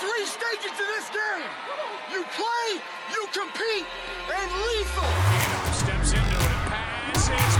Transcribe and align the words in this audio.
three 0.00 0.24
stages 0.24 0.72
to 0.78 0.84
this 0.96 1.10
game. 1.10 1.48
You 2.10 2.24
play, 2.32 2.80
you 3.12 3.26
compete, 3.36 3.86
and 4.32 4.50
lethal. 4.66 5.04
Steps 5.74 6.12
into 6.14 6.36
it. 6.36 6.60
Pass 6.72 7.59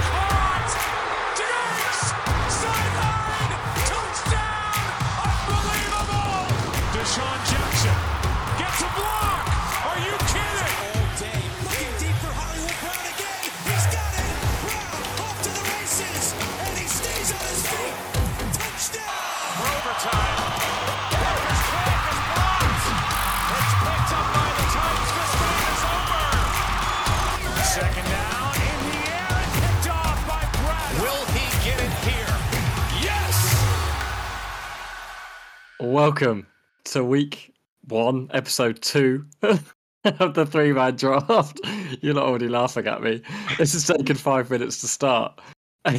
Welcome 35.90 36.46
to 36.84 37.02
week 37.02 37.52
one, 37.88 38.30
episode 38.32 38.80
two 38.80 39.26
of 39.42 40.34
the 40.34 40.46
three 40.46 40.72
man 40.72 40.94
draft. 40.94 41.58
You're 42.00 42.14
not 42.14 42.22
already 42.22 42.48
laughing 42.48 42.86
at 42.86 43.02
me. 43.02 43.20
This 43.58 43.72
has 43.72 43.88
taken 43.88 44.14
five 44.14 44.52
minutes 44.52 44.80
to 44.82 44.86
start. 44.88 45.40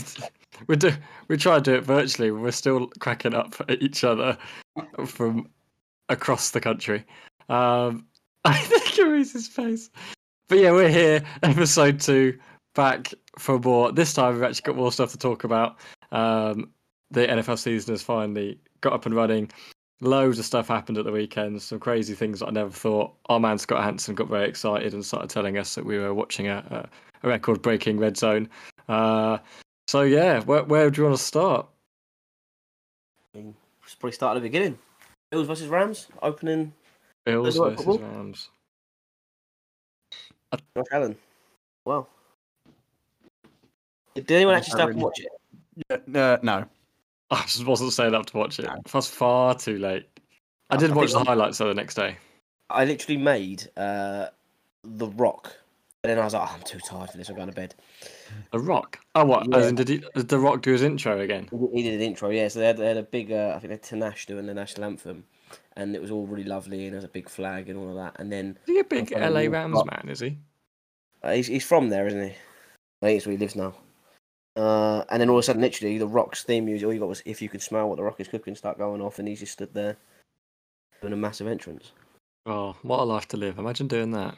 We 0.68 0.78
do 0.78 0.94
we 1.28 1.36
try 1.36 1.56
to 1.56 1.62
do 1.62 1.74
it 1.74 1.84
virtually, 1.84 2.32
but 2.32 2.40
we're 2.40 2.52
still 2.52 2.88
cracking 3.00 3.34
up 3.34 3.56
at 3.68 3.82
each 3.82 4.06
other 4.06 4.38
from 5.06 5.50
across 6.08 6.52
the 6.52 6.62
country. 6.62 7.04
Um, 7.50 8.06
I 8.46 8.58
think 8.60 8.98
it 8.98 9.08
was 9.08 9.34
his 9.34 9.48
face. 9.50 9.90
But 10.48 10.60
yeah, 10.60 10.72
we're 10.72 10.88
here, 10.88 11.22
episode 11.44 12.00
two, 12.00 12.40
back 12.76 13.14
for 13.40 13.60
more. 13.60 13.92
This 13.92 14.14
time 14.14 14.36
we've 14.36 14.44
actually 14.44 14.68
got 14.68 14.78
more 14.78 14.92
stuff 14.92 15.12
to 15.12 15.18
talk 15.18 15.44
about. 15.44 15.80
Um, 16.14 16.70
the 17.10 17.28
NFL 17.28 17.60
season 17.60 17.94
has 17.94 18.04
finally 18.04 18.58
got 18.80 18.94
up 18.94 19.06
and 19.06 19.16
running. 19.16 19.50
Loads 20.02 20.40
of 20.40 20.46
stuff 20.46 20.68
happened 20.68 20.98
at 20.98 21.06
the 21.06 21.12
weekend. 21.12 21.62
Some 21.62 21.80
crazy 21.80 22.16
things 22.16 22.40
that 22.40 22.48
I 22.48 22.52
never 22.52 22.72
thought. 22.72 23.14
Our 23.30 23.40
man 23.40 23.58
Scott 23.60 23.84
Hanson 23.84 24.16
got 24.16 24.28
very 24.28 24.50
excited 24.50 24.94
and 24.94 25.06
started 25.06 25.30
telling 25.30 25.58
us 25.58 25.76
that 25.76 25.86
we 25.86 26.00
were 26.00 26.14
watching 26.14 26.48
a, 26.48 26.58
a, 27.24 27.26
a 27.26 27.30
record-breaking 27.30 28.00
red 28.00 28.18
zone. 28.18 28.50
Uh, 28.90 29.38
so 29.88 30.02
yeah, 30.02 30.42
where, 30.42 30.64
where 30.64 30.90
do 30.90 31.02
you 31.02 31.06
want 31.08 31.18
to 31.18 31.24
start? 31.24 31.68
let's 33.36 33.96
probably 34.00 34.12
start 34.14 34.36
at 34.36 34.42
the 34.42 34.48
beginning. 34.50 34.78
Bills 35.30 35.48
versus 35.48 35.68
Rams, 35.68 36.08
opening 36.22 36.74
Bills 37.26 37.56
do 37.56 37.64
versus 37.64 37.86
football? 37.86 38.00
Rams. 38.00 38.50
Josh 40.76 40.86
Allen. 40.92 41.16
Wow. 41.86 42.08
Did 44.16 44.32
anyone 44.32 44.56
actually 44.56 44.72
start 44.72 44.94
to 44.94 44.98
watch 44.98 45.20
it? 45.20 46.04
Uh, 46.16 46.38
no. 46.42 46.66
I 47.40 47.42
just 47.44 47.66
wasn't 47.66 47.94
staying 47.94 48.14
up 48.14 48.26
to 48.28 48.38
watch 48.38 48.60
it. 48.60 48.66
No. 48.66 48.76
Was 48.94 49.08
far 49.08 49.56
too 49.56 49.78
late. 49.78 50.08
I 50.70 50.76
I 50.76 50.78
did 50.78 50.88
think 50.88 50.98
watch 50.98 51.12
the 51.12 51.18
I'm- 51.18 51.26
highlights 51.28 51.58
though 51.58 51.68
the 51.68 51.74
next 51.74 51.96
day. 51.96 52.18
I 52.70 52.86
literally 52.86 53.18
made 53.22 53.70
uh, 53.76 54.28
The 54.84 55.08
Rock. 55.08 55.54
And 56.04 56.10
then 56.10 56.18
I 56.18 56.24
was 56.24 56.34
like, 56.34 56.48
oh, 56.50 56.54
I'm 56.56 56.64
too 56.64 56.80
tired 56.80 57.10
for 57.12 57.18
this, 57.18 57.30
I'm 57.30 57.36
going 57.36 57.48
to 57.50 57.54
bed. 57.54 57.76
The 58.52 58.60
Rock. 58.60 58.98
Oh, 59.14 59.24
what? 59.26 59.54
As 59.54 59.64
Yeah. 59.66 59.70
in, 59.70 59.76
did, 59.76 59.90
he, 59.90 60.04
did 60.16 60.30
The 60.30 60.40
Rock 60.40 60.62
do 60.64 60.72
his 60.72 60.82
intro 60.82 61.20
again? 61.20 61.48
He- 61.74 61.84
did 61.84 61.94
an 61.96 62.02
intro, 62.02 62.30
yeah. 62.32 62.48
So 62.48 62.60
they 62.60 62.68
had, 62.68 62.78
they 62.78 62.88
had 62.88 62.98
a 62.98 63.04
big, 63.04 63.32
uh, 63.32 63.54
I 63.56 63.60
think 63.60 63.64
they 63.70 63.74
had 63.76 63.84
Tinashe 63.84 64.26
doing 64.26 64.46
the 64.48 64.54
national 64.54 64.86
anthem. 64.86 65.26
And 65.76 65.96
it 65.96 66.02
was 66.02 66.10
all 66.12 66.26
really 66.26 66.44
lovely, 66.46 66.86
and 66.86 66.94
there's 66.94 67.04
a 67.04 67.10
big 67.10 67.30
flag 67.30 67.70
and 67.70 67.78
all 67.78 67.90
of 67.90 67.96
that. 67.96 68.16
And 68.20 68.32
then 68.32 68.58
Is 68.68 68.74
he 68.74 68.80
a 68.80 68.84
big 68.84 69.12
LA 69.12 69.42
Rams 69.50 69.84
man? 69.86 70.08
Is 70.10 70.20
he? 70.22 70.38
uh, 71.24 71.32
he's, 71.34 71.48
he's 71.48 71.66
from 71.66 71.90
there, 71.90 72.08
isn't 72.08 72.20
he? 72.22 72.30
I 73.02 73.06
think 73.06 73.18
it's 73.18 73.26
where 73.28 73.34
he 73.34 73.38
lives 73.38 73.56
now. 73.56 73.74
Uh, 74.56 75.04
and 75.10 75.22
then 75.22 75.30
all 75.30 75.38
of 75.38 75.40
a 75.40 75.44
sudden, 75.44 75.62
literally, 75.62 75.98
The 75.98 76.08
Rock's 76.08 76.44
theme 76.44 76.66
music, 76.66 76.86
all 76.86 76.94
you 76.94 77.00
got 77.00 77.08
was 77.10 77.24
If 77.26 77.42
You 77.42 77.50
Could 77.50 77.62
Smell 77.62 77.88
What 77.88 77.96
The 77.98 78.04
Rock 78.04 78.20
Is 78.20 78.28
Cooking 78.28 78.56
start 78.56 78.78
going 78.78 79.02
off, 79.02 79.20
and 79.20 79.28
he's 79.28 79.40
just 79.40 79.54
stood 79.54 79.74
there 79.74 79.98
doing 81.02 81.14
a 81.14 81.18
massive 81.18 81.48
entrance. 81.48 81.92
Oh, 82.46 82.76
what 82.82 83.00
a 83.00 83.04
life 83.04 83.28
to 83.30 83.38
live! 83.38 83.60
Imagine 83.60 83.88
doing 83.88 84.12
that. 84.12 84.36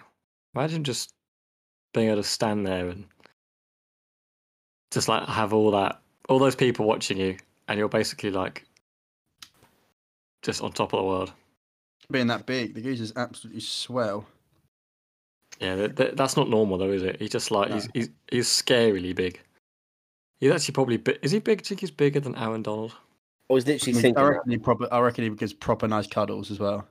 Imagine 0.56 0.84
just 0.84 1.14
being 1.94 2.08
able 2.10 2.22
to 2.22 2.28
stand 2.28 2.66
there 2.66 2.90
and 2.90 3.06
just 4.92 5.08
like 5.08 5.28
have 5.28 5.54
all 5.54 5.72
that, 5.72 6.00
all 6.30 6.38
those 6.40 6.56
people 6.56 6.86
watching 6.86 7.18
you, 7.18 7.38
and 7.68 7.80
you're 7.80 7.90
basically 7.90 8.30
like 8.30 8.66
just 10.44 10.62
on 10.62 10.72
top 10.72 10.94
of 10.94 11.00
the 11.00 11.06
world. 11.06 11.34
Being 12.12 12.28
that 12.28 12.46
big, 12.46 12.76
the 12.76 12.82
goose 12.82 13.00
is 13.00 13.14
absolutely 13.16 13.62
swell. 13.62 14.26
Yeah, 15.60 15.76
th- 15.76 15.96
th- 15.96 16.16
that's 16.16 16.36
not 16.36 16.50
normal 16.50 16.78
though, 16.78 16.92
is 16.92 17.04
it? 17.04 17.20
He's 17.20 17.30
just 17.32 17.50
like 17.50 17.70
No. 17.70 17.76
he's 17.76 17.90
he's 17.94 18.10
he's 18.30 18.48
scarily 18.48 19.16
big. 19.16 19.40
He's 20.40 20.52
actually 20.52 20.74
probably 20.74 20.98
bi- 20.98 21.18
is 21.22 21.32
he 21.32 21.40
big? 21.40 21.60
Do 21.60 21.64
you 21.64 21.68
think 21.70 21.82
he's 21.82 21.92
bigger 21.92 22.20
than 22.20 22.36
Aaron 22.36 22.64
Donald? 22.64 22.94
I 23.50 23.54
was 23.54 23.68
literally 23.68 23.94
I, 23.94 23.96
mean, 23.96 24.02
thinking, 24.02 24.18
I 24.18 24.26
that. 24.26 24.32
reckon 24.32 24.52
he 24.52 24.58
proper. 24.58 24.88
I 24.92 25.00
reckon 25.00 25.24
he 25.24 25.30
gives 25.32 25.54
proper 25.54 25.88
nice 25.88 26.08
cuddles 26.08 26.52
as 26.52 26.60
well. 26.60 26.88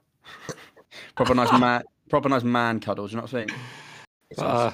proper 1.15 1.35
nice 1.35 1.53
man. 1.59 1.83
Proper 2.09 2.29
nice 2.29 2.45
man 2.45 2.81
cuddles. 2.81 3.13
You 3.13 3.17
know 3.17 3.23
what 3.23 3.35
I'm 3.35 3.49
saying? 3.49 3.59
Uh, 4.39 4.73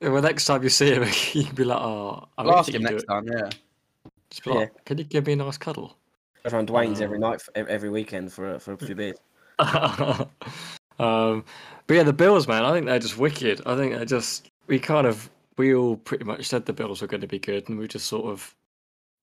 well, 0.00 0.22
next 0.22 0.44
time 0.44 0.62
you 0.62 0.68
see 0.68 0.92
him, 0.92 1.04
you'd 1.32 1.54
be 1.54 1.64
like, 1.64 1.80
"Oh, 1.80 2.28
I 2.36 2.42
I'll 2.42 2.58
ask 2.58 2.68
him 2.68 2.82
could 2.82 2.92
next 2.92 3.04
time. 3.04 3.26
Yeah. 3.26 3.50
Just 4.30 4.44
be 4.44 4.50
like, 4.50 4.84
"Can 4.84 4.98
you 4.98 5.04
give 5.04 5.26
me 5.26 5.32
a 5.34 5.36
nice 5.36 5.58
cuddle?" 5.58 5.96
I 6.44 6.48
found 6.48 6.68
Dwayne's 6.68 7.00
Uh, 7.00 7.04
every 7.04 7.18
night, 7.18 7.40
for, 7.40 7.56
every 7.56 7.90
weekend 7.90 8.32
for 8.32 8.54
a, 8.54 8.60
for 8.60 8.72
a 8.72 8.76
few 8.76 8.94
beers. 8.94 9.16
um, 9.58 11.44
but 11.86 11.94
yeah, 11.94 12.02
the 12.02 12.12
Bills, 12.12 12.46
man, 12.46 12.64
I 12.64 12.72
think 12.72 12.86
they're 12.86 12.98
just 12.98 13.18
wicked. 13.18 13.62
I 13.66 13.76
think 13.76 13.94
they're 13.94 14.04
just 14.04 14.50
we 14.66 14.78
kind 14.78 15.06
of 15.06 15.28
we 15.58 15.74
all 15.74 15.96
pretty 15.96 16.24
much 16.24 16.46
said 16.46 16.66
the 16.66 16.72
Bills 16.72 17.00
were 17.00 17.08
going 17.08 17.20
to 17.20 17.26
be 17.26 17.38
good, 17.38 17.68
and 17.68 17.78
we've 17.78 17.88
just 17.88 18.06
sort 18.06 18.26
of 18.26 18.54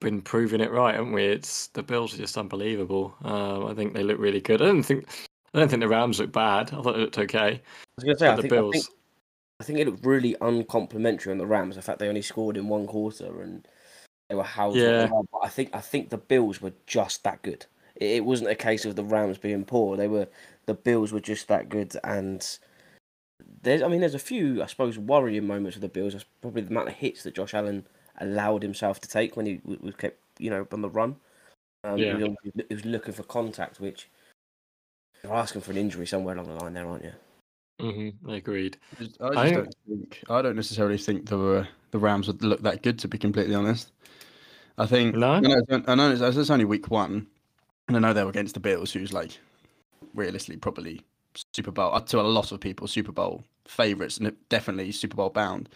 been 0.01 0.21
proving 0.21 0.61
it 0.61 0.71
right, 0.71 0.95
haven't 0.95 1.13
we? 1.13 1.23
It's 1.25 1.67
the 1.67 1.83
Bills 1.83 2.13
are 2.13 2.17
just 2.17 2.37
unbelievable. 2.37 3.15
Um, 3.23 3.65
I 3.65 3.73
think 3.73 3.93
they 3.93 4.03
look 4.03 4.19
really 4.19 4.41
good. 4.41 4.61
I 4.61 4.65
don't 4.65 4.83
think 4.83 5.07
I 5.53 5.59
don't 5.59 5.69
think 5.69 5.81
the 5.81 5.87
Rams 5.87 6.19
look 6.19 6.31
bad. 6.31 6.73
I 6.73 6.81
thought 6.81 6.93
they 6.93 7.01
looked 7.01 7.19
okay. 7.19 7.39
I 7.39 7.61
was 7.95 8.03
going 8.03 8.15
to 8.15 8.19
say, 8.19 8.27
I 8.27 8.35
the 8.35 8.41
think, 8.41 8.53
I 8.53 8.55
Bills, 8.55 8.73
think 8.73 8.85
I 9.59 9.63
think 9.63 9.79
it 9.79 9.87
looked 9.87 10.05
really 10.05 10.35
uncomplimentary 10.41 11.31
on 11.31 11.37
the 11.37 11.45
Rams. 11.45 11.75
The 11.75 11.81
fact 11.81 11.99
they 11.99 12.09
only 12.09 12.21
scored 12.21 12.57
in 12.57 12.67
one 12.67 12.87
quarter 12.87 13.41
and 13.41 13.67
they 14.29 14.35
were 14.35 14.43
housed. 14.43 14.77
Yeah. 14.77 15.09
But 15.31 15.39
I 15.43 15.49
think 15.49 15.69
I 15.73 15.79
think 15.79 16.09
the 16.09 16.17
Bills 16.17 16.61
were 16.61 16.73
just 16.87 17.23
that 17.23 17.41
good. 17.43 17.65
It, 17.95 18.17
it 18.17 18.25
wasn't 18.25 18.49
a 18.49 18.55
case 18.55 18.85
of 18.85 18.95
the 18.95 19.03
Rams 19.03 19.37
being 19.37 19.63
poor. 19.63 19.95
They 19.95 20.07
were 20.07 20.27
the 20.65 20.73
Bills 20.73 21.13
were 21.13 21.19
just 21.19 21.47
that 21.47 21.69
good. 21.69 21.95
And 22.03 22.45
there's 23.61 23.81
I 23.81 23.87
mean 23.87 24.01
there's 24.01 24.15
a 24.15 24.19
few 24.19 24.61
I 24.61 24.67
suppose 24.67 24.97
worrying 24.97 25.47
moments 25.47 25.75
with 25.75 25.81
the 25.81 25.89
Bills. 25.89 26.13
That's 26.13 26.25
probably 26.41 26.61
the 26.61 26.69
amount 26.69 26.89
of 26.89 26.95
hits 26.95 27.23
that 27.23 27.35
Josh 27.35 27.53
Allen 27.53 27.85
allowed 28.19 28.61
himself 28.63 29.01
to 29.01 29.09
take 29.09 29.35
when 29.35 29.45
he 29.45 29.61
was 29.63 29.95
kept 29.95 30.19
you 30.39 30.49
know 30.49 30.67
on 30.71 30.81
the 30.81 30.89
run. 30.89 31.15
Um, 31.83 31.97
Yeah. 31.97 32.17
he, 32.17 32.23
was, 32.23 32.35
he 32.69 32.75
was 32.75 32.85
looking 32.85 33.13
for 33.13 33.23
contact, 33.23 33.79
which 33.79 34.09
you're 35.23 35.33
asking 35.33 35.61
for 35.61 35.71
an 35.71 35.77
injury 35.77 36.05
somewhere 36.05 36.35
along 36.35 36.47
the 36.47 36.63
line 36.63 36.73
there, 36.73 36.87
aren't 36.87 37.03
you? 37.03 37.13
hmm 37.79 38.29
agreed. 38.29 38.77
I 38.91 39.03
just, 39.03 39.21
I 39.21 39.29
just 39.29 39.37
I 39.39 39.51
don't 39.51 39.75
think. 39.87 40.23
I 40.29 40.41
don't 40.41 40.55
necessarily 40.55 40.97
think 40.97 41.27
the 41.27 41.67
the 41.91 41.99
Rams 41.99 42.27
would 42.27 42.43
look 42.43 42.61
that 42.61 42.83
good. 42.83 42.99
To 42.99 43.07
be 43.07 43.17
completely 43.17 43.55
honest, 43.55 43.91
I 44.77 44.85
think. 44.85 45.15
No? 45.15 45.31
I 45.31 45.39
know. 45.39 45.61
It's, 45.67 45.89
I 45.89 45.95
know 45.95 46.11
it's, 46.11 46.37
it's 46.37 46.49
only 46.49 46.65
week 46.65 46.89
one, 46.89 47.27
and 47.87 47.97
I 47.97 47.99
know 47.99 48.13
they 48.13 48.23
were 48.23 48.29
against 48.29 48.53
the 48.53 48.59
Bills, 48.59 48.93
who's 48.93 49.11
like 49.11 49.37
realistically 50.13 50.57
probably 50.57 51.01
Super 51.53 51.71
Bowl 51.71 51.93
uh, 51.93 51.99
to 52.01 52.19
a 52.19 52.21
lot 52.21 52.51
of 52.51 52.59
people 52.59 52.87
Super 52.87 53.11
Bowl 53.11 53.43
favorites 53.67 54.17
and 54.17 54.35
definitely 54.49 54.91
Super 54.91 55.15
Bowl 55.15 55.29
bound. 55.29 55.69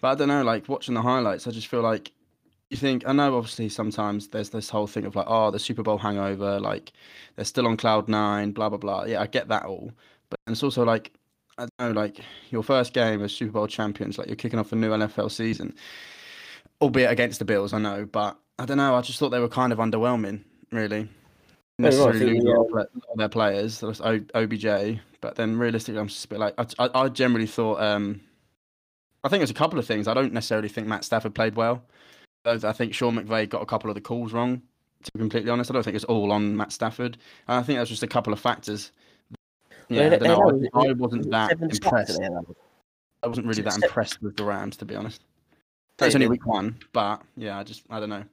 But 0.00 0.08
I 0.08 0.14
don't 0.14 0.28
know. 0.28 0.42
Like 0.42 0.68
watching 0.68 0.94
the 0.94 1.02
highlights, 1.02 1.46
I 1.46 1.50
just 1.50 1.66
feel 1.66 1.82
like 1.82 2.12
you 2.70 2.76
think. 2.76 3.06
I 3.06 3.12
know 3.12 3.36
obviously 3.36 3.68
sometimes 3.68 4.28
there's 4.28 4.50
this 4.50 4.68
whole 4.68 4.86
thing 4.86 5.04
of 5.04 5.16
like, 5.16 5.26
oh, 5.28 5.50
the 5.50 5.58
Super 5.58 5.82
Bowl 5.82 5.98
hangover. 5.98 6.60
Like 6.60 6.92
they're 7.36 7.44
still 7.44 7.66
on 7.66 7.76
cloud 7.76 8.08
nine. 8.08 8.52
Blah 8.52 8.68
blah 8.68 8.78
blah. 8.78 9.04
Yeah, 9.04 9.20
I 9.20 9.26
get 9.26 9.48
that 9.48 9.64
all. 9.64 9.92
But 10.30 10.40
it's 10.46 10.62
also 10.62 10.84
like 10.84 11.12
I 11.58 11.66
don't 11.78 11.94
know, 11.94 12.00
like 12.00 12.20
your 12.50 12.62
first 12.62 12.92
game 12.92 13.22
as 13.22 13.32
Super 13.32 13.52
Bowl 13.52 13.66
champions, 13.66 14.18
like 14.18 14.26
you're 14.26 14.36
kicking 14.36 14.58
off 14.58 14.72
a 14.72 14.76
new 14.76 14.90
NFL 14.90 15.30
season, 15.30 15.74
albeit 16.80 17.10
against 17.10 17.38
the 17.38 17.44
Bills, 17.44 17.72
I 17.72 17.78
know, 17.78 18.06
but 18.06 18.36
I 18.58 18.66
don't 18.66 18.78
know. 18.78 18.94
I 18.94 19.00
just 19.02 19.18
thought 19.18 19.30
they 19.30 19.40
were 19.40 19.48
kind 19.48 19.72
of 19.72 19.78
underwhelming, 19.78 20.42
really. 20.72 21.08
Yeah, 21.78 21.86
right, 21.86 21.94
I 21.94 21.96
Necessarily 21.96 22.18
think 22.18 22.30
losing 22.30 22.44
the, 22.44 22.50
a 22.50 22.54
lot 22.56 22.64
of 22.64 22.70
pla- 22.70 22.80
a 22.80 22.98
lot 22.98 23.12
of 23.12 23.18
their 23.18 23.28
players, 23.28 23.80
that 23.80 23.86
was 23.86 24.00
O- 24.00 24.24
OBJ, 24.34 25.00
but 25.20 25.34
then 25.36 25.58
realistically, 25.58 25.98
I'm 26.00 26.08
just 26.08 26.24
a 26.24 26.28
bit 26.28 26.38
like 26.38 26.54
I, 26.58 26.66
I, 26.78 26.90
I 27.04 27.08
generally 27.08 27.46
thought. 27.46 27.80
um 27.80 28.20
I 29.24 29.28
think 29.28 29.40
there's 29.40 29.50
a 29.50 29.54
couple 29.54 29.78
of 29.78 29.86
things. 29.86 30.06
I 30.06 30.12
don't 30.14 30.34
necessarily 30.34 30.68
think 30.68 30.86
Matt 30.86 31.02
Stafford 31.02 31.34
played 31.34 31.56
well. 31.56 31.82
I 32.44 32.58
think 32.72 32.92
Sean 32.94 33.16
McVay 33.16 33.48
got 33.48 33.62
a 33.62 33.66
couple 33.66 33.90
of 33.90 33.94
the 33.94 34.02
calls 34.02 34.34
wrong. 34.34 34.60
To 35.04 35.10
be 35.14 35.18
completely 35.18 35.50
honest, 35.50 35.70
I 35.70 35.74
don't 35.74 35.82
think 35.82 35.96
it's 35.96 36.04
all 36.04 36.30
on 36.30 36.54
Matt 36.56 36.72
Stafford. 36.72 37.16
And 37.48 37.58
I 37.58 37.62
think 37.62 37.78
that's 37.78 37.88
just 37.88 38.02
a 38.02 38.06
couple 38.06 38.34
of 38.34 38.38
factors. 38.40 38.92
Yeah, 39.88 40.10
They- 40.10 40.16
I 40.16 40.18
don't 40.34 40.52
know. 40.52 40.58
they- 40.58 40.68
I, 40.74 40.90
I 40.90 40.92
wasn't 40.92 41.30
that 41.30 41.52
impressed. 41.52 42.12
that 42.12 42.18
they 42.18 42.24
had. 42.24 42.44
I 43.22 43.26
wasn't 43.26 43.46
really 43.46 43.62
that 43.62 43.82
impressed 43.82 44.22
with 44.22 44.36
the 44.36 44.44
Rams, 44.44 44.76
to 44.76 44.84
be 44.84 44.94
honest. 44.94 45.22
Hey, 45.98 46.06
It's 46.06 46.14
only 46.14 46.28
week 46.28 46.46
one, 46.46 46.76
but 46.92 47.22
yeah, 47.36 47.58
I 47.58 47.62
just 47.62 47.82
I 47.88 47.98
don't 48.00 48.10
know. 48.10 48.24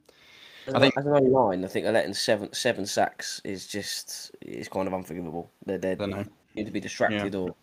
As, 0.66 0.74
I 0.74 0.80
think- 0.80 0.96
as 0.96 1.06
an 1.06 1.12
O 1.14 1.18
line, 1.18 1.64
I 1.64 1.68
think 1.68 1.84
they're 1.84 1.92
letting 1.92 2.14
seven 2.14 2.52
seven 2.52 2.86
sacks 2.86 3.40
is 3.44 3.66
just 3.66 4.30
is 4.40 4.68
kind 4.68 4.86
of 4.86 4.94
unforgivable. 4.94 5.50
They're 5.66 5.78
they 5.78 5.92
I 5.92 5.94
don't 5.94 6.32
need 6.54 6.66
to 6.66 6.72
be 6.72 6.80
distracted 6.80 7.34
or 7.34 7.54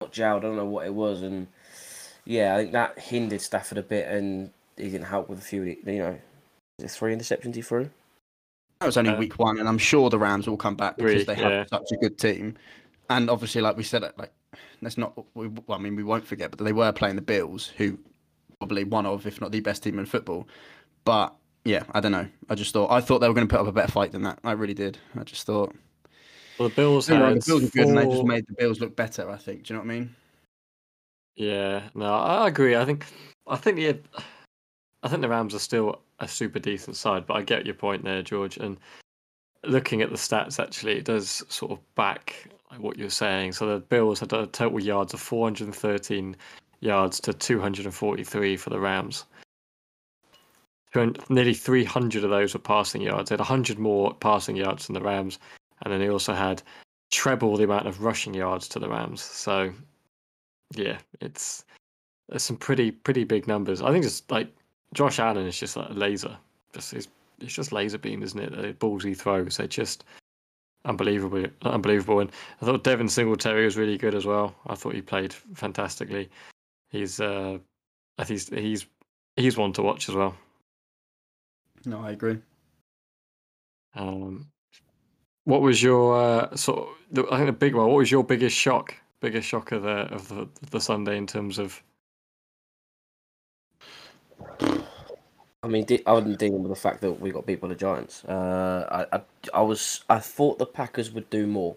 not 0.00 0.12
gelled. 0.12 0.38
I 0.38 0.40
don't 0.40 0.56
know 0.56 0.64
what 0.64 0.86
it 0.86 0.94
was, 0.94 1.22
and 1.22 1.46
yeah, 2.24 2.54
I 2.54 2.58
think 2.58 2.72
that 2.72 2.98
hindered 2.98 3.40
Stafford 3.40 3.78
a 3.78 3.82
bit, 3.82 4.08
and 4.08 4.50
he 4.76 4.90
didn't 4.90 5.06
help 5.06 5.28
with 5.28 5.38
a 5.38 5.42
few. 5.42 5.62
You 5.62 5.78
know, 5.84 6.18
is 6.78 6.84
it 6.84 6.90
three 6.90 7.14
interceptions 7.14 7.54
he 7.54 7.62
threw. 7.62 7.90
That 8.80 8.86
was 8.86 8.96
only 8.96 9.10
Uh, 9.10 9.18
week 9.18 9.38
one, 9.38 9.58
and 9.58 9.68
I'm 9.68 9.78
sure 9.78 10.08
the 10.08 10.18
Rams 10.18 10.48
will 10.48 10.56
come 10.56 10.76
back 10.76 10.96
because 10.96 11.24
Three, 11.24 11.24
they 11.24 11.34
have 11.34 11.50
yeah. 11.52 11.64
such 11.66 11.90
a 11.92 11.96
good 11.96 12.16
team. 12.18 12.56
And 13.10 13.28
obviously, 13.30 13.60
like 13.60 13.76
we 13.76 13.82
said, 13.82 14.02
like 14.16 14.32
let's 14.82 14.98
not. 14.98 15.18
We, 15.34 15.48
well, 15.48 15.78
I 15.78 15.82
mean, 15.82 15.96
we 15.96 16.04
won't 16.04 16.26
forget, 16.26 16.50
but 16.50 16.62
they 16.64 16.72
were 16.72 16.92
playing 16.92 17.16
the 17.16 17.22
Bills, 17.22 17.72
who 17.76 17.98
probably 18.58 18.84
one 18.84 19.06
of, 19.06 19.26
if 19.26 19.40
not 19.40 19.50
the 19.50 19.60
best 19.60 19.82
team 19.82 19.98
in 19.98 20.06
football. 20.06 20.46
But 21.04 21.34
yeah, 21.68 21.82
I 21.92 22.00
don't 22.00 22.12
know. 22.12 22.26
I 22.48 22.54
just 22.54 22.72
thought 22.72 22.90
I 22.90 23.00
thought 23.00 23.18
they 23.18 23.28
were 23.28 23.34
going 23.34 23.46
to 23.46 23.52
put 23.52 23.60
up 23.60 23.66
a 23.66 23.72
better 23.72 23.92
fight 23.92 24.12
than 24.12 24.22
that. 24.22 24.38
I 24.42 24.52
really 24.52 24.74
did. 24.74 24.98
I 25.18 25.22
just 25.22 25.44
thought 25.44 25.74
Well, 26.58 26.68
the 26.68 26.74
Bills 26.74 27.08
know, 27.08 27.24
had 27.24 27.42
the 27.42 27.46
Bills 27.46 27.62
were 27.62 27.68
good, 27.68 27.88
and 27.88 27.98
they 27.98 28.06
just 28.06 28.24
made 28.24 28.46
the 28.46 28.54
Bills 28.54 28.80
look 28.80 28.96
better. 28.96 29.28
I 29.30 29.36
think. 29.36 29.64
Do 29.64 29.74
you 29.74 29.78
know 29.78 29.84
what 29.84 29.92
I 29.92 29.98
mean? 29.98 30.14
Yeah, 31.36 31.82
no, 31.94 32.12
I 32.12 32.48
agree. 32.48 32.74
I 32.74 32.84
think, 32.84 33.06
I 33.46 33.56
think 33.56 33.76
the, 33.76 33.96
I 35.04 35.08
think 35.08 35.22
the 35.22 35.28
Rams 35.28 35.54
are 35.54 35.60
still 35.60 36.00
a 36.18 36.26
super 36.26 36.58
decent 36.58 36.96
side, 36.96 37.26
but 37.26 37.34
I 37.34 37.42
get 37.42 37.64
your 37.64 37.76
point 37.76 38.02
there, 38.02 38.22
George. 38.22 38.56
And 38.56 38.76
looking 39.62 40.02
at 40.02 40.10
the 40.10 40.16
stats, 40.16 40.58
actually, 40.58 40.96
it 40.96 41.04
does 41.04 41.44
sort 41.48 41.70
of 41.70 41.94
back 41.94 42.48
what 42.78 42.98
you're 42.98 43.08
saying. 43.08 43.52
So 43.52 43.66
the 43.66 43.78
Bills 43.78 44.18
had 44.18 44.32
a 44.32 44.46
total 44.46 44.80
yards 44.80 45.14
of 45.14 45.20
413 45.20 46.34
yards 46.80 47.20
to 47.20 47.32
243 47.32 48.56
for 48.56 48.70
the 48.70 48.80
Rams. 48.80 49.24
200 50.92 51.30
Nearly 51.30 51.54
300 51.54 52.24
of 52.24 52.30
those 52.30 52.54
were 52.54 52.60
passing 52.60 53.02
yards. 53.02 53.28
They 53.28 53.34
had 53.34 53.40
100 53.40 53.78
more 53.78 54.14
passing 54.14 54.56
yards 54.56 54.86
than 54.86 54.94
the 54.94 55.00
Rams, 55.00 55.38
and 55.82 55.92
then 55.92 56.00
they 56.00 56.08
also 56.08 56.34
had 56.34 56.62
treble 57.10 57.56
the 57.56 57.64
amount 57.64 57.86
of 57.86 58.02
rushing 58.02 58.34
yards 58.34 58.68
to 58.68 58.78
the 58.78 58.88
Rams. 58.88 59.22
So 59.22 59.72
yeah, 60.74 60.98
it's 61.20 61.64
there's 62.28 62.42
some 62.42 62.56
pretty 62.56 62.90
pretty 62.90 63.24
big 63.24 63.46
numbers. 63.46 63.82
I 63.82 63.92
think 63.92 64.04
it's 64.04 64.22
like 64.30 64.48
Josh 64.94 65.18
Allen 65.18 65.46
is 65.46 65.58
just 65.58 65.76
like 65.76 65.90
a 65.90 65.94
laser. 65.94 66.36
Just 66.72 66.92
it's, 66.94 67.08
it's 67.40 67.54
just 67.54 67.72
laser 67.72 67.98
beam, 67.98 68.22
isn't 68.22 68.38
it? 68.38 68.52
The 68.52 68.72
balls 68.74 69.04
he 69.04 69.14
throws, 69.14 69.56
they're 69.56 69.66
just 69.66 70.04
unbelievable, 70.84 71.46
unbelievable. 71.62 72.20
And 72.20 72.30
I 72.60 72.66
thought 72.66 72.84
Devin 72.84 73.08
Singletary 73.08 73.64
was 73.64 73.76
really 73.76 73.98
good 73.98 74.14
as 74.14 74.26
well. 74.26 74.54
I 74.66 74.74
thought 74.74 74.94
he 74.94 75.02
played 75.02 75.32
fantastically. 75.32 76.28
He's 76.90 77.20
uh, 77.20 77.58
I 78.18 78.24
think 78.24 78.40
he's 78.40 78.48
he's 78.48 78.86
he's 79.36 79.56
one 79.56 79.72
to 79.74 79.82
watch 79.82 80.08
as 80.08 80.14
well. 80.14 80.34
No, 81.84 82.00
I 82.00 82.10
agree. 82.10 82.38
Um, 83.94 84.46
what 85.44 85.62
was 85.62 85.82
your 85.82 86.16
uh, 86.16 86.56
sort? 86.56 86.88
Of, 87.16 87.26
I 87.32 87.36
think 87.36 87.46
the 87.46 87.52
big 87.52 87.74
one. 87.74 87.86
What 87.86 87.96
was 87.96 88.10
your 88.10 88.24
biggest 88.24 88.56
shock? 88.56 88.94
Biggest 89.20 89.48
shock 89.48 89.72
of 89.72 89.82
the 89.82 90.12
of 90.12 90.28
the, 90.28 90.48
the 90.70 90.80
Sunday 90.80 91.16
in 91.16 91.26
terms 91.26 91.58
of 91.58 91.82
I 95.62 95.66
mean, 95.66 95.84
de- 95.84 96.06
I 96.06 96.12
wasn't 96.12 96.38
dealing 96.38 96.62
with 96.62 96.70
the 96.70 96.80
fact 96.80 97.00
that 97.00 97.20
we 97.20 97.30
got 97.30 97.46
beat 97.46 97.60
by 97.60 97.68
the 97.68 97.74
Giants. 97.74 98.24
Uh, 98.24 99.06
I, 99.12 99.16
I, 99.16 99.22
I 99.52 99.60
was, 99.62 100.04
I 100.08 100.18
thought 100.20 100.58
the 100.58 100.66
Packers 100.66 101.10
would 101.10 101.28
do 101.30 101.46
more. 101.46 101.74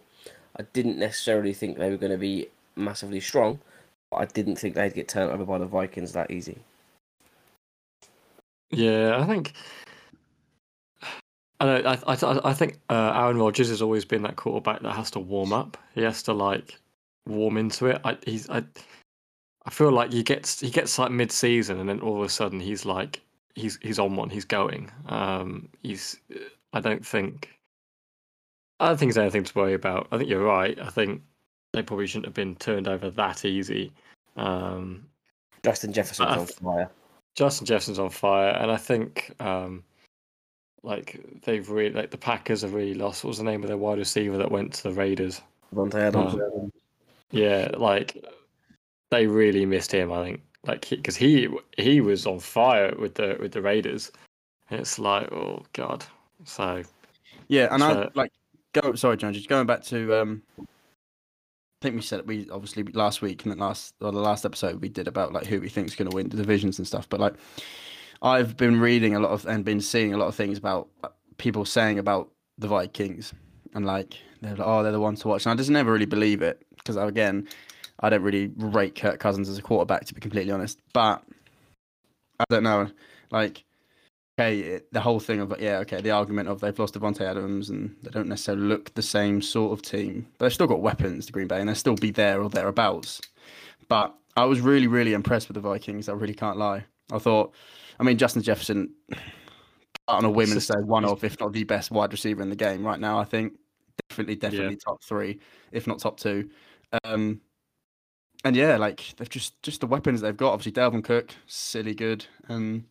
I 0.57 0.63
didn't 0.73 0.99
necessarily 0.99 1.53
think 1.53 1.77
they 1.77 1.89
were 1.89 1.97
going 1.97 2.11
to 2.11 2.17
be 2.17 2.49
massively 2.75 3.19
strong. 3.19 3.59
But 4.11 4.17
I 4.17 4.25
didn't 4.25 4.57
think 4.57 4.75
they'd 4.75 4.93
get 4.93 5.07
turned 5.07 5.31
over 5.31 5.45
by 5.45 5.57
the 5.57 5.65
Vikings 5.65 6.13
that 6.13 6.29
easy. 6.29 6.59
Yeah, 8.69 9.17
I 9.19 9.25
think. 9.25 9.53
I 11.61 11.65
know. 11.65 11.89
I 12.07 12.13
I, 12.13 12.49
I 12.49 12.53
think 12.53 12.79
uh, 12.89 13.13
Aaron 13.15 13.37
Rodgers 13.37 13.69
has 13.69 13.83
always 13.83 14.03
been 14.03 14.23
that 14.23 14.35
quarterback 14.35 14.81
that 14.81 14.93
has 14.93 15.11
to 15.11 15.19
warm 15.19 15.53
up. 15.53 15.77
He 15.93 16.01
has 16.01 16.23
to 16.23 16.33
like 16.33 16.79
warm 17.27 17.57
into 17.57 17.85
it. 17.85 18.01
I 18.03 18.17
he's 18.25 18.49
I. 18.49 18.63
I 19.63 19.69
feel 19.69 19.91
like 19.91 20.11
he 20.11 20.23
gets 20.23 20.59
he 20.59 20.71
gets 20.71 20.97
like 20.97 21.11
mid 21.11 21.31
season 21.31 21.79
and 21.79 21.87
then 21.87 21.99
all 21.99 22.17
of 22.17 22.23
a 22.23 22.29
sudden 22.29 22.59
he's 22.59 22.83
like 22.83 23.21
he's 23.53 23.77
he's 23.83 23.99
on 23.99 24.15
one. 24.15 24.31
He's 24.31 24.45
going. 24.45 24.91
Um, 25.07 25.69
he's. 25.83 26.19
I 26.73 26.79
don't 26.79 27.05
think. 27.05 27.49
I 28.79 28.87
don't 28.87 28.97
think 28.97 29.13
there's 29.13 29.21
anything 29.21 29.43
to 29.43 29.53
worry 29.55 29.75
about. 29.75 30.07
I 30.11 30.17
think 30.17 30.31
you're 30.31 30.43
right. 30.43 30.79
I 30.79 30.89
think 30.89 31.21
they 31.73 31.83
probably 31.83 32.07
shouldn't 32.07 32.25
have 32.25 32.33
been 32.33 32.55
turned 32.55 32.87
over 32.87 33.11
that 33.11 33.45
easy. 33.45 33.91
Um, 34.35 35.05
Justin 35.63 35.93
Jefferson's 35.93 36.37
on 36.37 36.47
fire. 36.47 36.89
Justin 37.35 37.67
Jefferson's 37.67 37.99
on 37.99 38.09
fire, 38.09 38.49
and 38.49 38.71
I 38.71 38.77
think 38.77 39.35
um, 39.39 39.83
like 40.83 41.23
they've 41.43 41.69
really 41.69 41.93
like 41.93 42.11
the 42.11 42.17
Packers 42.17 42.61
have 42.61 42.73
really 42.73 42.93
lost. 42.93 43.23
What 43.23 43.29
was 43.29 43.37
the 43.37 43.43
name 43.43 43.63
of 43.63 43.67
their 43.67 43.77
wide 43.77 43.99
receiver 43.99 44.37
that 44.37 44.51
went 44.51 44.73
to 44.73 44.83
the 44.83 44.93
Raiders? 44.93 45.41
Davante 45.73 45.95
Adams. 45.95 46.33
Um, 46.33 46.71
Yeah, 47.31 47.71
like 47.77 48.23
they 49.09 49.27
really 49.27 49.65
missed 49.65 49.91
him. 49.91 50.11
I 50.11 50.23
think 50.23 50.41
like 50.65 50.89
because 50.89 51.15
he, 51.15 51.47
he 51.77 52.01
was 52.01 52.25
on 52.25 52.39
fire 52.39 52.93
with 52.97 53.15
the 53.15 53.37
with 53.39 53.51
the 53.51 53.61
Raiders. 53.61 54.11
And 54.69 54.79
it's 54.79 54.97
like 54.99 55.31
oh 55.31 55.63
god. 55.73 56.05
So 56.45 56.83
Yeah, 57.47 57.67
and 57.71 57.83
I 57.83 58.09
like 58.15 58.31
go. 58.73 58.95
Sorry, 58.95 59.17
John. 59.17 59.33
Just 59.33 59.49
going 59.49 59.67
back 59.67 59.83
to. 59.85 60.21
um 60.21 60.41
I 60.59 61.85
think 61.85 61.95
we 61.95 62.01
said 62.03 62.27
we 62.27 62.47
obviously 62.51 62.83
last 62.83 63.23
week 63.23 63.43
and 63.43 63.51
the 63.51 63.57
last 63.57 63.95
or 64.01 64.11
the 64.11 64.19
last 64.19 64.45
episode 64.45 64.81
we 64.81 64.89
did 64.89 65.07
about 65.07 65.33
like 65.33 65.47
who 65.47 65.59
we 65.59 65.67
think's 65.67 65.95
going 65.95 66.09
to 66.09 66.15
win 66.15 66.29
the 66.29 66.37
divisions 66.37 66.77
and 66.77 66.87
stuff. 66.87 67.09
But 67.09 67.19
like, 67.19 67.33
I've 68.21 68.55
been 68.57 68.79
reading 68.79 69.15
a 69.15 69.19
lot 69.19 69.31
of 69.31 69.45
and 69.45 69.65
been 69.65 69.81
seeing 69.81 70.13
a 70.13 70.17
lot 70.17 70.27
of 70.27 70.35
things 70.35 70.57
about 70.57 70.89
uh, 71.03 71.09
people 71.37 71.65
saying 71.65 71.99
about 71.99 72.29
the 72.57 72.67
Vikings 72.67 73.33
and 73.73 73.85
like 73.85 74.15
they're 74.41 74.55
like, 74.55 74.67
oh, 74.67 74.83
they're 74.83 74.91
the 74.91 74.99
ones 74.99 75.21
to 75.21 75.27
watch. 75.27 75.45
And 75.45 75.53
I 75.53 75.55
just 75.55 75.69
never 75.69 75.91
really 75.91 76.05
believe 76.05 76.41
it 76.41 76.65
because 76.77 76.97
again, 76.97 77.47
I 77.99 78.09
don't 78.09 78.23
really 78.23 78.51
rate 78.57 78.95
Kirk 78.95 79.19
Cousins 79.19 79.49
as 79.49 79.57
a 79.57 79.61
quarterback 79.61 80.05
to 80.05 80.13
be 80.13 80.21
completely 80.21 80.51
honest. 80.51 80.79
But 80.93 81.23
I 82.39 82.45
don't 82.49 82.63
know, 82.63 82.89
like 83.31 83.63
okay, 84.39 84.81
the 84.91 85.01
whole 85.01 85.19
thing 85.19 85.39
of 85.39 85.53
yeah, 85.59 85.77
okay, 85.79 86.01
the 86.01 86.11
argument 86.11 86.49
of 86.49 86.59
they've 86.61 86.77
lost 86.77 86.93
Davante 86.95 87.21
Adams 87.21 87.69
and 87.69 87.95
they 88.01 88.09
don't 88.09 88.27
necessarily 88.27 88.63
look 88.63 88.93
the 88.93 89.01
same 89.01 89.41
sort 89.41 89.73
of 89.73 89.81
team, 89.81 90.27
but 90.37 90.45
they've 90.45 90.53
still 90.53 90.67
got 90.67 90.81
weapons 90.81 91.25
to 91.25 91.31
Green 91.31 91.47
Bay 91.47 91.59
and 91.59 91.67
they'll 91.67 91.75
still 91.75 91.95
be 91.95 92.11
there 92.11 92.41
or 92.41 92.49
thereabouts. 92.49 93.21
But 93.87 94.15
I 94.37 94.45
was 94.45 94.61
really, 94.61 94.87
really 94.87 95.13
impressed 95.13 95.47
with 95.47 95.55
the 95.55 95.61
Vikings. 95.61 96.07
I 96.07 96.13
really 96.13 96.33
can't 96.33 96.57
lie. 96.57 96.85
I 97.11 97.19
thought, 97.19 97.53
I 98.01 98.03
mean, 98.03 98.17
Justin 98.17 98.41
Jefferson 98.41 98.93
on 100.07 100.25
a 100.25 100.29
whim 100.29 100.51
and 100.51 100.61
say 100.61 100.73
one 100.83 101.05
of, 101.05 101.23
if 101.23 101.39
not 101.39 101.53
the 101.53 101.63
best 101.63 101.91
wide 101.91 102.11
receiver 102.11 102.41
in 102.41 102.49
the 102.49 102.55
game 102.55 102.83
right 102.83 102.99
now. 102.99 103.19
I 103.19 103.23
think 103.23 103.53
definitely, 104.09 104.35
definitely 104.35 104.75
top 104.75 105.03
three, 105.03 105.39
if 105.71 105.85
not 105.85 105.99
top 105.99 106.19
two. 106.19 106.49
Um, 107.03 107.39
and 108.43 108.55
yeah, 108.55 108.77
like 108.77 109.13
they've 109.17 109.29
just 109.29 109.61
just 109.61 109.81
the 109.81 109.87
weapons 109.87 110.19
they've 110.19 110.35
got. 110.35 110.53
Obviously, 110.53 110.71
Dalvin 110.71 111.03
Cook, 111.03 111.31
silly 111.45 111.93
good, 111.93 112.25
and 112.49 112.83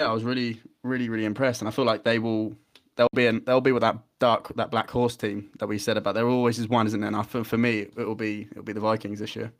yeah, 0.00 0.06
I 0.06 0.12
was 0.12 0.24
really, 0.24 0.62
really, 0.82 1.10
really 1.10 1.26
impressed. 1.26 1.60
And 1.60 1.68
I 1.68 1.70
feel 1.70 1.84
like 1.84 2.04
they 2.04 2.18
will, 2.18 2.56
they'll 2.96 3.08
be, 3.14 3.26
in, 3.26 3.42
they'll 3.44 3.60
be 3.60 3.72
with 3.72 3.82
that 3.82 3.98
dark, 4.18 4.54
that 4.56 4.70
black 4.70 4.90
horse 4.90 5.16
team 5.16 5.50
that 5.58 5.66
we 5.66 5.78
said 5.78 5.96
about. 5.96 6.14
There 6.14 6.26
always 6.26 6.58
is 6.58 6.68
one, 6.68 6.86
isn't 6.86 7.00
there? 7.00 7.08
And 7.08 7.16
I, 7.16 7.22
for, 7.22 7.44
for 7.44 7.58
me, 7.58 7.80
it 7.80 7.96
will 7.96 8.14
be, 8.14 8.48
it'll 8.50 8.62
be 8.62 8.72
the 8.72 8.80
Vikings 8.80 9.20
this 9.20 9.36
year. 9.36 9.52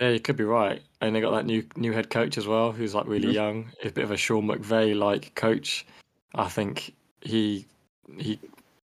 Yeah, 0.00 0.08
you 0.08 0.20
could 0.20 0.36
be 0.36 0.44
right. 0.44 0.82
And 1.00 1.14
they 1.14 1.20
got 1.20 1.32
that 1.32 1.46
new 1.46 1.64
new 1.76 1.92
head 1.92 2.10
coach 2.10 2.38
as 2.38 2.46
well, 2.46 2.72
who's 2.72 2.94
like 2.94 3.06
really 3.06 3.28
Mhm. 3.28 3.34
young. 3.34 3.72
He's 3.80 3.92
a 3.92 3.94
bit 3.94 4.04
of 4.04 4.10
a 4.10 4.16
Sean 4.16 4.46
McVay 4.46 4.96
like 4.96 5.34
coach. 5.34 5.86
I 6.34 6.48
think 6.48 6.94
he 7.20 7.66
he. 8.18 8.38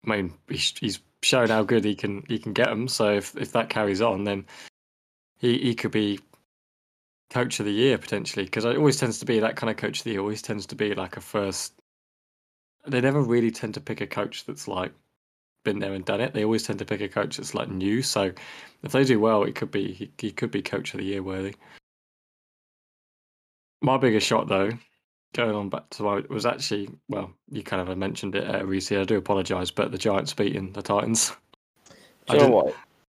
I 0.05 0.09
mean, 0.09 0.33
he's, 0.49 0.73
he's 0.77 0.99
shown 1.21 1.49
how 1.49 1.63
good 1.63 1.85
he 1.85 1.95
can 1.95 2.23
he 2.27 2.39
can 2.39 2.53
get 2.53 2.67
them. 2.67 2.87
So 2.87 3.13
if 3.13 3.37
if 3.37 3.51
that 3.53 3.69
carries 3.69 4.01
on, 4.01 4.23
then 4.23 4.45
he 5.37 5.57
he 5.59 5.75
could 5.75 5.91
be 5.91 6.19
coach 7.29 7.59
of 7.59 7.65
the 7.65 7.71
year 7.71 7.97
potentially. 7.97 8.45
Because 8.45 8.65
it 8.65 8.77
always 8.77 8.97
tends 8.97 9.19
to 9.19 9.25
be 9.25 9.39
that 9.39 9.55
kind 9.55 9.69
of 9.69 9.77
coach 9.77 9.99
of 9.99 10.03
the 10.03 10.11
year. 10.11 10.19
Always 10.19 10.41
tends 10.41 10.65
to 10.67 10.75
be 10.75 10.93
like 10.95 11.15
a 11.17 11.21
first. 11.21 11.73
They 12.85 13.01
never 13.01 13.21
really 13.21 13.51
tend 13.51 13.75
to 13.75 13.81
pick 13.81 14.01
a 14.01 14.07
coach 14.07 14.45
that's 14.45 14.67
like 14.67 14.91
been 15.63 15.79
there 15.79 15.93
and 15.93 16.05
done 16.05 16.21
it. 16.21 16.33
They 16.33 16.43
always 16.43 16.63
tend 16.63 16.79
to 16.79 16.85
pick 16.85 17.01
a 17.01 17.07
coach 17.07 17.37
that's 17.37 17.55
like 17.55 17.69
new. 17.69 18.01
So 18.01 18.31
if 18.83 18.91
they 18.91 19.03
do 19.03 19.19
well, 19.19 19.43
it 19.43 19.55
could 19.55 19.71
be 19.71 19.93
he, 19.93 20.11
he 20.17 20.31
could 20.31 20.51
be 20.51 20.61
coach 20.61 20.93
of 20.93 20.99
the 20.99 21.05
year 21.05 21.23
worthy. 21.23 21.55
My 23.81 23.97
biggest 23.97 24.27
shot 24.27 24.47
though, 24.47 24.71
going 25.33 25.55
on 25.55 25.69
back 25.69 25.89
to 25.91 26.03
my, 26.03 26.23
was 26.29 26.45
actually 26.45 26.89
well, 27.09 27.31
you 27.51 27.63
kind 27.63 27.87
of 27.87 27.97
mentioned 27.97 28.35
it, 28.35 28.43
uh, 28.53 28.65
Reese. 28.65 28.91
I 28.91 29.03
do 29.03 29.17
apologise, 29.17 29.71
but 29.71 29.91
the 29.91 29.97
Giants 29.97 30.33
beating 30.33 30.71
the 30.73 30.81
Titans. 30.81 31.31
Do 31.89 31.93
you 32.29 32.33
know 32.33 32.39
didn't- 32.39 32.53
what? 32.53 32.75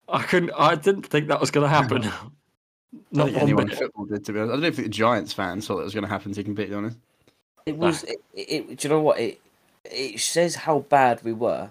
I 0.09 0.23
couldn't. 0.23 0.53
I 0.57 0.77
didn't 0.77 1.07
think 1.07 1.27
that 1.29 1.41
was 1.41 1.51
going 1.51 1.65
to 1.65 1.69
happen. 1.69 2.05
I 2.05 2.13
Not 3.13 3.35
anyone 3.35 3.67
bit. 3.67 3.77
football 3.77 4.05
did, 4.07 4.25
to 4.25 4.33
be 4.33 4.39
honest. 4.39 4.53
I 4.53 4.57
don't 4.57 4.65
even 4.65 4.75
think 4.77 4.87
the 4.87 4.93
Giants 4.93 5.33
fans 5.33 5.67
thought 5.67 5.79
that 5.79 5.85
was 5.85 5.95
going 5.95 6.05
to 6.05 6.09
happen, 6.09 6.33
to 6.33 6.37
be 6.41 6.45
completely 6.45 6.77
honest. 6.77 6.97
It 7.67 7.77
was. 7.77 8.05
It, 8.05 8.21
it, 8.35 8.79
do 8.79 8.89
you 8.89 8.95
know 8.95 9.01
what? 9.01 9.19
It 9.19 9.41
it 9.85 10.21
says 10.21 10.55
how 10.55 10.81
bad 10.81 11.23
we 11.25 11.33
were 11.33 11.71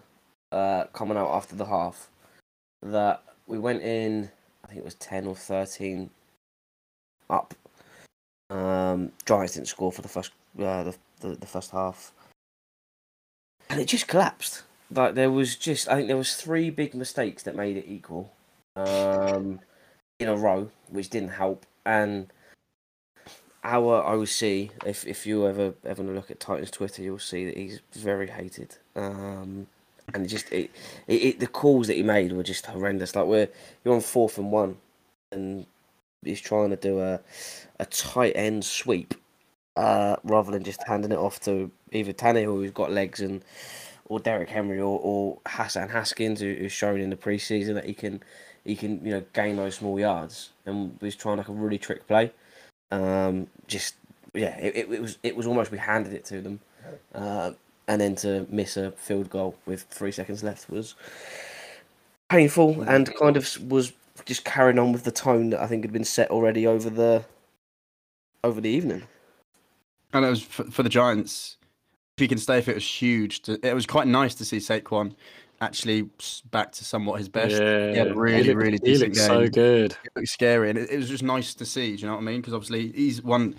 uh, 0.56 0.86
coming 0.94 1.18
out 1.18 1.30
after 1.32 1.56
the 1.56 1.66
half. 1.66 2.10
That 2.82 3.22
we 3.48 3.60
went 3.60 3.84
in. 3.84 4.30
I 4.64 4.68
think 4.68 4.80
it 4.80 4.86
was 4.86 4.96
ten 4.96 5.28
or 5.28 5.36
thirteen 5.36 6.10
up. 7.30 7.54
Um, 8.50 9.12
Giants 9.26 9.54
didn't 9.54 9.68
score 9.68 9.92
for 9.92 10.02
the 10.02 10.08
first 10.08 10.32
uh, 10.60 10.84
the 10.84 10.96
the, 11.20 11.36
the 11.36 11.46
first 11.46 11.72
half, 11.72 12.12
and 13.70 13.80
it 13.80 13.86
just 13.86 14.08
collapsed. 14.08 14.64
Like 14.92 15.16
there 15.16 15.32
was 15.32 15.56
just, 15.56 15.90
I 15.90 15.96
think 15.96 16.08
there 16.08 16.18
was 16.18 16.36
three 16.36 16.70
big 16.70 16.94
mistakes 16.94 17.42
that 17.44 17.56
made 17.56 17.76
it 17.76 17.86
equal, 17.88 18.32
um, 18.76 19.60
in 20.20 20.28
a 20.28 20.36
row, 20.36 20.70
which 20.90 21.10
didn't 21.10 21.30
help. 21.30 21.66
And 21.86 22.32
our 23.64 24.04
OC, 24.04 24.42
if 24.86 25.08
if 25.08 25.26
you 25.26 25.48
ever 25.48 25.74
ever 25.84 26.04
look 26.04 26.30
at 26.30 26.40
Titans 26.40 26.72
Twitter, 26.72 27.02
you'll 27.02 27.20
see 27.20 27.46
that 27.46 27.58
he's 27.58 27.82
very 27.94 28.28
hated. 28.28 28.78
Um, 28.96 29.68
and 30.14 30.26
it 30.26 30.30
just 30.30 30.52
it, 30.52 30.72
it, 31.08 31.14
it 31.14 31.40
the 31.40 31.48
calls 31.48 31.88
that 31.88 31.96
he 31.96 32.04
made 32.04 32.32
were 32.32 32.44
just 32.44 32.66
horrendous. 32.66 33.16
Like 33.16 33.26
we're 33.26 33.50
you're 33.84 33.96
on 33.96 34.02
fourth 34.02 34.38
and 34.38 34.52
one, 34.52 34.78
and 35.32 35.66
he's 36.24 36.42
trying 36.42 36.70
to 36.70 36.76
do 36.76 37.00
a 37.00 37.20
a 37.80 37.86
tight 37.86 38.34
end 38.36 38.64
sweep, 38.64 39.14
uh, 39.76 40.16
rather 40.24 40.52
than 40.52 40.64
just 40.64 40.84
handing 40.88 41.12
it 41.12 41.18
off 41.18 41.40
to 41.42 41.72
either 41.92 42.14
Tannehill 42.14 42.58
who's 42.58 42.72
got 42.72 42.92
legs 42.92 43.22
and 43.22 43.44
or 44.08 44.20
Derrick 44.20 44.50
Henry 44.50 44.80
or, 44.80 45.00
or 45.02 45.40
Hassan 45.48 45.90
Haskins 45.90 46.40
who, 46.40 46.54
who's 46.54 46.72
shown 46.72 47.02
in 47.02 47.10
the 47.10 47.16
preseason 47.16 47.74
that 47.74 47.86
he 47.86 47.94
can 47.94 48.22
he 48.64 48.76
can 48.76 49.04
you 49.06 49.12
know 49.12 49.24
gain 49.34 49.56
those 49.56 49.76
small 49.76 50.00
yards 50.00 50.52
and 50.66 50.98
was 51.02 51.16
trying 51.16 51.38
like 51.38 51.50
a 51.50 51.54
really 51.54 51.78
trick 51.78 52.08
play. 52.08 52.32
Um, 52.92 53.48
just 53.68 53.96
yeah, 54.34 54.58
it, 54.58 54.76
it, 54.76 54.92
it 54.92 55.02
was 55.02 55.18
it 55.24 55.36
was 55.36 55.48
almost 55.48 55.72
we 55.72 55.78
handed 55.78 56.14
it 56.14 56.26
to 56.26 56.42
them, 56.42 56.60
uh, 57.14 57.52
and 57.88 58.02
then 58.02 58.16
to 58.16 58.48
miss 58.50 58.78
a 58.78 58.92
field 58.92 59.30
goal 59.30 59.56
with 59.66 59.84
three 59.84 60.12
seconds 60.12 60.44
left 60.44 60.70
was 60.70 60.96
painful 62.30 62.82
and 62.84 63.14
kind 63.16 63.38
of 63.38 63.70
was 63.70 63.94
just 64.26 64.46
carrying 64.46 64.80
on 64.80 64.92
with 64.92 65.04
the 65.04 65.12
tone 65.12 65.52
that 65.52 65.62
I 65.62 65.68
think 65.68 65.84
had 65.84 65.94
been 65.94 66.04
set 66.04 66.32
already 66.32 66.66
over 66.66 66.90
the 66.90 67.24
over 68.44 68.62
the 68.62 68.70
evening. 68.70 69.04
And 70.14 70.26
it 70.26 70.30
was 70.30 70.42
for, 70.42 70.64
for 70.66 70.84
the 70.84 70.90
Giants. 70.90 71.58
If 72.18 72.22
he 72.22 72.28
can 72.30 72.38
stay 72.38 72.62
fit, 72.62 72.72
it 72.72 72.76
was 72.76 72.88
huge. 72.88 73.42
To, 73.42 73.60
it 73.68 73.74
was 73.74 73.86
quite 73.86 74.08
nice 74.08 74.36
to 74.36 74.46
see 74.46 74.58
Saquon 74.58 75.14
actually 75.62 76.10
back 76.52 76.72
to 76.72 76.86
somewhat 76.86 77.18
his 77.20 77.28
best. 77.28 77.62
Yeah, 77.62 77.92
he 77.92 77.98
had 77.98 78.08
a 78.08 78.14
really, 78.14 78.44
he 78.44 78.50
looked, 78.50 78.58
really 78.58 78.80
he 78.84 78.92
decent 78.94 79.16
looked 79.16 79.16
game. 79.16 79.28
so 79.28 79.50
good. 79.50 79.92
It 79.92 80.12
looked 80.16 80.30
scary, 80.30 80.70
and 80.70 80.80
it, 80.80 80.90
it 80.90 80.98
was 80.98 81.10
just 81.10 81.24
nice 81.24 81.54
to 81.56 81.66
see. 81.66 81.96
Do 81.96 82.02
you 82.02 82.08
know 82.08 82.14
what 82.14 82.22
I 82.22 82.24
mean? 82.24 82.42
Because 82.42 82.54
obviously 82.54 82.92
he's 82.94 83.22
one, 83.22 83.56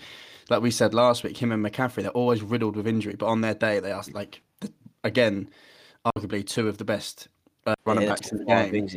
like 0.49 0.61
we 0.61 0.71
said 0.71 0.93
last 0.93 1.23
week, 1.23 1.37
him 1.37 1.51
and 1.51 1.63
McCaffrey, 1.63 2.03
they're 2.03 2.11
always 2.11 2.41
riddled 2.41 2.75
with 2.75 2.87
injury. 2.87 3.15
But 3.15 3.27
on 3.27 3.41
their 3.41 3.53
day, 3.53 3.79
they 3.79 3.91
are 3.91 4.03
like, 4.13 4.41
again, 5.03 5.49
arguably 6.05 6.45
two 6.45 6.67
of 6.67 6.77
the 6.77 6.85
best 6.85 7.27
uh, 7.65 7.75
running 7.85 8.03
Yeah, 8.03 8.09
backs 8.09 8.31
in 8.31 8.39
the 8.39 8.45
game. 8.45 8.71
things, 8.71 8.95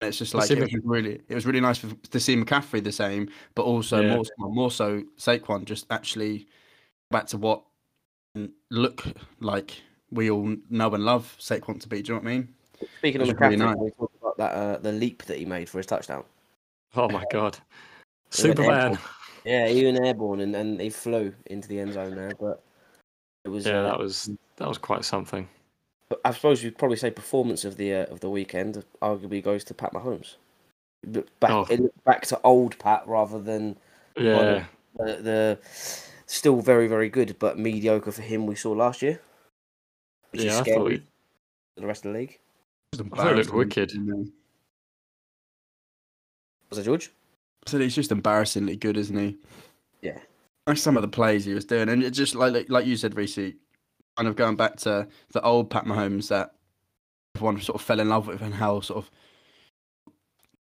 It's 0.00 0.18
just 0.18 0.34
like 0.34 0.50
it 0.50 0.60
was 0.60 0.74
really, 0.84 1.20
it 1.28 1.34
was 1.34 1.46
really 1.46 1.60
nice 1.60 1.78
for, 1.78 1.94
to 1.94 2.20
see 2.20 2.36
McCaffrey 2.36 2.82
the 2.82 2.92
same, 2.92 3.28
but 3.54 3.62
also 3.62 4.02
Yeah. 4.02 4.14
more, 4.14 4.24
more 4.38 4.70
so 4.70 5.02
Saquon 5.18 5.64
just 5.64 5.86
actually 5.90 6.46
back 7.10 7.26
to 7.28 7.36
what 7.36 7.64
look 8.70 9.04
like 9.40 9.82
we 10.10 10.30
all 10.30 10.56
know 10.70 10.94
and 10.94 11.04
love 11.04 11.36
Saquon 11.38 11.80
to 11.80 11.88
be. 11.88 12.02
Do 12.02 12.12
you 12.12 12.18
know 12.18 12.24
what 12.24 12.30
I 12.30 12.34
mean? 12.36 12.48
Speaking 12.98 13.20
of 13.20 13.28
McCaffrey, 13.28 13.40
really 13.40 13.56
nice. 13.56 13.76
we 13.78 13.90
talk 13.90 14.12
about 14.20 14.38
that 14.38 14.52
uh, 14.52 14.78
the 14.78 14.92
leap 14.92 15.24
that 15.24 15.38
he 15.38 15.44
made 15.44 15.68
for 15.68 15.78
his 15.78 15.86
touchdown. 15.86 16.24
Oh 16.96 17.08
my 17.08 17.24
god, 17.30 17.58
Superman. 18.30 18.98
Airborne. 19.44 19.68
Yeah, 19.68 19.68
he 19.68 19.84
went 19.84 20.04
airborne 20.04 20.40
and, 20.40 20.54
and 20.56 20.80
he 20.80 20.90
flew 20.90 21.32
into 21.46 21.68
the 21.68 21.80
end 21.80 21.92
zone 21.92 22.14
there, 22.14 22.32
but 22.38 22.62
it 23.44 23.48
was. 23.48 23.66
Yeah, 23.66 23.80
uh, 23.80 23.82
that 23.84 23.98
was 23.98 24.30
that 24.56 24.68
was 24.68 24.78
quite 24.78 25.04
something. 25.04 25.48
But 26.08 26.20
I 26.24 26.32
suppose 26.32 26.62
you'd 26.62 26.76
probably 26.76 26.96
say 26.96 27.10
performance 27.10 27.64
of 27.64 27.76
the 27.76 27.94
uh, 27.94 28.04
of 28.06 28.20
the 28.20 28.30
weekend 28.30 28.84
arguably 29.00 29.42
goes 29.42 29.64
to 29.64 29.74
Pat 29.74 29.92
Mahomes. 29.92 30.36
It 31.02 31.40
back, 31.40 31.50
Oh. 31.50 31.66
it 31.70 32.04
back 32.04 32.26
to 32.26 32.40
old 32.44 32.78
Pat 32.78 33.06
rather 33.06 33.40
than 33.40 33.78
Yeah, 34.16 34.64
the, 34.96 35.04
the 35.22 35.58
still 36.26 36.60
very 36.60 36.88
very 36.88 37.08
good 37.08 37.36
but 37.38 37.58
mediocre 37.58 38.12
for 38.12 38.22
him 38.22 38.46
we 38.46 38.54
saw 38.54 38.72
last 38.72 39.00
year. 39.00 39.20
Which 40.30 40.42
is 40.42 40.52
yeah. 40.52 40.60
I 40.60 40.62
thought 40.62 40.90
he, 40.90 40.98
for 40.98 41.80
the 41.80 41.86
rest 41.86 42.04
of 42.04 42.12
the 42.12 42.18
league. 42.18 42.38
Just 42.92 43.04
I 43.12 43.16
thought 43.16 43.32
it 43.32 43.36
looked 43.36 43.54
wicked. 43.54 43.92
Was 46.68 46.78
that 46.78 46.84
George? 46.84 47.10
So 47.66 47.78
he's 47.78 47.94
just 47.94 48.12
embarrassingly 48.12 48.76
good, 48.76 48.96
isn't 48.96 49.16
he? 49.16 49.36
Yeah. 50.02 50.18
Like 50.66 50.76
some 50.76 50.96
of 50.96 51.02
the 51.02 51.08
plays 51.08 51.44
he 51.44 51.54
was 51.54 51.64
doing, 51.64 51.88
and 51.88 52.02
it 52.02 52.10
just 52.12 52.34
like 52.34 52.68
like, 52.68 52.86
you 52.86 52.96
said, 52.96 53.16
Reese, 53.16 53.36
kind 54.16 54.28
of 54.28 54.36
going 54.36 54.56
back 54.56 54.76
to 54.78 55.08
the 55.32 55.42
old 55.42 55.70
Pat 55.70 55.84
Mahomes 55.84 56.28
that 56.28 56.52
everyone 57.34 57.60
sort 57.60 57.80
of 57.80 57.82
fell 57.82 58.00
in 58.00 58.08
love 58.08 58.26
with, 58.26 58.40
and 58.40 58.54
how 58.54 58.80
sort 58.80 59.04
of 59.04 59.10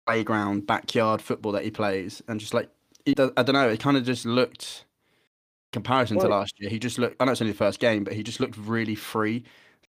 playground, 0.06 0.66
backyard 0.66 1.20
football 1.20 1.52
that 1.52 1.64
he 1.64 1.70
plays, 1.70 2.22
and 2.28 2.40
just 2.40 2.54
like 2.54 2.70
he 3.04 3.14
does, 3.14 3.30
I 3.36 3.42
don't 3.42 3.54
know, 3.54 3.68
it 3.68 3.80
kind 3.80 3.96
of 3.96 4.04
just 4.04 4.24
looked 4.24 4.84
comparison 5.72 6.18
to 6.18 6.28
last 6.28 6.58
year. 6.58 6.70
He 6.70 6.78
just 6.78 6.98
looked. 6.98 7.16
I 7.20 7.24
know 7.24 7.32
it's 7.32 7.42
only 7.42 7.52
the 7.52 7.58
first 7.58 7.80
game, 7.80 8.04
but 8.04 8.14
he 8.14 8.22
just 8.22 8.40
looked 8.40 8.56
really 8.56 8.94
free. 8.94 9.44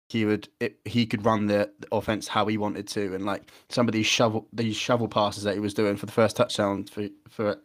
He 0.09 0.25
would 0.25 0.49
it, 0.59 0.79
he 0.85 1.05
could 1.05 1.23
run 1.23 1.45
the, 1.45 1.71
the 1.79 1.87
offense 1.91 2.27
how 2.27 2.47
he 2.47 2.57
wanted 2.57 2.87
to, 2.89 3.13
and 3.15 3.25
like 3.25 3.51
some 3.69 3.87
of 3.87 3.93
these 3.93 4.07
shovel 4.07 4.47
these 4.51 4.75
shovel 4.75 5.07
passes 5.07 5.43
that 5.43 5.53
he 5.53 5.59
was 5.59 5.73
doing 5.73 5.95
for 5.95 6.05
the 6.07 6.11
first 6.11 6.35
touchdown 6.35 6.85
for 6.85 7.07
for 7.29 7.57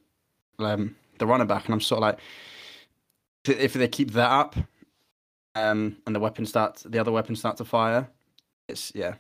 um, 0.59 0.95
the 1.19 1.27
running 1.27 1.47
back, 1.47 1.65
and 1.65 1.75
I'm 1.75 1.81
sort 1.81 1.99
of 1.99 2.03
like, 2.03 2.19
if- 3.47 3.73
they 3.73 3.89
keep 3.89 4.11
that 4.13 4.31
up, 4.31 4.57
um, 5.55 5.97
and 6.07 6.15
the 6.15 6.21
weapons 6.21 6.51
start 6.51 6.83
the 6.85 6.99
other 6.99 7.13
weapons 7.13 7.39
start 7.39 7.57
to 7.59 7.65
fire, 7.65 8.09
it's 8.69 8.93
yeah, 8.95 9.15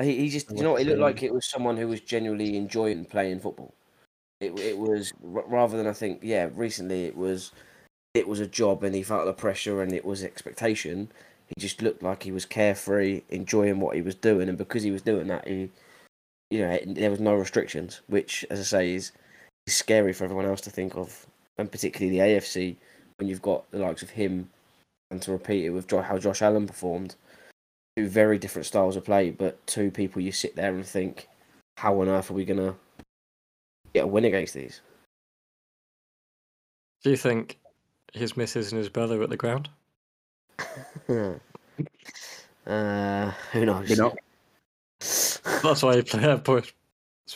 He, 0.00 0.16
he 0.18 0.28
just, 0.28 0.50
you 0.50 0.62
know, 0.62 0.76
it 0.76 0.86
looked 0.86 1.00
like 1.00 1.22
it 1.22 1.32
was 1.32 1.48
someone 1.48 1.76
who 1.76 1.88
was 1.88 2.00
genuinely 2.00 2.56
enjoying 2.56 3.04
playing 3.04 3.40
football. 3.40 3.74
It, 4.40 4.58
it 4.58 4.76
was 4.78 5.12
rather 5.22 5.76
than 5.76 5.86
I 5.86 5.92
think, 5.92 6.20
yeah, 6.22 6.50
recently 6.54 7.04
it 7.06 7.16
was, 7.16 7.52
it 8.14 8.28
was 8.28 8.40
a 8.40 8.46
job 8.46 8.82
and 8.84 8.94
he 8.94 9.02
felt 9.02 9.24
the 9.26 9.32
pressure 9.32 9.80
and 9.80 9.92
it 9.92 10.04
was 10.04 10.22
expectation. 10.24 11.10
He 11.48 11.60
just 11.60 11.82
looked 11.82 12.02
like 12.02 12.22
he 12.22 12.32
was 12.32 12.44
carefree, 12.44 13.22
enjoying 13.28 13.80
what 13.80 13.96
he 13.96 14.02
was 14.02 14.14
doing, 14.14 14.48
and 14.48 14.58
because 14.58 14.82
he 14.82 14.90
was 14.90 15.02
doing 15.02 15.28
that, 15.28 15.46
he, 15.46 15.70
you 16.50 16.60
know, 16.60 16.78
there 16.86 17.10
was 17.10 17.20
no 17.20 17.34
restrictions, 17.34 18.00
which, 18.06 18.44
as 18.50 18.60
I 18.60 18.62
say, 18.62 18.94
is, 18.94 19.12
is 19.66 19.76
scary 19.76 20.12
for 20.12 20.24
everyone 20.24 20.46
else 20.46 20.60
to 20.62 20.70
think 20.70 20.96
of, 20.96 21.26
and 21.58 21.70
particularly 21.70 22.18
the 22.18 22.24
AFC 22.24 22.76
when 23.18 23.28
you've 23.28 23.42
got 23.42 23.70
the 23.70 23.78
likes 23.78 24.02
of 24.02 24.10
him, 24.10 24.50
and 25.10 25.20
to 25.22 25.32
repeat 25.32 25.64
it 25.64 25.70
with 25.70 25.90
how 25.90 26.18
Josh 26.18 26.42
Allen 26.42 26.66
performed 26.66 27.14
two 27.96 28.08
very 28.08 28.38
different 28.38 28.66
styles 28.66 28.96
of 28.96 29.04
play, 29.04 29.30
but 29.30 29.64
two 29.66 29.90
people 29.90 30.20
you 30.20 30.32
sit 30.32 30.56
there 30.56 30.74
and 30.74 30.84
think, 30.84 31.28
how 31.76 32.00
on 32.00 32.08
earth 32.08 32.30
are 32.30 32.34
we 32.34 32.44
gonna 32.44 32.74
get 33.92 34.04
a 34.04 34.06
win 34.06 34.24
against 34.24 34.54
these? 34.54 34.80
do 37.04 37.10
you 37.10 37.16
think 37.16 37.58
his 38.14 38.36
missus 38.36 38.72
and 38.72 38.78
his 38.78 38.88
brother 38.88 39.18
were 39.18 39.24
at 39.24 39.30
the 39.30 39.36
ground? 39.36 39.68
uh, 42.66 43.30
who 43.52 43.66
knows? 43.66 43.90
you 43.90 43.96
know, 43.96 44.14
That's 45.62 45.82
why 45.82 45.96
he 45.96 46.02
played. 46.02 46.22
That's 46.22 46.46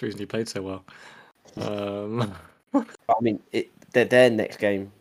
the 0.00 0.06
reason 0.06 0.20
he 0.20 0.26
played 0.26 0.48
so 0.48 0.62
well. 0.62 0.84
Um, 1.56 2.34
I 2.74 3.20
mean, 3.20 3.40
it, 3.52 3.70
their 3.92 4.04
their 4.04 4.30
next 4.30 4.58
game, 4.58 4.92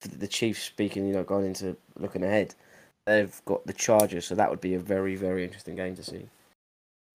the- 0.00 0.16
the 0.16 0.28
Chiefs. 0.28 0.62
Speaking, 0.62 1.06
you 1.06 1.12
know, 1.12 1.24
going 1.24 1.46
into 1.46 1.76
looking 1.98 2.24
ahead, 2.24 2.54
they've 3.06 3.40
got 3.44 3.66
the 3.66 3.72
Chargers, 3.72 4.26
so 4.26 4.34
that 4.34 4.50
would 4.50 4.60
be 4.60 4.74
a 4.74 4.78
very 4.78 5.14
very 5.16 5.44
interesting 5.44 5.76
game 5.76 5.94
to 5.96 6.02
see. 6.02 6.26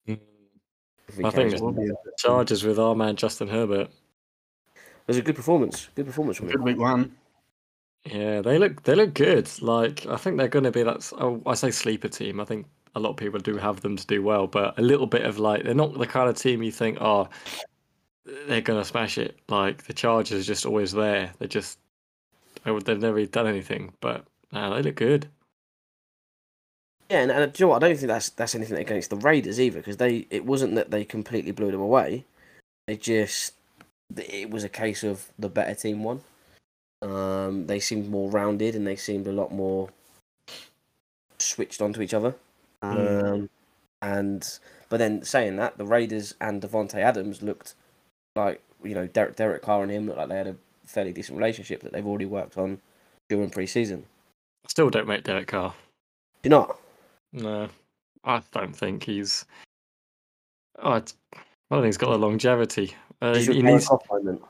If 0.05 1.23
I 1.23 1.29
think 1.29 1.53
as 1.53 1.61
well. 1.61 1.75
Chargers 2.17 2.63
with 2.63 2.79
our 2.79 2.93
man 2.93 3.15
Justin 3.15 3.47
Herbert. 3.47 3.89
it 4.75 5.07
was 5.07 5.17
a 5.17 5.21
good 5.21 5.35
performance. 5.35 5.87
Good 5.95 6.05
performance 6.05 6.37
from 6.37 6.47
good 6.47 6.55
him. 6.55 6.63
week 6.63 6.77
one. 6.77 7.15
Yeah, 8.05 8.41
they 8.41 8.57
look 8.57 8.83
they 8.83 8.95
look 8.95 9.13
good. 9.13 9.49
Like 9.61 10.05
I 10.05 10.17
think 10.17 10.37
they're 10.37 10.47
going 10.47 10.63
to 10.63 10.71
be 10.71 10.83
that. 10.83 11.11
oh, 11.19 11.41
I 11.45 11.55
say 11.55 11.71
sleeper 11.71 12.07
team. 12.07 12.39
I 12.39 12.45
think 12.45 12.65
a 12.95 12.99
lot 12.99 13.11
of 13.11 13.17
people 13.17 13.39
do 13.39 13.57
have 13.57 13.81
them 13.81 13.95
to 13.97 14.07
do 14.07 14.23
well, 14.23 14.47
but 14.47 14.77
a 14.79 14.81
little 14.81 15.07
bit 15.07 15.23
of 15.23 15.39
like 15.39 15.63
they're 15.63 15.73
not 15.73 15.97
the 15.97 16.07
kind 16.07 16.29
of 16.29 16.37
team 16.37 16.63
you 16.63 16.71
think, 16.71 16.97
oh, 17.01 17.29
they're 18.47 18.61
going 18.61 18.79
to 18.79 18.85
smash 18.85 19.17
it. 19.17 19.37
Like 19.49 19.83
the 19.83 19.93
Chargers 19.93 20.41
are 20.41 20.47
just 20.47 20.65
always 20.65 20.91
there. 20.91 21.31
They 21.39 21.47
just 21.47 21.79
they've 22.63 22.99
never 22.99 23.25
done 23.25 23.47
anything, 23.47 23.93
but 24.01 24.25
nah, 24.51 24.75
they 24.75 24.81
look 24.81 24.95
good. 24.95 25.27
Yeah, 27.09 27.21
and, 27.21 27.31
and 27.31 27.53
do 27.53 27.63
you 27.63 27.65
know 27.65 27.71
what? 27.71 27.83
I 27.83 27.87
don't 27.87 27.97
think 27.97 28.07
that's 28.07 28.29
that's 28.29 28.55
anything 28.55 28.77
against 28.77 29.09
the 29.09 29.15
Raiders 29.15 29.59
either, 29.59 29.79
because 29.79 29.97
they 29.97 30.27
it 30.29 30.45
wasn't 30.45 30.75
that 30.75 30.91
they 30.91 31.05
completely 31.05 31.51
blew 31.51 31.71
them 31.71 31.81
away. 31.81 32.25
They 32.87 32.97
just 32.97 33.53
it 34.15 34.49
was 34.49 34.63
a 34.63 34.69
case 34.69 35.03
of 35.03 35.31
the 35.37 35.49
better 35.49 35.75
team 35.75 36.03
won. 36.03 36.21
Um, 37.01 37.67
they 37.67 37.79
seemed 37.79 38.09
more 38.09 38.29
rounded 38.29 38.75
and 38.75 38.85
they 38.87 38.95
seemed 38.95 39.27
a 39.27 39.31
lot 39.31 39.51
more 39.51 39.89
switched 41.37 41.81
onto 41.81 42.01
each 42.01 42.13
other. 42.13 42.35
Um, 42.81 43.49
and 44.01 44.59
but 44.89 44.97
then 44.97 45.23
saying 45.23 45.57
that, 45.57 45.77
the 45.77 45.85
Raiders 45.85 46.35
and 46.39 46.61
Davante 46.61 46.95
Adams 46.95 47.41
looked 47.41 47.75
like 48.35 48.61
you 48.83 48.95
know 48.95 49.07
Derek 49.07 49.35
Derek 49.35 49.61
Carr 49.61 49.83
and 49.83 49.91
him 49.91 50.05
looked 50.05 50.17
like 50.17 50.29
they 50.29 50.37
had 50.37 50.47
a 50.47 50.55
fairly 50.85 51.11
decent 51.11 51.37
relationship 51.37 51.81
that 51.81 51.91
they've 51.91 52.05
already 52.05 52.25
worked 52.25 52.57
on 52.57 52.79
during 53.29 53.49
pre-season. 53.49 54.05
I 54.65 54.69
still 54.69 54.89
don't 54.89 55.07
make 55.07 55.23
Derek 55.23 55.47
Carr. 55.47 55.73
Do 56.43 56.49
not? 56.49 56.79
No, 57.33 57.67
I 58.23 58.41
don't 58.51 58.75
think 58.75 59.03
he's. 59.03 59.45
Oh, 60.79 60.91
I 60.91 60.99
don't 60.99 61.81
think 61.81 61.85
he's 61.85 61.97
got 61.97 62.11
the 62.11 62.19
longevity. 62.19 62.95
Uh, 63.21 63.35
he, 63.35 63.45
he 63.45 63.61
needs. 63.61 63.89
Moment? 64.09 64.41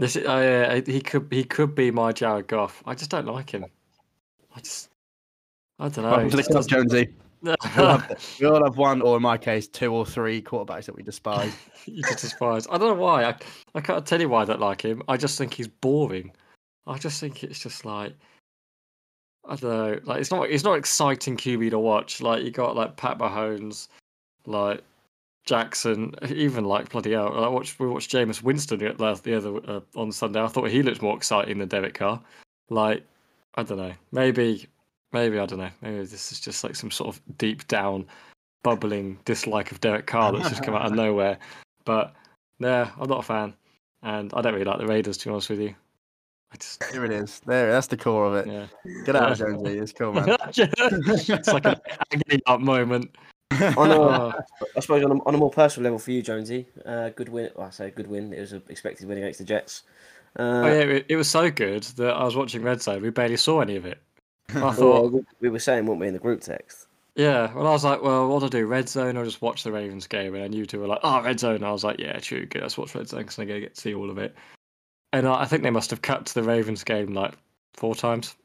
This, 0.00 0.16
is- 0.16 0.26
uh, 0.26 0.36
yeah, 0.76 0.80
he 0.92 1.00
could 1.00 1.28
he 1.30 1.44
could 1.44 1.74
be 1.74 1.90
my 1.90 2.12
Jared 2.12 2.46
Goff. 2.48 2.82
I 2.86 2.94
just 2.94 3.10
don't 3.10 3.26
like 3.26 3.50
him. 3.50 3.64
I 4.56 4.60
just, 4.60 4.88
I 5.78 5.88
don't 5.88 6.04
know. 6.04 6.10
Welcome 6.10 6.26
it 6.26 6.30
to 6.30 6.36
the 6.36 6.42
just 6.42 6.50
club, 6.50 6.64
doesn't- 6.68 6.90
Jonesy. 6.90 7.14
We 7.42 7.50
all, 7.82 7.96
have, 7.96 8.36
we 8.38 8.46
all 8.48 8.62
have 8.64 8.76
one, 8.76 9.00
or 9.00 9.16
in 9.16 9.22
my 9.22 9.38
case, 9.38 9.66
two 9.66 9.94
or 9.94 10.04
three 10.04 10.42
quarterbacks 10.42 10.84
that 10.84 10.94
we 10.94 11.02
despise. 11.02 11.54
you 11.86 12.02
just 12.02 12.18
despise. 12.20 12.66
I 12.70 12.76
don't 12.76 12.88
know 12.98 13.02
why. 13.02 13.24
I 13.24 13.34
I 13.74 13.80
can't 13.80 14.04
tell 14.04 14.20
you 14.20 14.28
why 14.28 14.42
I 14.42 14.44
don't 14.44 14.60
like 14.60 14.82
him. 14.82 15.02
I 15.08 15.16
just 15.16 15.38
think 15.38 15.54
he's 15.54 15.66
boring. 15.68 16.32
I 16.86 16.98
just 16.98 17.18
think 17.18 17.42
it's 17.42 17.58
just 17.60 17.86
like 17.86 18.12
I 19.48 19.56
don't 19.56 19.70
know. 19.70 20.00
Like 20.04 20.20
it's 20.20 20.30
not 20.30 20.50
it's 20.50 20.64
not 20.64 20.74
exciting 20.74 21.38
QB 21.38 21.70
to 21.70 21.78
watch. 21.78 22.20
Like 22.20 22.42
you 22.44 22.50
got 22.50 22.76
like 22.76 22.96
Pat 22.98 23.16
Mahomes, 23.16 23.88
like 24.44 24.82
Jackson, 25.46 26.14
even 26.28 26.64
like 26.64 26.90
bloody 26.90 27.12
hell. 27.12 27.42
I 27.44 27.48
watched 27.48 27.78
we 27.80 27.88
watched 27.88 28.10
Jameis 28.12 28.42
Winston 28.42 28.78
the 28.78 29.20
the 29.22 29.36
other 29.36 29.56
uh, 29.70 29.80
on 29.96 30.12
Sunday. 30.12 30.40
I 30.42 30.46
thought 30.48 30.68
he 30.70 30.82
looked 30.82 31.02
more 31.02 31.16
exciting 31.16 31.58
than 31.58 31.68
Derek 31.68 31.94
Carr. 31.94 32.20
Like 32.68 33.04
I 33.54 33.62
don't 33.62 33.78
know. 33.78 33.92
Maybe 34.12 34.66
maybe 35.12 35.38
I 35.38 35.46
don't 35.46 35.58
know. 35.58 35.70
Maybe 35.82 35.96
this 36.04 36.30
is 36.32 36.40
just 36.40 36.62
like 36.62 36.76
some 36.76 36.90
sort 36.90 37.14
of 37.14 37.20
deep 37.38 37.66
down 37.68 38.06
bubbling 38.62 39.18
dislike 39.24 39.72
of 39.72 39.80
Derek 39.80 40.06
Carr 40.06 40.32
that's 40.32 40.50
just 40.50 40.62
come 40.62 40.74
out 40.74 40.86
of 40.86 40.92
nowhere. 40.94 41.38
But 41.84 42.14
yeah, 42.58 42.90
I'm 43.00 43.08
not 43.08 43.20
a 43.20 43.22
fan, 43.22 43.54
and 44.02 44.32
I 44.34 44.42
don't 44.42 44.52
really 44.52 44.64
like 44.66 44.78
the 44.78 44.86
Raiders 44.86 45.16
to 45.18 45.26
be 45.26 45.30
honest 45.32 45.50
with 45.50 45.60
you. 45.60 45.74
I 46.52 46.56
just 46.56 46.82
Here 46.84 47.04
it 47.04 47.12
is. 47.12 47.40
There, 47.46 47.70
that's 47.70 47.86
the 47.86 47.96
core 47.96 48.26
of 48.26 48.34
it. 48.34 48.46
yeah. 48.52 48.66
Get 49.06 49.14
out, 49.16 49.30
Yeah. 49.38 49.46
Jonesy. 49.46 49.78
It's 49.78 49.92
cool, 49.92 50.12
man. 50.14 50.36
it's 50.56 51.46
like 51.48 51.64
an 51.64 51.76
agony 52.12 52.42
up 52.46 52.60
moment. 52.60 53.16
On 53.76 53.90
a, 53.90 54.00
Oh, 54.00 54.32
I 54.76 54.80
suppose 54.80 55.04
on 55.04 55.12
a, 55.12 55.24
on 55.24 55.34
a 55.34 55.38
more 55.38 55.50
personal 55.50 55.84
level 55.84 55.98
for 55.98 56.10
you, 56.10 56.22
Jonesy, 56.22 56.66
uh, 56.84 57.10
good 57.10 57.28
win. 57.28 57.50
Well, 57.54 57.66
I 57.66 57.70
say 57.70 57.90
good 57.90 58.06
win. 58.06 58.32
It 58.32 58.40
was 58.40 58.52
an 58.52 58.62
expected 58.68 59.08
win 59.08 59.18
against 59.18 59.38
the 59.38 59.44
Jets. 59.44 59.82
Uh, 60.38 60.42
oh 60.42 60.66
yeah, 60.66 60.80
it, 60.80 61.06
it 61.08 61.16
was 61.16 61.28
so 61.28 61.50
good 61.50 61.82
that 61.82 62.12
I 62.14 62.24
was 62.24 62.36
watching 62.36 62.62
Red 62.62 62.80
Zone. 62.80 63.02
We 63.02 63.10
barely 63.10 63.36
saw 63.36 63.60
any 63.60 63.76
of 63.76 63.84
it. 63.84 63.98
I 64.54 64.72
thought, 64.72 65.12
we, 65.12 65.20
we 65.40 65.48
were 65.48 65.58
saying, 65.58 65.86
weren't 65.86 66.00
we, 66.00 66.08
in 66.08 66.14
the 66.14 66.20
group 66.20 66.40
text? 66.40 66.86
yeah. 67.20 67.52
Well, 67.52 67.66
I 67.66 67.70
was 67.70 67.84
like, 67.84 68.02
well, 68.02 68.28
what 68.28 68.40
do 68.40 68.46
I 68.46 68.48
do? 68.48 68.66
Red 68.66 68.88
Zone 68.88 69.16
or 69.16 69.24
just 69.24 69.42
watch 69.42 69.62
the 69.62 69.72
Ravens 69.72 70.06
game? 70.06 70.34
And 70.34 70.42
then 70.42 70.52
you 70.52 70.66
two 70.66 70.80
were 70.80 70.86
like, 70.86 71.00
oh, 71.02 71.22
Red 71.22 71.40
Zone. 71.40 71.56
And 71.56 71.64
I 71.66 71.72
was 71.72 71.84
like, 71.84 71.98
yeah, 71.98 72.18
true. 72.18 72.46
Good. 72.46 72.62
Let's 72.62 72.78
watch 72.78 72.94
Red 72.94 73.08
Zone 73.08 73.20
because 73.20 73.38
I'm 73.38 73.46
gonna 73.46 73.60
get 73.60 73.74
to 73.74 73.80
see 73.80 73.94
all 73.94 74.10
of 74.10 74.18
it. 74.18 74.34
And 75.12 75.26
I, 75.26 75.42
I 75.42 75.44
think 75.44 75.62
they 75.62 75.70
must 75.70 75.90
have 75.90 76.02
cut 76.02 76.26
to 76.26 76.34
the 76.34 76.42
Ravens 76.42 76.84
game 76.84 77.12
like 77.12 77.34
four 77.74 77.94
times, 77.94 78.36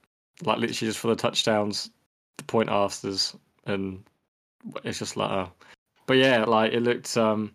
like 0.43 0.57
literally 0.57 0.89
just 0.89 0.99
for 0.99 1.07
the 1.07 1.15
touchdowns, 1.15 1.89
the 2.37 2.43
point 2.43 2.69
afters, 2.69 3.35
and 3.65 4.03
it's 4.83 4.99
just 4.99 5.17
like, 5.17 5.31
oh. 5.31 5.51
but 6.07 6.17
yeah, 6.17 6.43
like 6.43 6.73
it 6.73 6.81
looked 6.81 7.15
um, 7.17 7.53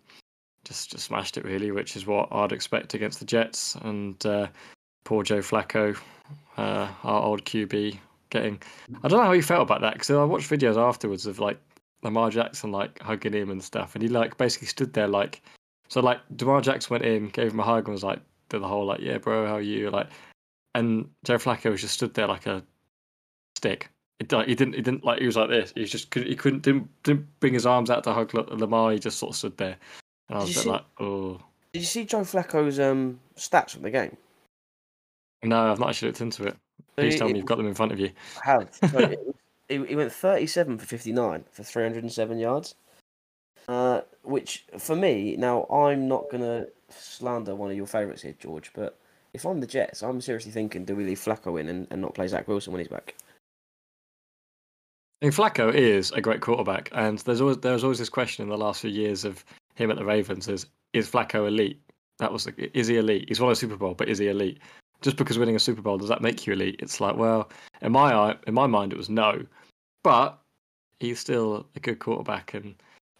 just 0.65 0.91
just 0.91 1.05
smashed 1.05 1.37
it 1.37 1.45
really, 1.45 1.71
which 1.71 1.95
is 1.95 2.05
what 2.05 2.29
I'd 2.31 2.51
expect 2.51 2.93
against 2.93 3.19
the 3.19 3.25
Jets. 3.25 3.75
And 3.75 4.23
uh, 4.25 4.47
poor 5.03 5.23
Joe 5.23 5.39
Flacco, 5.39 5.97
uh, 6.57 6.87
our 7.03 7.21
old 7.23 7.45
QB, 7.45 7.97
getting. 8.29 8.61
I 9.03 9.07
don't 9.07 9.19
know 9.19 9.25
how 9.25 9.33
he 9.33 9.41
felt 9.41 9.63
about 9.63 9.81
that 9.81 9.93
because 9.93 10.09
I 10.09 10.23
watched 10.23 10.49
videos 10.49 10.77
afterwards 10.77 11.25
of 11.25 11.39
like 11.39 11.59
Lamar 12.03 12.29
Jackson 12.29 12.71
like 12.71 13.01
hugging 13.01 13.33
him 13.33 13.51
and 13.51 13.63
stuff, 13.63 13.95
and 13.95 14.01
he 14.01 14.09
like 14.09 14.37
basically 14.37 14.67
stood 14.67 14.93
there 14.93 15.07
like. 15.07 15.41
So 15.89 15.99
like 15.99 16.19
Lamar 16.39 16.61
Jackson 16.61 16.93
went 16.93 17.05
in, 17.05 17.27
gave 17.29 17.51
him 17.51 17.59
a 17.59 17.63
hug, 17.63 17.85
and 17.85 17.93
was 17.93 18.03
like, 18.03 18.21
the 18.59 18.67
whole 18.67 18.85
like, 18.85 19.01
yeah, 19.01 19.17
bro, 19.17 19.45
how 19.45 19.55
are 19.55 19.61
you? 19.61 19.89
Like, 19.89 20.07
and 20.75 21.09
Joe 21.23 21.37
Flacco 21.37 21.71
was 21.71 21.81
just 21.81 21.93
stood 21.93 22.13
there 22.13 22.27
like 22.27 22.45
a 22.45 22.63
stick. 23.57 23.89
It, 24.21 24.31
like, 24.31 24.47
he 24.47 24.53
didn't. 24.55 24.75
He 24.75 24.81
didn't 24.81 25.03
like. 25.03 25.19
He 25.19 25.25
was 25.25 25.35
like 25.35 25.49
this. 25.49 25.73
He 25.75 25.83
just. 25.85 26.11
couldn't- 26.11 26.27
He 26.29 26.35
couldn't. 26.35 26.61
Didn't, 26.61 26.87
didn't 27.03 27.27
bring 27.39 27.53
his 27.55 27.65
arms 27.65 27.89
out 27.89 28.03
to 28.03 28.13
hug 28.13 28.31
Lamar. 28.33 28.91
He 28.91 28.99
just 28.99 29.17
sort 29.17 29.31
of 29.31 29.35
stood 29.35 29.57
there, 29.57 29.77
and 30.29 30.37
I 30.37 30.41
Did 30.41 30.47
was 30.47 30.49
you 30.49 30.53
a 30.53 30.55
bit 30.55 30.63
see- 30.63 30.69
like, 30.69 30.85
oh 30.99 31.41
Did 31.73 31.79
you 31.79 31.85
see 31.85 32.05
Joe 32.05 32.19
Flacco's 32.21 32.79
um, 32.79 33.19
stats 33.35 33.71
from 33.71 33.81
the 33.81 33.89
game? 33.89 34.15
no, 35.43 35.71
I've 35.71 35.79
not 35.79 35.89
actually 35.89 36.09
looked 36.09 36.21
into 36.21 36.43
it. 36.45 36.53
So 36.53 36.83
Please 36.97 37.13
he- 37.13 37.19
tell 37.19 37.27
me 37.27 37.33
he- 37.33 37.37
you've 37.39 37.47
got 37.47 37.57
them 37.57 37.65
in 37.67 37.73
front 37.73 37.91
of 37.93 37.99
you. 37.99 38.11
I 38.45 38.51
have. 38.51 38.69
So 38.91 39.77
he, 39.79 39.85
he 39.85 39.95
went 39.95 40.11
37 40.11 40.77
for 40.79 40.85
59 40.85 41.45
for 41.51 41.63
307 41.63 42.37
yards. 42.37 42.75
Uh, 43.69 44.01
which, 44.23 44.65
for 44.77 44.95
me, 44.97 45.35
now 45.37 45.63
I'm 45.63 46.07
not 46.09 46.29
going 46.29 46.43
to 46.43 46.67
slander 46.89 47.55
one 47.55 47.71
of 47.71 47.77
your 47.77 47.85
favourites 47.87 48.21
here, 48.21 48.35
George, 48.37 48.71
but 48.73 48.99
if 49.33 49.45
I'm 49.45 49.61
the 49.61 49.67
Jets, 49.67 50.03
I'm 50.03 50.19
seriously 50.19 50.51
thinking 50.51 50.83
do 50.83 50.93
we 50.95 51.05
leave 51.05 51.19
Flacco 51.19 51.57
in 51.59 51.69
and, 51.69 51.87
and 51.89 52.01
not 52.01 52.13
play 52.13 52.27
Zach 52.27 52.47
Wilson 52.49 52.73
when 52.73 52.81
he's 52.81 52.89
back? 52.89 53.15
I 55.21 55.25
mean, 55.25 55.31
Flacco 55.31 55.71
is 55.73 56.11
a 56.11 56.21
great 56.21 56.41
quarterback, 56.41 56.89
and 56.93 57.19
there's 57.19 57.41
always 57.41 57.57
there's 57.57 57.83
always 57.83 57.99
this 57.99 58.09
question 58.09 58.43
in 58.43 58.49
the 58.49 58.57
last 58.57 58.81
few 58.81 58.89
years 58.89 59.23
of 59.23 59.45
him 59.75 59.91
at 59.91 59.97
the 59.97 60.05
Ravens: 60.05 60.47
is 60.47 60.65
is 60.93 61.09
Flacco 61.09 61.47
elite? 61.47 61.79
That 62.17 62.31
was 62.31 62.45
the- 62.45 62.77
is 62.77 62.87
he 62.87 62.97
elite? 62.97 63.25
He's 63.27 63.39
won 63.39 63.51
a 63.51 63.55
Super 63.55 63.77
Bowl, 63.77 63.93
but 63.93 64.09
is 64.09 64.17
he 64.17 64.27
elite? 64.29 64.59
Just 65.01 65.17
because 65.17 65.37
winning 65.37 65.55
a 65.55 65.59
Super 65.59 65.81
Bowl 65.81 65.97
does 65.97 66.09
that 66.09 66.21
make 66.21 66.45
you 66.45 66.53
elite? 66.53 66.77
It's 66.79 66.99
like, 67.01 67.15
well, 67.17 67.49
in 67.81 67.91
my 67.91 68.13
eye, 68.13 68.35
in 68.47 68.53
my 68.53 68.67
mind, 68.67 68.93
it 68.93 68.97
was 68.97 69.09
no, 69.09 69.43
but 70.03 70.39
he's 70.99 71.19
still 71.19 71.67
a 71.75 71.79
good 71.79 71.99
quarterback. 71.99 72.53
And 72.53 72.75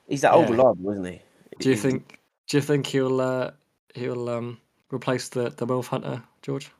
He's 0.07 0.21
that 0.21 0.33
old 0.33 0.45
Yeah. 0.45 0.51
reliable, 0.51 0.91
isn't 0.91 1.05
he? 1.05 1.21
do 1.59 1.69
you 1.69 1.75
think 1.75 2.19
do 2.47 2.57
you 2.57 2.61
think 2.61 2.87
he'll 2.87 3.21
uh, 3.21 3.51
he'll 3.93 4.27
um, 4.29 4.59
replace 4.91 5.29
the 5.29 5.49
the 5.51 5.67
Milf 5.67 5.85
Hunter, 5.85 6.23
George? 6.41 6.71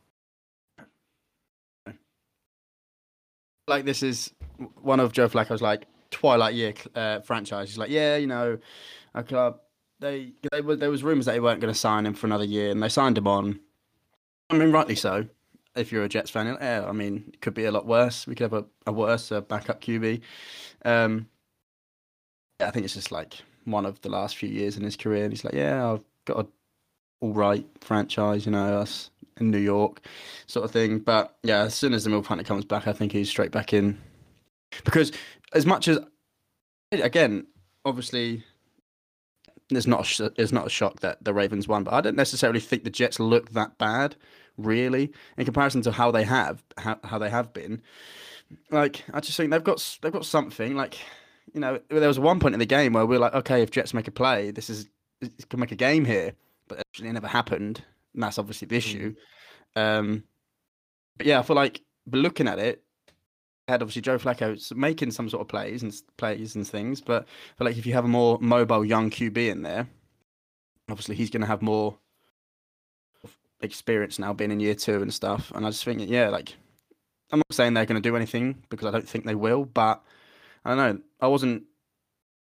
like 3.67 3.85
this 3.85 4.03
is 4.03 4.31
one 4.81 4.99
of 4.99 5.11
Joe 5.11 5.27
Flacco's 5.27 5.61
like 5.61 5.87
twilight 6.09 6.53
year 6.53 6.73
uh, 6.95 7.21
franchise. 7.21 7.69
He's 7.69 7.77
like, 7.77 7.89
yeah, 7.89 8.17
you 8.17 8.27
know, 8.27 8.57
our 9.15 9.23
club. 9.23 9.59
They, 9.99 10.33
they 10.51 10.61
were, 10.61 10.75
there 10.75 10.89
was 10.89 11.03
rumors 11.03 11.25
that 11.25 11.33
they 11.33 11.39
weren't 11.39 11.61
going 11.61 11.73
to 11.73 11.79
sign 11.79 12.05
him 12.05 12.13
for 12.13 12.25
another 12.25 12.43
year, 12.43 12.71
and 12.71 12.81
they 12.81 12.89
signed 12.89 13.17
him 13.17 13.27
on. 13.27 13.59
I 14.49 14.57
mean, 14.57 14.71
rightly 14.71 14.95
so. 14.95 15.27
If 15.75 15.91
you're 15.91 16.03
a 16.03 16.09
Jets 16.09 16.29
fan, 16.29 16.47
yeah, 16.59 16.85
I 16.85 16.91
mean, 16.91 17.23
it 17.33 17.39
could 17.39 17.53
be 17.53 17.65
a 17.65 17.71
lot 17.71 17.85
worse. 17.85 18.27
We 18.27 18.35
could 18.35 18.51
have 18.51 18.63
a, 18.63 18.65
a 18.87 18.91
worse 18.91 19.31
uh, 19.31 19.41
backup 19.41 19.79
QB. 19.79 20.21
Um, 20.83 21.27
I 22.59 22.71
think 22.71 22.83
it's 22.83 22.95
just 22.95 23.11
like 23.11 23.35
one 23.65 23.85
of 23.85 24.01
the 24.01 24.09
last 24.09 24.35
few 24.35 24.49
years 24.49 24.75
in 24.75 24.83
his 24.83 24.97
career, 24.97 25.23
and 25.23 25.31
he's 25.31 25.45
like, 25.45 25.53
yeah, 25.53 25.91
I've 25.91 26.03
got 26.25 26.45
a 26.45 26.47
all 27.21 27.33
right 27.33 27.65
franchise, 27.79 28.45
you 28.45 28.51
know, 28.51 28.79
us 28.79 29.11
in 29.39 29.51
New 29.51 29.59
York, 29.59 30.01
sort 30.47 30.65
of 30.65 30.71
thing. 30.71 30.99
But 30.99 31.37
yeah, 31.43 31.61
as 31.61 31.75
soon 31.75 31.93
as 31.93 32.03
the 32.03 32.09
Milf 32.09 32.25
Hunter 32.25 32.43
comes 32.43 32.65
back, 32.65 32.87
I 32.87 32.93
think 32.93 33.11
he's 33.11 33.29
straight 33.29 33.51
back 33.51 33.73
in. 33.73 33.97
Because 34.83 35.11
as 35.53 35.65
much 35.65 35.87
as, 35.87 35.99
again, 36.91 37.47
obviously, 37.85 38.43
it's 39.69 39.87
not 39.87 40.01
a 40.01 40.03
sh- 40.03 40.21
it's 40.37 40.51
not 40.51 40.67
a 40.67 40.69
shock 40.69 40.99
that 40.99 41.23
the 41.23 41.33
Ravens 41.33 41.67
won, 41.67 41.83
but 41.83 41.93
I 41.93 42.01
don't 42.01 42.15
necessarily 42.15 42.59
think 42.59 42.83
the 42.83 42.89
Jets 42.89 43.19
look 43.19 43.51
that 43.51 43.77
bad, 43.77 44.15
really, 44.57 45.11
in 45.37 45.45
comparison 45.45 45.81
to 45.83 45.91
how 45.91 46.11
they 46.11 46.23
have 46.23 46.63
how, 46.77 46.99
how 47.03 47.17
they 47.17 47.29
have 47.29 47.53
been. 47.53 47.81
Like 48.69 49.03
I 49.13 49.19
just 49.19 49.37
think 49.37 49.51
they've 49.51 49.63
got 49.63 49.97
they've 50.01 50.11
got 50.11 50.25
something. 50.25 50.75
Like 50.75 50.99
you 51.53 51.59
know, 51.59 51.79
there 51.89 52.07
was 52.07 52.19
one 52.19 52.39
point 52.39 52.53
in 52.53 52.59
the 52.59 52.65
game 52.65 52.93
where 52.93 53.05
we 53.05 53.15
are 53.15 53.19
like, 53.19 53.33
okay, 53.33 53.61
if 53.61 53.71
Jets 53.71 53.93
make 53.93 54.07
a 54.07 54.11
play, 54.11 54.51
this 54.51 54.69
is 54.69 54.89
it 55.21 55.49
can 55.49 55.59
make 55.59 55.71
a 55.71 55.75
game 55.75 56.05
here, 56.05 56.33
but 56.67 56.79
actually 56.79 57.09
it 57.09 57.13
never 57.13 57.27
happened, 57.27 57.83
and 58.13 58.23
that's 58.23 58.37
obviously 58.37 58.67
the 58.67 58.75
issue. 58.75 59.15
Um, 59.75 60.23
but 61.17 61.27
yeah, 61.27 61.39
I 61.39 61.43
feel 61.43 61.55
like 61.55 61.81
looking 62.11 62.47
at 62.47 62.59
it, 62.59 62.83
had 63.71 63.81
obviously 63.81 64.01
Joe 64.01 64.17
Flacco 64.17 64.75
making 64.75 65.11
some 65.11 65.29
sort 65.29 65.41
of 65.41 65.47
plays 65.47 65.81
and 65.81 65.93
plays 66.17 66.55
and 66.55 66.67
things, 66.67 67.01
but 67.01 67.25
I 67.59 67.63
like 67.63 67.77
if 67.77 67.85
you 67.85 67.93
have 67.93 68.05
a 68.05 68.09
more 68.09 68.37
mobile 68.39 68.85
young 68.85 69.09
QB 69.09 69.37
in 69.37 69.63
there, 69.63 69.87
obviously 70.89 71.15
he's 71.15 71.29
going 71.29 71.41
to 71.41 71.47
have 71.47 71.61
more 71.61 71.97
experience 73.61 74.19
now 74.19 74.33
being 74.33 74.51
in 74.51 74.59
year 74.59 74.75
two 74.75 75.01
and 75.01 75.13
stuff. 75.13 75.51
And 75.55 75.65
I 75.65 75.69
just 75.69 75.83
think, 75.85 76.01
yeah, 76.09 76.29
like 76.29 76.55
I'm 77.31 77.39
not 77.39 77.53
saying 77.53 77.73
they're 77.73 77.85
going 77.85 78.01
to 78.01 78.09
do 78.09 78.15
anything 78.15 78.63
because 78.69 78.87
I 78.87 78.91
don't 78.91 79.07
think 79.07 79.25
they 79.25 79.35
will, 79.35 79.65
but 79.65 80.03
I 80.65 80.75
don't 80.75 80.77
know. 80.77 81.01
I 81.21 81.27
wasn't. 81.27 81.63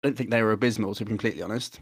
I 0.02 0.08
don't 0.08 0.16
think 0.16 0.30
they 0.30 0.42
were 0.42 0.52
abysmal 0.52 0.94
to 0.94 1.04
be 1.04 1.08
completely 1.08 1.42
honest. 1.42 1.80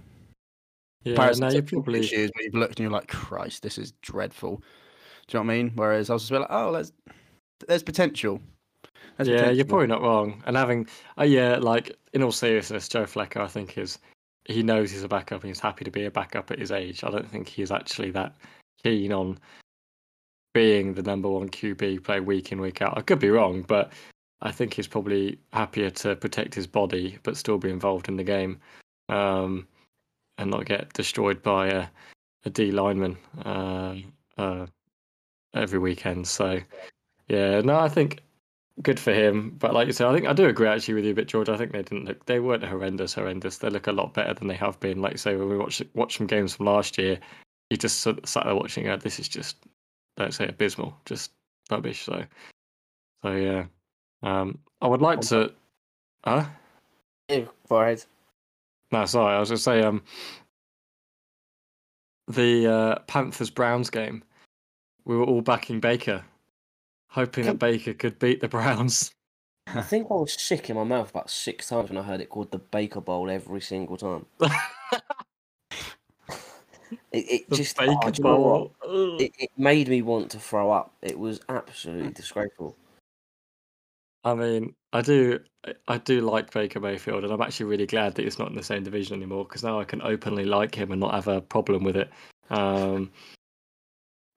Yeah, 1.05 1.15
no, 1.15 1.51
previous 1.51 1.71
probably 1.71 2.01
years 2.01 2.31
where 2.35 2.45
you've 2.45 2.55
looked 2.55 2.81
and 2.81 2.85
you're 2.85 2.91
like, 2.91 3.09
Christ, 3.09 3.63
this 3.63 3.79
is 3.79 3.93
dreadful. 4.03 4.57
Do 5.29 5.39
you 5.39 5.45
know 5.45 5.47
what 5.47 5.53
I 5.53 5.57
mean? 5.57 5.73
Whereas 5.77 6.11
I 6.11 6.15
was 6.15 6.23
just 6.23 6.33
like, 6.33 6.49
oh, 6.51 6.73
there's 6.73 6.93
there's 7.69 7.83
potential. 7.83 8.41
Yeah, 9.22 9.50
you're 9.50 9.64
probably 9.64 9.87
not 9.87 10.02
wrong. 10.02 10.42
And 10.46 10.57
having, 10.57 10.87
uh, 11.18 11.24
yeah, 11.24 11.57
like 11.57 11.96
in 12.12 12.22
all 12.22 12.33
seriousness, 12.33 12.88
Joe 12.88 13.05
Flacco, 13.05 13.40
I 13.40 13.46
think 13.46 13.79
is 13.79 13.98
he 14.44 14.62
knows 14.62 14.90
he's 14.90 15.02
a 15.02 15.09
backup 15.09 15.42
and 15.42 15.48
he's 15.48 15.61
happy 15.61 15.85
to 15.85 15.90
be 15.90 16.05
a 16.05 16.11
backup 16.11 16.50
at 16.50 16.59
his 16.59 16.70
age. 16.70 17.02
I 17.02 17.11
don't 17.11 17.29
think 17.29 17.48
he's 17.48 17.72
actually 17.72 18.11
that 18.12 18.35
keen 18.83 19.12
on 19.12 19.38
being 20.55 20.94
the 20.94 21.02
number 21.02 21.29
one 21.29 21.48
QB 21.48 22.05
play 22.05 22.20
week 22.20 22.52
in 22.52 22.61
week 22.61 22.83
out. 22.83 22.96
I 22.96 23.02
could 23.02 23.18
be 23.18 23.31
wrong, 23.31 23.62
but 23.62 23.92
I 24.42 24.52
think 24.52 24.74
he's 24.74 24.87
probably 24.87 25.38
happier 25.52 25.90
to 25.90 26.14
protect 26.16 26.55
his 26.55 26.66
body 26.66 27.18
but 27.22 27.37
still 27.37 27.59
be 27.59 27.70
involved 27.70 28.09
in 28.09 28.16
the 28.16 28.24
game, 28.24 28.61
um, 29.09 29.66
and 30.38 30.50
not 30.50 30.66
get 30.66 30.92
destroyed 30.92 31.42
by 31.42 31.68
a, 31.68 31.87
a 32.44 32.50
D 32.50 32.70
lineman 32.70 33.16
uh, 33.44 33.96
uh, 34.37 34.66
every 35.55 35.79
weekend. 35.79 36.29
So. 36.29 36.61
Yeah, 37.29 37.61
no, 37.61 37.79
I 37.79 37.88
think 37.88 38.20
good 38.83 39.01
for 39.01 39.12
him. 39.12 39.51
But 39.59 39.75
like 39.75 39.87
you 39.87 39.93
said, 39.93 40.07
I 40.07 40.15
think 40.15 40.27
I 40.27 40.33
do 40.33 40.47
agree 40.47 40.69
actually 40.69 40.95
with 40.95 41.05
you 41.05 41.12
a 41.12 41.15
bit, 41.15 41.29
George. 41.29 41.49
I 41.49 41.57
think 41.57 41.73
they 41.73 41.83
didn't 41.83 42.05
look, 42.07 42.25
they 42.27 42.41
weren't 42.41 42.65
horrendous, 42.65 43.15
horrendous. 43.15 43.59
They 43.59 43.71
look 43.71 43.87
a 43.87 43.93
lot 43.93 44.15
better 44.15 44.35
than 44.35 44.49
they 44.49 44.55
have 44.55 44.79
been. 44.81 45.01
Like 45.01 45.12
you 45.12 45.19
say, 45.19 45.37
when 45.37 45.49
we 45.49 45.57
watched 45.57 45.83
watched 45.95 46.19
some 46.19 46.27
games 46.27 46.55
from 46.55 46.67
last 46.67 46.99
year, 46.99 47.19
you 47.71 47.77
just 47.77 48.01
sat 48.01 48.45
there 48.45 48.55
watching. 48.55 48.89
Uh, 48.89 48.97
this 48.97 49.19
is 49.19 49.29
just 49.29 49.57
don't 50.17 50.33
say 50.33 50.49
abysmal, 50.49 50.97
just 51.05 51.33
rubbish. 51.71 52.05
So, 52.05 52.25
so 53.23 53.33
yeah, 53.33 53.65
Um, 54.23 54.59
I 54.81 54.89
would 54.89 55.03
like 55.03 55.21
to. 55.23 55.53
Huh? 56.25 56.45
Go 57.69 57.81
ahead. 57.81 58.05
No, 58.93 59.05
sorry. 59.05 59.35
I 59.35 59.41
was 59.41 59.51
going 59.51 59.57
to 59.57 59.62
say 59.62 59.83
um, 59.83 60.03
the 62.29 62.67
uh, 62.67 62.99
Panthers 63.07 63.51
Browns 63.51 63.91
game. 63.91 64.23
We 65.05 65.17
were 65.17 65.25
all 65.25 65.41
backing 65.41 65.81
Baker, 65.81 66.25
hoping 67.09 67.47
that 67.47 67.59
Baker 67.59 67.95
could 67.95 68.19
beat 68.19 68.40
the 68.40 68.49
Browns. 68.49 69.11
I 69.69 69.83
think 69.83 70.09
I 70.11 70.14
was 70.14 70.40
sick 70.40 70.71
in 70.71 70.77
my 70.77 70.85
mouth 70.85 71.11
about 71.11 71.29
six 71.29 71.69
times 71.69 71.88
when 71.88 71.99
I 71.99 72.03
heard 72.03 72.21
it 72.21 72.31
called 72.31 72.53
the 72.53 72.59
Baker 72.59 73.01
Bowl 73.01 73.29
every 73.31 73.61
single 73.61 73.97
time. 73.97 74.27
It, 77.12 77.49
it 77.51 77.51
just 77.51 77.77
Baker 77.77 77.92
oh, 78.03 78.12
you 78.14 78.23
know? 78.23 78.37
Bowl. 78.37 79.16
It, 79.19 79.33
it 79.38 79.51
made 79.57 79.88
me 79.88 80.03
want 80.03 80.31
to 80.31 80.38
throw 80.38 80.71
up. 80.71 80.92
It 81.03 81.19
was 81.19 81.40
absolutely 81.49 82.12
disgraceful. 82.12 82.77
I 84.25 84.35
mean, 84.35 84.75
I 84.92 85.03
do, 85.03 85.40
I 85.88 85.99
do 85.99 86.21
like 86.21 86.53
Baker 86.53 86.81
Mayfield, 86.81 87.25
and 87.25 87.33
I'm 87.33 87.40
actually 87.40 87.66
really 87.66 87.87
glad 87.87 88.14
that 88.14 88.23
he's 88.23 88.38
not 88.38 88.49
in 88.49 88.57
the 88.57 88.62
same 88.62 88.83
division 88.83 89.16
anymore 89.16 89.45
because 89.45 89.62
now 89.62 89.81
I 89.81 89.85
can 89.85 90.03
openly 90.03 90.45
like 90.45 90.75
him 90.75 90.90
and 90.90 91.01
not 91.01 91.14
have 91.14 91.29
a 91.29 91.40
problem 91.40 91.85
with 91.85 91.97
it. 91.97 92.11
Um, 92.51 93.12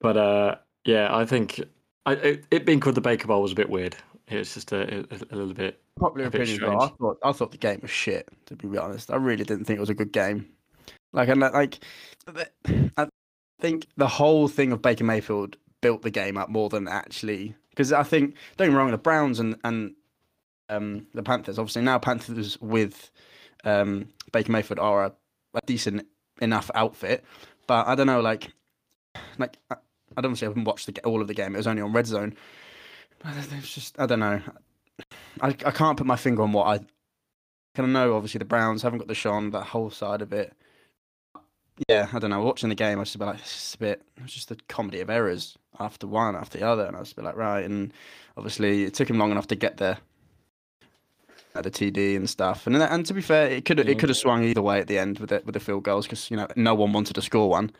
but 0.00 0.16
uh, 0.16 0.56
yeah, 0.84 1.14
I 1.14 1.24
think 1.24 1.60
I, 2.06 2.12
it, 2.12 2.44
it 2.50 2.66
being 2.66 2.80
called 2.80 2.94
the 2.94 3.00
Baker 3.00 3.26
Bowl 3.28 3.42
was 3.42 3.52
a 3.52 3.56
bit 3.56 3.70
weird. 3.70 3.96
It 4.28 4.38
was 4.38 4.54
just 4.54 4.72
a, 4.72 5.00
a, 5.00 5.16
a 5.30 5.36
little 5.36 5.54
bit. 5.54 5.82
Popular 5.98 6.28
A 6.28 6.30
bit 6.30 6.42
opinion, 6.42 6.78
I 6.78 6.88
thought 6.88 7.18
I 7.22 7.32
thought 7.32 7.50
the 7.50 7.58
game 7.58 7.80
was 7.82 7.90
shit. 7.90 8.28
To 8.46 8.56
be 8.56 8.78
honest, 8.78 9.10
I 9.10 9.16
really 9.16 9.44
didn't 9.44 9.64
think 9.64 9.76
it 9.76 9.80
was 9.80 9.90
a 9.90 9.94
good 9.94 10.12
game. 10.12 10.46
Like, 11.12 11.28
and 11.28 11.40
like, 11.40 11.80
I 12.96 13.08
think 13.60 13.86
the 13.96 14.06
whole 14.06 14.48
thing 14.48 14.72
of 14.72 14.80
Baker 14.80 15.04
Mayfield 15.04 15.56
built 15.80 16.02
the 16.02 16.10
game 16.10 16.36
up 16.36 16.48
more 16.48 16.68
than 16.68 16.86
actually. 16.88 17.54
Because 17.70 17.92
I 17.92 18.02
think, 18.02 18.36
don't 18.56 18.68
get 18.68 18.72
me 18.72 18.78
wrong, 18.78 18.90
the 18.90 18.98
Browns 18.98 19.40
and 19.40 19.56
and 19.64 19.94
um, 20.68 21.06
the 21.14 21.22
Panthers. 21.22 21.58
Obviously, 21.58 21.82
now 21.82 21.98
Panthers 21.98 22.60
with 22.60 23.10
um, 23.64 24.08
Baker 24.32 24.52
Mayfield 24.52 24.78
are 24.78 25.06
a, 25.06 25.12
a 25.54 25.60
decent 25.66 26.06
enough 26.40 26.70
outfit, 26.74 27.24
but 27.66 27.86
I 27.86 27.94
don't 27.94 28.06
know, 28.06 28.20
like, 28.20 28.52
like 29.38 29.58
I, 30.16 30.18
I 30.18 30.20
don't 30.20 30.36
say 30.36 30.46
I 30.46 30.50
haven't 30.50 30.64
watched 30.64 30.86
the, 30.86 31.00
all 31.02 31.20
of 31.20 31.28
the 31.28 31.34
game. 31.34 31.54
It 31.54 31.58
was 31.58 31.66
only 31.66 31.82
on 31.82 31.92
Red 31.92 32.06
Zone. 32.06 32.34
But 33.22 33.34
it's 33.36 33.74
just 33.74 33.98
I 34.00 34.06
don't 34.06 34.20
know. 34.20 34.40
I, 35.40 35.48
I 35.48 35.70
can't 35.70 35.96
put 35.96 36.06
my 36.06 36.16
finger 36.16 36.42
on 36.42 36.52
what 36.52 36.66
I 36.66 36.78
kind 37.74 37.88
of 37.88 37.90
know. 37.90 38.14
Obviously, 38.14 38.38
the 38.38 38.44
Browns 38.44 38.82
haven't 38.82 38.98
got 38.98 39.08
the 39.08 39.14
Sean, 39.14 39.50
that 39.50 39.64
whole 39.64 39.90
side 39.90 40.22
of 40.22 40.32
it. 40.32 40.54
Yeah, 41.88 42.08
I 42.12 42.18
don't 42.18 42.30
know. 42.30 42.42
Watching 42.42 42.68
the 42.68 42.74
game, 42.74 42.98
I 42.98 43.00
was 43.00 43.08
just 43.08 43.18
be 43.18 43.24
like, 43.24 43.38
it's 43.38 43.52
just 43.52 43.74
a 43.76 43.78
bit. 43.78 44.02
It 44.16 44.22
was 44.22 44.32
just 44.32 44.50
a 44.50 44.56
comedy 44.68 45.00
of 45.00 45.08
errors 45.08 45.56
after 45.78 46.06
one 46.06 46.36
after 46.36 46.58
the 46.58 46.66
other, 46.66 46.84
and 46.84 46.96
I 46.96 47.00
was 47.00 47.08
just 47.08 47.16
be 47.16 47.22
like, 47.22 47.36
right. 47.36 47.64
And 47.64 47.92
obviously, 48.36 48.84
it 48.84 48.94
took 48.94 49.08
him 49.08 49.18
long 49.18 49.30
enough 49.30 49.46
to 49.48 49.56
get 49.56 49.78
there, 49.78 49.98
at 51.54 51.64
the 51.64 51.70
TD 51.70 52.16
and 52.16 52.28
stuff. 52.28 52.66
And 52.66 52.76
and 52.76 53.06
to 53.06 53.14
be 53.14 53.22
fair, 53.22 53.48
it 53.48 53.64
could 53.64 53.80
it 53.80 53.98
could 53.98 54.08
have 54.08 54.18
swung 54.18 54.44
either 54.44 54.62
way 54.62 54.80
at 54.80 54.86
the 54.86 54.98
end 54.98 55.18
with 55.18 55.32
it 55.32 55.44
with 55.46 55.54
the 55.54 55.60
field 55.60 55.84
goals 55.84 56.06
because 56.06 56.30
you 56.30 56.36
know 56.36 56.48
no 56.56 56.74
one 56.74 56.92
wanted 56.92 57.14
to 57.14 57.22
score 57.22 57.48
one. 57.48 57.70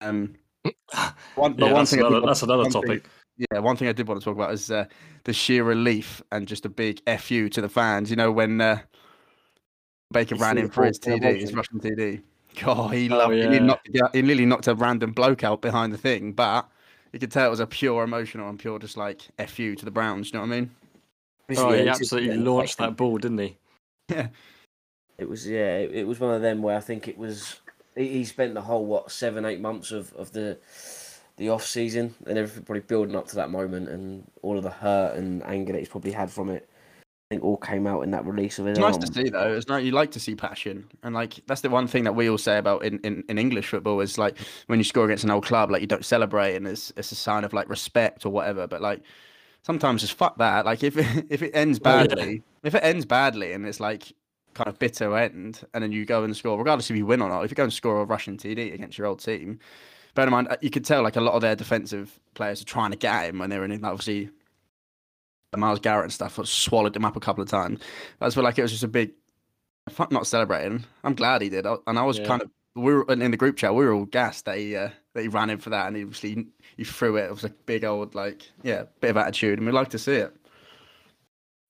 Um, 0.00 0.34
one, 1.34 1.54
but 1.54 1.66
Yeah, 1.66 1.72
one 1.72 1.74
that's 1.74 1.90
thing 1.90 2.00
another, 2.00 2.20
that's 2.26 2.42
another 2.42 2.62
one 2.64 2.72
thing- 2.72 2.82
topic. 2.82 3.04
yeah, 3.36 3.58
one 3.60 3.76
thing 3.76 3.88
I 3.88 3.92
did 3.92 4.06
want 4.08 4.20
to 4.20 4.24
talk 4.24 4.34
about 4.34 4.52
is 4.52 4.70
uh, 4.70 4.84
the 5.24 5.32
sheer 5.32 5.64
relief 5.64 6.22
and 6.32 6.46
just 6.46 6.66
a 6.66 6.68
big 6.68 7.00
fu 7.18 7.48
to 7.48 7.60
the 7.60 7.68
fans. 7.68 8.10
You 8.10 8.16
know 8.16 8.30
when 8.32 8.60
uh, 8.60 8.80
Baker 10.12 10.34
You 10.34 10.40
ran 10.42 10.58
in 10.58 10.68
for 10.70 10.84
his 10.84 10.98
TD, 10.98 11.22
his 11.40 11.50
celebration. 11.50 11.56
rushing 11.56 11.80
TD. 11.80 12.22
God, 12.62 12.94
he 12.94 13.08
Oh, 13.10 13.16
loved. 13.16 13.32
He, 13.34 13.38
yeah. 13.40 13.48
nearly 13.48 13.66
knocked, 13.66 13.88
he 14.12 14.22
nearly 14.22 14.44
knocked 14.46 14.66
a 14.66 14.74
random 14.74 15.12
bloke 15.12 15.44
out 15.44 15.62
behind 15.62 15.92
the 15.92 15.98
thing, 15.98 16.32
but 16.32 16.68
you 17.12 17.18
could 17.20 17.30
tell 17.30 17.46
it 17.46 17.50
was 17.50 17.60
a 17.60 17.66
pure 17.66 18.02
emotional 18.04 18.48
and 18.48 18.58
pure 18.58 18.78
just 18.78 18.96
like 18.96 19.22
fu 19.48 19.74
to 19.76 19.84
the 19.84 19.90
Browns. 19.90 20.32
You 20.32 20.38
know 20.40 20.46
what 20.46 20.52
I 20.54 20.60
mean? 20.60 20.70
Oh, 21.56 21.72
Yeah, 21.72 21.82
he 21.82 21.88
absolutely 21.88 22.36
launched 22.36 22.78
that 22.78 22.96
ball, 22.96 23.18
didn't 23.18 23.38
he? 23.38 23.56
Yeah. 24.08 24.28
It 25.18 25.28
was 25.28 25.46
yeah. 25.46 25.76
It, 25.78 25.94
it 25.94 26.06
was 26.06 26.18
one 26.18 26.34
of 26.34 26.42
them 26.42 26.62
where 26.62 26.76
I 26.76 26.80
think 26.80 27.06
it 27.06 27.16
was. 27.18 27.60
He, 27.96 28.08
he 28.08 28.24
spent 28.24 28.54
the 28.54 28.62
whole 28.62 28.86
what 28.86 29.10
seven 29.10 29.44
eight 29.44 29.60
months 29.60 29.92
of, 29.92 30.12
of 30.14 30.32
the 30.32 30.58
the 31.36 31.48
off 31.48 31.64
season 31.64 32.14
and 32.26 32.36
everything 32.36 32.64
probably 32.64 32.82
building 32.82 33.16
up 33.16 33.26
to 33.28 33.36
that 33.36 33.50
moment 33.50 33.88
and 33.88 34.30
all 34.42 34.58
of 34.58 34.62
the 34.62 34.70
hurt 34.70 35.16
and 35.16 35.42
anger 35.44 35.72
that 35.72 35.78
he's 35.78 35.88
probably 35.88 36.12
had 36.12 36.30
from 36.30 36.50
it. 36.50 36.68
I 37.30 37.34
think 37.34 37.44
all 37.44 37.56
came 37.56 37.86
out 37.86 38.02
in 38.02 38.10
that 38.10 38.26
release 38.26 38.58
of 38.58 38.66
it. 38.66 38.70
It's 38.70 38.78
nice 38.80 38.94
arm. 38.94 39.02
to 39.02 39.12
see 39.14 39.30
though. 39.30 39.54
It's 39.54 39.68
nice. 39.68 39.84
You 39.84 39.92
like 39.92 40.10
to 40.10 40.20
see 40.20 40.34
passion, 40.34 40.84
and 41.02 41.14
like 41.14 41.40
that's 41.46 41.60
the 41.60 41.70
one 41.70 41.86
thing 41.86 42.04
that 42.04 42.14
we 42.14 42.28
all 42.28 42.38
say 42.38 42.58
about 42.58 42.84
in, 42.84 42.98
in, 43.00 43.22
in 43.28 43.38
English 43.38 43.68
football 43.68 44.00
is 44.00 44.18
like 44.18 44.36
when 44.66 44.80
you 44.80 44.84
score 44.84 45.04
against 45.04 45.22
an 45.24 45.30
old 45.30 45.44
club, 45.44 45.70
like 45.70 45.80
you 45.80 45.86
don't 45.86 46.04
celebrate, 46.04 46.56
and 46.56 46.66
it's 46.66 46.92
it's 46.96 47.12
a 47.12 47.14
sign 47.14 47.44
of 47.44 47.52
like 47.52 47.68
respect 47.68 48.26
or 48.26 48.30
whatever. 48.30 48.66
But 48.66 48.82
like 48.82 49.02
sometimes 49.62 50.00
just 50.00 50.14
fuck 50.14 50.36
that. 50.38 50.66
Like 50.66 50.82
if 50.82 50.96
it, 50.96 51.26
if 51.30 51.42
it 51.42 51.52
ends 51.54 51.78
Oh, 51.78 51.84
badly, 51.84 52.42
if 52.64 52.74
it 52.74 52.82
ends 52.82 53.06
badly, 53.06 53.52
and 53.52 53.64
it's 53.64 53.80
like 53.80 54.12
kind 54.54 54.68
of 54.68 54.78
bitter 54.78 55.16
end, 55.16 55.64
and 55.74 55.82
then 55.82 55.92
you 55.92 56.04
go 56.04 56.24
and 56.24 56.36
score, 56.36 56.58
regardless 56.58 56.90
if 56.90 56.96
you 56.96 57.06
win 57.06 57.22
or 57.22 57.28
not. 57.28 57.44
If 57.44 57.50
you 57.50 57.54
go 57.54 57.64
and 57.64 57.72
score 57.72 58.00
a 58.00 58.04
rushing 58.04 58.36
TD 58.36 58.72
against 58.74 58.98
your 58.98 59.06
old 59.06 59.20
team, 59.20 59.58
bear 60.14 60.26
in 60.26 60.30
mind 60.32 60.48
uh, 60.48 60.56
you 60.60 60.70
could 60.70 60.84
tell 60.84 61.02
like 61.02 61.16
a 61.16 61.20
lot 61.20 61.34
of 61.34 61.40
their 61.42 61.56
defensive 61.56 62.18
players 62.34 62.60
are 62.62 62.66
trying 62.66 62.90
to 62.90 62.96
get 62.96 63.26
him 63.28 63.38
when 63.38 63.50
they're 63.50 63.64
in. 63.64 63.84
Obviously, 63.84 64.30
Myles 65.56 65.80
Garrett 65.80 66.04
and 66.04 66.12
stuff 66.12 66.38
swallowed 66.46 66.94
him 66.94 67.04
up 67.04 67.16
a 67.16 67.20
couple 67.20 67.42
of 67.42 67.48
times. 67.48 67.80
I 68.20 68.26
just 68.26 68.36
feel 68.36 68.44
like 68.44 68.58
it 68.58 68.62
was 68.62 68.70
just 68.70 68.84
a 68.84 68.88
big 68.88 69.12
fuck 69.88 70.12
not 70.12 70.26
celebrating. 70.26 70.84
I'm 71.02 71.14
glad 71.14 71.42
he 71.42 71.48
did, 71.48 71.66
and 71.66 71.98
I 71.98 72.02
was 72.02 72.18
Yeah. 72.18 72.26
kind 72.26 72.42
of 72.42 72.50
we 72.76 72.94
were 72.94 73.04
in 73.12 73.30
the 73.30 73.36
group 73.36 73.56
chat. 73.56 73.74
We 73.74 73.84
were 73.84 73.92
all 73.92 74.04
gassed 74.04 74.44
that 74.44 74.58
he 74.58 74.76
uh, 74.76 74.90
that 75.14 75.22
he 75.22 75.28
ran 75.28 75.50
in 75.50 75.58
for 75.58 75.70
that, 75.70 75.88
and 75.88 75.96
he 75.96 76.02
obviously 76.02 76.46
he 76.76 76.84
threw 76.84 77.16
it. 77.16 77.24
It 77.24 77.30
was 77.30 77.44
a 77.44 77.50
big 77.50 77.84
old 77.84 78.14
like 78.14 78.48
yeah, 78.62 78.84
bit 79.00 79.10
of 79.10 79.16
attitude, 79.16 79.58
and 79.58 79.66
we 79.66 79.72
like 79.72 79.88
to 79.90 79.98
see 79.98 80.14
it. 80.14 80.36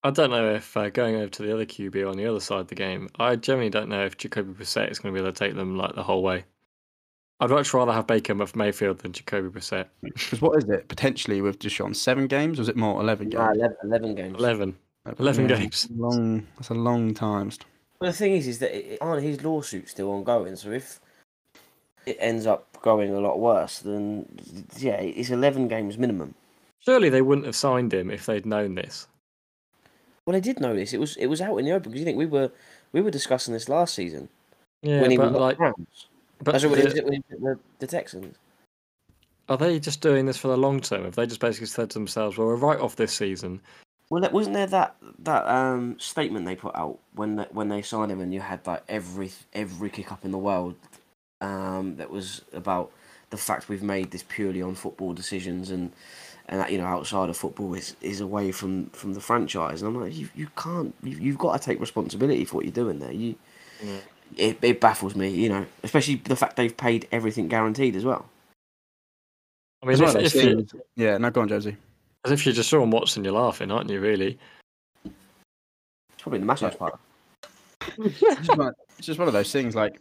I 0.02 0.10
don't 0.10 0.30
know 0.30 0.54
if 0.54 0.76
uh, 0.76 0.88
going 0.88 1.16
over 1.16 1.28
to 1.28 1.42
the 1.42 1.52
other 1.52 1.66
QB 1.66 2.08
on 2.08 2.16
the 2.16 2.26
other 2.26 2.40
side 2.40 2.60
of 2.60 2.68
the 2.68 2.74
game, 2.74 3.08
I 3.18 3.36
generally 3.36 3.68
don't 3.68 3.90
know 3.90 4.04
if 4.04 4.16
Jacoby 4.16 4.52
Brissett 4.52 4.90
is 4.90 4.98
going 4.98 5.14
to 5.14 5.20
be 5.20 5.22
able 5.22 5.32
to 5.32 5.38
take 5.38 5.54
them 5.54 5.76
like 5.76 5.94
the 5.94 6.02
whole 6.02 6.22
way. 6.22 6.44
I'd 7.40 7.50
much 7.50 7.72
rather 7.72 7.92
have 7.92 8.06
Baker 8.06 8.34
with 8.34 8.56
Mayfield 8.56 8.98
than 8.98 9.12
Jacoby 9.12 9.48
Brissett. 9.48 9.86
Because 10.02 10.40
what 10.40 10.62
is 10.62 10.68
it 10.68 10.88
potentially 10.88 11.40
with 11.40 11.58
Deshaun? 11.58 11.94
Seven 11.94 12.26
games? 12.26 12.58
Or 12.58 12.62
was 12.62 12.68
it 12.68 12.76
more? 12.76 13.00
Eleven 13.00 13.28
games? 13.28 13.40
Nah, 13.40 13.52
11, 13.52 13.76
11 13.84 14.14
games. 14.14 14.38
11. 14.38 14.76
11 15.18 15.48
Yeah, 15.48 15.56
games. 15.56 15.88
Long. 15.96 16.46
That's 16.56 16.68
a 16.70 16.74
long 16.74 17.14
time. 17.14 17.50
But 17.98 18.06
the 18.06 18.12
thing 18.12 18.32
is, 18.32 18.46
is 18.46 18.58
that 18.60 18.74
it, 18.74 18.98
aren't 19.00 19.22
his 19.22 19.42
lawsuits 19.42 19.92
still 19.92 20.10
ongoing? 20.10 20.56
So 20.56 20.70
if 20.70 21.00
it 22.06 22.16
ends 22.20 22.46
up 22.46 22.80
going 22.82 23.14
a 23.14 23.20
lot 23.20 23.38
worse, 23.38 23.80
then 23.80 24.26
yeah, 24.78 24.96
it's 24.96 25.30
eleven 25.30 25.68
games 25.68 25.98
minimum. 25.98 26.34
Surely 26.78 27.10
they 27.10 27.22
wouldn't 27.22 27.46
have 27.46 27.56
signed 27.56 27.92
him 27.92 28.10
if 28.10 28.26
they'd 28.26 28.46
known 28.46 28.74
this. 28.74 29.06
Well, 30.26 30.36
I 30.36 30.40
did 30.40 30.60
know 30.60 30.74
this. 30.74 30.92
It 30.92 31.00
was 31.00 31.16
it 31.16 31.26
was 31.26 31.40
out 31.40 31.56
in 31.56 31.64
the 31.64 31.72
open 31.72 31.90
because 31.90 32.00
you 32.00 32.04
think 32.04 32.18
we 32.18 32.26
were 32.26 32.50
we 32.92 33.00
were 33.00 33.10
discussing 33.10 33.54
this 33.54 33.68
last 33.68 33.94
season 33.94 34.28
Yeah, 34.82 35.00
when 35.00 35.10
he 35.10 35.16
but 35.16 35.32
like, 35.32 35.58
but 35.58 35.74
That's 36.44 36.62
the- 36.62 36.68
it 36.68 36.70
was, 36.70 36.94
when 37.02 37.12
he 37.12 37.22
was 37.30 37.40
the, 37.40 37.58
the 37.80 37.86
Texans. 37.86 38.36
are 39.48 39.56
they 39.56 39.80
just 39.80 40.00
doing 40.00 40.26
this 40.26 40.36
for 40.36 40.48
the 40.48 40.56
long 40.56 40.80
term? 40.80 41.04
Have 41.04 41.16
they 41.16 41.26
just 41.26 41.40
basically 41.40 41.66
said 41.66 41.90
to 41.90 41.98
themselves, 41.98 42.38
"Well, 42.38 42.46
we're 42.46 42.56
right 42.56 42.78
off 42.78 42.96
this 42.96 43.12
season. 43.12 43.60
Well, 44.10 44.28
wasn't 44.32 44.54
there 44.54 44.66
that 44.66 44.96
that 45.20 45.46
um, 45.48 45.98
statement 45.98 46.44
they 46.44 46.56
put 46.56 46.74
out 46.76 46.98
when 47.14 47.36
they, 47.36 47.46
when 47.52 47.68
they 47.68 47.82
signed 47.82 48.10
him, 48.10 48.20
and 48.20 48.34
you 48.34 48.40
had 48.40 48.66
like 48.66 48.82
every 48.88 49.30
every 49.52 49.90
kick 49.90 50.10
up 50.12 50.24
in 50.24 50.32
the 50.32 50.38
world 50.38 50.74
um, 51.40 51.96
that 51.96 52.10
was 52.10 52.42
about 52.52 52.90
the 53.30 53.36
fact 53.36 53.68
we've 53.68 53.82
made 53.84 54.10
this 54.10 54.24
purely 54.28 54.60
on 54.62 54.74
football 54.74 55.12
decisions 55.12 55.70
and 55.70 55.92
and 56.50 56.60
that 56.60 56.70
you 56.70 56.78
know 56.78 56.84
outside 56.84 57.30
of 57.30 57.36
football 57.36 57.72
is, 57.74 57.96
is 58.02 58.20
away 58.20 58.52
from, 58.52 58.86
from 58.90 59.14
the 59.14 59.20
franchise. 59.20 59.80
And 59.80 59.94
I'm 59.96 60.02
like, 60.02 60.14
you 60.14 60.28
you 60.34 60.48
can't 60.56 60.94
you, 61.02 61.16
you've 61.16 61.38
got 61.38 61.58
to 61.58 61.64
take 61.64 61.80
responsibility 61.80 62.44
for 62.44 62.56
what 62.56 62.64
you're 62.66 62.72
doing 62.72 62.98
there. 62.98 63.12
You 63.12 63.36
it, 64.36 64.58
it 64.62 64.80
baffles 64.80 65.16
me, 65.16 65.30
you 65.30 65.48
know, 65.48 65.64
especially 65.82 66.16
the 66.16 66.36
fact 66.36 66.56
they've 66.56 66.76
paid 66.76 67.08
everything 67.10 67.48
guaranteed 67.48 67.96
as 67.96 68.04
well. 68.04 68.28
I 69.82 69.86
mean, 69.86 70.02
It's 70.02 70.14
if, 70.14 70.34
if 70.34 70.44
you, 70.44 70.66
Yeah, 70.96 71.16
no, 71.18 71.30
go 71.30 71.40
on, 71.40 71.48
Josie. 71.48 71.76
as 72.24 72.32
if 72.32 72.44
you're 72.44 72.54
just 72.54 72.68
Sean 72.68 72.90
Watson, 72.90 73.24
you're 73.24 73.32
laughing, 73.32 73.70
aren't 73.70 73.88
you? 73.88 73.98
Really? 74.00 74.38
It's 75.04 76.22
probably 76.22 76.40
the 76.40 76.44
massage 76.44 76.76
part. 76.76 76.98
It's 77.96 78.20
just, 78.20 78.56
one, 78.56 78.74
it's 78.98 79.06
just 79.06 79.18
one 79.18 79.26
of 79.26 79.34
those 79.34 79.50
things. 79.50 79.74
Like, 79.74 79.98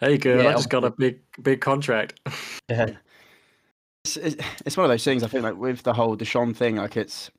Hey, 0.00 0.16
girl, 0.18 0.42
Yeah, 0.42 0.50
I 0.50 0.52
just 0.52 0.68
got 0.70 0.84
a 0.84 0.90
big, 0.90 1.20
big 1.42 1.60
contract. 1.60 2.20
it's, 2.68 2.98
it's, 4.16 4.36
it's 4.64 4.76
one 4.76 4.84
of 4.84 4.90
those 4.90 5.04
things. 5.04 5.22
I 5.22 5.28
think 5.28 5.44
like 5.44 5.56
with 5.56 5.82
the 5.82 5.92
whole 5.92 6.16
Deshaun 6.16 6.54
thing, 6.54 6.76
like 6.76 6.96
it's 6.96 7.30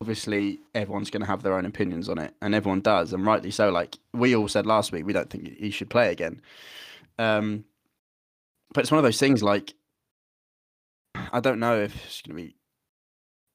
obviously 0.00 0.60
everyone's 0.74 1.10
going 1.10 1.20
to 1.20 1.26
have 1.26 1.42
their 1.42 1.54
own 1.54 1.66
opinions 1.66 2.08
on 2.08 2.18
it, 2.18 2.34
and 2.40 2.54
everyone 2.54 2.80
does, 2.80 3.12
and 3.12 3.24
rightly 3.24 3.50
so. 3.50 3.70
Like 3.70 3.96
we 4.12 4.34
all 4.34 4.48
said 4.48 4.66
last 4.66 4.92
week, 4.92 5.06
we 5.06 5.12
don't 5.12 5.30
think 5.30 5.56
he 5.58 5.70
should 5.70 5.90
play 5.90 6.10
again. 6.10 6.40
Um, 7.18 7.64
but 8.72 8.82
it's 8.82 8.90
one 8.90 8.98
of 8.98 9.04
those 9.04 9.18
things. 9.20 9.42
Like 9.42 9.74
I 11.32 11.40
don't 11.40 11.60
know 11.60 11.80
if 11.80 11.94
it's 12.06 12.22
going 12.22 12.36
to 12.36 12.42
be 12.42 12.56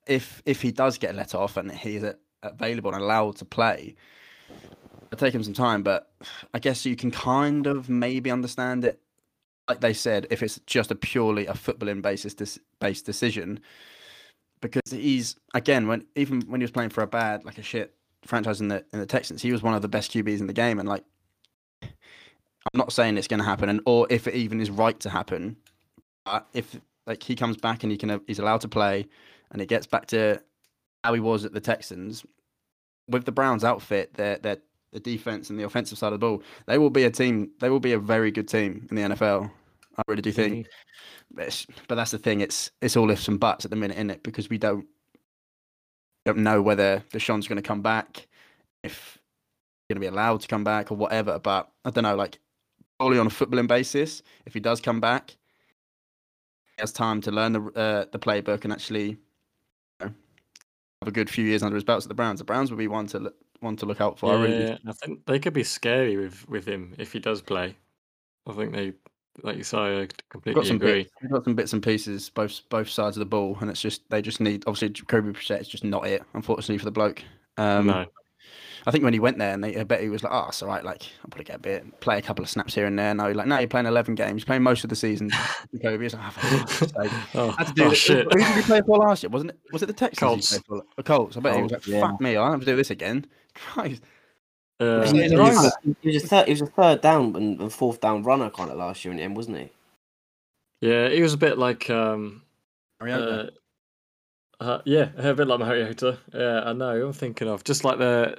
if 0.08 0.42
if 0.46 0.62
he 0.62 0.72
does 0.72 0.98
get 0.98 1.16
let 1.16 1.34
off 1.36 1.58
and 1.58 1.72
he's 1.72 2.04
available 2.44 2.94
and 2.94 3.02
allowed 3.02 3.38
to 3.38 3.46
play. 3.46 3.96
It'll 5.12 5.18
take 5.18 5.36
him 5.36 5.44
some 5.44 5.54
time, 5.54 5.84
but 5.84 6.12
I 6.54 6.60
guess 6.60 6.86
you 6.86 6.96
can 6.96 7.12
kind 7.12 7.68
of 7.68 7.90
maybe 7.90 8.32
understand 8.32 8.86
it 8.86 9.00
like 9.68 9.82
they 9.82 9.94
said, 9.94 10.28
if 10.30 10.44
it's 10.44 10.60
just 10.66 10.92
a 10.92 10.96
purely 10.96 11.48
a 11.48 11.54
footballing 11.54 12.02
basis 12.02 12.60
based 12.80 13.06
decision, 13.06 13.60
because 14.62 14.92
he's 14.92 15.36
again 15.54 15.88
when 15.88 16.06
even 16.16 16.42
when 16.42 16.62
he 16.62 16.64
was 16.64 16.72
playing 16.72 16.90
for 16.90 17.02
a 17.02 17.08
bad 17.08 17.46
like 17.46 17.58
a 17.58 17.64
shit 17.64 17.96
franchise 18.26 18.62
in 18.62 18.68
the 18.68 18.84
in 18.94 19.00
the 19.00 19.06
Texans, 19.06 19.42
he 19.42 19.52
was 19.52 19.64
one 19.64 19.74
of 19.74 19.82
the 19.82 19.88
best 19.88 20.12
QBs 20.12 20.40
in 20.40 20.48
the 20.48 20.54
game, 20.54 20.80
and 20.80 20.88
like 20.88 21.04
I'm 21.82 22.80
not 22.80 22.92
saying 22.92 23.18
it's 23.18 23.28
going 23.28 23.40
to 23.40 23.46
happen, 23.46 23.70
and 23.70 23.82
or 23.86 24.08
if 24.10 24.28
it 24.28 24.36
even 24.36 24.60
is 24.60 24.70
right 24.70 25.00
to 25.02 25.10
happen, 25.10 25.58
but 26.26 26.48
if 26.54 26.80
like 27.06 27.24
he 27.24 27.36
comes 27.36 27.58
back 27.58 27.84
and 27.84 27.92
he 27.92 27.98
can 27.98 28.22
he's 28.28 28.40
allowed 28.40 28.62
to 28.62 28.68
play, 28.68 29.08
and 29.52 29.62
it 29.62 29.68
gets 29.68 29.88
back 29.88 30.08
to 30.08 30.42
how 31.04 31.14
he 31.14 31.20
was 31.20 31.46
at 31.46 31.54
the 31.54 31.60
Texans 31.60 32.26
with 33.08 33.26
the 33.26 33.32
Browns 33.32 33.64
outfit, 33.64 34.14
their 34.16 34.38
their 34.38 34.58
the 34.96 35.00
defense 35.00 35.50
and 35.50 35.60
the 35.60 35.64
offensive 35.64 35.98
side 35.98 36.08
of 36.08 36.20
the 36.20 36.26
ball, 36.26 36.42
they 36.66 36.78
will 36.78 36.90
be 36.90 37.04
a 37.04 37.12
team. 37.12 37.52
They 37.60 37.70
will 37.70 37.80
be 37.80 37.94
a 37.94 38.00
very 38.00 38.32
good 38.32 38.48
team 38.48 38.88
in 38.90 38.96
the 38.96 39.16
NFL. 39.16 39.52
I 39.98 40.02
really 40.08 40.22
do 40.22 40.32
think. 40.32 40.68
But, 41.32 41.66
but 41.88 41.96
that's 41.96 42.12
the 42.12 42.18
thing. 42.18 42.42
It's 42.42 42.72
it's 42.82 42.96
all 42.96 43.12
ifs 43.12 43.28
and 43.28 43.40
buts 43.40 43.66
at 43.66 43.72
the 43.72 43.78
minute, 43.78 43.98
in 43.98 44.10
it? 44.10 44.24
Because 44.24 44.50
we 44.50 44.58
don't 44.58 44.88
don't 46.26 46.38
know 46.40 46.62
whether 46.62 47.04
Deshaun's 47.12 47.48
going 47.48 47.62
to 47.62 47.68
come 47.68 47.82
back, 47.82 48.28
if 48.84 49.20
he's 49.88 49.94
going 49.94 50.02
to 50.02 50.10
be 50.10 50.14
allowed 50.14 50.42
to 50.42 50.48
come 50.48 50.64
back 50.64 50.92
or 50.92 50.96
whatever. 50.96 51.40
But 51.40 51.70
I 51.84 51.92
don't 51.92 52.04
know. 52.04 52.16
Like 52.16 52.40
only 53.00 53.20
on 53.20 53.28
a 53.28 53.30
footballing 53.30 53.68
basis, 53.68 54.24
if 54.46 54.54
he 54.54 54.60
does 54.60 54.82
come 54.82 55.00
back, 55.00 55.32
he 55.32 56.82
has 56.82 56.92
time 56.92 57.22
to 57.22 57.32
learn 57.32 57.54
the 57.54 57.62
uh, 57.76 58.06
the 58.12 58.20
playbook 58.20 58.64
and 58.64 58.74
actually 58.74 59.10
you 59.10 59.18
know, 60.00 60.14
have 61.02 61.08
a 61.08 61.12
good 61.12 61.30
few 61.30 61.46
years 61.46 61.64
under 61.64 61.76
his 61.76 61.84
belts 61.84 62.06
at 62.06 62.10
the 62.10 62.16
Browns. 62.16 62.40
The 62.40 62.46
Browns 62.46 62.72
would 62.72 62.80
be 62.80 62.88
one 62.88 63.08
to 63.08 63.20
look, 63.20 63.36
one 63.66 63.76
to 63.78 63.86
look 63.86 64.02
out 64.02 64.18
for. 64.18 64.34
I 64.34 64.42
really 64.42 64.64
Yeah, 64.64 64.78
I 64.88 64.94
think 64.94 65.26
they 65.26 65.40
could 65.40 65.54
be 65.54 65.64
scary 65.64 66.18
with 66.18 66.48
with 66.48 66.66
him 66.66 66.96
if 66.98 67.12
he 67.12 67.20
does 67.20 67.42
play. 67.42 67.76
I 68.48 68.54
think 68.54 68.74
they, 68.74 68.94
like 69.44 69.58
you 69.58 69.64
say, 69.64 70.04
I 70.04 70.08
completely 70.30 70.62
got 70.62 70.68
some 70.68 70.78
agree. 70.78 71.04
bits, 71.04 71.12
we've 71.22 71.32
got 71.32 71.44
some 71.44 71.56
bits 71.56 71.74
and 71.74 71.84
pieces 71.84 72.30
both 72.30 72.62
both 72.70 72.90
sides 72.90 73.18
of 73.18 73.20
the 73.20 73.26
ball, 73.26 73.58
and 73.60 73.70
it's 73.70 73.82
just 73.82 74.10
they 74.10 74.22
just 74.22 74.40
need 74.40 74.64
obviously 74.68 74.90
Kobe 75.06 75.32
Brissett 75.32 75.62
is 75.62 75.68
just 75.68 75.84
not 75.84 76.08
it, 76.08 76.24
unfortunately 76.34 76.78
for 76.78 76.86
the 76.86 76.92
bloke. 76.92 77.24
Um, 77.58 77.88
no, 77.88 78.06
I 78.88 78.92
think 78.92 79.04
when 79.04 79.14
he 79.14 79.20
went 79.20 79.40
there, 79.40 79.54
and 79.54 79.64
they, 79.64 79.78
I 79.78 79.84
bet 79.84 80.02
he 80.02 80.10
was 80.10 80.24
like, 80.24 80.32
"Oh, 80.32 80.46
it's 80.50 80.62
all 80.62 80.70
right. 80.70 80.84
Like 80.84 81.04
I'll 81.24 81.30
probably 81.30 81.46
get 81.46 81.56
a 81.56 81.60
bit, 81.60 82.00
play 82.02 82.20
a 82.20 82.22
couple 82.22 82.44
of 82.44 82.50
snaps 82.50 82.76
here 82.76 82.86
and 82.86 82.98
there." 82.98 83.16
No, 83.16 83.32
like 83.32 83.48
no, 83.48 83.58
you're 83.58 83.68
playing 83.68 83.88
eleven 83.88 84.14
games, 84.14 84.42
you're 84.42 84.46
playing 84.46 84.62
most 84.62 84.84
of 84.84 84.92
the 84.92 84.96
season. 84.96 85.32
Jacoby, 85.74 86.06
he's 86.06 86.14
like, 86.14 86.34
"Oh, 86.44 86.66
sake." 86.68 87.12
oh, 87.34 87.50
I 87.50 87.56
had 87.58 87.68
to 87.68 87.74
do 87.74 87.84
oh, 87.86 87.90
this- 87.90 87.98
shit. 87.98 88.32
Who 88.32 88.40
did 88.40 88.56
he 88.56 88.62
play 88.62 88.82
for 88.86 88.98
last 88.98 89.24
year? 89.24 89.32
Wasn't 89.32 89.52
it? 89.52 89.60
Was 89.72 89.82
it 89.82 89.88
the 89.88 89.94
Texans? 89.94 90.20
he 90.20 90.26
Colts. 90.26 90.50
played 90.52 90.66
for? 90.66 90.84
The 90.98 91.04
Colts. 91.04 91.38
I 91.38 91.40
bet 91.40 91.56
he 91.56 91.64
was 91.64 91.72
like, 91.72 91.88
yeah. 91.88 92.02
"Fuck 92.02 92.22
me, 92.22 92.36
I'll 92.36 92.52
have 92.52 92.60
to 92.60 92.66
do 92.66 92.76
this 92.76 92.92
again." 92.92 93.26
Christ. 93.56 94.02
Uh, 94.80 95.00
He's- 95.02 95.12
He 95.12 95.22
he's 95.24 95.32
was, 95.34 95.78
he 96.02 96.08
was 96.10 96.24
a 96.24 96.28
third. 96.28 96.46
He 96.48 96.52
was 96.52 96.62
a 96.62 96.66
third 96.68 97.02
down 97.02 97.36
and, 97.36 97.60
and 97.62 97.72
fourth 97.74 98.02
down 98.02 98.24
runner 98.24 98.50
kind 98.50 98.70
of 98.70 98.78
last 98.78 99.04
year 99.06 99.12
in 99.12 99.18
the 99.18 99.24
end, 99.24 99.36
wasn't 99.38 99.58
he? 99.58 99.70
yeah, 100.82 101.10
he 101.10 101.22
was 101.22 101.34
a 101.34 101.38
bit 101.38 101.58
like 101.58 101.90
um, 101.90 102.42
Mariota. 103.00 103.52
Uh, 104.60 104.64
uh, 104.64 104.82
yeah, 104.86 105.10
a 105.18 105.34
bit 105.34 105.48
like 105.48 105.60
Mariota. 105.60 106.18
Yeah, 106.34 106.62
I 106.66 106.74
know. 106.74 107.08
I'm 107.08 107.14
thinking 107.14 107.48
of 107.48 107.64
just 107.64 107.84
like 107.84 107.98
the 108.00 108.38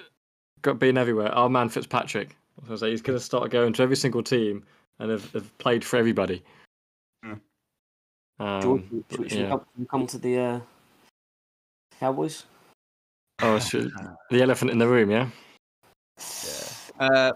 got 0.63 0.79
being 0.79 0.97
everywhere. 0.99 1.33
Our 1.33 1.49
man 1.49 1.69
Fitzpatrick. 1.71 2.37
I 2.59 2.61
was 2.61 2.69
gonna 2.69 2.79
say 2.79 2.91
he's 2.91 3.03
going 3.03 3.19
to 3.19 3.25
start 3.25 3.51
going 3.51 3.73
to 3.75 3.83
every 3.83 3.97
single 3.97 4.23
team 4.23 4.65
and 4.99 5.11
have, 5.11 5.31
have 5.33 5.59
played 5.59 5.85
for 5.85 5.97
everybody. 5.99 6.43
Mm. 7.25 7.41
Um, 8.41 8.63
George, 8.63 8.83
but 8.91 9.11
should, 9.11 9.19
we- 9.21 9.27
we 9.27 9.43
yeah. 9.43 9.49
come, 9.49 9.67
we 9.79 9.85
come 9.87 10.07
to 10.07 10.19
the 10.19 10.39
uh, 10.39 10.61
Cowboys? 12.01 12.45
Oh, 13.43 13.59
should, 13.59 13.93
the 14.31 14.43
elephant 14.43 14.71
in 14.71 14.79
the 14.79 14.89
room. 14.89 15.11
Yeah. 15.11 15.29
Uh, 16.99 17.33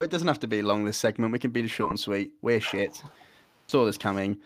it 0.00 0.10
doesn't 0.10 0.28
have 0.28 0.38
to 0.40 0.46
be 0.46 0.62
long 0.62 0.84
this 0.84 0.96
segment. 0.96 1.32
We 1.32 1.38
can 1.38 1.50
be 1.50 1.66
short 1.66 1.90
and 1.90 1.98
sweet. 1.98 2.32
We're 2.42 2.60
shit. 2.60 3.02
Saw 3.66 3.84
this 3.84 3.98
coming. 3.98 4.36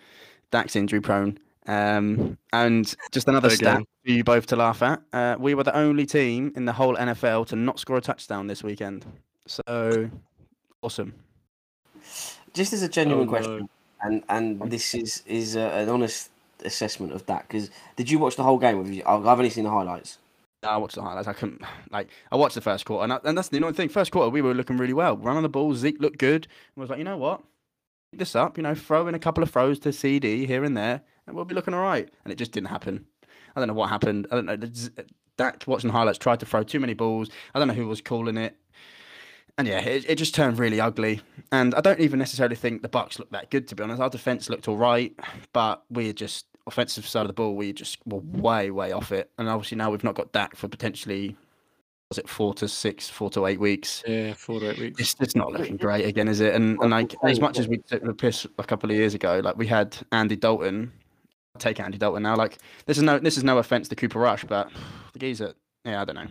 Dak's 0.50 0.76
injury 0.76 1.00
prone. 1.00 1.38
Um, 1.66 2.38
and 2.54 2.94
just 3.12 3.28
another 3.28 3.50
stat 3.50 3.82
for 4.04 4.10
you 4.10 4.24
both 4.24 4.46
to 4.46 4.56
laugh 4.56 4.82
at. 4.82 5.02
Uh, 5.12 5.36
we 5.38 5.54
were 5.54 5.64
the 5.64 5.76
only 5.76 6.06
team 6.06 6.52
in 6.56 6.64
the 6.64 6.72
whole 6.72 6.96
NFL 6.96 7.48
to 7.48 7.56
not 7.56 7.78
score 7.78 7.98
a 7.98 8.00
touchdown 8.00 8.46
this 8.46 8.62
weekend. 8.62 9.04
So 9.46 10.08
awesome. 10.80 11.12
Just 12.54 12.72
as 12.72 12.82
a 12.82 12.88
genuine 12.88 13.28
Oh, 13.28 13.30
question, 13.30 13.58
no. 13.58 13.68
and 14.00 14.22
and 14.30 14.70
this 14.70 14.94
is 14.94 15.22
is 15.26 15.56
uh, 15.56 15.70
an 15.74 15.90
honest 15.90 16.30
assessment 16.64 17.12
of 17.12 17.26
that. 17.26 17.46
Because 17.46 17.70
did 17.96 18.10
you 18.10 18.18
watch 18.18 18.36
the 18.36 18.42
whole 18.42 18.58
game? 18.58 18.78
Or 18.78 18.90
you, 18.90 19.02
I've 19.04 19.26
I've 19.26 19.38
only 19.38 19.50
seen 19.50 19.64
the 19.64 19.70
highlights. 19.70 20.16
I 20.62 20.76
watched 20.76 20.96
the 20.96 21.02
highlights. 21.02 21.28
I 21.28 21.32
couldn't 21.32 21.62
like. 21.90 22.08
I 22.32 22.36
watched 22.36 22.54
the 22.54 22.60
first 22.60 22.84
quarter, 22.84 23.04
and, 23.04 23.12
I, 23.12 23.20
and 23.24 23.36
that's 23.36 23.48
the 23.48 23.58
annoying 23.58 23.74
thing. 23.74 23.88
First 23.88 24.12
quarter, 24.12 24.30
we 24.30 24.42
were 24.42 24.54
looking 24.54 24.76
really 24.76 24.92
well. 24.92 25.16
Running 25.16 25.42
the 25.42 25.48
ball, 25.48 25.74
Zeke 25.74 26.00
looked 26.00 26.18
good. 26.18 26.46
And 26.74 26.80
was 26.80 26.90
like, 26.90 26.98
you 26.98 27.04
know 27.04 27.16
what? 27.16 27.42
Pick 28.12 28.20
this 28.20 28.34
up. 28.34 28.56
You 28.56 28.62
know, 28.62 28.74
throw 28.74 29.06
in 29.08 29.14
a 29.14 29.18
couple 29.18 29.42
of 29.42 29.50
throws 29.50 29.78
to 29.80 29.92
CD 29.92 30.46
here 30.46 30.64
and 30.64 30.76
there, 30.76 31.02
and 31.26 31.36
we'll 31.36 31.44
be 31.44 31.54
looking 31.54 31.74
all 31.74 31.82
right. 31.82 32.08
And 32.24 32.32
it 32.32 32.36
just 32.36 32.52
didn't 32.52 32.68
happen. 32.68 33.06
I 33.54 33.60
don't 33.60 33.68
know 33.68 33.74
what 33.74 33.90
happened. 33.90 34.26
I 34.30 34.36
don't 34.36 34.46
know. 34.46 34.56
Dak 35.36 35.64
watching 35.66 35.88
the 35.88 35.96
highlights 35.96 36.18
tried 36.18 36.40
to 36.40 36.46
throw 36.46 36.62
too 36.62 36.80
many 36.80 36.94
balls. 36.94 37.30
I 37.54 37.58
don't 37.58 37.68
know 37.68 37.74
who 37.74 37.86
was 37.86 38.00
calling 38.00 38.36
it. 38.36 38.56
And 39.56 39.66
yeah, 39.66 39.80
it, 39.80 40.08
it 40.08 40.14
just 40.16 40.34
turned 40.34 40.58
really 40.58 40.80
ugly. 40.80 41.20
And 41.50 41.74
I 41.74 41.80
don't 41.80 41.98
even 41.98 42.18
necessarily 42.18 42.54
think 42.54 42.82
the 42.82 42.88
Bucs 42.88 43.18
looked 43.18 43.32
that 43.32 43.50
good 43.50 43.66
to 43.68 43.74
be 43.74 43.82
honest. 43.82 44.00
Our 44.00 44.10
defense 44.10 44.48
looked 44.48 44.68
all 44.68 44.76
right, 44.76 45.12
but 45.52 45.82
we 45.90 46.12
just 46.12 46.46
offensive 46.68 47.06
side 47.06 47.22
of 47.22 47.26
the 47.28 47.32
ball, 47.32 47.56
we 47.56 47.72
just 47.72 47.98
were 48.06 48.18
way, 48.20 48.70
way 48.70 48.92
off 48.92 49.10
it. 49.12 49.30
And 49.38 49.48
obviously 49.48 49.76
now 49.76 49.90
we've 49.90 50.04
not 50.04 50.14
got 50.14 50.30
Dak 50.32 50.54
for 50.56 50.68
potentially 50.68 51.36
was 52.10 52.18
it 52.18 52.28
four 52.28 52.54
to 52.54 52.68
six, 52.68 53.08
four 53.10 53.28
to 53.30 53.44
eight 53.46 53.60
weeks. 53.60 54.02
Yeah, 54.06 54.32
four 54.34 54.60
to 54.60 54.70
eight 54.70 54.78
weeks. 54.78 55.00
It's 55.00 55.16
it's 55.20 55.36
not 55.36 55.52
looking 55.52 55.76
great 55.76 56.06
again, 56.06 56.28
is 56.28 56.40
it? 56.40 56.54
And 56.54 56.78
and 56.80 56.90
like 56.90 57.14
as 57.24 57.40
much 57.40 57.58
as 57.58 57.68
we 57.68 57.78
took 57.78 58.02
the 58.02 58.14
piss 58.14 58.46
a 58.58 58.64
couple 58.64 58.90
of 58.90 58.96
years 58.96 59.14
ago, 59.14 59.40
like 59.44 59.56
we 59.58 59.66
had 59.66 59.96
Andy 60.12 60.36
Dalton. 60.36 60.92
I'll 61.54 61.60
take 61.60 61.80
Andy 61.80 61.98
Dalton 61.98 62.22
now. 62.22 62.36
Like 62.36 62.58
this 62.86 62.96
is 62.96 63.02
no 63.02 63.18
this 63.18 63.36
is 63.36 63.44
no 63.44 63.58
offense 63.58 63.88
to 63.88 63.96
Cooper 63.96 64.20
Rush, 64.20 64.44
but 64.44 64.70
the 65.12 65.18
geezer, 65.18 65.52
yeah, 65.84 66.00
I 66.00 66.04
don't 66.06 66.14
know. 66.14 66.28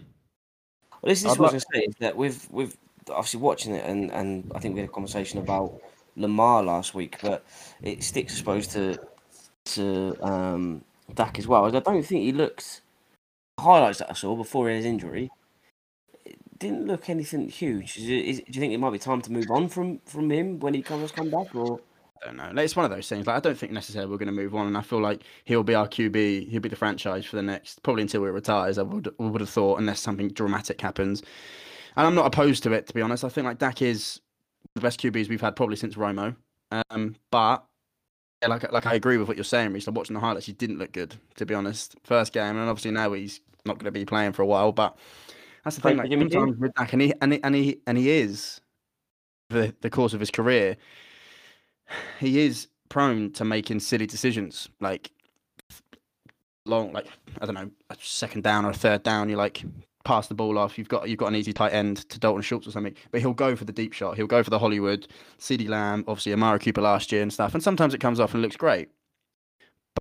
Well, 1.02 1.10
this 1.12 1.20
is 1.20 1.26
I'd 1.26 1.38
what 1.38 1.40
I 1.40 1.44
like- 1.44 1.54
was 1.54 1.66
going 1.66 1.82
to 1.84 1.86
say 1.86 1.90
is 1.90 1.96
that 2.00 2.16
with 2.18 2.50
with 2.50 2.76
obviously 3.12 3.40
watching 3.40 3.76
it, 3.76 3.86
and 3.86 4.12
and 4.12 4.52
I 4.56 4.60
think 4.60 4.74
we 4.74 4.82
had 4.82 4.90
a 4.90 4.94
conversation 4.94 5.38
about 5.40 5.80
Lamar 6.16 6.64
last 6.64 6.96
week, 6.96 7.18
but 7.22 7.46
it 7.84 8.04
sticks, 8.04 8.34
I 8.34 8.38
suppose, 8.38 8.66
to 8.70 8.98
to 9.68 10.18
um, 10.22 10.84
Dak 11.14 11.40
as 11.40 11.48
well. 11.48 11.66
I 11.66 11.72
don't 11.72 11.84
think 12.04 12.24
he 12.24 12.32
looks 12.32 12.82
highlights 13.60 14.00
that 14.00 14.10
I 14.10 14.14
saw 14.14 14.36
before 14.36 14.70
his 14.70 14.86
injury. 14.86 15.32
It 16.26 16.38
didn't 16.60 16.88
look 16.88 17.10
anything 17.10 17.50
huge. 17.50 17.98
Is 17.98 18.40
do 18.40 18.44
you 18.48 18.60
think 18.60 18.74
it 18.74 18.80
might 18.80 18.92
be 18.92 19.00
time 19.00 19.22
to 19.22 19.32
move 19.32 19.50
on 19.50 19.70
from 19.70 20.00
from 20.06 20.32
him 20.32 20.60
when 20.60 20.74
he 20.74 20.82
comes 20.82 21.12
come 21.12 21.30
back, 21.30 21.56
or 21.56 21.80
I 22.22 22.28
don't 22.28 22.38
know. 22.38 22.62
It's 22.62 22.76
one 22.76 22.86
of 22.86 22.92
those 22.92 23.08
things. 23.08 23.28
Like 23.28 23.38
I 23.38 23.40
don't 23.40 23.58
think 23.58 23.72
necessarily 23.72 24.10
we're 24.12 24.18
going 24.18 24.28
to 24.28 24.34
move 24.34 24.56
on, 24.56 24.68
and 24.68 24.78
I 24.78 24.82
feel 24.82 25.00
like 25.00 25.24
he'll 25.46 25.64
be 25.64 25.76
our 25.76 25.88
QB. 25.88 26.50
He'll 26.50 26.62
be 26.62 26.70
the 26.70 26.76
franchise 26.76 27.26
for 27.26 27.36
the 27.36 27.42
next 27.42 27.84
probably 27.84 28.04
until 28.04 28.24
he 28.24 28.30
retires. 28.30 28.78
I 28.78 28.84
would 28.84 29.08
I 29.20 29.24
would 29.24 29.42
have 29.42 29.50
thought, 29.50 29.80
unless 29.80 30.00
something 30.00 30.30
dramatic 30.30 30.82
happens. 30.82 31.22
And 31.96 32.06
I'm 32.06 32.16
not 32.16 32.28
opposed 32.28 32.64
to 32.64 32.74
it, 32.74 32.86
to 32.88 32.94
be 32.94 33.02
honest. 33.02 33.24
I 33.24 33.30
think 33.30 33.46
like 33.46 33.58
Dak 33.58 33.82
is 33.82 34.22
the 34.76 34.82
best 34.82 35.00
QBs 35.00 35.30
we've 35.30 35.42
had 35.42 35.56
probably 35.56 35.76
since 35.76 35.96
Romo. 35.96 36.36
Um, 36.90 37.16
but 37.32 37.66
yeah, 38.42 38.50
like 38.50 38.72
like 38.72 38.86
I 38.86 38.94
agree 38.94 39.18
with 39.18 39.28
what 39.28 39.38
you're 39.38 39.44
saying, 39.44 39.74
Reece. 39.74 39.88
Like 39.88 39.96
watching 39.96 40.14
the 40.14 40.20
highlights, 40.20 40.46
he 40.46 40.54
didn't 40.54 40.80
look 40.80 40.92
good, 40.92 41.16
to 41.36 41.46
be 41.46 41.54
honest. 41.54 41.96
First 42.04 42.34
game, 42.34 42.58
and 42.58 42.70
obviously 42.70 42.92
now 42.92 43.14
he's 43.14 43.42
not 43.66 43.80
going 43.80 43.86
to 43.86 43.92
be 43.92 44.06
playing 44.06 44.34
for 44.34 44.42
a 44.42 44.46
while. 44.46 44.72
But 44.72 44.98
that's 45.64 45.78
the 45.78 45.82
thing. 45.82 45.98
Like 45.98 46.12
sometimes 46.12 46.58
with 46.58 46.74
Dak, 46.76 46.94
and 46.94 47.02
he 47.02 47.14
and 47.22 47.34
he 47.34 47.44
and 47.44 47.56
he, 47.56 47.80
and 47.88 47.98
he 47.98 48.10
is 48.12 48.62
the 49.50 49.74
the 49.82 49.90
course 49.90 50.14
of 50.14 50.20
his 50.20 50.32
career 50.32 50.78
he 52.20 52.40
is 52.40 52.68
prone 52.90 53.32
to 53.32 53.46
making 53.46 53.80
silly 53.80 54.06
decisions 54.06 54.70
like 54.80 55.12
long 56.66 56.92
like 56.92 57.08
i 57.42 57.46
don't 57.46 57.56
know 57.56 57.70
a 57.90 57.96
second 58.00 58.44
down 58.44 58.66
or 58.66 58.72
a 58.72 58.74
third 58.74 59.04
down 59.04 59.30
you 59.30 59.36
like 59.36 59.64
pass 60.08 60.28
the 60.28 60.34
ball 60.34 60.58
off 60.58 60.78
you've 60.78 60.88
got 60.88 61.08
you've 61.10 61.20
got 61.20 61.28
an 61.28 61.36
easy 61.36 61.52
tight 61.54 61.74
end 61.74 61.98
to 62.10 62.20
dalton 62.20 62.42
schultz 62.42 62.68
or 62.68 62.72
something 62.72 62.96
but 63.12 63.20
he'll 63.20 63.34
go 63.34 63.56
for 63.56 63.66
the 63.66 63.74
deep 63.74 63.94
shot 63.94 64.16
he'll 64.16 64.28
go 64.28 64.42
for 64.42 64.50
the 64.50 64.60
hollywood 64.60 65.08
CeeDee 65.40 65.68
Lamb 65.68 66.04
obviously 66.08 66.34
Amari 66.34 66.60
Cooper 66.60 66.82
last 66.82 67.12
year 67.12 67.22
and 67.22 67.32
stuff 67.32 67.54
and 67.54 67.62
sometimes 67.62 67.94
it 67.94 68.00
comes 68.00 68.20
off 68.20 68.34
and 68.34 68.42
looks 68.42 68.56
great 68.56 68.90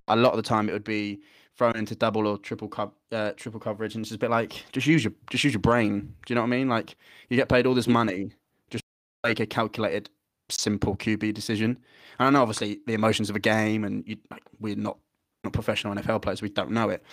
but 0.05 0.17
a 0.17 0.21
lot 0.21 0.31
of 0.31 0.37
the 0.37 0.43
time 0.43 0.69
it 0.69 0.73
would 0.73 0.83
be 0.83 1.19
thrown 1.57 1.75
into 1.75 1.95
double 1.95 2.27
or 2.27 2.37
triple 2.37 2.69
co- 2.69 2.93
uh, 3.11 3.31
triple 3.35 3.59
coverage 3.59 3.95
and 3.95 4.03
it's 4.03 4.09
just 4.09 4.17
a 4.17 4.19
bit 4.19 4.29
like 4.29 4.63
just 4.71 4.87
use 4.87 5.03
your 5.03 5.13
just 5.29 5.43
use 5.43 5.53
your 5.53 5.61
brain 5.61 6.13
do 6.25 6.33
you 6.33 6.35
know 6.35 6.41
what 6.41 6.47
i 6.47 6.49
mean 6.49 6.69
like 6.69 6.95
you 7.29 7.35
get 7.35 7.49
paid 7.49 7.65
all 7.65 7.73
this 7.73 7.87
money 7.87 8.31
just 8.69 8.83
make 9.23 9.39
a 9.39 9.45
calculated 9.45 10.09
simple 10.49 10.95
QB 10.95 11.33
decision. 11.33 11.77
And 12.19 12.27
I 12.27 12.29
know 12.29 12.41
obviously 12.41 12.79
the 12.87 12.93
emotions 12.93 13.29
of 13.29 13.35
a 13.35 13.39
game, 13.39 13.83
and 13.83 14.03
you, 14.07 14.17
like, 14.31 14.43
we're 14.59 14.75
not 14.75 14.97
not 15.43 15.53
professional 15.53 15.93
NFL 15.95 16.21
players, 16.21 16.41
we 16.41 16.49
don't 16.49 16.71
know 16.71 16.89
it. 16.89 17.03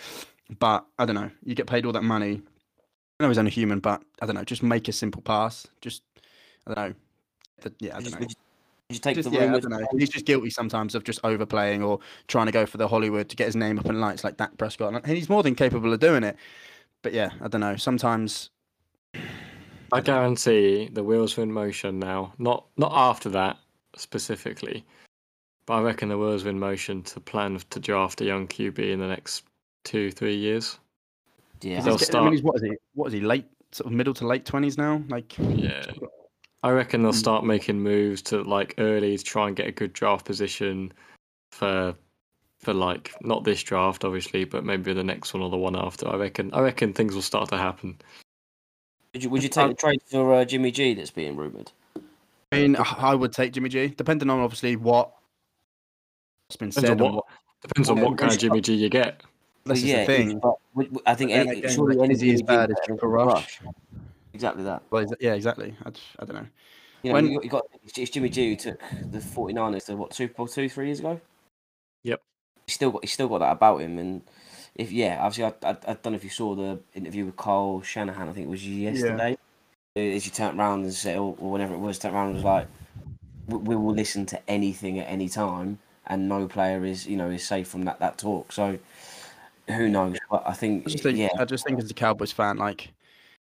But 0.59 0.85
I 0.99 1.05
don't 1.05 1.15
know. 1.15 1.31
You 1.43 1.55
get 1.55 1.67
paid 1.67 1.85
all 1.85 1.91
that 1.93 2.03
money. 2.03 2.41
I 3.19 3.23
know 3.23 3.29
he's 3.29 3.37
only 3.37 3.51
human, 3.51 3.79
but 3.79 4.03
I 4.21 4.25
don't 4.25 4.35
know. 4.35 4.43
Just 4.43 4.63
make 4.63 4.87
a 4.87 4.91
simple 4.91 5.21
pass. 5.21 5.67
Just 5.81 6.03
I 6.67 6.73
don't 6.73 6.89
know. 6.89 6.95
The- 7.61 7.73
yeah, 7.79 7.97
I 7.97 8.01
don't 8.01 8.11
know. 8.11 8.19
would 8.19 8.35
you, 8.89 8.99
take 8.99 9.15
Just, 9.15 9.31
the 9.31 9.35
yeah, 9.35 9.55
I 9.55 9.59
don't 9.59 9.69
know. 9.69 9.87
He's 9.97 10.09
just 10.09 10.25
guilty 10.25 10.49
sometimes 10.49 10.93
of 10.93 11.03
just 11.03 11.19
overplaying 11.23 11.81
or 11.81 11.99
trying 12.27 12.45
to 12.47 12.51
go 12.51 12.65
for 12.65 12.77
the 12.77 12.87
Hollywood 12.87 13.29
to 13.29 13.35
get 13.35 13.45
his 13.45 13.55
name 13.55 13.79
up 13.79 13.85
in 13.85 13.99
lights 13.99 14.23
like 14.23 14.37
Dak 14.37 14.57
Prescott, 14.57 14.93
and 14.93 15.05
he's 15.17 15.29
more 15.29 15.43
than 15.43 15.55
capable 15.55 15.91
of 15.91 15.99
doing 15.99 16.23
it. 16.23 16.35
But 17.01 17.13
yeah, 17.13 17.31
I 17.41 17.47
don't 17.47 17.61
know. 17.61 17.77
Sometimes 17.77 18.49
I 19.91 20.01
guarantee 20.01 20.89
the 20.91 21.03
wheels 21.03 21.37
are 21.37 21.43
in 21.43 21.51
motion 21.51 21.99
now. 21.99 22.33
Not 22.37 22.65
not 22.77 22.91
after 22.93 23.29
that 23.29 23.57
specifically, 23.95 24.83
but 25.65 25.75
I 25.75 25.81
reckon 25.81 26.09
the 26.09 26.17
wheels 26.17 26.45
are 26.45 26.49
in 26.49 26.59
motion 26.59 27.01
to 27.03 27.19
plan 27.19 27.59
to 27.69 27.79
draft 27.79 28.21
a 28.21 28.25
young 28.25 28.47
QB 28.47 28.77
in 28.77 28.99
the 28.99 29.07
next 29.07 29.45
two, 29.83 30.11
three 30.11 30.35
years. 30.35 30.79
Yeah, 31.61 31.81
They'll 31.81 31.97
He's 31.97 32.07
getting- 32.07 32.15
I 32.15 32.19
start- 32.19 32.23
mean, 32.25 32.33
he's, 32.33 32.43
what 32.43 32.55
is 32.57 32.61
he? 32.63 32.71
What 32.93 33.07
is 33.07 33.13
he? 33.13 33.21
Late, 33.21 33.45
sort 33.71 33.87
of 33.87 33.93
middle 33.93 34.13
to 34.15 34.27
late 34.27 34.45
twenties 34.45 34.77
now. 34.77 35.03
Like, 35.09 35.37
Yeah. 35.37 35.85
I 36.63 36.71
reckon 36.71 37.03
they'll 37.03 37.11
hmm. 37.11 37.17
start 37.17 37.45
making 37.45 37.79
moves 37.79 38.21
to 38.23 38.41
like 38.43 38.73
early 38.79 39.17
to 39.17 39.23
try 39.23 39.47
and 39.47 39.55
get 39.55 39.67
a 39.67 39.71
good 39.71 39.93
draft 39.93 40.25
position 40.25 40.91
for 41.51 41.93
for 42.59 42.73
like 42.73 43.13
not 43.21 43.43
this 43.43 43.61
draft 43.61 44.03
obviously, 44.03 44.45
but 44.45 44.63
maybe 44.65 44.91
the 44.93 45.03
next 45.03 45.33
one 45.33 45.43
or 45.43 45.49
the 45.51 45.57
one 45.57 45.75
after. 45.75 46.07
I 46.07 46.15
reckon 46.15 46.51
I 46.53 46.61
reckon 46.61 46.91
things 46.93 47.13
will 47.13 47.21
start 47.21 47.49
to 47.49 47.57
happen. 47.57 47.97
would 49.13 49.23
you, 49.23 49.29
would 49.29 49.43
you 49.43 49.49
uh, 49.49 49.51
take 49.51 49.63
uh, 49.65 49.67
the 49.67 49.73
trade 49.75 50.01
for 50.09 50.33
uh, 50.33 50.45
Jimmy 50.45 50.71
G 50.71 50.95
that's 50.95 51.11
being 51.11 51.35
rumored? 51.35 51.71
I 52.51 52.55
mean, 52.61 52.75
I 52.79 53.13
would 53.13 53.31
take 53.33 53.53
Jimmy 53.53 53.69
G, 53.69 53.87
depending 53.89 54.29
on 54.31 54.39
obviously 54.39 54.75
what 54.75 55.11
has 56.49 56.57
been 56.57 56.69
Depends 56.69 56.87
said. 56.89 57.01
on 57.01 57.07
and 57.07 57.15
what 57.15 57.25
depends 57.61 57.89
on 57.89 57.97
Yeah, 57.97 58.03
what 58.03 58.17
kind 58.17 58.31
of 58.31 58.39
Jimmy 58.39 58.61
G 58.61 58.73
you 58.73 58.89
get. 58.89 59.21
This 59.65 59.79
is 59.79 59.83
yeah, 59.85 59.99
the 59.99 60.05
thing. 60.05 60.39
But 60.39 60.49
we- 60.49 60.51
we- 60.51 60.64
I 61.05 61.15
think 61.15 61.31
any, 61.31 61.59
again, 61.59 61.71
surely 61.71 61.95
like, 61.95 62.05
any 62.05 62.13
is 62.15 62.21
he 62.21 62.33
as 62.33 62.41
Jimmy 62.41 62.41
G 62.41 62.57
bad 62.57 62.71
as 62.71 62.77
Cooper 62.87 63.07
Rush? 63.07 63.59
Exactly 64.33 64.63
that. 64.63 64.83
Well, 64.89 65.05
yeah, 65.19 65.33
exactly. 65.33 65.73
I, 65.85 65.89
I 66.19 66.25
don't 66.25 66.35
know. 66.35 66.47
You 67.03 67.09
know, 67.09 67.13
When- 67.13 67.27
you 67.27 67.35
got, 67.35 67.43
you 67.43 67.49
got 67.49 67.63
it's 67.97 68.09
Jimmy 68.09 68.29
G 68.29 68.55
took 68.55 68.79
the 69.11 69.19
49ers 69.19 69.85
to 69.85 69.95
what 69.95 70.13
Super 70.13 70.33
Bowl 70.33 70.47
two, 70.47 70.67
three 70.67 70.87
years 70.87 70.99
ago. 70.99 71.21
Yep. 72.03 72.21
He's 72.67 72.75
still 72.75 72.91
got 72.91 73.03
he's 73.03 73.13
still 73.13 73.27
got 73.27 73.39
that 73.39 73.51
about 73.51 73.81
him, 73.81 73.99
and 73.99 74.21
if 74.75 74.91
yeah, 74.91 75.19
obviously 75.21 75.45
I, 75.45 75.69
I, 75.69 75.77
I 75.87 75.93
don't 75.93 76.07
know 76.07 76.13
if 76.13 76.23
you 76.23 76.29
saw 76.29 76.55
the 76.55 76.79
interview 76.93 77.25
with 77.25 77.37
Kyle 77.37 77.81
Shanahan. 77.81 78.27
I 78.27 78.33
think 78.33 78.47
it 78.47 78.49
was 78.49 78.67
yesterday. 78.67 79.37
Uh, 79.95 79.99
as 79.99 80.25
you 80.25 80.31
turned 80.31 80.59
around 80.59 80.83
and 80.83 80.93
said, 80.93 81.17
or 81.17 81.35
or 81.39 81.51
whenever 81.51 81.73
it 81.73 81.79
was, 81.79 81.99
turned 81.99 82.15
around 82.15 82.27
and 82.27 82.35
was 82.35 82.43
like, 82.43 82.67
we, 83.47 83.57
we 83.57 83.75
will 83.75 83.93
listen 83.93 84.25
to 84.25 84.49
anything 84.49 84.99
at 84.99 85.07
any 85.07 85.29
time, 85.29 85.77
and 86.07 86.27
no 86.27 86.47
player 86.47 86.83
is 86.83 87.07
you 87.07 87.15
know 87.17 87.29
is 87.29 87.45
safe 87.45 87.67
from 87.67 87.85
that 87.85 87.99
that 87.99 88.17
talk. 88.17 88.51
So 88.51 88.79
who 89.67 89.89
knows? 89.89 90.17
But 90.29 90.43
I 90.45 90.53
think, 90.53 90.87
I 90.87 90.91
just 90.91 91.03
think, 91.03 91.17
yeah, 91.17 91.29
I 91.39 91.45
just 91.45 91.65
think 91.65 91.79
as 91.79 91.89
a 91.89 91.93
Cowboys 91.93 92.31
fan, 92.31 92.57
like, 92.57 92.93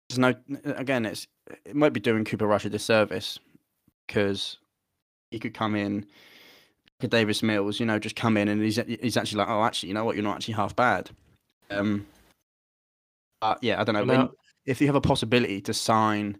there's 0.09 0.19
no. 0.19 0.33
Again, 0.65 1.05
it's 1.05 1.27
it 1.65 1.75
might 1.75 1.93
be 1.93 1.99
doing 1.99 2.25
Cooper 2.25 2.47
Rush 2.47 2.65
a 2.65 2.69
disservice 2.69 3.39
because 4.07 4.57
he 5.31 5.39
could 5.39 5.53
come 5.53 5.75
in, 5.75 5.95
look 5.95 7.03
at 7.05 7.09
Davis 7.09 7.43
Mills, 7.43 7.79
you 7.79 7.85
know, 7.85 7.99
just 7.99 8.15
come 8.15 8.37
in 8.37 8.47
and 8.47 8.61
he's 8.61 8.79
he's 9.01 9.17
actually 9.17 9.39
like, 9.39 9.49
oh, 9.49 9.63
actually, 9.63 9.89
you 9.89 9.95
know 9.95 10.05
what, 10.05 10.15
you're 10.15 10.23
not 10.23 10.37
actually 10.37 10.53
half 10.53 10.75
bad. 10.75 11.09
Um, 11.69 12.05
uh, 13.41 13.55
yeah, 13.61 13.81
I 13.81 13.83
don't 13.83 13.95
know. 13.95 14.05
No. 14.05 14.17
When, 14.17 14.29
if 14.65 14.81
you 14.81 14.87
have 14.87 14.95
a 14.95 15.01
possibility 15.01 15.61
to 15.61 15.73
sign 15.73 16.37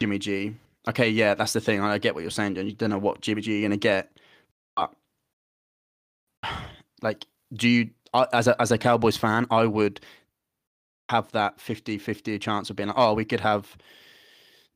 Jimmy 0.00 0.18
G, 0.18 0.54
okay, 0.88 1.08
yeah, 1.08 1.34
that's 1.34 1.52
the 1.52 1.60
thing. 1.60 1.80
I 1.80 1.98
get 1.98 2.14
what 2.14 2.22
you're 2.22 2.30
saying, 2.30 2.54
John. 2.54 2.66
You 2.66 2.72
don't 2.72 2.90
know 2.90 2.98
what 2.98 3.20
Jimmy 3.20 3.42
G 3.42 3.52
you're 3.52 3.68
gonna 3.68 3.76
get, 3.76 4.10
but 4.76 4.92
like, 7.02 7.26
do 7.52 7.68
you 7.68 7.90
As 8.12 8.48
a 8.48 8.60
as 8.60 8.72
a 8.72 8.78
Cowboys 8.78 9.16
fan, 9.16 9.46
I 9.50 9.66
would 9.66 10.00
have 11.08 11.30
that 11.32 11.58
50-50 11.58 12.40
chance 12.40 12.70
of 12.70 12.76
being 12.76 12.88
like, 12.88 12.98
oh, 12.98 13.14
we 13.14 13.24
could 13.24 13.40
have 13.40 13.76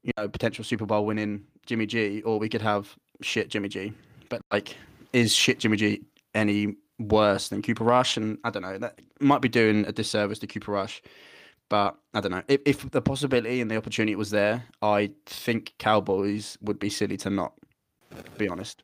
you 0.03 0.13
know 0.17 0.29
potential 0.29 0.65
Super 0.65 0.87
Bowl 0.87 1.05
winning 1.07 1.45
Jimmy 1.67 1.87
G, 1.87 2.23
or 2.23 2.39
we 2.39 2.49
could 2.49 2.63
have 2.63 2.95
shit 3.23 3.49
Jimmy 3.49 3.69
G. 3.69 3.93
But 4.29 4.41
like, 4.53 4.77
is 5.13 5.35
shit 5.35 5.59
Jimmy 5.59 5.77
G 5.77 6.03
any 6.35 6.77
worse 6.99 7.49
than 7.49 7.63
Cooper 7.63 7.85
Rush? 7.85 8.17
And 8.17 8.39
I 8.45 8.51
don't 8.51 8.63
know. 8.63 8.79
That 8.79 9.01
might 9.21 9.41
be 9.41 9.49
doing 9.49 9.87
a 9.87 9.93
disservice 9.93 10.39
to 10.41 10.47
Cooper 10.47 10.73
Rush. 10.73 11.03
But 11.71 11.97
I 12.13 12.21
don't 12.21 12.31
know. 12.31 12.43
If, 12.47 12.61
if 12.67 12.91
the 12.91 13.01
possibility 13.01 13.61
and 13.61 13.71
the 13.71 13.77
opportunity 13.77 14.15
was 14.15 14.31
there, 14.31 14.65
I 14.83 15.13
think 15.27 15.75
Cowboys 15.79 16.59
would 16.61 16.79
be 16.79 16.91
silly 16.91 17.17
to 17.19 17.31
not. 17.31 17.55
Be 18.39 18.49
honest. 18.49 18.83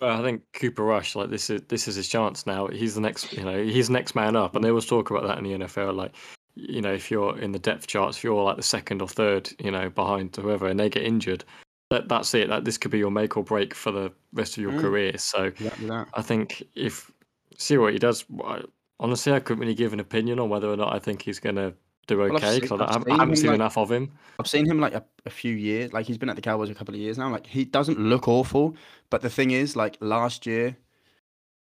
Well, 0.00 0.18
I 0.18 0.22
think 0.22 0.42
Cooper 0.54 0.82
Rush, 0.84 1.14
like 1.14 1.30
this 1.30 1.50
is 1.50 1.60
this 1.68 1.86
is 1.86 1.96
his 1.96 2.08
chance 2.08 2.46
now. 2.46 2.66
He's 2.68 2.94
the 2.94 3.00
next, 3.00 3.32
you 3.32 3.44
know, 3.44 3.62
he's 3.62 3.88
the 3.88 3.92
next 3.92 4.14
man 4.14 4.34
up, 4.36 4.54
and 4.54 4.64
they 4.64 4.70
always 4.70 4.86
talk 4.86 5.10
about 5.10 5.24
that 5.24 5.38
in 5.38 5.44
the 5.44 5.66
NFL. 5.66 5.94
Like, 5.94 6.14
you 6.54 6.80
know, 6.80 6.92
if 6.92 7.10
you're 7.10 7.38
in 7.38 7.52
the 7.52 7.58
depth 7.58 7.86
charts, 7.86 8.16
if 8.16 8.24
you're 8.24 8.42
like 8.42 8.56
the 8.56 8.62
second 8.62 9.02
or 9.02 9.08
third, 9.08 9.50
you 9.58 9.70
know, 9.70 9.90
behind 9.90 10.34
whoever, 10.34 10.68
and 10.68 10.80
they 10.80 10.88
get 10.88 11.02
injured, 11.02 11.44
that 11.90 12.08
that's 12.08 12.32
it. 12.34 12.48
That 12.48 12.64
this 12.64 12.78
could 12.78 12.90
be 12.90 12.98
your 12.98 13.10
make 13.10 13.36
or 13.36 13.44
break 13.44 13.74
for 13.74 13.90
the 13.92 14.10
rest 14.32 14.56
of 14.56 14.62
your 14.62 14.72
Mm. 14.72 14.80
career. 14.80 15.18
So 15.18 15.50
that. 15.50 16.08
I 16.14 16.22
think 16.22 16.62
if 16.74 17.10
see 17.58 17.76
what 17.76 17.92
he 17.92 17.98
does. 17.98 18.24
I- 18.44 18.62
Honestly, 19.02 19.32
I 19.32 19.40
couldn't 19.40 19.62
really 19.62 19.74
give 19.74 19.94
an 19.94 20.00
opinion 20.00 20.38
on 20.38 20.50
whether 20.50 20.68
or 20.68 20.76
not 20.76 20.94
I 20.94 20.98
think 20.98 21.22
he's 21.22 21.40
going 21.40 21.56
to 21.56 21.72
do 22.14 22.22
okay 22.22 22.60
because 22.60 22.80
I, 22.80 22.92
haven't- 22.92 23.04
seen 23.04 23.14
I 23.14 23.18
haven't 23.18 23.36
seen 23.36 23.46
like- 23.48 23.54
enough 23.56 23.78
of 23.78 23.90
him. 23.90 24.10
I've 24.38 24.46
seen 24.46 24.66
him 24.66 24.80
like 24.80 24.94
a, 24.94 25.04
a 25.26 25.30
few 25.30 25.54
years. 25.54 25.92
Like 25.92 26.06
he's 26.06 26.18
been 26.18 26.28
at 26.30 26.36
the 26.36 26.42
Cowboys 26.42 26.70
a 26.70 26.74
couple 26.74 26.94
of 26.94 27.00
years 27.00 27.18
now. 27.18 27.30
Like 27.30 27.46
he 27.46 27.64
doesn't 27.64 27.98
look 27.98 28.28
awful, 28.28 28.74
but 29.10 29.22
the 29.22 29.30
thing 29.30 29.50
is, 29.50 29.76
like 29.76 29.96
last 30.00 30.46
year, 30.46 30.76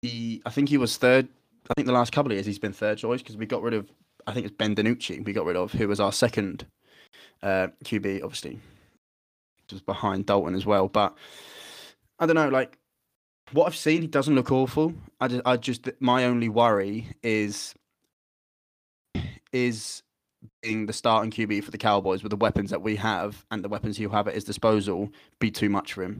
he 0.02 0.42
I 0.46 0.50
think 0.50 0.68
he 0.68 0.76
was 0.78 0.96
third. 0.96 1.28
I 1.70 1.74
think 1.74 1.87
the 1.87 1.92
last 1.92 2.12
couple 2.12 2.32
of 2.32 2.37
years 2.37 2.46
he's 2.46 2.58
been 2.58 2.72
third 2.72 2.98
choice 2.98 3.20
because 3.20 3.37
we 3.37 3.46
got 3.46 3.62
rid 3.62 3.74
of. 3.74 3.90
I 4.26 4.32
think 4.32 4.46
it's 4.46 4.54
Ben 4.54 4.74
DiNucci. 4.74 5.24
We 5.24 5.32
got 5.32 5.46
rid 5.46 5.56
of 5.56 5.72
who 5.72 5.88
was 5.88 6.00
our 6.00 6.12
second 6.12 6.66
uh, 7.42 7.68
QB, 7.84 8.22
obviously, 8.22 8.58
was 9.70 9.80
behind 9.80 10.26
Dalton 10.26 10.54
as 10.54 10.66
well. 10.66 10.88
But 10.88 11.16
I 12.18 12.26
don't 12.26 12.37
know, 12.37 12.48
like 12.48 12.78
what 13.52 13.66
I've 13.66 13.76
seen, 13.76 14.02
he 14.02 14.06
doesn't 14.08 14.34
look 14.34 14.52
awful. 14.52 14.92
I 15.20 15.28
just, 15.28 15.42
I 15.46 15.56
just 15.56 15.88
my 16.00 16.24
only 16.24 16.48
worry 16.48 17.08
is 17.22 17.74
is 19.52 20.02
being 20.62 20.87
the 20.87 20.92
starting 20.92 21.31
QB 21.31 21.64
for 21.64 21.70
the 21.70 21.79
Cowboys 21.79 22.22
with 22.22 22.31
the 22.31 22.37
weapons 22.37 22.70
that 22.70 22.83
we 22.83 22.96
have 22.96 23.44
and 23.51 23.64
the 23.64 23.68
weapons 23.68 23.96
he'll 23.96 24.11
have 24.11 24.29
at 24.29 24.35
his 24.35 24.44
disposal 24.44 25.11
be 25.38 25.51
too 25.51 25.68
much 25.68 25.92
for 25.92 26.03
him. 26.03 26.14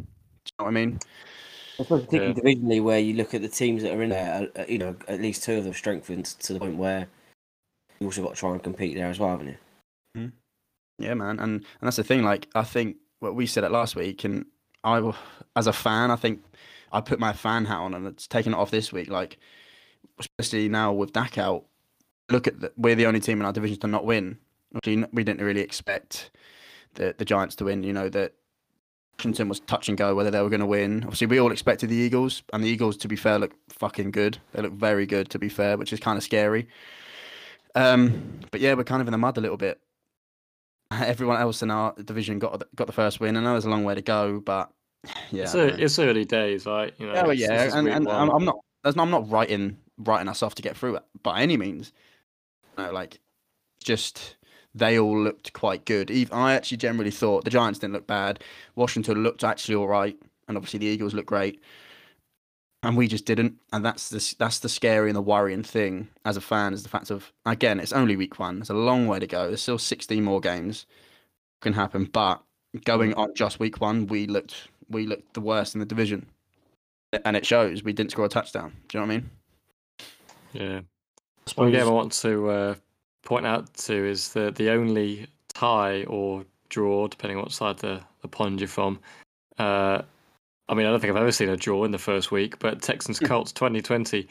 Do 0.45 0.51
you 0.51 0.53
know 0.59 0.65
what 0.65 0.69
I 0.69 0.73
mean? 0.73 0.99
I 1.79 1.83
suppose 1.85 2.05
particularly 2.05 2.35
Yeah. 2.35 2.43
divisionally, 2.43 2.83
where 2.83 2.99
you 2.99 3.15
look 3.15 3.35
at 3.35 3.43
the 3.43 3.49
teams 3.49 3.83
that 3.83 3.93
are 3.93 4.03
in 4.03 4.11
there, 4.11 4.49
uh, 4.57 4.61
uh, 4.61 4.65
you 4.69 4.79
know, 4.79 4.97
at 5.07 5.21
least 5.21 5.45
two 5.45 5.55
of 5.55 5.65
them 5.65 5.75
strengthened 5.75 6.25
to 6.25 6.53
the 6.53 6.59
point 6.59 6.77
where 6.77 7.07
you 8.01 8.07
also 8.07 8.23
got 8.23 8.35
to 8.35 8.41
try 8.41 8.53
and 8.53 8.63
compete 8.63 8.97
there 8.97 9.09
as 9.09 9.21
well, 9.21 9.31
haven't 9.31 9.49
you? 9.49 10.33
Yeah, 10.99 11.15
man, 11.15 11.39
and 11.39 11.53
and 11.53 11.65
that's 11.81 11.97
the 11.97 12.03
thing. 12.03 12.25
Like, 12.25 12.49
I 12.57 12.65
think 12.65 12.97
what 13.21 13.37
we 13.37 13.47
said 13.47 13.63
it 13.63 13.71
last 13.71 13.95
week, 13.95 14.25
and 14.25 14.47
I, 14.83 15.13
as 15.55 15.69
a 15.69 15.73
fan, 15.73 16.11
I 16.11 16.17
think 16.17 16.43
I 16.91 17.01
put 17.01 17.21
my 17.21 17.33
fan 17.33 17.67
hat 17.67 17.79
on, 17.79 17.95
and 17.95 18.05
it's 18.07 18.27
taken 18.27 18.53
it 18.53 18.57
off 18.57 18.73
this 18.73 18.93
week. 18.93 19.09
Like, 19.09 19.39
especially 20.19 20.69
now 20.69 20.93
with 20.93 21.13
Dak 21.13 21.39
out, 21.39 21.67
look 22.31 22.47
at 22.47 22.61
the, 22.61 22.73
we're 22.77 22.95
the 22.95 23.07
only 23.07 23.21
team 23.21 23.41
in 23.41 23.47
our 23.47 23.53
division 23.53 23.79
to 23.81 23.87
not 23.87 24.05
win. 24.05 24.39
We 24.85 25.25
didn't 25.25 25.45
really 25.45 25.61
expect 25.61 26.31
the 26.95 27.15
the 27.17 27.25
Giants 27.25 27.57
to 27.57 27.65
win. 27.65 27.83
You 27.83 27.93
know 27.93 28.09
that 28.11 28.35
Washington 29.19 29.49
was 29.49 29.61
touch 29.61 29.89
and 29.89 29.97
go 29.97 30.15
whether 30.15 30.31
they 30.31 30.43
were 30.43 30.51
going 30.51 30.61
to 30.61 30.67
win. 30.67 31.03
Obviously, 31.05 31.27
we 31.27 31.41
all 31.41 31.53
expected 31.53 31.89
the 31.89 31.97
Eagles, 31.97 32.43
and 32.53 32.63
the 32.63 32.69
Eagles, 32.69 32.97
to 32.99 33.09
be 33.09 33.17
fair, 33.17 33.39
look 33.39 33.55
fucking 33.71 34.11
good. 34.11 34.39
They 34.53 34.63
look 34.63 34.73
very 34.73 35.07
good, 35.07 35.31
to 35.31 35.39
be 35.39 35.49
fair, 35.49 35.77
which 35.77 35.93
is 35.93 36.01
kind 36.01 36.19
of 36.19 36.23
scary. 36.23 36.69
Um, 37.75 38.41
but 38.51 38.61
yeah, 38.61 38.75
we're 38.75 38.85
kind 38.85 39.01
of 39.01 39.09
in 39.09 39.13
the 39.13 39.19
mud 39.19 39.39
a 39.39 39.41
little 39.41 39.57
bit 39.57 39.81
everyone 40.93 41.41
else 41.41 41.63
in 41.63 41.71
our 41.71 41.95
division 41.95 42.39
got 42.39 42.59
the, 42.59 42.67
got 42.75 42.87
the 42.87 42.93
first 42.93 43.21
win. 43.21 43.37
I 43.37 43.41
know 43.41 43.53
there's 43.53 43.65
a 43.65 43.71
long 43.71 43.85
way 43.85 43.95
to 43.95 44.03
go, 44.03 44.41
but 44.41 44.71
yeah, 45.31 45.45
it's, 45.45 45.55
a, 45.55 45.83
it's 45.83 45.99
early 45.99 46.25
days, 46.25 46.67
right? 46.67 46.93
You 46.99 47.07
know, 47.07 47.31
yeah, 47.31 47.67
yeah, 47.67 47.79
and, 47.79 47.89
and. 47.89 48.09
I'm, 48.09 48.31
I'm 48.31 48.45
not. 48.45 48.57
I'm 48.85 49.11
not 49.11 49.29
writing 49.29 49.77
writing 49.99 50.29
us 50.29 50.43
off 50.43 50.55
to 50.55 50.63
get 50.63 50.77
through 50.77 50.97
it 50.97 51.03
by 51.23 51.43
any 51.43 51.57
means. 51.57 51.93
No, 52.79 52.93
like 52.93 53.21
just 53.83 54.37
they 54.75 54.99
all 54.99 55.19
looked 55.19 55.53
quite 55.53 55.85
good. 55.85 56.11
Even 56.11 56.37
I 56.37 56.55
actually 56.55 56.77
generally 56.79 57.11
thought 57.11 57.45
the 57.45 57.51
Giants 57.51 57.81
didn't 57.81 57.95
look 57.95 58.07
bad. 58.07 58.43
Washington 58.77 59.23
looked 59.23 59.45
actually 59.45 59.75
all 59.75 59.89
right, 59.89 60.17
and 60.47 60.57
obviously 60.57 60.79
the 60.79 60.87
Eagles 60.87 61.15
looked 61.15 61.29
great. 61.29 61.61
And 62.85 62.97
we 62.97 63.09
just 63.09 63.25
didn't, 63.25 63.57
and 63.73 63.85
that's 63.85 64.09
the 64.09 64.35
that's 64.39 64.61
the 64.61 64.69
scary 64.69 65.11
and 65.11 65.17
the 65.17 65.23
worrying 65.23 65.65
thing 65.65 66.09
as 66.25 66.37
a 66.37 66.41
fan 66.41 66.73
is 66.73 66.85
the 66.85 66.89
fact 66.89 67.11
of 67.11 67.33
again 67.45 67.81
it's 67.81 67.93
only 67.93 68.17
week 68.17 68.39
one. 68.39 68.61
There's 68.61 68.71
a 68.71 68.75
long 68.75 69.09
way 69.09 69.19
to 69.19 69.27
go. 69.27 69.49
There's 69.49 69.63
still 69.63 69.79
16 69.79 70.23
more 70.23 70.41
games 70.41 70.87
can 71.61 71.73
happen, 71.73 72.05
but 72.05 72.41
going 72.85 73.15
on 73.15 73.35
just 73.35 73.59
week 73.59 73.81
one, 73.81 74.07
we 74.07 74.27
looked 74.29 74.69
we 74.89 75.07
looked 75.07 75.35
the 75.35 75.41
worst 75.41 75.75
in 75.75 75.81
the 75.81 75.87
division, 75.87 76.27
and 77.25 77.37
it 77.37 77.45
shows. 77.45 77.83
We 77.83 77.93
didn't 77.93 78.13
score 78.13 78.27
a 78.27 78.29
touchdown. 78.29 78.73
Do 78.89 78.99
you 78.99 79.05
know 79.05 79.07
what 79.09 79.15
I 79.15 79.17
mean? 79.17 79.31
Yeah. 80.53 80.81
One 81.57 81.71
game 81.71 81.87
I 81.87 81.91
want 81.91 82.13
to 82.13 82.51
uh, 82.51 82.75
point 83.25 83.47
out 83.47 83.73
to 83.75 83.95
is 83.95 84.33
the 84.33 84.51
the 84.51 84.71
only 84.71 85.27
tie 85.49 86.05
or 86.05 86.45
draw, 86.69 87.09
depending 87.09 87.39
on 87.39 87.45
what 87.45 87.53
side 87.53 87.79
the, 87.79 88.01
the 88.23 88.29
pond 88.29 88.61
you're 88.61 88.69
from. 88.69 88.99
Uh, 89.59 90.03
I 90.69 90.75
mean, 90.75 90.87
I 90.87 90.91
don't 90.91 91.01
think 91.01 91.11
I've 91.11 91.21
ever 91.21 91.33
seen 91.33 91.49
a 91.49 91.57
draw 91.57 91.85
in 91.85 91.91
the 91.91 91.99
first 91.99 92.31
week, 92.31 92.59
but 92.59 92.83
Texans 92.83 93.19
Colts 93.19 93.53
2020 93.53 94.29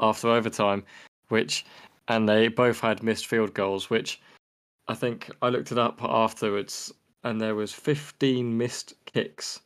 after 0.00 0.28
overtime, 0.28 0.84
which 1.28 1.64
and 2.08 2.28
they 2.28 2.48
both 2.48 2.80
had 2.80 3.02
missed 3.02 3.26
field 3.26 3.54
goals, 3.54 3.88
which 3.88 4.20
I 4.88 4.94
think 4.94 5.30
I 5.42 5.48
looked 5.48 5.72
it 5.72 5.78
up 5.78 6.02
afterwards, 6.02 6.92
and 7.24 7.40
there 7.40 7.54
was 7.54 7.72
15 7.72 8.56
missed 8.56 8.94
kicks 9.06 9.60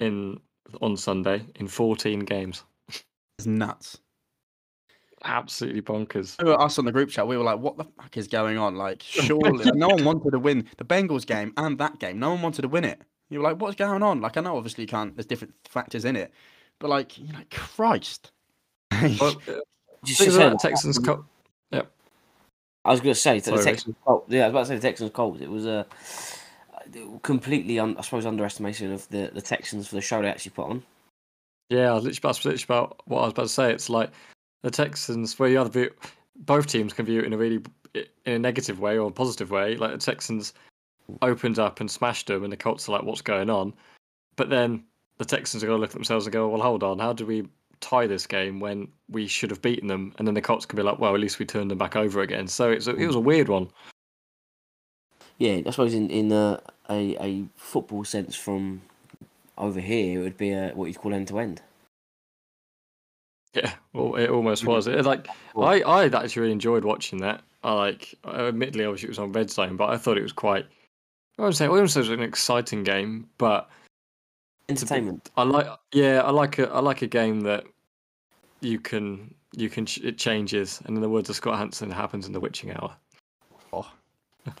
in 0.00 0.40
on 0.80 0.96
Sunday 0.96 1.44
in 1.56 1.68
14 1.68 2.20
games. 2.20 2.64
It's 3.38 3.46
nuts. 3.46 3.98
Absolutely 5.24 5.82
bonkers. 5.82 6.36
Us 6.60 6.78
on 6.78 6.84
the 6.84 6.92
group 6.92 7.10
chat, 7.10 7.26
we 7.26 7.36
were 7.36 7.44
like, 7.44 7.58
"What 7.58 7.76
the 7.76 7.84
fuck 7.84 8.16
is 8.16 8.28
going 8.28 8.58
on?" 8.58 8.76
Like, 8.76 9.02
surely 9.06 9.70
no 9.72 9.88
one 9.88 10.04
wanted 10.04 10.30
to 10.32 10.38
win 10.38 10.68
the 10.76 10.84
Bengals 10.84 11.26
game 11.26 11.52
and 11.56 11.78
that 11.78 11.98
game. 11.98 12.18
No 12.18 12.30
one 12.30 12.42
wanted 12.42 12.62
to 12.62 12.68
win 12.68 12.84
it. 12.84 13.00
You 13.30 13.38
were 13.38 13.44
like, 13.44 13.60
"What's 13.60 13.76
going 13.76 14.02
on?" 14.02 14.20
Like, 14.20 14.36
I 14.36 14.40
know 14.42 14.56
obviously 14.56 14.84
you 14.84 14.88
can't. 14.88 15.16
There's 15.16 15.26
different 15.26 15.54
factors 15.64 16.04
in 16.04 16.16
it, 16.16 16.32
but 16.78 16.90
like, 16.90 17.18
you 17.18 17.32
know, 17.32 17.38
like, 17.38 17.50
Christ. 17.50 18.30
Well, 18.92 19.36
uh, 19.48 19.60
Just 20.04 20.20
Things 20.20 20.32
to 20.34 20.38
say 20.38 20.44
like 20.44 20.52
that- 20.52 20.60
Texans. 20.60 20.98
Co- 20.98 21.24
I 22.86 22.90
was 22.92 23.00
going 23.00 23.14
to 23.14 23.20
say 23.20 23.40
to 23.40 23.50
the 23.50 23.62
Texans. 23.62 23.96
Colts, 24.04 24.30
yeah, 24.30 24.44
I 24.44 24.46
was 24.46 24.50
about 24.52 24.60
to 24.60 24.66
say 24.66 24.74
the 24.76 24.80
Texans 24.80 25.10
Colts. 25.10 25.40
It 25.40 25.50
was 25.50 25.66
a 25.66 25.84
completely, 27.22 27.80
un, 27.80 27.96
I 27.98 28.02
suppose, 28.02 28.24
underestimation 28.24 28.92
of 28.92 29.08
the, 29.08 29.28
the 29.34 29.42
Texans 29.42 29.88
for 29.88 29.96
the 29.96 30.00
show 30.00 30.22
they 30.22 30.28
actually 30.28 30.52
put 30.52 30.70
on. 30.70 30.82
Yeah, 31.68 31.90
I 31.90 31.94
was 31.94 32.04
literally, 32.04 32.20
that's 32.22 32.44
literally 32.44 32.64
about 32.64 33.00
what 33.06 33.18
I 33.18 33.24
was 33.24 33.32
about 33.32 33.42
to 33.42 33.48
say. 33.48 33.72
It's 33.72 33.90
like 33.90 34.10
the 34.62 34.70
Texans, 34.70 35.38
where 35.38 35.48
you 35.48 35.60
either 35.60 35.70
view, 35.70 35.90
both 36.40 36.66
teams 36.66 36.92
can 36.92 37.06
view 37.06 37.20
it 37.20 37.26
in 37.26 37.32
a 37.32 37.38
really 37.38 37.62
in 37.94 38.32
a 38.32 38.38
negative 38.38 38.80
way 38.80 38.98
or 38.98 39.08
a 39.08 39.12
positive 39.12 39.50
way. 39.50 39.76
Like 39.76 39.92
the 39.92 39.98
Texans 39.98 40.54
opened 41.22 41.58
up 41.58 41.80
and 41.80 41.90
smashed 41.90 42.26
them, 42.26 42.44
and 42.44 42.52
the 42.52 42.56
Colts 42.56 42.88
are 42.88 42.92
like, 42.92 43.02
"What's 43.02 43.22
going 43.22 43.50
on?" 43.50 43.72
But 44.36 44.50
then 44.50 44.84
the 45.18 45.24
Texans 45.24 45.62
are 45.62 45.66
going 45.66 45.78
to 45.78 45.80
look 45.80 45.90
at 45.90 45.94
themselves 45.94 46.26
and 46.26 46.32
go, 46.32 46.48
"Well, 46.48 46.62
hold 46.62 46.82
on, 46.82 46.98
how 46.98 47.12
did 47.12 47.26
we 47.26 47.48
tie 47.80 48.06
this 48.06 48.26
game 48.26 48.60
when 48.60 48.88
we 49.08 49.26
should 49.26 49.50
have 49.50 49.62
beaten 49.62 49.88
them?" 49.88 50.12
And 50.18 50.26
then 50.26 50.34
the 50.34 50.42
Colts 50.42 50.66
can 50.66 50.76
be 50.76 50.82
like, 50.82 50.98
"Well, 50.98 51.14
at 51.14 51.20
least 51.20 51.38
we 51.38 51.46
turned 51.46 51.70
them 51.70 51.78
back 51.78 51.96
over 51.96 52.20
again." 52.22 52.46
So 52.48 52.70
it's 52.70 52.86
a, 52.86 52.94
it 52.94 53.06
was 53.06 53.16
a 53.16 53.20
weird 53.20 53.48
one. 53.48 53.68
Yeah, 55.38 55.60
I 55.66 55.70
suppose 55.70 55.94
in 55.94 56.10
in 56.10 56.32
a 56.32 56.60
a, 56.90 57.16
a 57.22 57.44
football 57.56 58.04
sense 58.04 58.34
from 58.36 58.82
over 59.58 59.80
here, 59.80 60.20
it 60.20 60.22
would 60.22 60.36
be 60.36 60.50
a, 60.52 60.70
what 60.74 60.86
you'd 60.86 60.98
call 60.98 61.14
end 61.14 61.28
to 61.28 61.38
end. 61.38 61.62
Yeah, 63.56 63.72
well, 63.92 64.14
it 64.16 64.28
almost 64.28 64.62
mm-hmm. 64.62 64.72
was. 64.72 64.86
It, 64.86 65.04
like 65.04 65.28
I, 65.56 65.80
I 65.80 66.04
actually 66.04 66.40
really 66.40 66.52
enjoyed 66.52 66.84
watching 66.84 67.18
that. 67.20 67.42
I 67.64 67.72
like, 67.72 68.14
admittedly, 68.26 68.84
obviously 68.84 69.06
it 69.06 69.10
was 69.10 69.18
on 69.18 69.32
Red 69.32 69.50
Zone, 69.50 69.76
but 69.76 69.88
I 69.88 69.96
thought 69.96 70.18
it 70.18 70.22
was 70.22 70.32
quite. 70.32 70.66
I 71.38 71.42
wouldn't 71.42 71.56
say, 71.56 71.64
I 71.64 71.68
wouldn't 71.68 71.90
say 71.90 72.00
it 72.00 72.02
was 72.02 72.10
an 72.10 72.22
exciting 72.22 72.84
game, 72.84 73.28
but 73.38 73.68
Entertainment. 74.68 75.30
I 75.36 75.44
like, 75.44 75.66
yeah, 75.92 76.22
I 76.22 76.30
like 76.30 76.58
a, 76.58 76.68
I 76.70 76.80
like 76.80 77.02
a 77.02 77.06
game 77.06 77.40
that 77.42 77.64
you 78.60 78.80
can, 78.80 79.32
you 79.54 79.70
can, 79.70 79.86
it 80.02 80.18
changes, 80.18 80.82
and 80.84 80.96
in 80.96 81.02
the 81.02 81.08
words 81.08 81.30
of 81.30 81.36
Scott 81.36 81.58
Hanson, 81.58 81.90
it 81.90 81.94
happens 81.94 82.26
in 82.26 82.32
the 82.32 82.40
witching 82.40 82.72
hour. 82.72 82.96
Oh. 83.72 83.88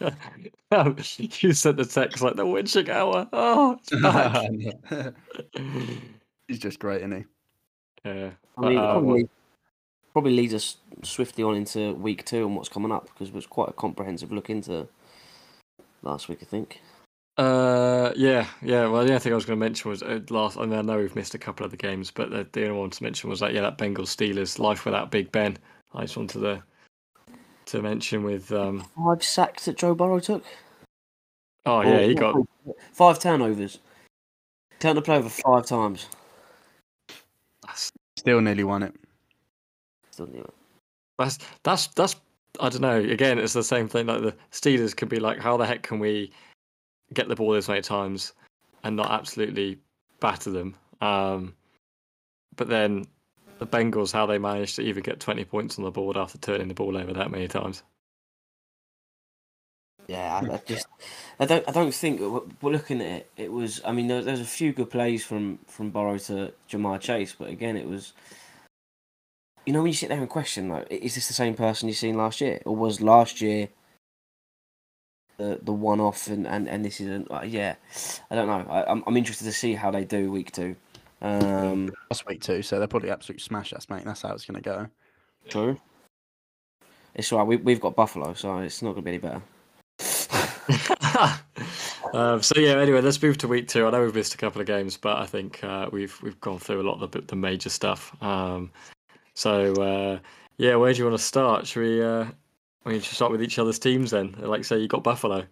you 1.18 1.52
sent 1.52 1.76
the 1.76 1.84
text 1.84 2.22
like 2.22 2.36
the 2.36 2.46
witching 2.46 2.90
hour. 2.90 3.28
Oh, 3.32 3.78
it's 3.80 3.90
back. 4.90 5.14
He's 6.48 6.58
just 6.60 6.78
great, 6.78 6.98
isn't 6.98 7.12
he? 7.12 7.24
yeah, 8.04 8.30
I 8.56 8.68
mean, 8.68 8.78
Uh, 8.78 8.92
probably, 8.92 9.28
probably 10.12 10.36
leads 10.36 10.54
us 10.54 10.76
swiftly 11.02 11.44
on 11.44 11.56
into 11.56 11.94
week 11.94 12.24
two 12.24 12.46
and 12.46 12.56
what's 12.56 12.68
coming 12.68 12.92
up 12.92 13.06
because 13.06 13.28
it 13.28 13.34
was 13.34 13.46
quite 13.46 13.68
a 13.68 13.72
comprehensive 13.72 14.32
look 14.32 14.50
into 14.50 14.88
last 16.02 16.28
week, 16.28 16.38
I 16.42 16.46
think. 16.46 16.80
Uh, 17.36 18.12
yeah, 18.16 18.46
yeah. 18.62 18.86
Well, 18.86 19.02
the 19.04 19.10
only 19.10 19.18
thing 19.18 19.32
I 19.32 19.34
was 19.34 19.44
going 19.44 19.58
to 19.58 19.64
mention 19.64 19.90
was 19.90 20.02
uh, 20.02 20.20
last. 20.30 20.56
I 20.56 20.64
mean, 20.64 20.78
I 20.78 20.82
know 20.82 20.96
we've 20.96 21.14
missed 21.14 21.34
a 21.34 21.38
couple 21.38 21.66
of 21.66 21.70
the 21.70 21.76
games, 21.76 22.10
but 22.10 22.30
the, 22.30 22.46
the 22.52 22.66
only 22.66 22.78
one 22.78 22.90
to 22.90 23.02
mention 23.02 23.28
was 23.28 23.40
that 23.40 23.52
yeah, 23.52 23.60
that 23.60 23.76
Bengals 23.76 24.08
Steelers 24.08 24.58
life 24.58 24.86
without 24.86 25.10
Big 25.10 25.30
Ben. 25.32 25.58
I 25.94 26.02
just 26.02 26.16
wanted 26.16 26.40
to 26.40 26.62
to 27.66 27.82
mention 27.82 28.22
with 28.22 28.50
um. 28.52 28.84
Five 28.96 29.22
sacks 29.22 29.66
that 29.66 29.76
Joe 29.76 29.94
Burrow 29.94 30.18
took. 30.18 30.44
Oh 31.66 31.82
yeah, 31.82 32.00
he 32.00 32.14
got 32.14 32.36
five 32.92 33.18
turnovers. 33.18 33.80
Turned 34.78 34.96
the 34.96 35.02
play 35.02 35.16
over 35.16 35.28
five 35.28 35.66
times. 35.66 36.06
Still 38.26 38.40
nearly 38.40 38.64
won 38.64 38.82
it. 38.82 38.92
Still 40.10 40.26
it. 40.34 40.50
that's 41.16 41.38
that's 41.62 41.86
that's 41.86 42.16
I 42.58 42.68
don't 42.70 42.80
know. 42.80 42.98
Again, 42.98 43.38
it's 43.38 43.52
the 43.52 43.62
same 43.62 43.86
thing. 43.86 44.06
Like 44.06 44.20
the 44.20 44.34
Steelers 44.50 44.96
could 44.96 45.08
be 45.08 45.20
like, 45.20 45.38
how 45.38 45.56
the 45.56 45.64
heck 45.64 45.84
can 45.84 46.00
we 46.00 46.32
get 47.14 47.28
the 47.28 47.36
ball 47.36 47.52
this 47.52 47.68
many 47.68 47.82
times 47.82 48.32
and 48.82 48.96
not 48.96 49.12
absolutely 49.12 49.78
batter 50.18 50.50
them? 50.50 50.74
Um, 51.00 51.54
but 52.56 52.66
then 52.66 53.06
the 53.58 53.66
Bengals, 53.68 54.12
how 54.12 54.26
they 54.26 54.38
managed 54.38 54.74
to 54.74 54.82
even 54.82 55.04
get 55.04 55.20
twenty 55.20 55.44
points 55.44 55.78
on 55.78 55.84
the 55.84 55.92
board 55.92 56.16
after 56.16 56.36
turning 56.38 56.66
the 56.66 56.74
ball 56.74 56.96
over 56.96 57.12
that 57.12 57.30
many 57.30 57.46
times. 57.46 57.84
Yeah, 60.08 60.40
I, 60.42 60.54
I 60.54 60.60
just, 60.64 60.86
I 61.40 61.46
don't, 61.46 61.68
I 61.68 61.72
don't 61.72 61.92
think 61.92 62.20
we're 62.62 62.70
looking 62.70 63.00
at 63.00 63.06
it. 63.06 63.30
It 63.36 63.52
was, 63.52 63.80
I 63.84 63.92
mean, 63.92 64.06
there, 64.06 64.22
there's 64.22 64.40
a 64.40 64.44
few 64.44 64.72
good 64.72 64.90
plays 64.90 65.24
from 65.24 65.58
from 65.66 65.90
Burrow 65.90 66.18
to 66.18 66.52
Ja'Marr 66.70 67.00
Chase, 67.00 67.34
but 67.36 67.48
again, 67.48 67.76
it 67.76 67.88
was, 67.88 68.12
you 69.64 69.72
know, 69.72 69.80
when 69.80 69.88
you 69.88 69.94
sit 69.94 70.08
there 70.08 70.18
and 70.18 70.28
question, 70.28 70.68
like, 70.68 70.86
is 70.90 71.16
this 71.16 71.26
the 71.26 71.34
same 71.34 71.54
person 71.54 71.88
you've 71.88 71.96
seen 71.96 72.16
last 72.16 72.40
year, 72.40 72.60
or 72.64 72.76
was 72.76 73.00
last 73.00 73.40
year 73.40 73.68
the 75.38 75.58
the 75.62 75.72
one 75.72 76.00
off, 76.00 76.28
and 76.28 76.46
and 76.46 76.68
and 76.68 76.84
this 76.84 77.00
isn't 77.00 77.30
uh, 77.30 77.42
yeah, 77.44 77.74
I 78.30 78.34
don't 78.34 78.46
know. 78.46 78.66
I, 78.70 78.90
I'm 78.90 79.02
I'm 79.06 79.16
interested 79.16 79.44
to 79.44 79.52
see 79.52 79.74
how 79.74 79.90
they 79.90 80.04
do 80.04 80.30
week 80.30 80.52
two. 80.52 80.76
Um, 81.22 81.90
Last 82.10 82.26
week 82.26 82.42
too, 82.42 82.62
so 82.62 82.78
they'll 82.78 82.88
probably 82.88 83.10
absolutely 83.10 83.42
smash 83.42 83.72
us, 83.72 83.88
mate. 83.88 84.04
That's 84.04 84.22
how 84.22 84.32
it's 84.32 84.44
going 84.44 84.62
to 84.62 84.68
go. 84.68 84.86
true. 85.48 85.80
It's 87.14 87.32
all 87.32 87.38
right. 87.38 87.48
We 87.48 87.56
we've 87.56 87.80
got 87.80 87.96
Buffalo, 87.96 88.34
so 88.34 88.58
it's 88.58 88.82
not 88.82 88.92
gonna 88.92 89.02
be 89.02 89.10
any 89.12 89.18
better. 89.18 89.42
Um, 92.12 92.42
so 92.42 92.58
yeah. 92.58 92.78
Anyway, 92.78 93.00
let's 93.00 93.22
move 93.22 93.38
to 93.38 93.48
week 93.48 93.68
two. 93.68 93.86
I 93.86 93.90
know 93.90 94.02
we've 94.02 94.14
missed 94.14 94.34
a 94.34 94.38
couple 94.38 94.60
of 94.60 94.66
games, 94.66 94.96
but 94.96 95.18
I 95.18 95.26
think 95.26 95.62
uh, 95.62 95.88
we've 95.92 96.20
we've 96.22 96.40
gone 96.40 96.58
through 96.58 96.80
a 96.80 96.86
lot 96.88 97.02
of 97.02 97.10
the, 97.10 97.20
the 97.20 97.36
major 97.36 97.70
stuff. 97.70 98.14
Um, 98.22 98.70
so 99.34 99.72
uh, 99.74 100.18
yeah, 100.58 100.76
where 100.76 100.92
do 100.92 100.98
you 100.98 101.04
want 101.04 101.18
to 101.18 101.24
start? 101.24 101.66
Should 101.66 101.80
we? 101.80 102.02
Uh, 102.02 102.26
we 102.84 103.00
should 103.00 103.16
start 103.16 103.32
with 103.32 103.42
each 103.42 103.58
other's 103.58 103.78
teams 103.78 104.12
then. 104.12 104.34
Like 104.38 104.64
say 104.64 104.78
you 104.78 104.88
got 104.88 105.02
Buffalo. 105.02 105.44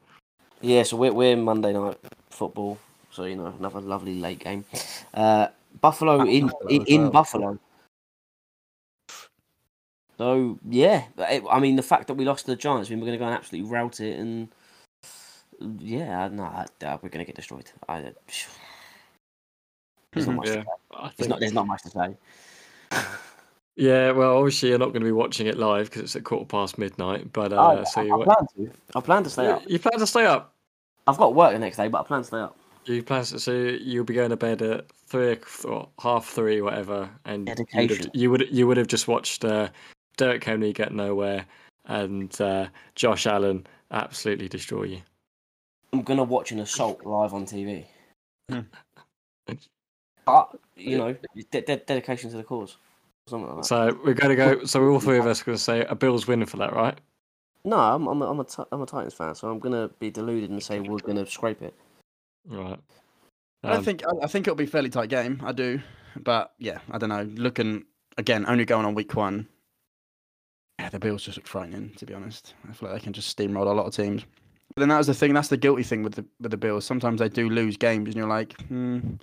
Yeah, 0.61 0.83
so 0.85 0.97
we're 0.97 1.13
we're 1.13 1.37
Monday 1.37 1.73
night 1.73 1.99
football, 2.31 2.79
so 3.11 3.25
you 3.25 3.37
know 3.37 3.53
another 3.59 3.81
lovely 3.81 4.19
late 4.21 4.39
game. 4.39 4.65
Uh, 5.13 5.49
Buffalo 5.81 6.23
in 6.23 6.47
Buffalo 6.47 6.71
in, 6.71 6.85
in 6.87 7.03
well. 7.03 7.11
Buffalo. 7.11 7.59
So 10.17 10.59
yeah, 10.69 11.05
it, 11.19 11.43
I 11.51 11.59
mean 11.59 11.77
the 11.77 11.83
fact 11.83 12.07
that 12.07 12.15
we 12.15 12.25
lost 12.25 12.47
to 12.47 12.53
the 12.53 12.57
Giants, 12.57 12.89
I 12.89 12.93
mean 12.93 13.01
we're 13.01 13.07
going 13.07 13.19
to 13.19 13.23
go 13.23 13.27
and 13.27 13.35
absolutely 13.35 13.71
rout 13.71 14.01
it, 14.01 14.19
and 14.19 14.49
yeah, 15.79 16.29
no, 16.29 16.45
I, 16.45 16.67
uh, 16.85 16.99
we're 17.03 17.09
going 17.09 17.25
to 17.25 17.27
get 17.27 17.35
destroyed. 17.35 17.71
I, 17.89 18.01
there's 20.13 20.27
not 20.27 20.37
much. 20.37 20.49
Yeah, 20.49 20.55
To 20.55 20.63
say. 20.63 21.13
There's 21.17 21.29
not. 21.29 21.41
There's 21.41 21.53
not 21.53 21.67
much 21.67 21.83
to 21.83 21.91
say. 21.91 22.17
Yeah, 23.77 24.13
well, 24.13 24.37
obviously 24.37 24.69
you're 24.69 24.79
not 24.79 24.93
going 24.93 25.01
to 25.01 25.07
be 25.07 25.13
watching 25.13 25.49
it 25.49 25.59
live 25.59 25.87
because 25.87 26.03
it's 26.03 26.15
at 26.15 26.23
quarter 26.23 26.45
past 26.45 26.79
midnight. 26.79 27.33
But 27.33 27.53
uh, 27.53 27.61
I, 27.61 27.83
so 27.83 28.03
I, 28.03 28.05
you, 28.05 28.21
I 28.21 28.25
plan 28.25 28.47
to. 28.57 28.71
I 28.95 29.01
plan 29.01 29.25
to 29.25 29.31
stay 29.31 29.47
up. 29.49 29.63
you 29.67 29.79
plan 29.81 29.99
to 29.99 30.07
stay 30.07 30.27
up. 30.27 30.55
I've 31.09 31.19
got 31.19 31.35
work 31.35 31.53
the 31.53 31.59
next 31.59 31.77
day, 31.77 31.89
but 31.89 32.01
I 32.01 32.05
plan 32.05 32.21
to 32.21 32.27
stay 32.27 32.39
up. 32.39 32.57
You 32.85 33.03
plan 33.03 33.25
to, 33.25 33.41
so 33.41 33.51
you'll 33.53 34.05
be 34.05 34.15
going 34.15 34.31
to 34.31 34.37
bed 34.37 34.63
at 34.63 34.87
three 35.09 35.39
or 35.65 35.89
half 35.99 36.27
three, 36.27 36.61
whatever, 36.61 37.11
and 37.25 37.47
Dedication. 37.47 38.13
you 38.15 38.31
would 38.31 38.47
you 38.49 38.69
would 38.69 38.77
have 38.77 38.87
just 38.87 39.09
watched 39.09 39.45
uh, 39.45 39.71
Derrick 40.17 40.45
Henry 40.45 40.73
get 40.73 40.93
nowhere 40.93 41.45
and 41.87 42.41
uh, 42.41 42.67
Josh 42.95 43.27
Allen 43.27 43.67
absolutely 43.91 44.49
destroy 44.49 44.85
you. 44.85 45.03
I'm 45.95 46.03
gonna 46.03 46.25
watch 46.25 46.51
an 46.51 46.59
assault 46.59 47.07
live 47.07 47.33
on 47.35 47.47
TV. 47.47 47.85
Hmm. 48.51 48.61
But 50.27 50.59
you 50.75 50.99
know, 50.99 51.15
de- 51.53 51.61
de- 51.63 51.77
dedication 51.77 52.31
to 52.31 52.37
the 52.37 52.43
cause, 52.43 52.79
like. 53.31 53.65
So 53.65 53.97
we're 54.05 54.15
going 54.15 54.31
to 54.31 54.37
go. 54.37 54.65
So 54.65 54.85
all 54.89 54.99
three 54.99 55.19
of 55.19 55.27
us 55.27 55.43
are 55.43 55.45
going 55.45 55.57
to 55.57 55.63
say 55.63 55.85
a 55.85 55.95
Bills 55.95 56.27
winning 56.27 56.47
for 56.47 56.57
that, 56.57 56.73
right? 56.73 56.99
No, 57.65 57.79
I'm 57.79 58.09
I'm 58.09 58.21
a, 58.23 58.29
I'm 58.29 58.41
a, 58.41 58.45
Ti- 58.45 58.65
I'm 58.73 58.83
a 58.83 58.87
Titans 58.87 59.15
fan, 59.15 59.37
so 59.37 59.49
I'm 59.49 59.61
gonna 59.61 59.89
be 60.01 60.11
deluded 60.11 60.51
and 60.51 60.61
say 60.61 60.81
we're 60.81 60.99
gonna 60.99 61.27
scrape 61.27 61.63
it. 61.63 61.75
Right. 62.49 62.79
I 63.63 63.77
Um, 63.77 63.85
think 63.85 64.03
I, 64.05 64.25
I 64.25 64.27
think 64.27 64.49
it'll 64.49 64.57
be 64.57 64.65
a 64.65 64.67
fairly 64.67 64.91
tight 64.91 65.11
game. 65.11 65.41
I 65.45 65.53
do, 65.53 65.81
but 66.17 66.55
yeah, 66.59 66.81
I 66.91 66.99
don't 66.99 67.09
know. 67.11 67.23
Looking 67.37 67.85
again, 68.19 68.45
only 68.49 68.65
going 68.65 68.85
on 68.85 68.95
week 68.95 69.15
one. 69.15 69.47
Yeah, 70.81 70.89
the 70.89 70.99
Bills 70.99 71.23
just 71.23 71.39
look 71.39 71.47
frightening. 71.47 71.91
To 71.99 72.05
be 72.05 72.15
honest, 72.15 72.55
I 72.69 72.73
feel 72.73 72.89
like 72.91 72.99
they 72.99 73.05
can 73.05 73.13
just 73.13 73.35
steamroll 73.35 73.67
a 73.67 73.71
lot 73.71 73.87
of 73.87 73.95
teams. 73.95 74.25
Then 74.77 74.89
that 74.89 74.99
was 74.99 75.07
the 75.07 75.15
thing. 75.15 75.35
That's 75.35 75.49
the 75.49 75.57
guilty 75.57 75.85
thing 75.85 76.03
with 76.03 76.15
the 76.15 76.25
with 76.41 76.51
the 76.51 76.57
Bills. 76.57 76.85
Sometimes 76.85 77.21
they 77.21 77.29
do 77.29 77.49
lose 77.49 77.77
games, 77.77 78.09
and 78.09 78.17
you're 78.17 78.27
like, 78.27 78.61
hmm, 78.63 79.15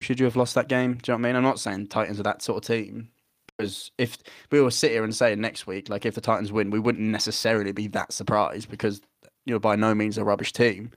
should 0.00 0.20
you 0.20 0.26
have 0.26 0.36
lost 0.36 0.54
that 0.54 0.68
game? 0.68 0.94
Do 0.94 1.12
you 1.12 1.18
know 1.18 1.22
what 1.22 1.28
I 1.28 1.28
mean? 1.28 1.36
I'm 1.36 1.42
not 1.42 1.60
saying 1.60 1.88
Titans 1.88 2.20
are 2.20 2.24
that 2.24 2.42
sort 2.42 2.58
of 2.58 2.66
team. 2.66 3.08
Because 3.56 3.90
if 3.98 4.18
we 4.52 4.60
were 4.60 4.70
sit 4.70 4.92
here 4.92 5.02
and 5.02 5.14
say 5.14 5.34
next 5.34 5.66
week, 5.66 5.88
like 5.88 6.06
if 6.06 6.14
the 6.14 6.20
Titans 6.20 6.52
win, 6.52 6.70
we 6.70 6.78
wouldn't 6.78 7.08
necessarily 7.08 7.72
be 7.72 7.88
that 7.88 8.12
surprised 8.12 8.70
because 8.70 9.00
you're 9.46 9.58
by 9.58 9.74
no 9.74 9.94
means 9.94 10.16
a 10.16 10.24
rubbish 10.24 10.52
team. 10.52 10.92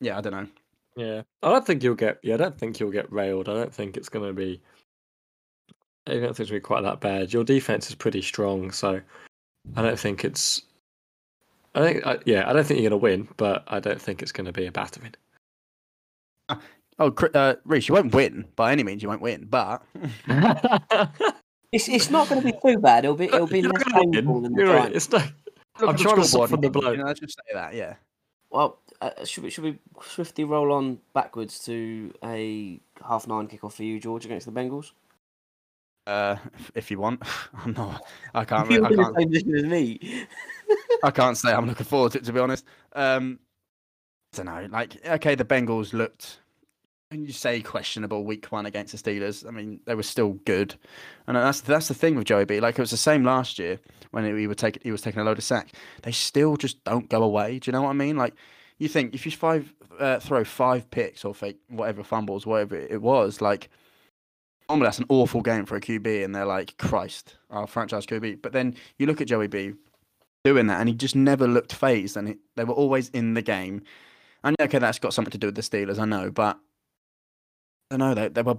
Yeah, 0.00 0.16
I 0.16 0.20
don't 0.20 0.32
know. 0.32 0.46
Yeah, 0.96 1.22
I 1.42 1.50
don't 1.50 1.66
think 1.66 1.82
you'll 1.82 1.96
get. 1.96 2.18
Yeah, 2.22 2.34
I 2.34 2.38
don't 2.38 2.56
think 2.56 2.78
you'll 2.78 2.90
get 2.90 3.10
railed. 3.12 3.48
I 3.48 3.54
don't 3.54 3.74
think 3.74 3.96
it's 3.96 4.08
going 4.08 4.26
to 4.26 4.32
be. 4.32 4.60
I 6.06 6.12
don't 6.12 6.20
think 6.20 6.30
it's 6.30 6.38
going 6.38 6.46
to 6.46 6.54
be 6.54 6.60
quite 6.60 6.82
that 6.82 7.00
bad. 7.00 7.32
Your 7.32 7.44
defense 7.44 7.88
is 7.88 7.94
pretty 7.94 8.22
strong, 8.22 8.70
so 8.70 9.00
I 9.76 9.82
don't 9.82 9.98
think 9.98 10.24
it's. 10.24 10.62
I 11.78 11.92
think, 11.92 12.06
I, 12.06 12.18
yeah, 12.26 12.48
I 12.48 12.52
don't 12.52 12.64
think 12.66 12.80
you're 12.80 12.90
going 12.90 13.00
to 13.00 13.04
win, 13.04 13.28
but 13.36 13.64
I 13.68 13.78
don't 13.80 14.00
think 14.00 14.22
it's 14.22 14.32
going 14.32 14.46
to 14.46 14.52
be 14.52 14.66
a 14.66 14.72
battering. 14.72 15.14
Oh, 16.98 17.10
Chri- 17.12 17.34
uh, 17.34 17.56
Reece, 17.64 17.88
you 17.88 17.94
won't 17.94 18.12
win 18.14 18.46
by 18.56 18.72
any 18.72 18.82
means. 18.82 19.02
You 19.02 19.08
won't 19.08 19.22
win, 19.22 19.46
but 19.48 19.82
It's 21.70 21.86
it's 21.86 22.10
not 22.10 22.28
gonna 22.30 22.40
be 22.40 22.52
too 22.64 22.78
bad. 22.78 23.04
It'll 23.04 23.14
be 23.14 23.26
it'll 23.26 23.46
be 23.46 23.60
You're 23.60 23.70
less 23.70 23.84
not 23.86 23.92
gonna 23.92 24.04
win. 24.06 24.12
painful 24.14 24.40
than 24.40 24.54
the 24.54 24.62
You're 24.62 24.74
right. 24.74 24.90
It's 24.90 25.10
not. 25.12 25.20
Look 25.78 25.82
I'm 25.82 25.88
at 25.90 25.98
the 25.98 26.02
trying 26.02 26.16
to 26.16 26.24
scoreboard 26.24 26.48
soften 26.50 26.60
the 26.62 26.66
and 26.68 26.72
blow. 26.72 26.90
You 26.92 26.96
know, 26.96 27.04
let's 27.04 27.20
just 27.20 27.36
say 27.36 27.52
that. 27.54 27.74
Yeah. 27.74 27.94
Well, 28.50 28.78
uh, 29.02 29.10
should 29.26 29.44
we 29.44 29.50
should 29.50 29.64
we 29.64 29.78
swiftly 30.02 30.44
roll 30.44 30.72
on 30.72 30.98
backwards 31.12 31.62
to 31.66 32.10
a 32.24 32.80
half 33.06 33.26
nine 33.28 33.48
kickoff 33.48 33.74
for 33.74 33.82
you, 33.82 34.00
George, 34.00 34.24
against 34.24 34.46
the 34.46 34.52
Bengals? 34.52 34.92
Uh, 36.06 36.36
if, 36.58 36.72
if 36.74 36.90
you 36.90 36.98
want, 36.98 37.22
I'm 37.62 37.74
not. 37.74 38.02
I 38.34 38.46
can't. 38.46 38.70
You're 38.70 38.80
re- 38.80 38.86
I 38.86 38.90
in 38.90 38.96
the 38.96 39.02
can't. 39.04 39.16
same 39.18 39.28
position 39.28 39.54
as 39.56 39.64
me. 39.64 40.26
I 41.02 41.10
can't 41.10 41.36
say 41.36 41.52
I'm 41.52 41.66
looking 41.66 41.86
forward 41.86 42.12
to 42.12 42.18
it 42.18 42.24
to 42.24 42.32
be 42.32 42.40
honest. 42.40 42.64
Um, 42.94 43.38
I 44.32 44.36
don't 44.36 44.46
know. 44.46 44.68
Like, 44.70 45.04
okay, 45.06 45.34
the 45.34 45.44
Bengals 45.44 45.92
looked. 45.92 46.40
and 47.10 47.26
you 47.26 47.32
say 47.32 47.60
questionable 47.62 48.24
week 48.24 48.46
one 48.46 48.66
against 48.66 48.92
the 48.92 48.98
Steelers, 48.98 49.46
I 49.46 49.50
mean 49.50 49.80
they 49.86 49.94
were 49.94 50.02
still 50.02 50.34
good, 50.44 50.74
and 51.26 51.36
that's 51.36 51.60
that's 51.60 51.88
the 51.88 51.94
thing 51.94 52.16
with 52.16 52.26
Joey 52.26 52.44
B. 52.44 52.60
Like 52.60 52.78
it 52.78 52.82
was 52.82 52.90
the 52.90 52.96
same 52.96 53.24
last 53.24 53.58
year 53.58 53.78
when 54.10 54.24
he 54.36 54.46
would 54.46 54.58
take 54.58 54.82
he 54.82 54.90
was 54.90 55.00
taking 55.02 55.20
a 55.20 55.24
load 55.24 55.38
of 55.38 55.44
sack. 55.44 55.72
They 56.02 56.12
still 56.12 56.56
just 56.56 56.82
don't 56.84 57.08
go 57.08 57.22
away. 57.22 57.58
Do 57.58 57.68
you 57.68 57.72
know 57.72 57.82
what 57.82 57.90
I 57.90 57.94
mean? 57.94 58.16
Like 58.16 58.34
you 58.78 58.88
think 58.88 59.14
if 59.14 59.24
you 59.24 59.32
five 59.32 59.72
uh, 59.98 60.18
throw 60.20 60.44
five 60.44 60.90
picks 60.90 61.24
or 61.24 61.34
fake 61.34 61.58
whatever 61.68 62.02
fumbles, 62.04 62.46
whatever 62.46 62.76
it 62.76 63.00
was, 63.02 63.40
like 63.40 63.70
normally 64.68 64.86
that's 64.86 64.98
an 64.98 65.06
awful 65.08 65.40
game 65.40 65.64
for 65.64 65.76
a 65.76 65.80
QB, 65.80 66.24
and 66.24 66.34
they're 66.34 66.44
like 66.44 66.76
Christ, 66.76 67.36
our 67.50 67.66
franchise 67.66 68.04
QB. 68.06 68.42
But 68.42 68.52
then 68.52 68.74
you 68.98 69.06
look 69.06 69.20
at 69.20 69.28
Joey 69.28 69.46
B 69.46 69.72
doing 70.44 70.66
that, 70.68 70.80
and 70.80 70.88
he 70.88 70.94
just 70.94 71.16
never 71.16 71.46
looked 71.46 71.72
phased, 71.72 72.16
and 72.16 72.30
it, 72.30 72.38
they 72.56 72.64
were 72.64 72.74
always 72.74 73.08
in 73.10 73.34
the 73.34 73.42
game. 73.42 73.82
And 74.44 74.56
okay, 74.60 74.78
that's 74.78 74.98
got 74.98 75.14
something 75.14 75.32
to 75.32 75.38
do 75.38 75.48
with 75.48 75.56
the 75.56 75.62
Steelers, 75.62 75.98
I 75.98 76.04
know, 76.04 76.30
but 76.30 76.58
I 77.90 77.96
know 77.96 78.14
they 78.14 78.28
they 78.28 78.42
were. 78.42 78.58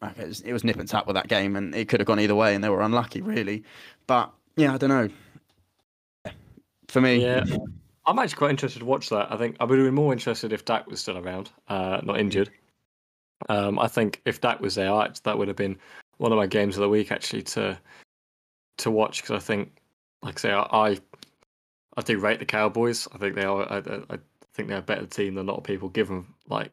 Okay, 0.00 0.22
it 0.22 0.28
was, 0.28 0.40
it 0.42 0.52
was 0.52 0.62
nip 0.62 0.78
and 0.78 0.88
tap 0.88 1.06
with 1.06 1.14
that 1.14 1.28
game, 1.28 1.56
and 1.56 1.74
it 1.74 1.88
could 1.88 1.98
have 2.00 2.06
gone 2.06 2.20
either 2.20 2.34
way, 2.34 2.54
and 2.54 2.62
they 2.62 2.68
were 2.68 2.82
unlucky, 2.82 3.20
really. 3.20 3.64
But 4.06 4.32
yeah, 4.56 4.74
I 4.74 4.76
don't 4.76 4.90
know. 4.90 5.08
For 6.88 7.00
me, 7.00 7.22
Yeah. 7.22 7.44
I'm 8.06 8.18
actually 8.18 8.38
quite 8.38 8.50
interested 8.50 8.78
to 8.78 8.86
watch 8.86 9.10
that. 9.10 9.30
I 9.30 9.36
think 9.36 9.56
I 9.60 9.64
would 9.64 9.78
have 9.78 9.86
been 9.86 9.94
more 9.94 10.14
interested 10.14 10.52
if 10.52 10.64
Dak 10.64 10.86
was 10.86 10.98
still 10.98 11.18
around, 11.18 11.50
uh, 11.68 12.00
not 12.02 12.18
injured. 12.18 12.50
Um, 13.50 13.78
I 13.78 13.86
think 13.86 14.22
if 14.24 14.40
Dak 14.40 14.60
was 14.60 14.76
there, 14.76 14.90
that 15.24 15.38
would 15.38 15.48
have 15.48 15.58
been 15.58 15.76
one 16.16 16.32
of 16.32 16.38
my 16.38 16.46
games 16.46 16.76
of 16.76 16.80
the 16.80 16.88
week 16.88 17.12
actually 17.12 17.42
to 17.42 17.78
to 18.78 18.90
watch 18.90 19.20
because 19.22 19.36
I 19.36 19.44
think, 19.44 19.77
like 20.22 20.38
I 20.38 20.40
say, 20.40 20.52
I, 20.52 20.62
I 20.70 20.98
I 21.96 22.02
do 22.02 22.18
rate 22.18 22.38
the 22.38 22.46
Cowboys. 22.46 23.08
I 23.12 23.18
think 23.18 23.34
they 23.34 23.44
are. 23.44 23.70
I, 23.70 23.78
I, 24.10 24.18
think 24.54 24.68
they're 24.68 24.78
a 24.78 24.82
better 24.82 25.06
team 25.06 25.34
than 25.34 25.48
a 25.48 25.52
lot 25.52 25.58
of 25.58 25.64
people 25.64 25.88
give 25.88 26.08
them 26.08 26.34
like 26.48 26.72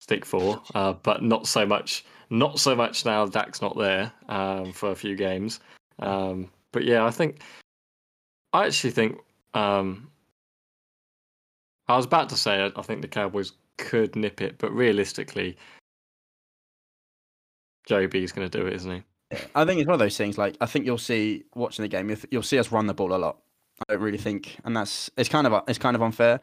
stick 0.00 0.24
for, 0.24 0.60
uh, 0.74 0.92
but 0.94 1.22
not 1.22 1.46
so 1.46 1.64
much. 1.64 2.04
Not 2.30 2.58
so 2.58 2.74
much 2.74 3.04
now. 3.04 3.26
Dak's 3.26 3.62
not 3.62 3.76
there 3.76 4.12
um, 4.28 4.72
for 4.72 4.90
a 4.90 4.96
few 4.96 5.16
games. 5.16 5.60
Um, 5.98 6.50
but 6.72 6.84
yeah, 6.84 7.04
I 7.04 7.10
think 7.10 7.42
I 8.52 8.66
actually 8.66 8.90
think 8.90 9.18
um, 9.54 10.08
I 11.88 11.96
was 11.96 12.06
about 12.06 12.28
to 12.30 12.36
say 12.36 12.70
I 12.74 12.82
think 12.82 13.02
the 13.02 13.08
Cowboys 13.08 13.52
could 13.76 14.14
nip 14.14 14.40
it, 14.40 14.58
but 14.58 14.72
realistically, 14.72 15.56
Joe 17.86 18.06
B's 18.06 18.32
going 18.32 18.48
to 18.48 18.58
do 18.58 18.66
it, 18.66 18.74
isn't 18.74 18.90
he? 18.90 19.02
I 19.54 19.64
think 19.64 19.80
it's 19.80 19.86
one 19.86 19.94
of 19.94 20.00
those 20.00 20.16
things. 20.16 20.36
Like 20.38 20.56
I 20.60 20.66
think 20.66 20.86
you'll 20.86 20.98
see 20.98 21.44
watching 21.54 21.82
the 21.84 21.88
game, 21.88 22.14
you'll- 22.30 22.42
see 22.42 22.58
us 22.58 22.72
run 22.72 22.86
the 22.86 22.94
ball 22.94 23.14
a 23.14 23.16
lot. 23.18 23.38
I 23.88 23.94
don't 23.94 24.02
really 24.02 24.18
think, 24.18 24.58
and 24.64 24.76
that's 24.76 25.10
it's 25.16 25.28
kind 25.28 25.46
of 25.46 25.62
it's 25.68 25.78
kind 25.78 25.96
of 25.96 26.02
unfair. 26.02 26.40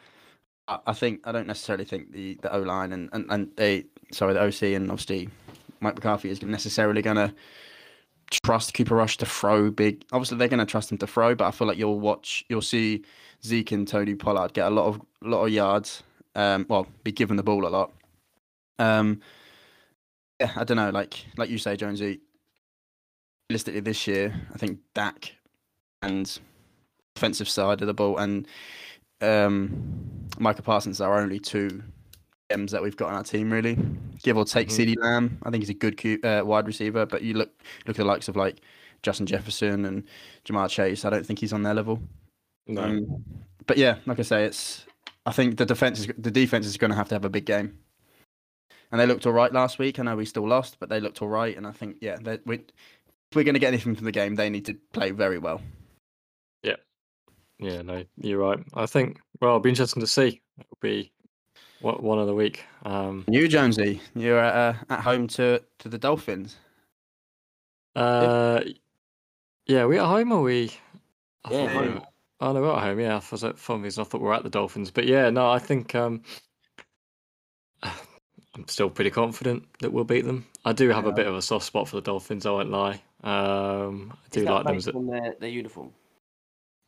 I, 0.67 0.79
I 0.87 0.93
think 0.93 1.21
I 1.25 1.31
don't 1.31 1.47
necessarily 1.47 1.85
think 1.85 2.11
the 2.11 2.37
the 2.41 2.53
O 2.53 2.59
line 2.61 2.93
and 2.93 3.09
and 3.13 3.25
and 3.29 3.51
they 3.57 3.85
sorry 4.11 4.33
the 4.33 4.41
OC 4.41 4.63
and 4.75 4.89
obviously 4.89 5.29
Mike 5.79 5.95
McCarthy 5.95 6.29
is 6.29 6.41
necessarily 6.41 7.01
going 7.01 7.17
to 7.17 7.33
trust 8.31 8.73
Cooper 8.73 8.95
Rush 8.95 9.17
to 9.17 9.25
throw 9.25 9.69
big. 9.69 10.03
Obviously 10.11 10.37
they're 10.37 10.47
going 10.47 10.59
to 10.59 10.65
trust 10.65 10.91
him 10.91 10.97
to 10.99 11.07
throw, 11.07 11.35
but 11.35 11.45
I 11.45 11.51
feel 11.51 11.67
like 11.67 11.77
you'll 11.77 11.99
watch 11.99 12.43
you'll 12.49 12.61
see 12.61 13.03
Zeke 13.45 13.71
and 13.73 13.87
Tony 13.87 14.15
Pollard 14.15 14.53
get 14.53 14.67
a 14.67 14.69
lot 14.71 14.87
of 14.87 15.01
lot 15.21 15.45
of 15.45 15.51
yards. 15.51 16.03
Um, 16.35 16.65
well, 16.69 16.87
be 17.03 17.11
given 17.11 17.35
the 17.37 17.43
ball 17.43 17.65
a 17.65 17.69
lot. 17.69 17.91
Um, 18.79 19.21
yeah, 20.39 20.51
I 20.55 20.63
don't 20.63 20.77
know. 20.77 20.89
Like 20.89 21.25
like 21.37 21.49
you 21.49 21.57
say, 21.57 21.75
Jonesy. 21.75 22.21
Realistically, 23.49 23.79
this 23.79 24.07
year, 24.07 24.33
I 24.53 24.57
think 24.57 24.79
Dak 24.93 25.33
and 26.01 26.37
offensive 27.15 27.47
side 27.47 27.79
of 27.79 27.87
the 27.87 27.93
ball 27.93 28.17
and 28.17 28.45
um, 29.21 30.27
Micah 30.37 30.61
Parsons 30.61 30.99
are 30.99 31.13
our 31.13 31.21
only 31.21 31.39
two 31.39 31.81
gems 32.51 32.73
that 32.73 32.83
we've 32.83 32.97
got 32.97 33.07
on 33.07 33.15
our 33.15 33.23
team. 33.23 33.51
Really, 33.51 33.77
give 34.21 34.35
or 34.35 34.43
take, 34.43 34.67
Mhm. 34.67 34.95
CeeDee 34.95 35.01
Lamb. 35.01 35.37
I 35.43 35.49
think 35.49 35.61
he's 35.61 35.69
a 35.69 35.73
good 35.73 36.25
uh, 36.25 36.43
wide 36.45 36.67
receiver, 36.67 37.05
but 37.05 37.21
you 37.21 37.35
look 37.35 37.49
look 37.85 37.97
at 37.97 38.03
the 38.03 38.05
likes 38.05 38.27
of 38.27 38.35
like 38.35 38.59
Justin 39.01 39.25
Jefferson 39.25 39.85
and 39.85 40.03
Ja'Marr 40.43 40.69
Chase. 40.69 41.05
I 41.05 41.09
don't 41.09 41.25
think 41.25 41.39
he's 41.39 41.53
on 41.53 41.63
their 41.63 41.73
level. 41.73 42.01
No. 42.67 42.81
Um, 42.81 43.23
but 43.65 43.77
yeah, 43.77 43.99
like 44.05 44.19
I 44.19 44.23
say, 44.23 44.43
it's. 44.43 44.85
I 45.25 45.31
think 45.31 45.55
the 45.55 45.65
defense 45.65 46.01
is 46.01 46.07
the 46.17 46.31
defense 46.31 46.65
is 46.65 46.75
going 46.75 46.91
to 46.91 46.97
have 46.97 47.07
to 47.09 47.15
have 47.15 47.23
a 47.23 47.29
big 47.29 47.45
game, 47.45 47.79
and 48.91 48.99
they 48.99 49.05
looked 49.05 49.25
all 49.25 49.31
right 49.31 49.53
last 49.53 49.79
week. 49.79 49.99
I 49.99 50.03
know 50.03 50.17
we 50.17 50.25
still 50.25 50.47
lost, 50.47 50.81
but 50.81 50.89
they 50.89 50.99
looked 50.99 51.21
all 51.21 51.29
right, 51.29 51.55
and 51.55 51.65
I 51.65 51.71
think 51.71 51.97
yeah, 52.01 52.17
we, 52.45 52.59
we're 53.35 53.43
going 53.43 53.53
to 53.55 53.59
get 53.59 53.67
anything 53.69 53.95
from 53.95 54.05
the 54.05 54.11
game, 54.11 54.35
they 54.35 54.49
need 54.49 54.65
to 54.65 54.75
play 54.93 55.11
very 55.11 55.37
well. 55.37 55.61
Yeah, 56.63 56.75
Yeah, 57.59 57.81
no, 57.81 58.03
you're 58.17 58.39
right. 58.39 58.59
I 58.73 58.85
think 58.85 59.19
well, 59.41 59.51
it'll 59.51 59.59
be 59.59 59.69
interesting 59.69 60.01
to 60.01 60.07
see. 60.07 60.41
It'll 60.59 60.77
be 60.81 61.11
one 61.79 62.01
one 62.01 62.19
of 62.19 62.27
the 62.27 62.35
week. 62.35 62.65
Um, 62.83 63.25
You 63.29 63.47
Jonesy, 63.47 64.01
you're 64.15 64.39
uh, 64.39 64.75
at 64.89 65.01
home 65.01 65.27
to 65.29 65.63
to 65.79 65.89
the 65.89 65.97
Dolphins. 65.97 66.57
uh, 67.95 68.61
yeah, 69.65 69.85
we 69.85 69.97
at 69.99 70.05
home 70.05 70.31
or 70.31 70.41
we? 70.43 70.71
I 71.43 71.51
Yeah, 71.51 71.67
thought 71.67 71.81
we 71.81 71.87
home. 71.89 72.01
Oh 72.39 72.53
no, 72.53 72.61
we're 72.61 72.75
at 72.75 72.83
home. 72.83 72.99
Yeah, 72.99 73.19
for 73.19 73.37
some 73.37 73.53
for 73.53 73.73
some 73.73 73.81
reason 73.81 74.01
I 74.01 74.05
thought 74.05 74.21
we 74.21 74.27
were 74.27 74.33
at 74.33 74.43
the 74.43 74.49
Dolphins, 74.49 74.91
but 74.91 75.05
yeah, 75.05 75.29
no, 75.29 75.49
I 75.49 75.59
think 75.59 75.95
um, 75.95 76.21
I'm 77.83 78.67
still 78.67 78.89
pretty 78.89 79.11
confident 79.11 79.65
that 79.79 79.91
we'll 79.91 80.03
beat 80.03 80.25
them. 80.25 80.45
I 80.65 80.73
do 80.73 80.89
have 80.89 81.05
a 81.05 81.11
bit 81.11 81.27
of 81.27 81.35
a 81.35 81.41
soft 81.41 81.65
spot 81.65 81.87
for 81.87 81.95
the 81.95 82.01
Dolphins. 82.01 82.45
I 82.45 82.51
won't 82.51 82.71
lie. 82.71 83.01
Um, 83.23 84.13
I 84.13 84.27
do 84.29 84.39
Is 84.41 84.45
that 84.45 84.51
like 84.53 84.63
them. 84.65 84.73
based 84.75 84.87
As 84.87 84.93
a, 84.93 84.97
on 84.97 85.07
their, 85.07 85.35
their 85.39 85.49
uniform? 85.49 85.91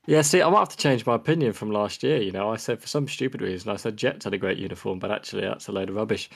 Yeah, 0.08 0.22
see, 0.22 0.42
I 0.42 0.50
might 0.50 0.60
have 0.60 0.70
to 0.70 0.78
change 0.78 1.06
my 1.06 1.16
opinion 1.16 1.54
from 1.54 1.72
last 1.72 2.02
year. 2.04 2.18
You 2.22 2.32
know, 2.32 2.52
I 2.52 2.56
said 2.58 2.80
for 2.82 2.88
some 2.88 3.08
stupid 3.08 3.42
reason, 3.42 3.70
I 3.72 3.76
said 3.76 3.98
Jets 3.98 4.24
had 4.26 4.34
a 4.34 4.38
great 4.38 4.58
uniform, 4.58 4.98
but 5.00 5.12
actually 5.12 5.42
that's 5.44 5.68
a 5.68 5.72
load 5.72 5.90
of 5.90 5.96
rubbish. 5.96 6.30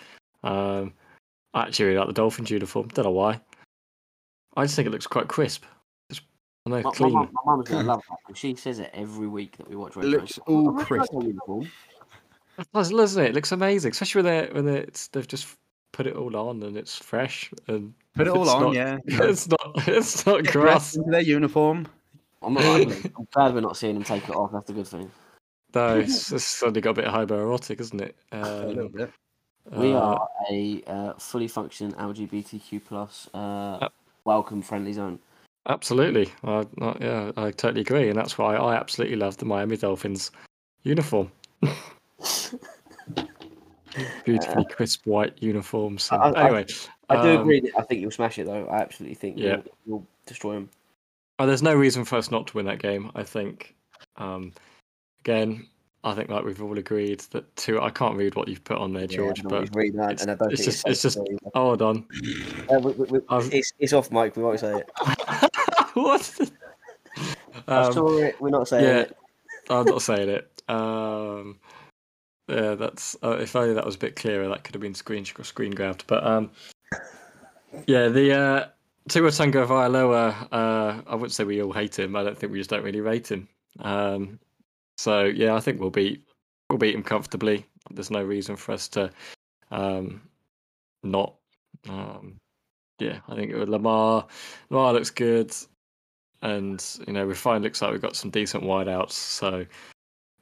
Um, 0.43 0.93
I 1.53 1.63
actually 1.63 1.85
really 1.85 1.97
like 1.99 2.07
the 2.07 2.13
Dolphins 2.13 2.51
uniform. 2.51 2.89
Don't 2.89 3.05
know 3.05 3.11
why. 3.11 3.39
I 4.55 4.63
just 4.65 4.75
think 4.75 4.87
it 4.87 4.91
looks 4.91 5.07
quite 5.07 5.27
crisp. 5.27 5.63
Just, 6.11 6.23
I 6.65 6.69
know, 6.71 6.75
My, 6.77 6.81
my, 6.83 6.91
clean. 6.91 7.13
mum- 7.13 7.29
my 7.33 7.55
mum's 7.55 7.69
gonna 7.69 7.87
love 7.87 8.03
that 8.09 8.17
because 8.27 8.39
she 8.39 8.55
says 8.55 8.79
it 8.79 8.91
every 8.93 9.27
week 9.27 9.57
that 9.57 9.67
we 9.69 9.75
watch. 9.75 9.95
It 9.97 10.03
looks 10.05 10.37
Rose. 10.37 10.47
all 10.47 10.57
I 10.57 10.71
really 10.71 10.77
like 10.77 10.87
crisp. 10.87 11.11
their 11.13 11.21
uniform. 11.23 11.71
Does- 12.73 12.91
Doesn't 12.91 13.23
it? 13.23 13.29
It 13.29 13.35
looks 13.35 13.51
amazing, 13.51 13.91
especially 13.91 14.21
when 14.23 14.31
they 14.31 14.53
when 14.61 14.67
it's 14.75 15.07
they've 15.07 15.27
just 15.27 15.47
put 15.93 16.05
it 16.07 16.15
all 16.17 16.35
on 16.35 16.61
and 16.63 16.75
it's 16.75 16.97
fresh 16.97 17.49
and 17.69 17.93
Put 18.15 18.27
it 18.27 18.31
all 18.33 18.49
on, 18.49 18.61
not- 18.61 18.75
yeah. 18.75 18.97
It's 19.07 19.47
not. 19.47 19.87
It's 19.87 20.25
not 20.25 20.43
Get 20.43 20.51
grass. 20.53 20.63
dressed 20.93 20.95
into 20.97 21.11
their 21.11 21.21
uniform. 21.21 21.87
I'm 22.43 22.53
not. 22.55 22.63
I'm, 22.65 22.91
I'm 23.17 23.27
glad 23.33 23.53
we're 23.55 23.61
not 23.61 23.77
seeing 23.77 23.93
them 23.95 24.03
take 24.03 24.27
it 24.29 24.35
off. 24.35 24.51
That's 24.51 24.69
a 24.69 24.73
good 24.73 24.87
thing. 24.87 25.09
No, 25.73 25.97
it's, 25.97 26.31
it's 26.31 26.45
suddenly 26.45 26.81
got 26.81 26.91
a 26.91 26.93
bit 27.01 27.05
homoerotic, 27.05 27.79
isn't 27.79 28.01
it? 28.01 28.15
a 28.33 28.65
little 28.67 28.85
Um, 28.85 28.91
bit. 28.91 29.11
We 29.71 29.93
uh, 29.93 29.99
are 29.99 30.27
a 30.51 30.83
uh, 30.87 31.13
fully 31.17 31.47
functioning 31.47 31.93
LGBTQ 31.93 32.81
plus 32.85 33.29
uh, 33.33 33.87
welcome 34.25 34.61
friendly 34.61 34.93
zone. 34.93 35.17
Absolutely. 35.67 36.29
I, 36.43 36.65
I, 36.81 36.97
yeah, 36.99 37.31
I 37.37 37.49
totally 37.51 37.81
agree, 37.81 38.09
and 38.09 38.17
that's 38.19 38.37
why 38.37 38.55
I 38.57 38.75
absolutely 38.75 39.15
love 39.15 39.37
the 39.37 39.45
Miami 39.45 39.77
Dolphins 39.77 40.29
uniform. 40.83 41.31
Beautifully 44.25 44.65
crisp 44.65 45.05
white 45.05 45.41
uniforms. 45.41 46.09
I- 46.11 46.15
I- 46.17 46.45
anyway, 46.45 46.65
I 47.09 47.21
do 47.21 47.35
um, 47.35 47.41
agree. 47.41 47.59
That 47.61 47.71
I 47.77 47.81
think 47.83 48.01
you'll 48.01 48.11
smash 48.11 48.39
it 48.39 48.45
though. 48.45 48.65
I 48.67 48.77
absolutely 48.81 49.15
think 49.15 49.37
Yeah. 49.37 49.57
you'll, 49.57 49.63
you'll 49.85 50.07
destroy 50.25 50.53
them. 50.55 50.69
oh, 51.39 51.45
there's 51.45 51.63
no 51.63 51.73
reason 51.75 52.05
for 52.05 52.15
us 52.17 52.31
not 52.31 52.47
to 52.47 52.57
win 52.57 52.65
that 52.67 52.79
game. 52.79 53.11
I 53.15 53.23
think. 53.23 53.75
Um, 54.17 54.53
again, 55.21 55.67
I 56.03 56.13
think 56.13 56.29
like 56.29 56.43
we've 56.43 56.61
all 56.61 56.77
agreed 56.77 57.21
that 57.31 57.55
two. 57.55 57.81
I 57.81 57.89
can't 57.89 58.15
read 58.15 58.35
what 58.35 58.47
you've 58.47 58.63
put 58.63 58.77
on 58.77 58.93
there, 58.93 59.07
George, 59.07 59.39
yeah, 59.39 59.45
but 59.47 59.75
read 59.75 59.93
that, 59.95 60.11
it's- 60.13 60.21
and 60.21 60.31
I 60.31 60.35
don't 60.35 60.51
it's 60.51 60.61
think 60.63 60.71
just- 60.73 60.87
it's 60.87 61.01
just- 61.01 61.19
hold 61.53 61.81
on. 61.81 62.05
Uh, 62.69 62.79
we, 62.79 62.91
we, 62.91 63.19
it's, 63.51 63.73
it's 63.79 63.93
off, 63.93 64.11
Mike. 64.11 64.35
We 64.35 64.43
won't 64.43 64.59
say 64.59 64.77
it. 64.79 64.89
what? 65.93 66.39
I 67.67 67.75
Um, 67.83 67.93
saw 67.93 68.17
it. 68.17 68.41
We're 68.41 68.49
not 68.49 68.67
saying 68.67 68.83
yeah, 68.83 68.99
it. 69.01 69.17
I'm 69.69 69.85
not 69.85 70.01
saying 70.01 70.29
it. 70.29 70.49
Um, 70.67 71.59
yeah, 72.47 72.75
that's 72.75 73.15
uh, 73.23 73.37
if 73.39 73.55
only 73.55 73.73
that 73.73 73.85
was 73.85 73.95
a 73.95 73.99
bit 73.99 74.15
clearer. 74.15 74.47
That 74.47 74.63
could 74.63 74.75
have 74.75 74.81
been 74.81 74.93
screen 74.93 75.25
screen 75.25 75.71
grabbed. 75.71 76.05
But 76.07 76.25
um, 76.25 76.51
yeah, 77.87 78.09
the 78.09 78.33
uh, 78.33 78.67
Tua 79.09 79.29
Tagovailoa. 79.29 80.47
Uh, 80.51 81.01
I 81.07 81.15
wouldn't 81.15 81.31
say 81.31 81.43
we 81.43 81.61
all 81.61 81.73
hate 81.73 81.97
him. 81.97 82.15
I 82.15 82.23
don't 82.23 82.37
think 82.37 82.51
we 82.51 82.59
just 82.59 82.69
don't 82.69 82.83
really 82.83 83.01
rate 83.01 83.31
him. 83.31 83.47
Um, 83.79 84.39
so 84.97 85.23
yeah, 85.23 85.55
I 85.55 85.59
think 85.59 85.79
we'll 85.79 85.89
beat 85.89 86.23
we'll 86.69 86.79
beat 86.79 86.95
him 86.95 87.03
comfortably. 87.03 87.65
There's 87.91 88.11
no 88.11 88.23
reason 88.23 88.55
for 88.55 88.73
us 88.73 88.87
to 88.89 89.09
um, 89.71 90.21
not. 91.03 91.35
Um, 91.89 92.37
yeah, 92.99 93.19
I 93.27 93.35
think 93.35 93.51
it 93.51 93.69
Lamar 93.69 94.27
Lamar 94.69 94.93
looks 94.93 95.09
good 95.09 95.53
and 96.43 96.85
you 97.07 97.13
know, 97.13 97.23
Refine 97.23 97.63
looks 97.63 97.81
like 97.81 97.91
we've 97.91 98.01
got 98.01 98.15
some 98.15 98.29
decent 98.29 98.63
wideouts. 98.63 99.11
So 99.11 99.65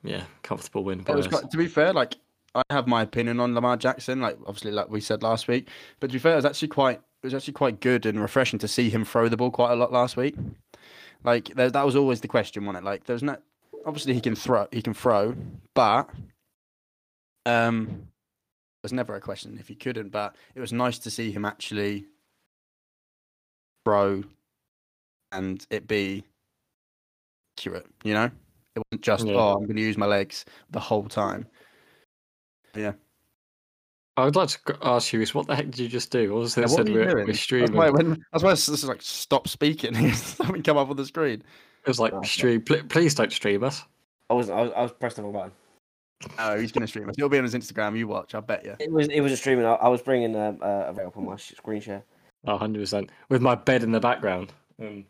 yeah, 0.04 0.24
comfortable 0.44 0.84
win 0.84 1.00
by 1.00 1.14
It 1.14 1.18
was 1.18 1.28
quite, 1.28 1.50
to 1.52 1.58
be 1.58 1.68
fair, 1.68 1.94
like 1.94 2.16
I 2.56 2.64
have 2.70 2.88
my 2.88 3.02
opinion 3.02 3.40
on 3.40 3.54
Lamar 3.54 3.78
Jackson, 3.78 4.20
like 4.22 4.38
obviously 4.46 4.72
like 4.72 4.90
we 4.90 5.02
said 5.02 5.24
last 5.24 5.48
week. 5.48 5.70
But 6.00 6.08
to 6.08 6.14
be 6.14 6.20
fair, 6.20 6.34
it 6.34 6.38
was 6.38 6.46
actually 6.46 6.70
quite 6.70 6.98
it 6.98 7.28
was 7.28 7.34
actually 7.34 7.54
quite 7.54 7.80
good 7.80 8.06
and 8.06 8.20
refreshing 8.20 8.60
to 8.60 8.68
see 8.68 8.90
him 8.90 9.06
throw 9.06 9.30
the 9.30 9.38
ball 9.38 9.52
quite 9.52 9.72
a 9.72 9.76
lot 9.76 9.92
last 9.92 10.18
week. 10.18 10.36
Like 11.24 11.54
there, 11.56 11.70
that 11.70 11.86
was 11.86 11.96
always 11.96 12.22
the 12.22 12.28
question, 12.28 12.66
wasn't 12.66 12.84
it? 12.84 12.88
Like 12.88 13.06
there's 13.06 13.24
no 13.24 13.38
obviously 13.86 14.14
he 14.14 14.22
can 14.22 14.36
throw, 14.36 14.68
he 14.72 14.82
can 14.82 14.94
throw, 14.94 15.36
but 15.74 16.10
um, 17.46 18.08
there's 18.82 18.94
never 18.94 19.16
a 19.16 19.22
question 19.22 19.58
if 19.60 19.68
he 19.68 19.76
couldn't. 19.76 20.10
But 20.10 20.36
it 20.56 20.60
was 20.60 20.74
nice 20.74 20.98
to 21.00 21.12
see 21.12 21.32
him 21.32 21.46
actually 21.46 22.06
throw 23.86 24.24
and 25.32 25.66
it 25.70 25.88
be 25.88 26.24
accurate. 27.58 27.88
You 28.04 28.14
know, 28.14 28.32
it 28.76 28.84
wasn't 28.92 29.02
just 29.02 29.26
Yeah. 29.28 29.34
oh 29.36 29.54
I'm 29.54 29.64
going 29.66 29.76
to 29.76 29.82
use 29.82 29.98
my 29.98 30.06
legs 30.06 30.46
the 30.70 30.80
whole 30.80 31.04
time. 31.08 31.46
Yeah. 32.76 32.94
I 34.18 34.26
would 34.26 34.36
like 34.36 34.50
to 34.50 34.78
ask 34.84 35.14
you 35.14 35.22
is 35.22 35.34
what 35.34 35.48
the 35.48 35.56
heck 35.56 35.66
did 35.66 35.80
you 35.80 35.88
just 35.88 36.12
do? 36.12 36.34
What 36.34 36.40
was 36.42 36.58
it 36.58 36.62
Yeah, 36.62 36.68
that 36.68 36.72
what 36.72 36.78
said 36.78 36.86
were 36.88 36.92
you 36.92 37.00
we're, 37.00 37.06
doing? 37.06 37.28
we're 37.28 37.60
That's 37.68 37.72
why, 37.72 37.90
when, 37.90 38.26
that's 38.32 38.44
why 38.44 38.52
it's 38.52 38.66
just 38.66 38.84
like 38.84 39.02
stop 39.02 39.48
speaking. 39.48 40.14
Something 40.14 40.64
come 40.64 40.78
up 40.78 40.90
on 40.90 40.98
the 40.98 41.06
screen. 41.06 41.42
It 41.84 41.88
was 41.88 42.00
like 42.00 42.14
Oh, 42.14 42.22
stream. 42.22 42.62
Pl- 42.62 42.84
please 42.90 43.16
don't 43.16 43.32
stream 43.32 43.64
us. 43.64 43.84
I 44.30 44.34
wasn't. 44.34 44.60
I 44.60 44.62
was, 44.64 44.72
I 44.76 44.82
was 44.84 44.92
pressing 44.94 45.24
the 45.24 45.30
wrong 45.30 45.52
button. 46.22 46.38
Oh, 46.38 46.60
he's 46.60 46.72
going 46.72 46.82
to 46.82 46.88
stream 46.88 47.10
us. 47.10 47.16
It'll 47.18 47.30
be 47.30 47.38
on 47.40 47.44
his 47.44 47.56
Instagram. 47.56 47.98
You 47.98 48.08
watch. 48.08 48.36
I 48.36 48.40
bet 48.42 48.64
you. 48.64 48.76
It 48.80 48.92
was. 48.92 49.08
It 49.08 49.22
was 49.22 49.32
a 49.32 49.38
streaming. 49.38 49.66
I, 49.66 49.74
I 49.74 49.88
was 49.88 50.02
bringing 50.02 50.36
a, 50.36 50.56
a, 50.62 50.94
a 50.94 51.08
up 51.08 51.18
on 51.18 51.26
my 51.26 51.36
screen 51.38 51.82
share. 51.82 52.04
Oh, 52.46 52.58
100% 52.58 53.10
with 53.30 53.42
my 53.42 53.56
bed 53.56 53.82
in 53.84 53.92
the 53.92 54.00
background. 54.00 54.52
Um, 54.80 54.88
And 54.88 54.96
some 54.96 55.00
light- 55.00 55.06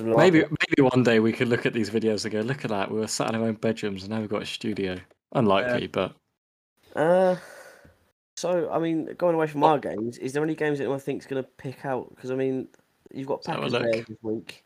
maybe 0.00 0.40
maybe 0.40 0.82
one 0.82 1.02
day 1.02 1.20
we 1.20 1.32
could 1.32 1.48
look 1.48 1.66
at 1.66 1.72
these 1.72 1.90
videos 1.90 2.24
and 2.24 2.32
go, 2.32 2.40
look 2.40 2.64
at 2.64 2.70
that. 2.70 2.90
We 2.90 2.98
were 3.00 3.06
sat 3.06 3.30
in 3.30 3.36
our 3.40 3.46
own 3.46 3.54
bedrooms 3.54 4.02
and 4.02 4.10
now 4.10 4.20
we've 4.20 4.28
got 4.28 4.42
a 4.42 4.46
studio. 4.46 4.98
Unlikely, 5.32 5.88
but 5.88 6.14
Uh, 6.96 7.36
so 8.36 8.70
I 8.70 8.78
mean, 8.78 9.14
going 9.18 9.34
away 9.34 9.46
from 9.46 9.62
our 9.64 9.78
games, 9.78 10.18
is 10.18 10.32
there 10.32 10.42
any 10.42 10.54
games 10.54 10.78
that 10.78 10.84
anyone 10.84 11.00
thinks 11.00 11.26
going 11.26 11.42
to 11.42 11.48
pick 11.58 11.84
out? 11.84 12.08
Because 12.14 12.30
I 12.30 12.34
mean, 12.34 12.68
you've 13.12 13.26
got 13.26 13.46
Let's 13.46 13.46
have 13.48 13.56
a 13.56 13.60
Packers 13.60 13.72
look. 13.72 13.82
Bears 13.82 14.06
this 14.06 14.18
week. 14.22 14.64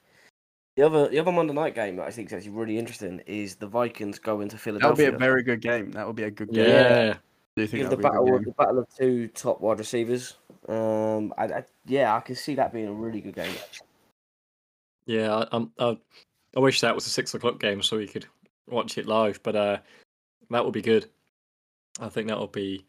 The 0.77 0.87
other, 0.87 1.09
the 1.09 1.19
other 1.19 1.33
Monday 1.33 1.53
night 1.53 1.75
game 1.75 1.97
that 1.97 2.07
I 2.07 2.11
think 2.11 2.29
is 2.29 2.33
actually 2.33 2.53
really 2.53 2.79
interesting 2.79 3.21
is 3.27 3.57
the 3.57 3.67
Vikings 3.67 4.19
going 4.19 4.49
to 4.49 4.57
Philadelphia. 4.57 5.05
That 5.07 5.13
would 5.13 5.19
be 5.19 5.25
a 5.25 5.29
very 5.29 5.43
good 5.43 5.61
game. 5.61 5.93
That 5.93 6.07
would 6.07 6.17
be 6.17 6.23
a 6.23 6.31
good 6.31 6.51
game. 6.51 6.67
yeah. 6.67 7.15
Do 7.57 7.63
you 7.63 7.69
think 7.69 7.91
the 7.91 7.97
be 7.97 8.03
battle, 8.03 8.25
good 8.25 8.35
of, 8.35 8.45
game? 8.45 8.55
the 8.57 8.65
battle 8.65 8.79
of 8.79 8.87
two 8.97 9.29
top 9.29 9.61
wide 9.61 9.79
receivers. 9.79 10.37
Um, 10.69 11.35
I, 11.37 11.45
I, 11.45 11.65
yeah, 11.85 12.17
I 12.17 12.21
can 12.21 12.37
see 12.37 12.55
that 12.55 12.73
being 12.73 12.87
a 12.87 12.93
really 12.93 13.21
good 13.21 13.35
game. 13.35 13.55
Yeah, 15.07 15.35
I, 15.35 15.49
I'm, 15.53 15.71
I, 15.79 15.97
I 16.57 16.61
wish 16.61 16.81
that 16.81 16.95
was 16.95 17.07
a 17.07 17.11
six 17.11 17.35
o'clock 17.35 17.59
game 17.61 17.83
so 17.83 17.97
we 17.97 18.07
could 18.07 18.27
watch 18.69 18.99
it 18.99 19.07
live, 19.07 19.43
but 19.43 19.57
uh, 19.57 19.79
that 20.51 20.65
would 20.65 20.75
be 20.75 20.83
good. 20.83 21.09
I 22.01 22.09
think 22.09 22.29
that 22.29 22.39
would 22.39 22.53
be. 22.53 22.85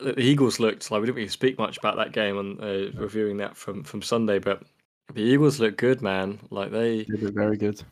The 0.00 0.12
the 0.12 0.22
Eagles 0.22 0.60
looked 0.60 0.90
like 0.90 1.00
we 1.00 1.06
didn't 1.06 1.16
really 1.16 1.28
speak 1.28 1.58
much 1.58 1.76
about 1.78 1.96
that 1.96 2.12
game 2.12 2.38
and 2.38 2.60
uh, 2.60 2.98
reviewing 3.00 3.36
that 3.38 3.56
from 3.56 3.82
from 3.82 4.00
Sunday, 4.00 4.38
but 4.38 4.62
the 5.14 5.22
Eagles 5.22 5.58
look 5.58 5.76
good, 5.76 6.02
man. 6.02 6.38
Like 6.50 6.70
they, 6.70 7.04
They 7.04 7.16
did 7.16 7.34
very 7.34 7.56
good. 7.56 7.82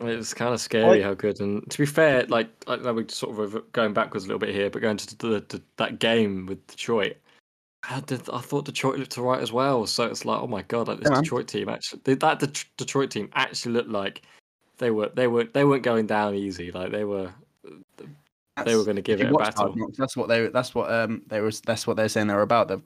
it's 0.00 0.34
kind 0.34 0.54
of 0.54 0.60
scary 0.60 1.02
how 1.02 1.14
good. 1.14 1.40
And 1.40 1.68
to 1.70 1.78
be 1.78 1.86
fair, 1.86 2.26
like 2.26 2.48
I 2.66 2.76
know 2.76 2.94
we're 2.94 3.08
sort 3.08 3.38
of 3.40 3.72
going 3.72 3.92
backwards 3.92 4.24
a 4.24 4.28
little 4.28 4.38
bit 4.38 4.54
here, 4.54 4.70
but 4.70 4.82
going 4.82 4.98
to 4.98 5.16
the, 5.18 5.44
the, 5.48 5.62
that 5.78 5.98
game 5.98 6.46
with 6.46 6.64
Detroit, 6.66 7.16
I, 7.88 8.00
did, 8.00 8.28
I 8.32 8.40
thought 8.40 8.64
Detroit 8.64 8.98
looked 8.98 9.16
alright 9.18 9.40
as 9.40 9.52
well. 9.52 9.86
So 9.86 10.04
it's 10.04 10.24
like, 10.24 10.40
oh 10.40 10.46
my 10.46 10.62
god, 10.62 10.88
like 10.88 11.00
this 11.00 11.10
Yeah. 11.10 11.20
Detroit 11.20 11.48
team 11.48 11.68
actually 11.68 12.14
that 12.14 12.38
Det- 12.38 12.64
Detroit 12.76 13.10
team 13.10 13.30
actually 13.34 13.72
looked 13.72 13.90
like 13.90 14.22
they 14.78 14.90
were 14.90 15.10
they 15.14 15.26
were 15.26 15.44
they 15.44 15.64
weren't 15.64 15.82
going 15.82 16.06
down 16.06 16.34
easy. 16.34 16.70
Like 16.70 16.90
they 16.90 17.04
were 17.04 17.32
they 18.64 18.76
were 18.76 18.84
going 18.84 18.96
to 18.96 19.02
give 19.02 19.20
it 19.20 19.30
a 19.30 19.32
watch 19.32 19.54
Hard 19.54 19.72
battle. 19.72 19.76
Knocks, 19.76 19.96
That's 19.96 20.16
what 20.16 20.28
they. 20.28 20.48
That's 20.48 20.74
what 20.74 20.90
um 20.90 21.22
they 21.28 21.40
was. 21.40 21.60
That's 21.60 21.86
what 21.86 21.96
they're 21.96 22.08
saying 22.08 22.26
they're 22.26 22.42
about. 22.42 22.68
They're 22.68 22.82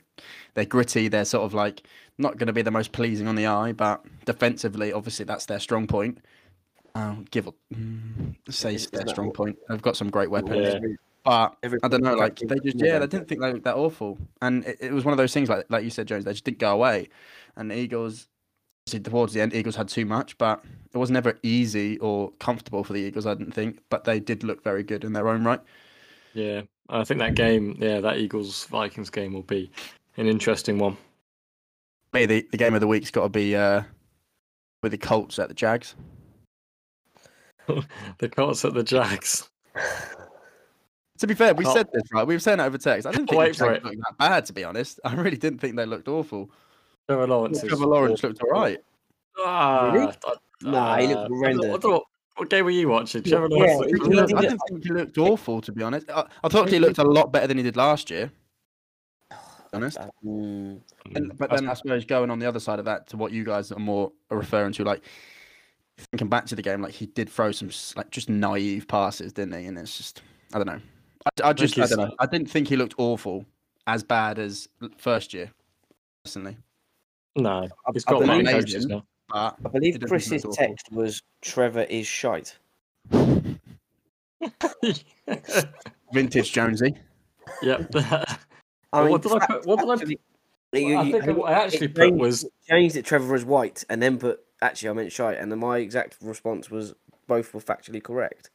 they're 0.54 0.64
gritty. 0.64 1.08
They're 1.08 1.24
sort 1.24 1.44
of 1.44 1.54
like 1.54 1.82
not 2.18 2.36
going 2.36 2.46
to 2.48 2.52
be 2.52 2.62
the 2.62 2.70
most 2.70 2.92
pleasing 2.92 3.26
on 3.26 3.36
the 3.36 3.46
eye, 3.46 3.72
but 3.72 4.04
defensively, 4.24 4.92
obviously, 4.92 5.24
that's 5.24 5.46
their 5.46 5.60
strong 5.60 5.86
point. 5.86 6.18
Um, 6.94 7.24
give 7.30 7.48
up. 7.48 7.54
Mm, 7.74 8.34
say 8.50 8.74
it's 8.74 8.86
their 8.88 9.06
strong 9.06 9.32
point. 9.32 9.58
They've 9.68 9.80
got 9.80 9.96
some 9.96 10.10
great 10.10 10.30
weapons, 10.30 10.74
Yeah. 10.74 10.94
But 11.24 11.56
Every- 11.62 11.78
I 11.82 11.88
don't 11.88 12.02
know. 12.02 12.14
Like 12.14 12.36
they 12.36 12.56
just 12.56 12.76
yeah, 12.78 12.98
they 12.98 13.06
didn't 13.06 13.28
think 13.28 13.40
they 13.40 13.52
looked 13.52 13.64
that 13.64 13.76
awful, 13.76 14.18
and 14.40 14.64
it, 14.64 14.78
it 14.80 14.92
was 14.92 15.04
one 15.04 15.12
of 15.12 15.18
those 15.18 15.32
things 15.32 15.48
like 15.48 15.66
like 15.68 15.84
you 15.84 15.90
said, 15.90 16.08
Jones. 16.08 16.24
They 16.24 16.32
just 16.32 16.44
didn't 16.44 16.58
go 16.58 16.72
away, 16.72 17.08
and 17.56 17.70
the 17.70 17.76
Eagles. 17.76 18.28
obviously 18.86 19.10
Towards 19.10 19.32
the 19.32 19.40
end, 19.40 19.54
Eagles 19.54 19.76
had 19.76 19.88
too 19.88 20.04
much, 20.04 20.36
but 20.38 20.64
it 20.92 20.98
was 20.98 21.10
never 21.10 21.38
easy 21.42 21.98
or 21.98 22.32
comfortable 22.32 22.82
for 22.82 22.92
the 22.92 23.00
Eagles. 23.00 23.26
I 23.26 23.34
didn't 23.34 23.52
think, 23.52 23.78
but 23.88 24.04
they 24.04 24.18
did 24.20 24.42
look 24.42 24.64
very 24.64 24.82
good 24.82 25.04
in 25.04 25.12
their 25.12 25.28
own 25.28 25.44
right. 25.44 25.60
Yeah, 26.34 26.62
I 26.88 27.04
think 27.04 27.20
that 27.20 27.34
game, 27.34 27.76
yeah, 27.78 28.00
that 28.00 28.18
Eagles 28.18 28.64
Vikings 28.66 29.10
game 29.10 29.32
will 29.32 29.42
be 29.42 29.70
an 30.16 30.26
interesting 30.26 30.78
one. 30.78 30.96
me, 32.12 32.26
the, 32.26 32.46
the 32.50 32.56
game 32.56 32.74
of 32.74 32.80
the 32.80 32.86
week's 32.86 33.10
got 33.10 33.22
to 33.22 33.28
be 33.28 33.54
uh, 33.54 33.82
with 34.82 34.92
the 34.92 34.98
Colts 34.98 35.38
at 35.38 35.48
the 35.48 35.54
Jags. 35.54 35.94
the 38.18 38.28
Colts 38.28 38.64
at 38.64 38.74
the 38.74 38.82
Jags. 38.82 39.48
To 41.22 41.26
be 41.28 41.34
fair, 41.34 41.54
we 41.54 41.62
Col- 41.62 41.72
said 41.74 41.88
this 41.92 42.02
right. 42.12 42.26
We 42.26 42.34
were 42.34 42.40
saying 42.40 42.58
it 42.58 42.64
over 42.64 42.76
text. 42.76 43.06
I 43.06 43.12
didn't 43.12 43.28
think 43.28 43.38
Wait 43.38 43.54
for 43.54 43.70
it. 43.72 43.84
looked 43.84 43.96
that 43.96 44.18
bad, 44.18 44.44
to 44.46 44.52
be 44.52 44.64
honest. 44.64 44.98
I 45.04 45.14
really 45.14 45.36
didn't 45.36 45.60
think 45.60 45.76
they 45.76 45.86
looked 45.86 46.08
awful. 46.08 46.50
Trevor 47.08 47.28
Lawrence. 47.28 47.60
Trevor 47.62 47.86
Lawrence 47.86 48.24
looked 48.24 48.42
all 48.42 48.50
right. 48.50 48.78
Ah, 49.38 49.92
Really? 49.92 50.12
I- 50.26 50.34
Nah, 50.62 50.96
he 50.98 51.06
looked 51.06 51.18
uh, 51.20 51.28
horrendous. 51.28 51.66
What, 51.70 51.84
what, 51.84 52.02
what 52.36 52.50
game 52.50 52.64
were 52.64 52.70
you 52.72 52.88
watching? 52.88 53.22
Trevor 53.22 53.46
Yeah, 53.52 53.56
Lawrence. 53.56 53.86
he- 53.86 53.92
looked 54.14 54.30
he 54.30 54.36
I 54.36 54.40
did- 54.40 54.48
didn't 54.48 54.60
think 54.68 54.84
he 54.84 54.90
looked 54.90 55.18
awful, 55.18 55.60
to 55.60 55.70
be 55.70 55.82
honest. 55.84 56.10
I, 56.10 56.26
I 56.42 56.48
thought 56.48 56.68
he 56.68 56.80
looked 56.80 56.98
a 56.98 57.04
lot 57.04 57.30
better 57.32 57.46
than 57.46 57.56
he 57.56 57.62
did 57.62 57.76
last 57.76 58.10
year. 58.10 58.32
To 59.30 59.36
be 59.70 59.76
honest. 59.76 59.98
Mm, 60.24 60.80
And, 61.14 61.38
but 61.38 61.50
then 61.50 61.68
I 61.68 61.74
suppose 61.74 62.04
going 62.04 62.30
on 62.32 62.40
the 62.40 62.46
other 62.46 62.60
side 62.60 62.78
of 62.80 62.84
that 62.86 63.06
to 63.10 63.16
what 63.16 63.30
you 63.30 63.44
guys 63.44 63.70
are 63.70 63.78
more 63.78 64.10
are 64.30 64.36
referring 64.36 64.72
to, 64.72 64.82
like 64.84 65.02
thinking 65.98 66.28
back 66.28 66.46
to 66.46 66.56
the 66.56 66.62
game, 66.62 66.82
like 66.82 66.92
he 66.94 67.06
did 67.06 67.30
throw 67.30 67.52
some 67.52 67.70
like 67.96 68.10
just 68.10 68.28
naive 68.28 68.86
passes, 68.88 69.32
didn't 69.32 69.58
he? 69.60 69.66
And 69.66 69.78
it's 69.78 69.96
just 69.96 70.20
I 70.52 70.58
don't 70.58 70.66
know. 70.66 70.80
I, 71.26 71.48
I 71.48 71.52
just 71.52 71.78
I 71.78 71.86
don't 71.86 71.98
know. 71.98 72.14
I 72.18 72.26
didn't 72.26 72.50
think 72.50 72.68
he 72.68 72.76
looked 72.76 72.94
awful, 72.98 73.44
as 73.86 74.02
bad 74.02 74.38
as 74.38 74.68
first 74.98 75.32
year, 75.34 75.50
personally. 76.24 76.56
No, 77.36 77.50
I- 77.86 77.90
he's 77.92 78.04
I 78.06 78.10
got 78.12 78.20
believe- 78.20 78.44
many 78.44 78.58
coaches 78.58 78.86
now. 78.86 79.04
I 79.34 79.52
believe 79.72 79.98
Chris's 80.06 80.44
text 80.52 80.92
was 80.92 81.22
Trevor 81.40 81.84
is 81.84 82.06
shite. 82.06 82.56
vintage 86.12 86.52
Jonesy. 86.52 86.94
yep. 87.62 87.90
I 88.92 89.08
What 89.08 89.22
did 89.22 89.32
I 89.32 89.46
put- 89.46 89.66
what 89.66 89.78
did 89.80 89.88
I- 89.88 89.92
actually- 89.94 90.18
I 90.74 90.78
you- 90.78 91.12
think 91.12 91.26
you- 91.26 91.34
what 91.34 91.52
I 91.52 91.64
actually 91.64 91.86
it 91.86 91.94
put 91.94 92.02
changed- 92.02 92.20
was 92.20 92.44
changed 92.68 92.96
it. 92.96 93.04
Trevor 93.06 93.32
was 93.32 93.44
white, 93.44 93.84
and 93.88 94.02
then 94.02 94.18
put 94.18 94.40
actually 94.60 94.90
I 94.90 94.92
meant 94.92 95.12
shite, 95.12 95.38
and 95.38 95.50
then 95.50 95.58
my 95.60 95.78
exact 95.78 96.16
response 96.20 96.70
was 96.70 96.94
both 97.26 97.54
were 97.54 97.60
factually 97.60 98.02
correct. 98.02 98.50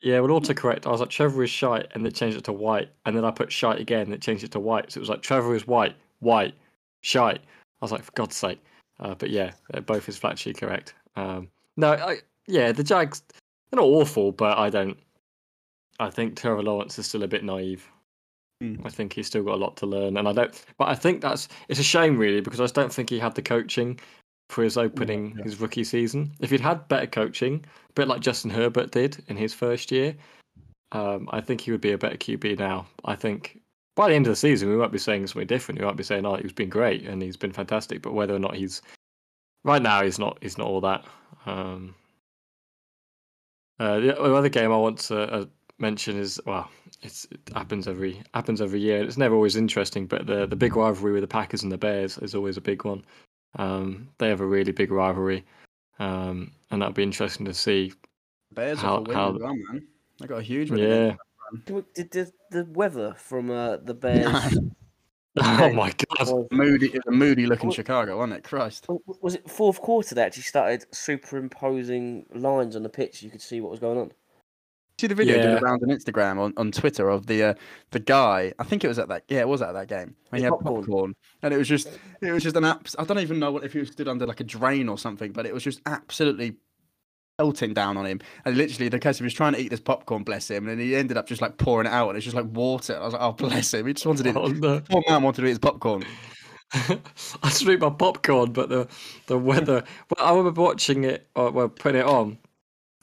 Yeah, 0.00 0.20
well, 0.20 0.40
autocorrect. 0.40 0.86
I 0.86 0.90
was 0.90 1.00
like 1.00 1.10
Trevor 1.10 1.42
is 1.42 1.50
shite, 1.50 1.88
and 1.92 2.06
it 2.06 2.14
changed 2.14 2.36
it 2.36 2.44
to 2.44 2.52
white, 2.52 2.90
and 3.04 3.16
then 3.16 3.24
I 3.24 3.30
put 3.30 3.50
shite 3.50 3.80
again, 3.80 4.02
and 4.02 4.14
it 4.14 4.22
changed 4.22 4.44
it 4.44 4.52
to 4.52 4.60
white. 4.60 4.92
So 4.92 4.98
it 4.98 5.00
was 5.00 5.08
like 5.08 5.22
Trevor 5.22 5.54
is 5.54 5.66
white, 5.66 5.96
white, 6.20 6.54
shite. 7.00 7.40
I 7.80 7.84
was 7.84 7.92
like, 7.92 8.02
for 8.02 8.12
God's 8.12 8.36
sake. 8.36 8.62
Uh, 9.00 9.14
but 9.14 9.30
yeah, 9.30 9.52
uh, 9.74 9.80
both 9.80 10.08
is 10.08 10.18
factually 10.18 10.56
correct. 10.56 10.94
Um, 11.16 11.48
no, 11.76 11.92
I, 11.92 12.18
yeah, 12.46 12.72
the 12.72 12.84
Jags 12.84 13.22
they're 13.70 13.80
not 13.80 13.86
awful, 13.86 14.32
but 14.32 14.56
I 14.58 14.70
don't. 14.70 14.96
I 16.00 16.10
think 16.10 16.36
Trevor 16.36 16.62
Lawrence 16.62 16.98
is 16.98 17.06
still 17.06 17.24
a 17.24 17.28
bit 17.28 17.44
naive. 17.44 17.90
Hmm. 18.60 18.76
I 18.84 18.90
think 18.90 19.12
he's 19.12 19.26
still 19.26 19.42
got 19.42 19.54
a 19.54 19.56
lot 19.56 19.76
to 19.78 19.86
learn, 19.86 20.16
and 20.16 20.28
I 20.28 20.32
don't. 20.32 20.64
But 20.78 20.88
I 20.88 20.94
think 20.94 21.20
that's 21.20 21.48
it's 21.68 21.80
a 21.80 21.84
shame, 21.84 22.18
really, 22.18 22.40
because 22.40 22.60
I 22.60 22.64
just 22.64 22.74
don't 22.74 22.92
think 22.92 23.10
he 23.10 23.18
had 23.18 23.34
the 23.34 23.42
coaching 23.42 23.98
for 24.48 24.64
his 24.64 24.76
opening 24.76 25.34
yeah. 25.36 25.44
his 25.44 25.60
rookie 25.60 25.84
season. 25.84 26.32
If 26.40 26.50
he'd 26.50 26.60
had 26.60 26.88
better 26.88 27.06
coaching, 27.06 27.64
a 27.88 27.92
bit 27.92 28.08
like 28.08 28.20
Justin 28.20 28.50
Herbert 28.50 28.90
did 28.90 29.22
in 29.28 29.36
his 29.36 29.54
first 29.54 29.92
year, 29.92 30.14
um, 30.92 31.28
I 31.32 31.40
think 31.40 31.60
he 31.60 31.70
would 31.70 31.80
be 31.80 31.92
a 31.92 31.98
better 31.98 32.16
QB 32.16 32.58
now. 32.58 32.86
I 33.04 33.14
think 33.14 33.60
by 33.94 34.08
the 34.08 34.14
end 34.14 34.26
of 34.26 34.32
the 34.32 34.36
season, 34.36 34.70
we 34.70 34.76
might 34.76 34.92
be 34.92 34.98
saying 34.98 35.26
something 35.26 35.46
different. 35.46 35.80
We 35.80 35.86
might 35.86 35.96
be 35.96 36.04
saying, 36.04 36.24
"Oh, 36.24 36.36
he's 36.36 36.52
been 36.52 36.70
great 36.70 37.06
and 37.06 37.20
he's 37.20 37.36
been 37.36 37.52
fantastic," 37.52 38.00
but 38.00 38.14
whether 38.14 38.34
or 38.34 38.38
not 38.38 38.54
he's 38.54 38.80
right 39.64 39.82
now, 39.82 40.02
he's 40.02 40.18
not. 40.18 40.38
He's 40.40 40.56
not 40.56 40.66
all 40.66 40.80
that. 40.80 41.04
Um, 41.46 41.94
uh, 43.78 44.00
the 44.00 44.20
other 44.20 44.48
game 44.48 44.72
I 44.72 44.76
want 44.76 44.98
to 45.00 45.20
uh, 45.32 45.44
mention 45.78 46.18
is 46.18 46.40
well, 46.46 46.70
it's, 47.02 47.26
it 47.30 47.40
happens 47.54 47.86
every 47.86 48.22
happens 48.34 48.60
every 48.60 48.80
year. 48.80 49.02
It's 49.02 49.18
never 49.18 49.34
always 49.34 49.56
interesting, 49.56 50.06
but 50.06 50.26
the 50.26 50.46
the 50.46 50.56
big 50.56 50.76
rivalry 50.76 51.12
with 51.12 51.22
the 51.22 51.28
Packers 51.28 51.62
and 51.62 51.70
the 51.70 51.78
Bears 51.78 52.18
is 52.18 52.34
always 52.34 52.56
a 52.56 52.62
big 52.62 52.84
one. 52.84 53.04
Um, 53.56 54.08
they 54.18 54.28
have 54.28 54.40
a 54.40 54.46
really 54.46 54.72
big 54.72 54.90
rivalry, 54.90 55.44
um, 55.98 56.52
and 56.70 56.80
that'll 56.82 56.92
be 56.94 57.02
interesting 57.02 57.46
to 57.46 57.54
see. 57.54 57.92
Bears 58.52 58.78
How- 58.80 58.98
are 59.00 59.04
for 59.04 59.12
how- 59.14 59.26
win 59.32 59.36
as 59.36 59.42
well, 59.42 59.54
man. 59.72 59.86
They 60.20 60.26
got 60.26 60.38
a 60.38 60.42
huge 60.42 60.70
win. 60.70 60.80
Yeah. 60.80 60.86
against- 60.96 61.66
Can 61.66 61.84
Did 61.94 62.10
the, 62.10 62.32
the 62.50 62.64
weather 62.66 63.14
from 63.16 63.50
uh, 63.50 63.78
the 63.78 63.94
Bears 63.94 64.58
Oh 65.40 65.72
my 65.72 65.90
god! 65.92 66.28
was, 66.28 66.46
Moody, 66.50 66.86
it 66.86 66.94
was 67.04 67.14
a 67.14 67.16
moody 67.16 67.46
looking 67.46 67.68
What- 67.68 67.76
Chicago, 67.76 68.18
wasn't 68.18 68.38
it? 68.38 68.44
Christ. 68.44 68.86
was 69.22 69.34
it 69.34 69.48
fourth 69.48 69.80
quarter 69.80 70.14
that 70.16 70.26
actually 70.26 70.42
started 70.42 70.84
superimposing 70.92 72.26
lines 72.34 72.74
on 72.76 72.82
the 72.82 72.88
pitch? 72.88 73.22
You 73.22 73.30
could 73.30 73.40
see 73.42 73.60
what 73.60 73.70
was 73.70 73.80
going 73.80 73.98
on. 73.98 74.12
See 75.00 75.06
the 75.06 75.14
video 75.14 75.36
Yeah. 75.36 75.58
around 75.60 75.82
on 75.82 75.90
Instagram 75.90 76.38
on, 76.38 76.52
on 76.56 76.72
Twitter 76.72 77.08
of 77.08 77.26
the 77.26 77.42
uh, 77.42 77.54
the 77.92 78.00
guy. 78.00 78.52
I 78.58 78.64
think 78.64 78.82
it 78.84 78.88
was 78.88 78.98
at 78.98 79.08
that. 79.08 79.24
Yeah, 79.28 79.40
it 79.40 79.48
was 79.48 79.62
at 79.62 79.72
that 79.72 79.88
game. 79.88 80.16
And 80.32 80.38
he 80.38 80.42
had 80.42 80.50
Popcorn. 80.50 80.82
popcorn. 80.82 81.14
and 81.42 81.54
it 81.54 81.56
was 81.56 81.68
just 81.68 81.88
it 82.20 82.32
was 82.32 82.42
just 82.42 82.56
an 82.56 82.64
app. 82.64 82.88
I 82.98 83.04
don't 83.04 83.20
even 83.20 83.38
know 83.38 83.52
what 83.52 83.64
if 83.64 83.72
he 83.72 83.78
was 83.78 83.90
stood 83.90 84.08
under 84.08 84.26
like 84.26 84.40
a 84.40 84.44
drain 84.44 84.88
or 84.88 84.98
something, 84.98 85.32
but 85.32 85.46
it 85.46 85.54
was 85.54 85.62
just 85.62 85.80
absolutely 85.86 86.56
pelting 87.38 87.72
down 87.74 87.96
on 87.96 88.06
him. 88.06 88.20
And 88.44 88.56
literally, 88.56 88.88
the 88.88 88.98
case 88.98 89.18
he 89.18 89.24
was 89.24 89.32
trying 89.34 89.52
to 89.52 89.60
eat 89.60 89.68
this 89.70 89.78
popcorn, 89.78 90.24
bless 90.24 90.50
him, 90.50 90.68
and 90.68 90.80
he 90.80 90.96
ended 90.96 91.16
up 91.16 91.28
just 91.28 91.40
like 91.40 91.56
pouring 91.58 91.86
it 91.86 91.92
out, 91.92 92.08
and 92.08 92.16
it's 92.16 92.24
just 92.24 92.36
like 92.36 92.46
water. 92.46 92.98
I 93.00 93.04
was 93.04 93.12
like, 93.12 93.22
oh 93.22 93.32
bless 93.32 93.72
him. 93.72 93.86
He 93.86 93.92
just 93.92 94.06
wanted 94.06 94.26
it. 94.26 94.36
Oh, 94.36 94.48
no. 94.48 94.80
Poor 94.90 95.02
man 95.08 95.22
wanted 95.22 95.42
to 95.42 95.46
eat 95.46 95.50
his 95.50 95.58
popcorn. 95.60 96.04
I 96.72 96.98
just 97.44 97.62
eat 97.62 97.80
my 97.80 97.90
popcorn, 97.90 98.52
but 98.52 98.68
the 98.68 98.88
the 99.26 99.38
weather. 99.38 99.84
Well, 100.10 100.26
I 100.26 100.36
remember 100.36 100.60
watching 100.60 101.04
it, 101.04 101.28
or 101.36 101.52
well, 101.52 101.68
putting 101.68 102.00
it 102.00 102.06
on 102.06 102.38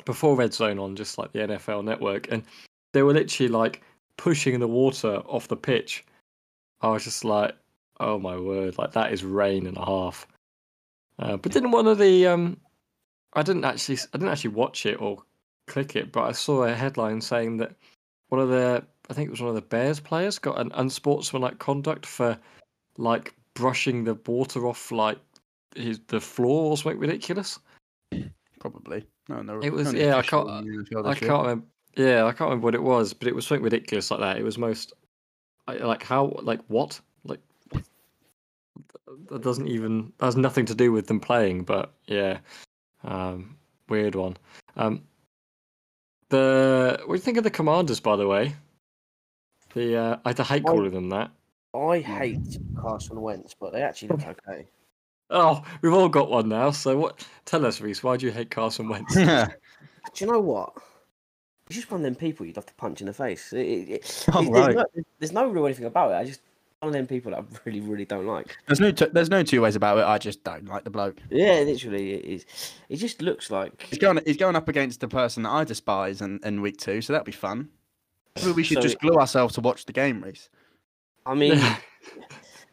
before 0.05 0.35
Red 0.35 0.53
Zone 0.53 0.79
on, 0.79 0.95
just 0.95 1.17
like 1.17 1.31
the 1.31 1.39
NFL 1.39 1.83
Network, 1.83 2.31
and 2.31 2.43
they 2.93 3.03
were 3.03 3.13
literally 3.13 3.49
like 3.49 3.81
pushing 4.17 4.59
the 4.59 4.67
water 4.67 5.17
off 5.25 5.47
the 5.47 5.57
pitch. 5.57 6.05
I 6.81 6.89
was 6.89 7.03
just 7.03 7.25
like, 7.25 7.55
oh 7.99 8.19
my 8.19 8.37
word, 8.37 8.77
like 8.77 8.91
that 8.93 9.11
is 9.11 9.23
rain 9.23 9.67
and 9.67 9.77
a 9.77 9.85
half. 9.85 10.27
Uh, 11.17 11.37
but 11.37 11.51
didn't 11.51 11.71
one 11.71 11.87
of 11.87 11.97
the 11.97 12.27
um, 12.27 12.57
I 13.33 13.43
didn't 13.43 13.65
actually, 13.65 13.97
I 14.13 14.17
didn't 14.17 14.29
actually 14.31 14.51
watch 14.51 14.85
it 14.85 14.99
or 15.01 15.21
click 15.67 15.95
it, 15.95 16.11
but 16.11 16.23
I 16.23 16.31
saw 16.31 16.63
a 16.63 16.73
headline 16.73 17.21
saying 17.21 17.57
that 17.57 17.73
one 18.29 18.41
of 18.41 18.49
the, 18.49 18.83
I 19.09 19.13
think 19.13 19.27
it 19.27 19.31
was 19.31 19.41
one 19.41 19.49
of 19.49 19.55
the 19.55 19.61
Bears 19.61 19.99
players 19.99 20.39
got 20.39 20.59
an 20.59 20.71
unsportsmanlike 20.75 21.59
conduct 21.59 22.05
for 22.05 22.37
like 22.97 23.33
brushing 23.53 24.03
the 24.03 24.15
water 24.25 24.67
off 24.67 24.91
like 24.91 25.19
his 25.75 25.99
the 26.07 26.21
floor 26.21 26.71
or 26.71 26.77
something 26.77 26.99
ridiculous. 26.99 27.59
Probably. 28.71 29.05
No, 29.29 29.43
no. 29.43 29.59
It 29.61 29.71
was- 29.71 29.93
no 29.93 29.99
yeah, 29.99 30.17
I 30.17 30.23
can't- 30.23 30.47
yeah, 30.65 30.99
I 30.99 31.01
that 31.03 31.19
can't 31.19 31.43
remember. 31.43 31.65
Yeah, 31.95 32.25
I 32.25 32.31
can't 32.31 32.49
remember 32.49 32.65
what 32.65 32.73
it 32.75 32.81
was, 32.81 33.13
but 33.13 33.27
it 33.27 33.35
was 33.35 33.45
something 33.45 33.63
ridiculous 33.63 34.09
like 34.09 34.19
that. 34.21 34.37
It 34.37 34.43
was 34.43 34.57
most 34.57 34.93
like 35.67 36.01
how 36.03 36.35
like 36.41 36.61
what 36.67 36.99
like 37.23 37.39
that 39.29 39.41
doesn't 39.41 39.67
even 39.67 40.11
that 40.17 40.25
has 40.25 40.35
nothing 40.35 40.65
to 40.65 40.75
do 40.75 40.91
with 40.91 41.05
them 41.05 41.19
playing, 41.19 41.63
but 41.63 41.93
yeah, 42.07 42.39
um, 43.03 43.55
weird 43.87 44.15
one. 44.15 44.35
Um, 44.75 45.03
the 46.29 46.97
what 47.05 47.13
do 47.13 47.13
you 47.13 47.19
think 47.19 47.37
of 47.37 47.43
the 47.43 47.51
commanders, 47.51 47.99
by 47.99 48.15
the 48.15 48.27
way? 48.27 48.55
The 49.75 49.95
uh, 49.95 50.17
I 50.25 50.33
hate 50.43 50.63
calling 50.65 50.91
them 50.91 51.09
that. 51.09 51.29
I 51.73 51.99
hate 51.99 52.57
Carson 52.75 53.21
Wentz, 53.21 53.53
but 53.53 53.73
they 53.73 53.83
actually 53.83 54.07
look 54.09 54.23
okay. 54.47 54.67
Oh, 55.29 55.63
we've 55.81 55.93
all 55.93 56.09
got 56.09 56.29
one 56.29 56.49
now. 56.49 56.71
So 56.71 56.97
what? 56.97 57.25
Tell 57.45 57.65
us, 57.65 57.81
Reese. 57.81 58.03
Why 58.03 58.17
do 58.17 58.25
you 58.25 58.31
hate 58.31 58.51
Carson 58.51 58.87
Wentz? 58.89 59.15
Do 59.15 59.21
you 60.17 60.27
know 60.31 60.39
what? 60.39 60.73
He's 61.67 61.77
just 61.77 61.89
one 61.91 62.01
of 62.01 62.03
them 62.03 62.15
people 62.15 62.45
you'd 62.45 62.55
have 62.57 62.65
to 62.67 62.73
punch 62.75 63.01
in 63.01 63.07
the 63.07 63.13
face. 63.13 63.51
It, 63.51 63.57
it, 63.65 63.89
it- 63.89 64.25
Oh, 64.33 64.43
there's, 64.43 64.75
no, 64.75 64.85
there's 65.19 65.31
no 65.31 65.47
real 65.47 65.65
anything 65.65 65.85
about 65.85 66.11
it. 66.11 66.15
I 66.15 66.23
just 66.25 66.41
one 66.81 66.89
of 66.89 66.93
them 66.93 67.07
people 67.07 67.31
that 67.31 67.39
I 67.39 67.43
really, 67.65 67.79
really 67.79 68.05
don't 68.05 68.27
like. 68.27 68.55
There's 68.67 68.79
no 68.79 68.91
t- 68.91 69.07
there's 69.11 69.29
no 69.31 69.41
two 69.41 69.61
ways 69.61 69.75
about 69.75 69.97
it. 69.97 70.05
I 70.05 70.19
just 70.19 70.43
don't 70.43 70.65
like 70.67 70.83
the 70.83 70.91
bloke. 70.91 71.17
Yeah, 71.31 71.61
literally, 71.61 72.13
it 72.13 72.25
is. 72.25 72.45
It 72.89 72.97
just 72.97 73.21
looks 73.23 73.49
like. 73.49 73.81
He's 73.81 73.97
going 73.97 74.19
he's 74.27 74.37
going 74.37 74.55
up 74.55 74.67
against 74.67 74.99
the 74.99 75.07
person 75.07 75.41
that 75.43 75.49
I 75.49 75.63
despise 75.63 76.21
in, 76.21 76.39
in 76.43 76.61
week 76.61 76.77
two, 76.77 77.01
so 77.01 77.13
that'll 77.13 77.25
be 77.25 77.31
fun. 77.31 77.69
Maybe 78.35 78.51
we 78.51 78.63
should 78.63 78.75
So- 78.77 78.81
just 78.83 78.99
glue 78.99 79.15
ourselves 79.15 79.55
to 79.55 79.61
watch 79.61 79.85
the 79.85 79.93
game, 79.93 80.21
Reese. 80.23 80.49
I 81.25 81.33
mean, 81.33 81.59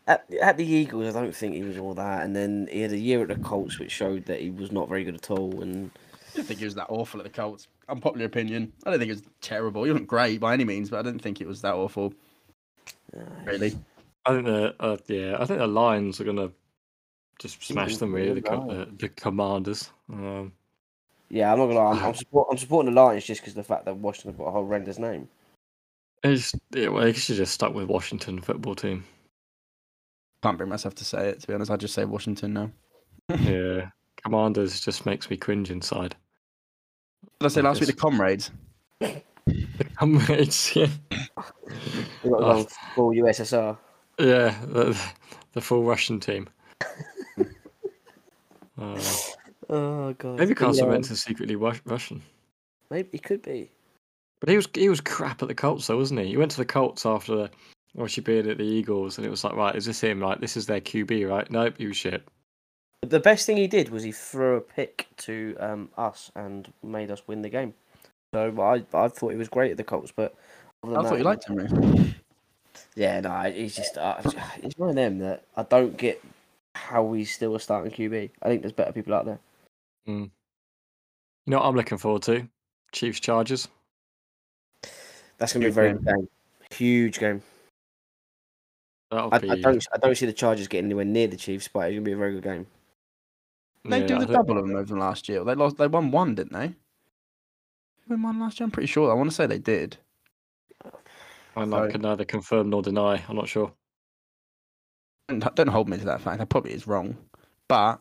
at, 0.06 0.26
at 0.40 0.56
the 0.56 0.66
Eagles, 0.66 1.14
I 1.14 1.20
don't 1.20 1.34
think 1.34 1.54
he 1.54 1.62
was 1.62 1.78
all 1.78 1.94
that. 1.94 2.24
And 2.24 2.34
then 2.34 2.68
he 2.70 2.80
had 2.80 2.92
a 2.92 2.98
year 2.98 3.22
at 3.22 3.28
the 3.28 3.36
Colts, 3.36 3.78
which 3.78 3.92
showed 3.92 4.26
that 4.26 4.40
he 4.40 4.50
was 4.50 4.72
not 4.72 4.88
very 4.88 5.04
good 5.04 5.14
at 5.14 5.30
all. 5.30 5.62
And 5.62 5.90
I 6.32 6.36
don't 6.36 6.44
think 6.46 6.58
he 6.58 6.64
was 6.64 6.74
that 6.74 6.86
awful 6.88 7.20
at 7.20 7.24
the 7.24 7.30
Colts. 7.30 7.68
Unpopular 7.88 8.26
opinion. 8.26 8.72
I 8.84 8.90
don't 8.90 8.98
think 8.98 9.10
it 9.10 9.14
was 9.14 9.22
terrible. 9.40 9.84
He 9.84 9.90
wasn't 9.90 10.08
great 10.08 10.40
by 10.40 10.54
any 10.54 10.64
means, 10.64 10.90
but 10.90 10.98
I 10.98 11.02
didn't 11.02 11.22
think 11.22 11.40
it 11.40 11.46
was 11.46 11.62
that 11.62 11.74
awful. 11.74 12.14
uh, 13.16 13.20
Really. 13.44 13.76
I 14.24 14.30
think 14.30 14.46
the 14.46 14.74
uh, 14.78 14.96
yeah, 15.08 15.36
I 15.38 15.44
think 15.46 15.58
the 15.58 15.66
Lions 15.66 16.20
are 16.20 16.24
gonna 16.24 16.50
just 17.40 17.62
smash 17.62 17.96
them. 17.96 18.14
Really, 18.14 18.40
the, 18.40 18.52
uh, 18.52 18.86
the 18.96 19.08
Commanders. 19.08 19.90
Um, 20.12 20.52
yeah, 21.28 21.52
I'm 21.52 21.58
not 21.58 21.66
gonna 21.66 21.80
lie. 21.80 21.90
I'm, 21.90 22.04
I'm, 22.04 22.14
support, 22.14 22.48
I'm 22.50 22.58
supporting 22.58 22.94
the 22.94 23.00
Lions 23.00 23.24
just 23.24 23.40
because 23.40 23.54
of 23.54 23.56
the 23.56 23.64
fact 23.64 23.84
that 23.86 23.96
Washington 23.96 24.38
got 24.38 24.48
a 24.48 24.52
horrendous 24.52 24.98
name. 24.98 25.28
it's, 26.22 26.54
yeah, 26.70 26.88
well, 26.88 27.02
they 27.02 27.12
should 27.12 27.36
just 27.36 27.54
stuck 27.54 27.74
with 27.74 27.88
Washington 27.88 28.40
football 28.40 28.76
team. 28.76 29.04
Can't 30.42 30.58
bring 30.58 30.70
myself 30.70 30.94
to 30.96 31.04
say 31.04 31.28
it. 31.28 31.40
To 31.40 31.46
be 31.46 31.54
honest, 31.54 31.70
I 31.70 31.76
just 31.76 31.94
say 31.94 32.04
Washington 32.04 32.52
now. 32.52 32.70
yeah, 33.40 33.90
Commanders 34.22 34.80
just 34.80 35.06
makes 35.06 35.30
me 35.30 35.36
cringe 35.36 35.70
inside. 35.70 36.16
Did 37.40 37.46
I 37.46 37.48
say 37.48 37.60
I 37.60 37.64
last 37.64 37.80
week 37.80 37.88
the 37.88 37.92
comrades? 37.94 38.50
The 39.00 39.84
Comrades, 39.96 40.72
yeah, 40.76 40.86
They 41.10 42.28
got 42.30 42.42
Oh. 42.42 42.58
oh. 42.60 42.66
full 42.94 43.10
USSR. 43.10 43.76
yeah, 44.18 44.54
the, 44.66 45.00
the 45.52 45.60
full 45.60 45.82
Russian 45.84 46.20
team. 46.20 46.48
Uh, 47.38 49.00
Oh 49.70 50.12
god. 50.14 50.38
maybe 50.38 50.52
But 50.52 50.58
Carson 50.58 50.88
Wentz 50.88 51.10
is 51.10 51.22
secretly 51.22 51.56
Rus- 51.56 51.80
Russian. 51.86 52.20
Maybe 52.90 53.08
he 53.12 53.18
could 53.18 53.40
be. 53.42 53.70
But 54.40 54.50
he 54.50 54.56
was 54.56 54.68
he 54.74 54.88
was 54.90 55.00
crap 55.00 55.40
at 55.40 55.48
the 55.48 55.54
Colts, 55.54 55.86
though, 55.86 55.96
wasn't 55.96 56.20
he? 56.20 56.26
He 56.26 56.36
went 56.36 56.50
to 56.50 56.56
the 56.58 56.64
Colts 56.66 57.06
after 57.06 57.48
obviously 57.96 58.22
being 58.22 58.48
at 58.48 58.58
the 58.58 58.64
Eagles, 58.64 59.18
and 59.18 59.26
it 59.26 59.30
was 59.30 59.44
like, 59.44 59.54
right, 59.54 59.74
is 59.74 59.84
this 59.84 60.00
him? 60.00 60.20
Like, 60.20 60.40
this 60.40 60.56
is 60.56 60.66
their 60.66 60.80
QB, 60.80 61.28
right? 61.28 61.50
Nope, 61.50 61.74
he 61.78 61.86
was 61.86 61.96
shit. 61.96 62.26
The 63.02 63.20
best 63.20 63.46
thing 63.46 63.56
he 63.56 63.66
did 63.66 63.90
was 63.90 64.02
he 64.02 64.12
threw 64.12 64.56
a 64.56 64.60
pick 64.60 65.08
to 65.18 65.56
um, 65.58 65.88
us 65.98 66.30
and 66.36 66.72
made 66.82 67.10
us 67.10 67.26
win 67.26 67.42
the 67.42 67.48
game. 67.48 67.74
So 68.32 68.54
I 68.60 68.84
I 68.96 69.08
thought 69.08 69.30
he 69.30 69.36
was 69.36 69.48
great 69.48 69.72
at 69.72 69.76
the 69.76 69.84
Colts, 69.84 70.12
but 70.14 70.34
other 70.82 70.98
I 70.98 71.02
than 71.02 71.10
thought 71.10 71.18
you 71.18 71.24
liked 71.24 71.48
him, 71.48 71.56
Reese. 71.56 72.14
Yeah, 72.94 73.20
no, 73.20 73.40
he's 73.50 73.74
just 73.74 73.96
uh, 73.96 74.20
he's 74.62 74.76
one 74.76 74.90
of 74.90 74.94
them 74.94 75.18
that 75.18 75.44
I 75.56 75.62
don't 75.62 75.96
get 75.96 76.22
how 76.74 77.12
he's 77.12 77.32
still 77.32 77.54
a 77.54 77.60
starting 77.60 77.90
QB. 77.90 78.30
I 78.42 78.48
think 78.48 78.62
there's 78.62 78.72
better 78.72 78.92
people 78.92 79.14
out 79.14 79.24
there. 79.24 79.38
You 80.06 80.30
know 81.46 81.58
what 81.58 81.66
I'm 81.66 81.76
looking 81.76 81.98
forward 81.98 82.22
to? 82.22 82.48
Chiefs 82.92 83.20
Chargers. 83.20 83.68
That's 85.38 85.52
gonna 85.52 85.64
be 85.64 85.70
a 85.70 85.72
very 85.72 85.92
game. 85.92 85.98
good 85.98 86.14
game. 86.14 86.28
Huge 86.70 87.18
game. 87.18 87.42
That'll 89.12 89.32
I, 89.34 89.38
be. 89.38 89.50
I 89.50 89.56
don't 89.56 89.86
I 89.94 89.98
don't 89.98 90.16
see 90.16 90.26
the 90.26 90.32
Chargers 90.32 90.66
getting 90.68 90.86
anywhere 90.86 91.04
near 91.04 91.26
the 91.28 91.36
Chiefs, 91.36 91.68
but 91.68 91.80
it's 91.86 91.94
gonna 91.94 92.00
be 92.00 92.12
a 92.12 92.16
very 92.16 92.32
good 92.32 92.42
game. 92.42 92.66
They 93.84 94.00
yeah, 94.00 94.06
do 94.06 94.18
the 94.20 94.26
double 94.26 94.58
of 94.58 94.66
them 94.66 94.76
over 94.76 94.96
last 94.96 95.28
year. 95.28 95.44
They 95.44 95.54
lost. 95.54 95.76
They 95.76 95.86
won 95.86 96.10
one, 96.10 96.34
didn't 96.34 96.52
they? 96.54 96.68
They 96.68 96.74
won 98.14 98.22
one 98.22 98.40
last 98.40 98.58
year. 98.58 98.64
I'm 98.64 98.70
pretty 98.70 98.86
sure. 98.86 99.10
I 99.10 99.14
want 99.14 99.28
to 99.30 99.34
say 99.36 99.46
they 99.46 99.58
did. 99.58 99.98
I 101.54 101.64
So- 101.68 101.88
can 101.90 102.00
neither 102.00 102.24
confirm 102.24 102.70
nor 102.70 102.80
deny. 102.82 103.22
I'm 103.28 103.36
not 103.36 103.48
sure. 103.48 103.72
Don't, 105.28 105.54
don't 105.54 105.68
hold 105.68 105.88
me 105.88 105.98
to 105.98 106.04
that 106.06 106.20
fact. 106.20 106.38
That 106.38 106.48
probably 106.48 106.72
is 106.72 106.86
wrong. 106.86 107.16
But 107.68 108.00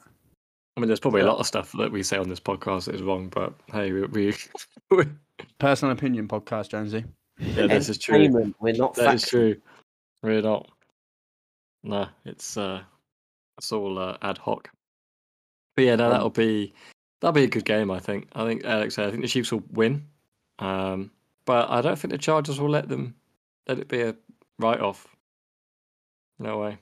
I 0.77 0.79
mean, 0.79 0.87
there's 0.87 0.99
probably 1.01 1.21
a 1.21 1.25
lot 1.25 1.39
of 1.39 1.45
stuff 1.47 1.73
that 1.73 1.91
we 1.91 2.03
say 2.03 2.17
on 2.17 2.29
this 2.29 2.39
podcast 2.39 2.85
that 2.85 2.95
is 2.95 3.03
wrong, 3.03 3.27
but 3.27 3.53
hey, 3.73 3.91
we, 3.91 4.05
we 4.07 4.33
personal 5.59 5.91
opinion 5.93 6.27
podcast, 6.27 6.69
Jonesy. 6.69 7.03
yeah, 7.39 7.67
this 7.67 7.89
is 7.89 7.97
true. 7.97 8.53
We're 8.59 8.73
not 8.73 8.95
That 8.95 9.15
is 9.15 9.21
facts. 9.21 9.29
true. 9.29 9.57
We're 10.23 10.41
not. 10.41 10.69
No, 11.83 12.07
it's 12.25 12.57
uh, 12.57 12.81
it's 13.57 13.71
all 13.71 13.97
uh, 13.97 14.17
ad 14.21 14.37
hoc. 14.37 14.69
But 15.75 15.85
yeah, 15.85 15.95
no, 15.95 16.09
that'll 16.09 16.29
be 16.29 16.73
that'll 17.19 17.33
be 17.33 17.43
a 17.43 17.47
good 17.47 17.65
game. 17.65 17.89
I 17.91 17.99
think. 17.99 18.27
I 18.33 18.45
think 18.45 18.63
Alex 18.65 18.95
said. 18.95 19.07
I 19.07 19.11
think 19.11 19.23
the 19.23 19.29
Chiefs 19.29 19.51
will 19.51 19.63
win. 19.71 20.05
Um, 20.59 21.11
but 21.45 21.69
I 21.69 21.81
don't 21.81 21.97
think 21.97 22.11
the 22.11 22.17
Chargers 22.17 22.59
will 22.59 22.69
let 22.69 22.87
them 22.87 23.15
let 23.67 23.79
it 23.79 23.87
be 23.87 24.01
a 24.01 24.15
write 24.59 24.79
off. 24.79 25.07
No 26.39 26.59
way. 26.59 26.77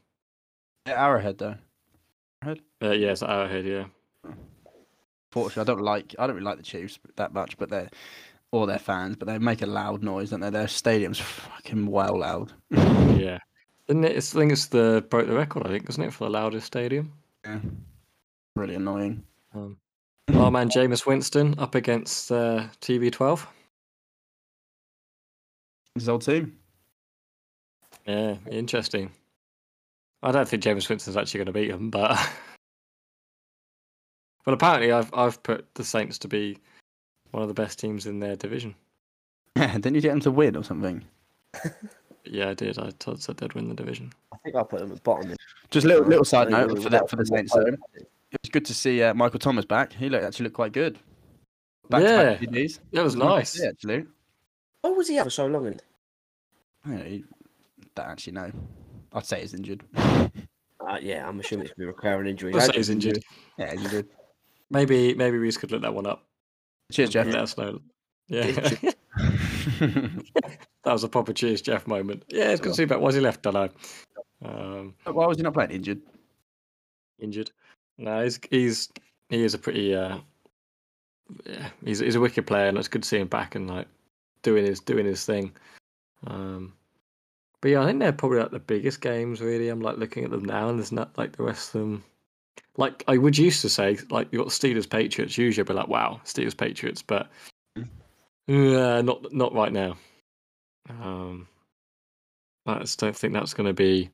Yeah, 0.87 1.05
Arrowhead 1.05 1.37
though. 1.37 1.55
Uh, 2.45 2.55
yeah, 2.81 3.11
it's 3.11 3.23
Arrowhead. 3.23 3.65
Yeah. 3.65 3.85
Fortunately, 5.31 5.61
I 5.61 5.75
don't 5.75 5.83
like. 5.83 6.15
I 6.17 6.27
don't 6.27 6.35
really 6.35 6.45
like 6.45 6.57
the 6.57 6.63
Chiefs 6.63 6.99
that 7.15 7.33
much, 7.33 7.57
but 7.57 7.69
they're 7.69 7.89
or 8.51 8.65
their 8.65 8.79
fans, 8.79 9.15
but 9.15 9.27
they 9.27 9.37
make 9.37 9.61
a 9.61 9.67
loud 9.67 10.03
noise, 10.03 10.31
don't 10.31 10.39
they? 10.39 10.49
Their 10.49 10.67
stadium's 10.67 11.19
fucking 11.19 11.87
well 11.87 12.19
loud. 12.19 12.53
Yeah. 13.19 13.39
Didn't 13.89 14.03
it? 14.03 14.15
It's, 14.15 14.35
I 14.35 14.39
think 14.39 14.51
it's 14.51 14.67
the 14.67 15.03
broke 15.09 15.25
the 15.25 15.33
record. 15.33 15.65
I 15.65 15.69
think, 15.69 15.89
isn't 15.89 16.03
it, 16.03 16.13
for 16.13 16.25
the 16.25 16.29
loudest 16.29 16.67
stadium? 16.67 17.11
yeah. 17.43 17.57
Really 18.55 18.75
annoying. 18.75 19.23
Um, 19.55 19.77
our 20.35 20.51
man 20.51 20.69
Jameis 20.69 21.07
Winston 21.07 21.55
up 21.57 21.73
against 21.73 22.31
uh, 22.31 22.67
TB12. 22.81 23.47
His 25.95 26.07
old 26.07 26.21
team. 26.21 26.55
Yeah, 28.05 28.35
interesting. 28.51 29.09
I 30.21 30.31
don't 30.31 30.47
think 30.47 30.61
Jameis 30.61 30.87
Winston's 30.87 31.17
actually 31.17 31.39
going 31.39 31.47
to 31.47 31.53
beat 31.53 31.71
him, 31.71 31.89
but 31.89 32.11
but 34.45 34.53
apparently 34.53 34.91
I've 34.91 35.11
I've 35.15 35.41
put 35.41 35.65
the 35.73 35.83
Saints 35.83 36.19
to 36.19 36.27
be 36.27 36.59
one 37.31 37.41
of 37.41 37.49
the 37.49 37.55
best 37.55 37.79
teams 37.79 38.05
in 38.05 38.19
their 38.19 38.35
division. 38.35 38.75
Yeah, 39.55 39.73
didn't 39.73 39.95
you 39.95 40.01
get 40.01 40.09
them 40.09 40.21
to 40.21 40.31
win 40.31 40.55
or 40.55 40.63
something? 40.63 41.03
Yeah, 42.25 42.49
I 42.49 42.53
did. 42.53 42.77
I 42.77 42.89
told 42.91 43.21
said 43.21 43.37
they'd 43.37 43.53
win 43.53 43.69
the 43.69 43.75
division. 43.75 44.11
I 44.33 44.37
think 44.43 44.55
I'll 44.55 44.65
put 44.65 44.79
them 44.79 44.91
at 44.91 45.03
bottom. 45.03 45.35
Just 45.71 45.85
little 45.85 46.05
little 46.05 46.25
side 46.25 46.49
note 46.49 46.67
think 46.69 46.83
for 46.83 46.89
we'll 46.89 47.07
for 47.07 47.15
the 47.15 47.23
get 47.23 47.27
Saints. 47.27 47.53
them 47.53 47.63
though. 47.65 48.01
It 48.31 48.39
was 48.43 48.49
good 48.51 48.65
to 48.65 48.73
see 48.73 49.01
uh, 49.01 49.13
Michael 49.13 49.39
Thomas 49.39 49.65
back. 49.65 49.93
He 49.93 50.09
looked, 50.09 50.23
actually 50.23 50.45
looked 50.45 50.55
quite 50.55 50.71
good. 50.71 50.99
Back 51.89 52.03
Yeah, 52.03 52.35
to 52.35 52.45
back 52.45 52.49
TDs. 52.49 52.79
That 52.93 53.03
was 53.03 53.15
Nice 53.15 53.23
to 53.25 53.35
nice. 53.35 53.49
see, 53.51 53.65
actually. 53.67 54.05
Why 54.81 54.91
was 54.91 55.07
he 55.07 55.17
out 55.17 55.23
for 55.25 55.29
so 55.31 55.47
long? 55.47 55.65
And 55.67 55.81
I 56.85 56.89
don't, 56.89 56.97
know, 57.11 57.21
don't 57.95 58.05
actually 58.07 58.33
know. 58.33 58.51
I'd 59.13 59.25
say 59.25 59.41
he's 59.41 59.55
injured. 59.55 59.83
uh, 59.95 60.29
yeah, 61.01 61.27
I'm 61.27 61.39
assuming 61.39 61.65
it's 61.65 61.73
gonna 61.73 61.79
be 61.79 61.85
recurring 61.85 62.27
injury. 62.29 62.51
We'll 62.51 62.61
say 62.61 62.73
he's 62.75 62.89
injured. 62.89 63.23
Yeah, 63.57 63.71
he's 63.71 63.83
injured. 63.85 64.07
Maybe 64.69 65.15
maybe 65.15 65.37
Reese 65.37 65.57
could 65.57 65.71
look 65.71 65.81
that 65.81 65.93
one 65.95 66.05
up. 66.05 66.25
Cheers, 66.91 67.09
Jeff. 67.09 67.25
Let 67.25 67.35
us 67.35 67.57
know. 67.57 67.79
Yeah. 68.27 68.69
that 70.83 70.93
was 70.93 71.03
a 71.03 71.09
proper 71.09 71.33
cheers 71.33 71.61
Jeff 71.61 71.87
moment. 71.87 72.23
Yeah, 72.29 72.51
it's 72.51 72.61
good 72.61 72.69
to 72.69 72.75
see 72.75 72.85
back. 72.85 72.99
Why's 72.99 73.15
he 73.15 73.21
left? 73.21 73.43
Don't 73.43 73.53
know. 73.53 73.69
Um, 74.43 74.95
Why 75.03 75.25
was 75.25 75.37
he 75.37 75.43
not 75.43 75.53
playing 75.53 75.71
injured? 75.71 76.01
injured. 77.19 77.51
No, 77.97 78.23
he's 78.23 78.39
he's 78.49 78.89
he 79.27 79.43
is 79.43 79.53
a 79.53 79.59
pretty 79.59 79.93
uh 79.93 80.19
yeah, 81.45 81.69
he's 81.83 81.99
he's 81.99 82.15
a 82.15 82.19
wicked 82.19 82.47
player 82.47 82.67
and 82.67 82.77
it's 82.77 82.87
good 82.87 83.03
to 83.03 83.09
see 83.09 83.19
him 83.19 83.27
back 83.27 83.55
and 83.55 83.69
like 83.69 83.87
doing 84.41 84.65
his 84.65 84.79
doing 84.79 85.05
his 85.05 85.25
thing. 85.25 85.51
Um 86.27 86.73
but 87.61 87.71
yeah, 87.71 87.83
I 87.83 87.87
think 87.87 87.99
they're 87.99 88.13
probably 88.13 88.39
like 88.39 88.51
the 88.51 88.59
biggest 88.59 89.01
games 89.01 89.41
really. 89.41 89.67
I'm 89.67 89.81
like 89.81 89.97
looking 89.97 90.23
at 90.23 90.31
them 90.31 90.45
now 90.45 90.69
and 90.69 90.79
there's 90.79 90.93
not 90.93 91.17
like 91.17 91.35
the 91.35 91.43
rest 91.43 91.75
of 91.75 91.81
them 91.81 92.03
like 92.77 93.03
I 93.07 93.17
would 93.17 93.37
used 93.37 93.61
to 93.61 93.69
say, 93.69 93.97
like 94.09 94.29
you 94.31 94.39
got 94.39 94.47
the 94.47 94.51
Steelers 94.51 94.89
Patriots, 94.89 95.37
usually 95.37 95.63
I'd 95.63 95.67
be 95.67 95.73
like, 95.73 95.89
Wow, 95.89 96.21
Steelers 96.23 96.55
Patriots, 96.55 97.01
but 97.01 97.29
uh, 97.77 99.01
not 99.01 99.33
not 99.33 99.53
right 99.53 99.73
now. 99.73 99.97
Um 100.89 101.47
I 102.65 102.79
just 102.79 102.99
don't 102.99 103.15
think 103.15 103.33
that's 103.33 103.53
gonna 103.53 103.73
be 103.73 104.09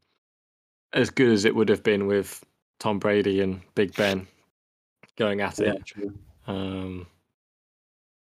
as 0.93 1.09
good 1.09 1.31
as 1.31 1.45
it 1.45 1.55
would 1.55 1.69
have 1.69 1.83
been 1.83 2.07
with 2.07 2.43
Tom 2.79 2.99
Brady 2.99 3.41
and 3.41 3.61
Big 3.75 3.95
Ben 3.95 4.27
going 5.17 5.41
at 5.41 5.59
it. 5.59 5.85
true. 5.85 6.13
Um, 6.47 7.07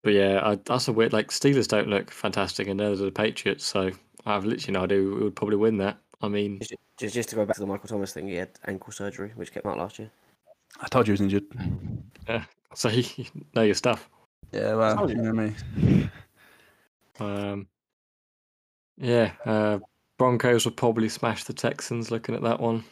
but 0.03 0.13
yeah, 0.15 0.41
I, 0.43 0.59
that's 0.65 0.89
a 0.89 0.93
weird. 0.93 1.13
Like 1.13 1.29
Steelers 1.29 1.69
don't 1.69 1.89
look 1.89 2.11
fantastic, 2.11 2.69
and 2.69 2.79
neither 2.79 2.97
do 2.97 3.05
the 3.05 3.11
Patriots. 3.11 3.65
So 3.65 3.91
I 4.25 4.33
have 4.35 4.45
literally 4.45 4.73
no 4.75 4.85
idea 4.85 4.99
who 4.99 5.25
would 5.25 5.37
probably 5.37 5.57
win 5.57 5.77
that. 5.79 5.99
I 6.21 6.29
mean, 6.29 6.59
Just, 6.61 6.75
just, 6.99 7.15
just 7.15 7.29
to 7.31 7.37
go 7.37 7.45
back 7.45 7.57
to 7.57 7.61
the 7.61 7.67
Michael 7.67 7.89
Thomas 7.89 8.13
thing, 8.13 8.29
he 8.29 8.37
had 8.37 8.51
ankle 8.67 8.93
surgery, 8.93 9.33
which 9.37 9.53
came 9.53 9.63
out 9.67 9.79
last 9.79 9.99
year. 9.99 10.11
I 10.81 10.89
told 10.89 11.07
you 11.07 11.13
he 11.13 11.15
was 11.15 11.21
injured. 11.21 11.45
Yeah, 12.29 12.45
so 12.75 12.89
you 12.91 13.25
know 13.55 13.63
your 13.63 13.75
stuff. 13.75 14.11
Yeah, 14.53 14.75
well, 14.75 14.97
Told 14.99 15.11
you 15.11 15.17
you. 15.17 15.23
know 15.23 15.33
me. 15.33 16.11
Um, 17.21 17.67
yeah, 18.99 19.33
uh, 19.45 19.79
Broncos 20.19 20.65
will 20.65 20.73
probably 20.73 21.09
smash 21.09 21.45
the 21.45 21.53
Texans. 21.53 22.11
Looking 22.11 22.35
at 22.35 22.43
that 22.43 22.61
one, 22.61 22.85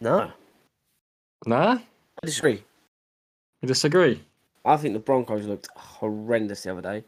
No, 0.00 0.30
nah, 1.46 1.78
I 2.22 2.26
disagree. 2.26 2.62
you 3.62 3.68
disagree. 3.68 4.22
I 4.64 4.76
think 4.76 4.94
the 4.94 5.00
Broncos 5.00 5.46
looked 5.46 5.68
horrendous 5.76 6.62
the 6.64 6.72
other 6.72 6.82
day. 6.82 7.04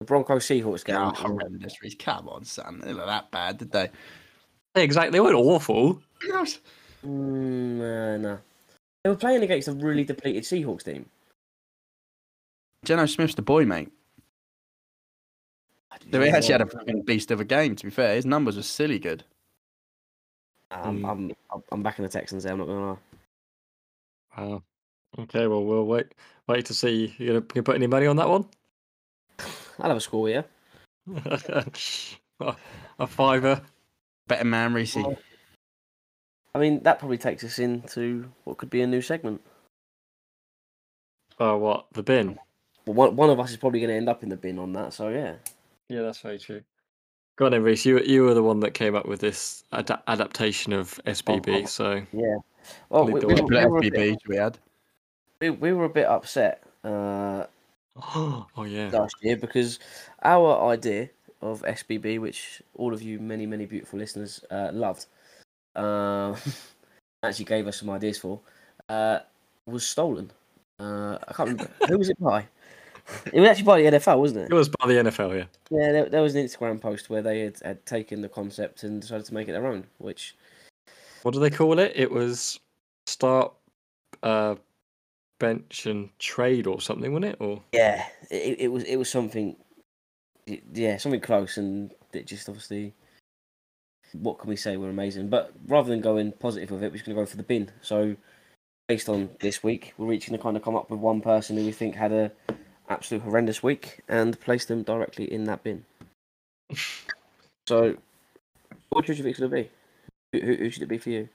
The 0.00 0.06
Broncos 0.06 0.46
Seahawks 0.46 0.84
game. 0.84 0.96
Oh, 0.96 1.10
horrendous. 1.10 1.76
Come 1.98 2.28
on, 2.28 2.44
son. 2.44 2.80
They 2.84 2.92
look 2.92 3.06
that 3.06 3.30
bad, 3.30 3.58
did 3.58 3.72
they? 3.72 3.90
Yeah, 4.76 4.82
exactly, 4.82 5.10
they 5.10 5.20
weren't 5.20 5.34
awful. 5.36 6.00
Gosh. 6.28 6.58
Mm, 7.04 7.80
uh, 7.80 8.16
no. 8.18 8.38
They 9.02 9.10
were 9.10 9.16
playing 9.16 9.42
against 9.42 9.68
a 9.68 9.72
really 9.72 10.04
depleted 10.04 10.44
Seahawks 10.44 10.84
team. 10.84 11.06
Geno 12.84 13.06
Smith's 13.06 13.34
the 13.34 13.42
boy, 13.42 13.64
mate. 13.64 13.90
They 16.10 16.30
actually 16.30 16.52
had 16.52 16.60
a 16.60 16.66
fucking 16.66 17.02
beast 17.02 17.30
of 17.30 17.40
a 17.40 17.44
game, 17.44 17.76
to 17.76 17.84
be 17.84 17.90
fair. 17.90 18.14
His 18.14 18.26
numbers 18.26 18.56
were 18.56 18.62
silly 18.62 18.98
good. 18.98 19.24
I'm, 20.70 21.00
Mm. 21.00 21.10
I'm, 21.10 21.32
I'm, 21.52 21.62
I'm 21.72 21.82
back 21.82 21.98
in 21.98 22.04
the 22.04 22.08
Texans 22.08 22.44
there. 22.44 22.52
I'm 22.52 22.58
not 22.58 22.66
gonna 22.66 22.90
lie. 22.92 22.98
Wow. 24.36 24.62
Okay, 25.18 25.46
well 25.46 25.64
we'll 25.64 25.86
wait 25.86 26.06
wait 26.48 26.66
to 26.66 26.74
see. 26.74 27.14
You 27.18 27.28
gonna, 27.28 27.40
gonna 27.40 27.62
put 27.62 27.76
any 27.76 27.86
money 27.86 28.06
on 28.06 28.16
that 28.16 28.28
one? 28.28 28.46
I'll 29.78 29.88
have 29.88 29.96
a 29.96 30.00
score, 30.00 30.28
yeah. 30.28 30.42
a 32.40 33.06
fiver. 33.06 33.60
Better 34.26 34.44
man, 34.44 34.74
Reese. 34.74 34.96
Oh. 34.96 35.16
I 36.54 36.58
mean, 36.58 36.82
that 36.84 36.98
probably 36.98 37.18
takes 37.18 37.44
us 37.44 37.58
into 37.58 38.30
what 38.44 38.58
could 38.58 38.70
be 38.70 38.80
a 38.80 38.86
new 38.86 39.02
segment. 39.02 39.40
Oh, 41.38 41.56
what 41.58 41.86
the 41.92 42.02
bin? 42.02 42.38
Well, 42.86 42.94
one, 42.94 43.16
one 43.16 43.30
of 43.30 43.40
us 43.40 43.50
is 43.50 43.56
probably 43.56 43.80
going 43.80 43.90
to 43.90 43.96
end 43.96 44.08
up 44.08 44.22
in 44.22 44.28
the 44.28 44.36
bin 44.36 44.58
on 44.58 44.72
that. 44.74 44.92
So 44.92 45.08
yeah. 45.08 45.34
Yeah, 45.88 46.02
that's 46.02 46.20
very 46.20 46.38
true. 46.38 46.62
Go 47.36 47.46
on, 47.46 47.52
then, 47.52 47.62
Reese. 47.62 47.84
You 47.84 48.00
you 48.00 48.24
were 48.24 48.34
the 48.34 48.42
one 48.42 48.60
that 48.60 48.72
came 48.72 48.94
up 48.94 49.06
with 49.06 49.20
this 49.20 49.64
ad- 49.72 50.02
adaptation 50.06 50.72
of 50.72 51.00
SBB. 51.06 51.62
oh. 51.62 51.66
So 51.66 52.02
Yeah. 52.12 52.36
Well, 52.88 53.04
Lead 53.04 53.14
we, 53.14 53.20
we, 53.20 53.34
were- 53.34 53.46
we, 53.46 53.66
were 53.66 53.78
a 53.78 53.90
bit, 53.90 54.18
we 54.26 54.36
had. 54.36 54.58
we, 55.40 55.50
we 55.50 55.72
were 55.72 55.84
a 55.84 55.88
bit 55.90 56.06
upset 56.06 56.62
uh, 56.84 57.44
oh 58.16 58.46
yeah, 58.66 58.90
last 58.92 59.16
year 59.22 59.36
because 59.36 59.78
our 60.22 60.70
idea 60.70 61.10
of 61.42 61.62
SBB, 61.62 62.18
which 62.20 62.62
all 62.74 62.94
of 62.94 63.02
you, 63.02 63.18
many, 63.18 63.46
many 63.46 63.66
beautiful 63.66 63.98
listeners, 63.98 64.42
uh, 64.50 64.70
loved, 64.72 65.06
uh, 65.76 66.34
actually 67.22 67.44
gave 67.44 67.66
us 67.66 67.78
some 67.78 67.90
ideas 67.90 68.18
for, 68.18 68.40
uh, 68.88 69.18
was 69.66 69.86
stolen. 69.86 70.30
Uh, 70.80 71.18
I 71.28 71.32
can't 71.32 71.50
remember. 71.50 71.70
Who 71.88 71.98
was 71.98 72.08
it 72.08 72.18
by? 72.20 72.46
It 73.32 73.40
was 73.40 73.48
actually 73.48 73.64
by 73.64 73.82
the 73.82 73.98
NFL, 73.98 74.18
wasn't 74.18 74.40
it 74.40 74.52
it? 74.52 74.54
was 74.54 74.68
by 74.68 74.86
the 74.86 74.94
NFL. 74.94 75.36
Yeah. 75.36 75.44
Yeah, 75.70 75.92
there, 75.92 76.08
there 76.08 76.22
was 76.22 76.34
an 76.34 76.44
Instagram 76.44 76.80
post 76.80 77.10
where 77.10 77.22
they 77.22 77.40
had, 77.40 77.58
had 77.62 77.86
taken 77.86 78.20
the 78.22 78.28
concept 78.28 78.82
and 78.82 79.00
decided 79.00 79.26
to 79.26 79.34
make 79.34 79.48
it 79.48 79.52
their 79.52 79.66
own, 79.66 79.84
which 79.98 80.36
What 81.22 81.34
do 81.34 81.40
they 81.40 81.50
call 81.50 81.78
it? 81.78 81.92
It 81.94 82.10
was 82.10 82.58
start, 83.06 83.52
uh, 84.22 84.54
bench 85.38 85.86
and 85.86 86.08
trade 86.18 86.66
or 86.66 86.80
something, 86.80 87.12
wasn't 87.12 87.32
it? 87.32 87.36
Or 87.40 87.62
yeah, 87.72 88.06
it, 88.30 88.60
it 88.60 88.68
was 88.68 88.84
it 88.84 88.96
was 88.96 89.10
something, 89.10 89.56
yeah, 90.72 90.96
something 90.96 91.20
close, 91.20 91.56
and 91.58 91.92
it 92.12 92.26
just 92.26 92.48
obviously, 92.48 92.94
what 94.12 94.38
can 94.38 94.48
we 94.48 94.56
say? 94.56 94.76
We're 94.76 94.90
amazing, 94.90 95.28
but 95.28 95.52
rather 95.66 95.90
than 95.90 96.00
going 96.00 96.32
positive 96.32 96.70
with 96.70 96.82
it, 96.82 96.86
we're 96.90 96.96
just 96.96 97.04
going 97.04 97.16
to 97.16 97.22
go 97.22 97.26
for 97.26 97.36
the 97.36 97.42
bin. 97.42 97.70
So, 97.82 98.16
based 98.88 99.08
on 99.08 99.28
this 99.40 99.62
week, 99.62 99.92
we're 99.98 100.12
each 100.12 100.28
going 100.28 100.38
to 100.38 100.42
kind 100.42 100.56
of 100.56 100.62
come 100.62 100.76
up 100.76 100.90
with 100.90 101.00
one 101.00 101.20
person 101.20 101.56
who 101.56 101.64
we 101.64 101.72
think 101.72 101.94
had 101.94 102.12
a 102.12 102.32
absolute 102.94 103.22
horrendous 103.22 103.62
week 103.62 104.00
and 104.08 104.38
place 104.40 104.64
them 104.64 104.82
directly 104.82 105.30
in 105.32 105.44
that 105.44 105.62
bin. 105.62 105.84
So, 107.66 107.96
what 108.90 109.06
do 109.06 109.12
you 109.14 109.22
think 109.22 109.30
it's 109.30 109.38
going 109.40 109.50
to 109.50 109.56
be? 109.56 109.70
Who, 110.38 110.46
who, 110.46 110.54
who 110.56 110.70
should 110.70 110.82
it 110.82 110.88
be 110.90 110.98
for 110.98 111.08
you? 111.08 111.28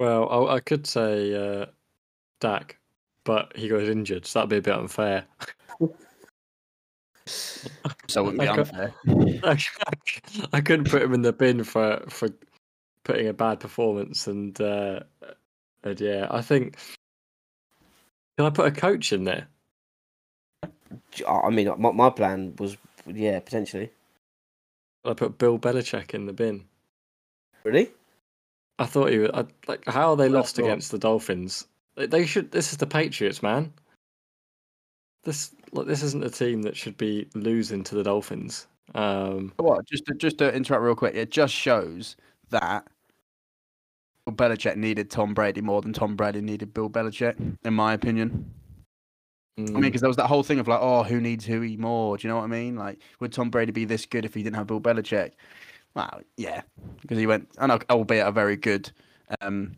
well, 0.00 0.28
I, 0.48 0.54
I 0.56 0.60
could 0.60 0.84
say 0.88 1.32
uh, 1.32 1.66
Dak, 2.40 2.76
but 3.24 3.56
he 3.56 3.68
got 3.68 3.82
injured, 3.82 4.26
so 4.26 4.40
that'd 4.40 4.50
be 4.50 4.56
a 4.56 4.60
bit 4.60 4.74
unfair. 4.74 5.24
So 8.08 8.20
it 8.20 8.24
wouldn't 8.24 8.40
be 8.40 8.48
I 8.48 8.56
got- 8.56 8.74
unfair. 8.74 8.94
I 10.52 10.60
couldn't 10.60 10.90
put 10.90 11.02
him 11.02 11.14
in 11.14 11.22
the 11.22 11.32
bin 11.32 11.62
for 11.62 12.02
for 12.08 12.28
putting 13.04 13.28
a 13.28 13.32
bad 13.32 13.60
performance, 13.60 14.26
and 14.26 14.60
uh, 14.60 15.00
and 15.84 16.00
yeah, 16.00 16.26
I 16.30 16.42
think. 16.42 16.76
Can 18.42 18.48
I 18.48 18.54
put 18.54 18.66
a 18.66 18.72
coach 18.72 19.12
in 19.12 19.22
there? 19.22 19.46
I 21.28 21.50
mean, 21.50 21.72
my, 21.78 21.92
my 21.92 22.10
plan 22.10 22.56
was, 22.58 22.76
yeah, 23.06 23.38
potentially. 23.38 23.92
Can 25.04 25.12
I 25.12 25.14
put 25.14 25.38
Bill 25.38 25.60
Belichick 25.60 26.12
in 26.12 26.26
the 26.26 26.32
bin? 26.32 26.64
Really? 27.62 27.92
I 28.80 28.86
thought 28.86 29.10
he 29.10 29.18
was 29.18 29.30
I, 29.32 29.44
like, 29.68 29.84
how 29.86 30.10
are 30.10 30.16
they 30.16 30.28
lost 30.28 30.56
cool. 30.56 30.64
against 30.64 30.90
the 30.90 30.98
Dolphins. 30.98 31.68
They, 31.94 32.06
they 32.06 32.26
should. 32.26 32.50
This 32.50 32.72
is 32.72 32.78
the 32.78 32.86
Patriots, 32.88 33.44
man. 33.44 33.72
This 35.22 35.54
like 35.70 35.86
this 35.86 36.02
isn't 36.02 36.24
a 36.24 36.30
team 36.30 36.62
that 36.62 36.76
should 36.76 36.96
be 36.96 37.28
losing 37.36 37.84
to 37.84 37.94
the 37.94 38.02
Dolphins. 38.02 38.66
Um, 38.96 39.52
What? 39.58 39.86
Just 39.86 40.04
to, 40.06 40.14
just 40.14 40.38
to 40.38 40.52
interrupt 40.52 40.82
real 40.82 40.96
quick, 40.96 41.14
it 41.14 41.30
just 41.30 41.54
shows 41.54 42.16
that 42.50 42.88
Bill 44.26 44.34
Belichick 44.34 44.76
needed 44.76 45.10
Tom 45.10 45.34
Brady 45.34 45.60
more 45.60 45.82
than 45.82 45.92
Tom 45.92 46.16
Brady 46.16 46.40
needed 46.40 46.72
Bill 46.72 46.88
Belichick, 46.88 47.36
in 47.64 47.74
my 47.74 47.92
opinion. 47.92 48.52
I 49.58 49.62
mean, 49.62 49.74
mm, 49.74 49.80
because 49.82 50.00
there 50.00 50.08
was 50.08 50.16
that 50.16 50.28
whole 50.28 50.42
thing 50.42 50.58
of 50.58 50.68
like, 50.68 50.80
oh, 50.80 51.02
who 51.02 51.20
needs 51.20 51.44
who 51.44 51.60
more? 51.76 52.16
Do 52.16 52.26
you 52.26 52.32
know 52.32 52.38
what 52.38 52.44
I 52.44 52.48
mean? 52.48 52.76
Like, 52.76 53.00
would 53.20 53.32
Tom 53.32 53.50
Brady 53.50 53.72
be 53.72 53.84
this 53.84 54.06
good 54.06 54.24
if 54.24 54.34
he 54.34 54.42
didn't 54.42 54.56
have 54.56 54.66
Bill 54.66 54.80
Belichick? 54.80 55.32
Well, 55.94 56.22
yeah, 56.36 56.62
because 57.02 57.18
he 57.18 57.26
went, 57.26 57.48
know, 57.60 57.78
albeit 57.90 58.26
a 58.26 58.32
very 58.32 58.56
good 58.56 58.90
um, 59.40 59.76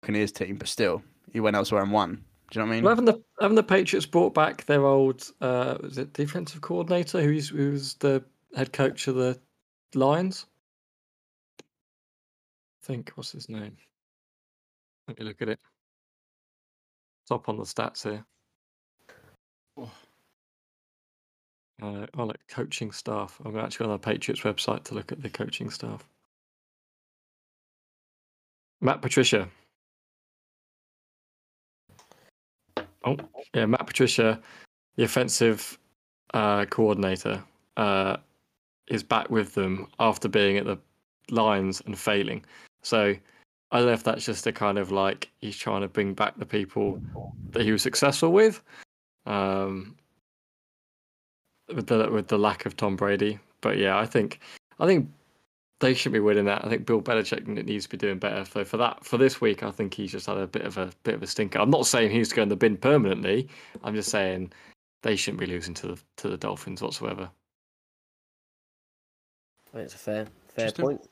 Buccaneers 0.00 0.32
team, 0.32 0.56
but 0.56 0.68
still, 0.68 1.02
he 1.32 1.40
went 1.40 1.56
elsewhere 1.56 1.82
and 1.82 1.92
won. 1.92 2.24
Do 2.50 2.58
you 2.58 2.64
know 2.64 2.68
what 2.68 2.72
I 2.72 2.74
mean? 2.76 2.84
Well, 2.84 2.92
haven't 2.92 3.04
the 3.04 3.22
haven't 3.40 3.56
the 3.56 3.62
Patriots 3.62 4.06
brought 4.06 4.34
back 4.34 4.64
their 4.66 4.84
old 4.84 5.30
uh, 5.40 5.76
was 5.80 5.98
it 5.98 6.12
defensive 6.12 6.62
coordinator 6.62 7.22
who's 7.22 7.50
who's 7.50 7.94
the 7.94 8.24
head 8.56 8.72
coach 8.72 9.06
of 9.06 9.16
the 9.16 9.38
Lions? 9.94 10.46
I 12.90 12.94
think 12.94 13.12
what's 13.14 13.30
his 13.30 13.48
name? 13.48 13.76
Let 15.06 15.20
me 15.20 15.24
look 15.24 15.40
at 15.42 15.48
it. 15.48 15.60
Top 17.28 17.48
on 17.48 17.56
the 17.56 17.62
stats 17.62 18.02
here. 18.02 18.24
Uh, 21.80 22.06
oh, 22.18 22.24
like 22.24 22.40
coaching 22.48 22.90
staff. 22.90 23.40
I'm 23.44 23.56
actually 23.56 23.86
on 23.86 23.92
the 23.92 23.98
Patriots 23.98 24.40
website 24.40 24.82
to 24.84 24.94
look 24.94 25.12
at 25.12 25.22
the 25.22 25.30
coaching 25.30 25.70
staff. 25.70 26.04
Matt 28.80 29.00
Patricia. 29.02 29.48
Oh, 33.04 33.16
yeah, 33.54 33.66
Matt 33.66 33.86
Patricia 33.86 34.42
the 34.96 35.04
offensive 35.04 35.78
uh, 36.34 36.64
coordinator, 36.66 37.40
uh, 37.76 38.16
is 38.88 39.04
back 39.04 39.30
with 39.30 39.54
them 39.54 39.86
after 40.00 40.28
being 40.28 40.56
at 40.56 40.64
the 40.64 40.76
Lions 41.30 41.80
and 41.86 41.96
failing. 41.96 42.44
So 42.82 43.14
I 43.72 43.78
don't 43.78 43.86
know 43.86 43.92
if 43.92 44.04
that's 44.04 44.24
just 44.24 44.46
a 44.46 44.52
kind 44.52 44.78
of 44.78 44.90
like 44.90 45.30
he's 45.40 45.56
trying 45.56 45.82
to 45.82 45.88
bring 45.88 46.14
back 46.14 46.36
the 46.38 46.46
people 46.46 47.00
that 47.50 47.62
he 47.62 47.72
was 47.72 47.82
successful 47.82 48.32
with, 48.32 48.62
um, 49.26 49.96
with 51.74 51.86
the 51.86 52.10
with 52.10 52.28
the 52.28 52.38
lack 52.38 52.66
of 52.66 52.76
Tom 52.76 52.96
Brady. 52.96 53.38
But 53.60 53.78
yeah, 53.78 53.98
I 53.98 54.06
think 54.06 54.40
I 54.78 54.86
think 54.86 55.08
they 55.80 55.94
should 55.94 56.12
be 56.12 56.20
winning 56.20 56.44
that. 56.44 56.64
I 56.64 56.68
think 56.68 56.84
Bill 56.84 57.00
Belichick 57.00 57.46
needs 57.46 57.84
to 57.84 57.90
be 57.90 57.96
doing 57.96 58.18
better. 58.18 58.44
So 58.44 58.64
for 58.64 58.76
that 58.78 59.04
for 59.04 59.18
this 59.18 59.40
week, 59.40 59.62
I 59.62 59.70
think 59.70 59.94
he's 59.94 60.12
just 60.12 60.26
had 60.26 60.36
a 60.38 60.46
bit 60.46 60.62
of 60.62 60.76
a 60.78 60.90
bit 61.04 61.14
of 61.14 61.22
a 61.22 61.26
stinker. 61.26 61.58
I'm 61.58 61.70
not 61.70 61.86
saying 61.86 62.10
he's 62.10 62.32
going 62.32 62.48
to 62.48 62.54
the 62.54 62.58
bin 62.58 62.76
permanently. 62.76 63.48
I'm 63.84 63.94
just 63.94 64.10
saying 64.10 64.52
they 65.02 65.16
shouldn't 65.16 65.40
be 65.40 65.46
losing 65.46 65.74
to 65.74 65.88
the 65.88 66.00
to 66.16 66.28
the 66.28 66.36
Dolphins 66.36 66.82
whatsoever. 66.82 67.30
I 69.68 69.72
think 69.72 69.84
it's 69.84 69.94
a 69.94 69.98
fair 69.98 70.26
fair 70.48 70.66
Just 70.66 70.78
a- 70.78 70.82
point. 70.82 71.08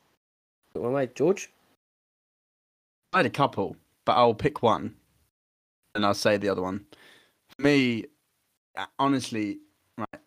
Well 0.74 0.92
made, 0.92 1.14
George. 1.14 1.50
I 3.12 3.18
had 3.18 3.26
a 3.26 3.30
couple, 3.30 3.76
but 4.04 4.12
I'll 4.16 4.34
pick 4.34 4.62
one, 4.62 4.94
and 5.94 6.04
I'll 6.04 6.14
say 6.14 6.36
the 6.36 6.48
other 6.48 6.62
one. 6.62 6.84
For 7.48 7.62
me, 7.62 8.04
uh, 8.76 8.86
honestly, 8.98 9.59
right, 9.96 10.20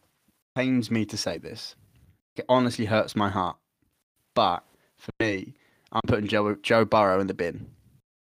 pains 0.55 0.89
me 0.89 1.05
to 1.05 1.17
say 1.17 1.37
this. 1.37 1.75
It 2.35 2.45
honestly 2.49 2.85
hurts 2.85 3.15
my 3.15 3.29
heart, 3.29 3.57
but 4.33 4.63
for 4.97 5.11
me, 5.19 5.53
I'm 5.91 6.01
putting 6.07 6.27
Joe 6.27 6.55
Joe 6.55 6.85
Burrow 6.85 7.19
in 7.19 7.27
the 7.27 7.33
bin. 7.33 7.69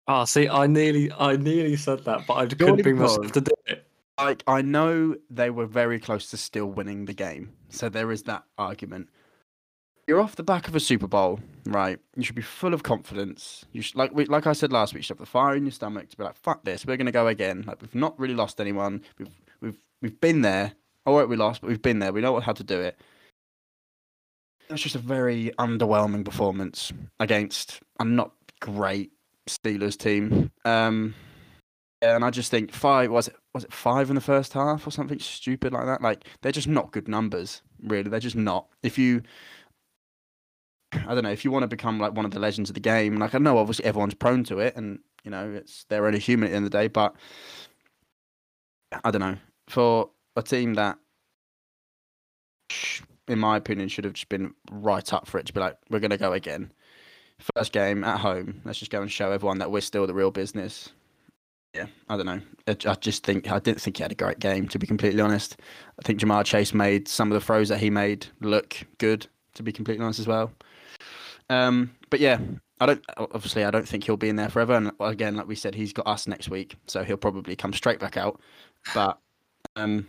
Ah, 0.07 0.25
see, 0.25 0.47
I 0.47 0.67
nearly 0.67 1.11
I 1.11 1.35
nearly 1.37 1.75
said 1.75 2.05
that, 2.05 2.27
but 2.27 2.33
I 2.35 2.45
couldn't 2.45 2.83
bring 2.83 2.97
myself 2.97 3.31
to 3.31 3.41
do 3.41 3.51
it. 3.65 3.87
Like 4.19 4.43
I 4.45 4.61
know 4.61 5.15
they 5.29 5.49
were 5.49 5.65
very 5.65 5.99
close 5.99 6.29
to 6.29 6.37
still 6.37 6.67
winning 6.67 7.05
the 7.05 7.13
game, 7.13 7.53
so 7.69 7.89
there 7.89 8.11
is 8.11 8.23
that 8.23 8.43
argument. 8.57 9.09
You're 10.07 10.21
off 10.21 10.35
the 10.35 10.43
back 10.43 10.67
of 10.67 10.75
a 10.75 10.79
Super 10.79 11.07
Bowl, 11.07 11.39
right? 11.65 11.99
You 12.15 12.23
should 12.23 12.35
be 12.35 12.43
full 12.43 12.75
of 12.75 12.83
confidence. 12.83 13.65
You 13.71 13.81
should, 13.81 13.95
like 13.95 14.13
we, 14.13 14.25
like 14.25 14.45
I 14.45 14.53
said 14.53 14.71
last 14.71 14.93
week, 14.93 14.99
you 14.99 15.03
should 15.03 15.17
have 15.17 15.25
the 15.25 15.25
fire 15.25 15.55
in 15.55 15.65
your 15.65 15.71
stomach 15.71 16.09
to 16.09 16.17
be 16.17 16.23
like, 16.23 16.37
"Fuck 16.37 16.63
this, 16.63 16.85
we're 16.85 16.97
gonna 16.97 17.11
go 17.11 17.27
again." 17.27 17.63
Like 17.65 17.81
we've 17.81 17.95
not 17.95 18.19
really 18.19 18.35
lost 18.35 18.61
anyone. 18.61 19.01
We've 19.17 19.41
we've 19.61 19.77
we've 20.01 20.21
been 20.21 20.41
there. 20.41 20.73
All 21.07 21.17
right, 21.17 21.27
we 21.27 21.35
lost, 21.35 21.61
but 21.61 21.69
we've 21.69 21.81
been 21.81 21.99
there. 21.99 22.13
We 22.13 22.21
know 22.21 22.39
how 22.39 22.53
to 22.53 22.63
do 22.63 22.79
it. 22.79 22.99
It's 24.69 24.81
just 24.81 24.95
a 24.95 24.99
very 24.99 25.51
underwhelming 25.57 26.23
performance 26.23 26.91
against 27.19 27.79
a 27.99 28.05
not 28.05 28.31
great 28.59 29.11
Steelers 29.47 29.97
team. 29.97 30.51
Um, 30.65 31.13
yeah, 32.01 32.15
and 32.15 32.25
I 32.25 32.29
just 32.29 32.51
think 32.51 32.71
five 32.71 33.09
was 33.09 33.27
it 33.27 33.35
was 33.53 33.63
it 33.63 33.73
five 33.73 34.09
in 34.09 34.15
the 34.15 34.21
first 34.21 34.53
half 34.53 34.85
or 34.85 34.91
something 34.91 35.19
stupid 35.19 35.73
like 35.73 35.85
that. 35.85 36.01
Like 36.01 36.25
they're 36.41 36.51
just 36.51 36.67
not 36.67 36.91
good 36.91 37.07
numbers, 37.07 37.61
really. 37.81 38.09
They're 38.09 38.19
just 38.19 38.35
not. 38.35 38.67
If 38.83 38.97
you, 38.97 39.23
I 41.07 41.13
don't 41.13 41.23
know, 41.23 41.31
if 41.31 41.45
you 41.45 41.51
want 41.51 41.63
to 41.63 41.67
become 41.67 41.99
like 41.99 42.13
one 42.13 42.25
of 42.25 42.31
the 42.31 42.39
legends 42.39 42.69
of 42.69 42.73
the 42.73 42.79
game, 42.79 43.17
like 43.17 43.35
I 43.35 43.37
know 43.37 43.57
obviously 43.57 43.85
everyone's 43.85 44.13
prone 44.13 44.43
to 44.45 44.59
it, 44.59 44.75
and 44.75 44.99
you 45.23 45.31
know 45.31 45.51
it's 45.51 45.85
they're 45.89 46.05
only 46.05 46.19
human 46.19 46.47
at 46.47 46.51
the 46.51 46.55
end 46.57 46.65
of 46.65 46.71
the 46.71 46.77
day, 46.77 46.87
but 46.87 47.15
I 49.03 49.11
don't 49.11 49.21
know 49.21 49.37
for 49.67 50.09
a 50.35 50.43
team 50.43 50.75
that, 50.75 50.97
in 53.27 53.39
my 53.39 53.57
opinion, 53.57 53.89
should 53.89 54.05
have 54.05 54.13
just 54.13 54.29
been 54.29 54.53
right 54.71 55.13
up 55.13 55.27
for 55.27 55.39
it 55.39 55.45
to 55.47 55.53
be 55.53 55.59
like 55.59 55.77
we're 55.89 55.99
gonna 55.99 56.17
go 56.17 56.33
again. 56.33 56.71
First 57.55 57.73
game 57.73 58.03
at 58.03 58.19
home. 58.19 58.61
Let's 58.63 58.79
just 58.79 58.91
go 58.91 59.01
and 59.01 59.11
show 59.11 59.31
everyone 59.31 59.57
that 59.59 59.69
we're 59.69 59.81
still 59.81 60.07
the 60.07 60.13
real 60.13 60.31
business 60.31 60.89
yeah, 61.75 61.87
I 62.07 62.15
don't 62.15 62.25
know. 62.25 62.41
I, 62.67 62.95
just 62.95 63.25
think 63.25 63.51
I 63.51 63.59
didn't 63.59 63.81
think 63.81 63.97
he 63.97 64.03
had 64.03 64.11
a 64.11 64.15
great 64.15 64.39
game. 64.39 64.67
To 64.69 64.79
be 64.79 64.87
completely 64.87 65.19
honest, 65.21 65.57
I 65.99 66.03
think 66.03 66.19
Ja'Marr 66.19 66.45
Chase 66.45 66.73
made 66.73 67.07
some 67.07 67.31
of 67.31 67.33
the 67.39 67.45
throws 67.45 67.69
that 67.69 67.79
he 67.79 67.89
made 67.89 68.27
look 68.39 68.77
good. 68.97 69.27
To 69.55 69.63
be 69.63 69.71
completely 69.71 70.03
honest, 70.03 70.19
as 70.19 70.27
well. 70.27 70.51
Um, 71.49 71.91
but 72.09 72.19
yeah, 72.19 72.39
I 72.79 72.85
don't. 72.85 73.03
Obviously, 73.17 73.63
I 73.63 73.71
don't 73.71 73.87
think 73.87 74.03
he'll 74.03 74.17
be 74.17 74.29
in 74.29 74.35
there 74.35 74.49
forever. 74.49 74.73
And 74.73 74.91
again, 74.99 75.35
like 75.35 75.47
we 75.47 75.55
said, 75.55 75.75
he's 75.75 75.93
got 75.93 76.07
us 76.07 76.27
next 76.27 76.49
week, 76.49 76.75
so 76.87 77.03
he'll 77.03 77.17
probably 77.17 77.55
come 77.55 77.73
straight 77.73 77.99
back 77.99 78.17
out. 78.17 78.39
But 78.93 79.19
um, 79.75 80.07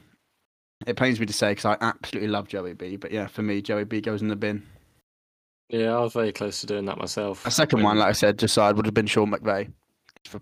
it 0.87 0.97
pains 0.97 1.21
me 1.21 1.27
to 1.27 1.33
say 1.33 1.51
because 1.53 1.65
I 1.65 1.77
absolutely 1.81 2.29
love 2.29 2.49
Joey 2.49 2.75
B. 2.75 2.97
But 2.97 3.13
yeah, 3.13 3.27
for 3.27 3.43
me, 3.43 3.63
Joey 3.63 3.85
B 3.85 4.01
goes 4.01 4.23
in 4.23 4.29
the 4.29 4.37
bin. 4.37 4.63
Yeah, 5.69 5.97
I 5.97 6.01
was 6.01 6.13
very 6.13 6.33
close 6.33 6.61
to 6.61 6.67
doing 6.67 6.85
that 6.87 6.99
myself. 6.99 7.45
A 7.45 7.51
second 7.51 7.83
one, 7.83 7.99
like 7.99 8.09
I 8.09 8.13
said, 8.13 8.39
just 8.39 8.55
side 8.55 8.77
would 8.77 8.87
have 8.87 8.95
been 8.95 9.07
Sean 9.07 9.33
McVay. 9.33 9.71
For, 10.25 10.41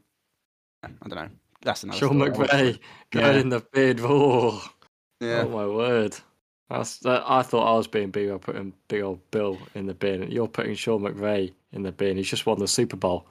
I 0.83 0.89
don't 1.09 1.15
know. 1.15 1.29
That's 1.63 1.83
another. 1.83 1.99
Sean 1.99 2.21
story. 2.21 2.31
McVay 2.31 2.79
going 3.11 3.35
Yeah. 3.35 3.41
in 3.41 3.49
the 3.49 3.65
bid. 3.73 4.01
Oh, 4.03 4.63
Yeah. 5.21 5.45
oh 5.47 5.49
my 5.49 5.67
word! 5.67 6.15
That's, 6.71 7.05
I 7.05 7.43
thought 7.43 7.73
I 7.73 7.77
was 7.77 7.87
being 7.87 8.11
big. 8.11 8.31
I 8.31 8.39
putting 8.39 8.73
big 8.89 9.03
old 9.03 9.21
Bill 9.31 9.59
in 9.75 9.87
the 9.87 9.95
bin. 9.95 10.31
You're 10.31 10.49
putting 10.49 10.75
Sean 10.75 11.03
McVay 11.03 11.53
in 11.73 11.83
the 11.83 11.93
bin. 11.93 12.17
He's 12.17 12.29
just 12.31 12.47
won 12.47 12.59
the 12.59 12.67
Super 12.67 12.97
Bowl. 12.97 13.27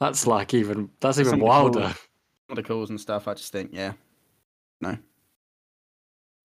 That's 0.00 0.26
like 0.26 0.54
even 0.54 0.90
that's 1.00 1.18
even 1.18 1.30
Some 1.30 1.40
wilder. 1.40 1.80
calls- 1.80 2.08
of 2.50 2.56
the 2.56 2.62
calls 2.62 2.90
and 2.90 3.00
stuff. 3.00 3.26
I 3.26 3.34
just 3.34 3.52
think, 3.52 3.70
yeah, 3.72 3.92
no. 4.80 4.96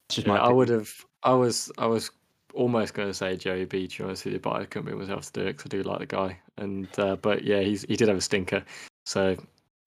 Just 0.10 0.28
Yeah, 0.28 0.34
I 0.36 0.50
would 0.52 0.70
have. 0.70 0.90
I 1.24 1.34
was. 1.34 1.72
I 1.78 1.86
was 1.86 2.10
almost 2.54 2.94
going 2.94 3.10
to 3.10 3.14
say 3.14 3.36
Joey 3.36 3.66
B. 3.66 3.88
To 3.88 3.98
be 3.98 4.04
honest 4.06 4.26
with 4.26 4.34
you, 4.34 4.40
but 4.40 4.54
I 4.54 4.66
couldn't 4.66 4.86
bring 4.86 4.98
myself 4.98 5.26
to 5.26 5.32
do 5.34 5.42
it 5.42 5.58
because 5.58 5.66
I 5.66 5.70
do 5.70 5.84
like 5.84 6.00
the 6.00 6.06
guy. 6.06 6.40
And 6.58 6.88
uh, 6.98 7.18
but 7.18 7.44
yeah, 7.44 7.60
he's 7.62 7.84
he 7.84 7.96
did 7.96 8.08
have 8.08 8.18
a 8.18 8.22
stinker. 8.22 8.64
So 9.06 9.36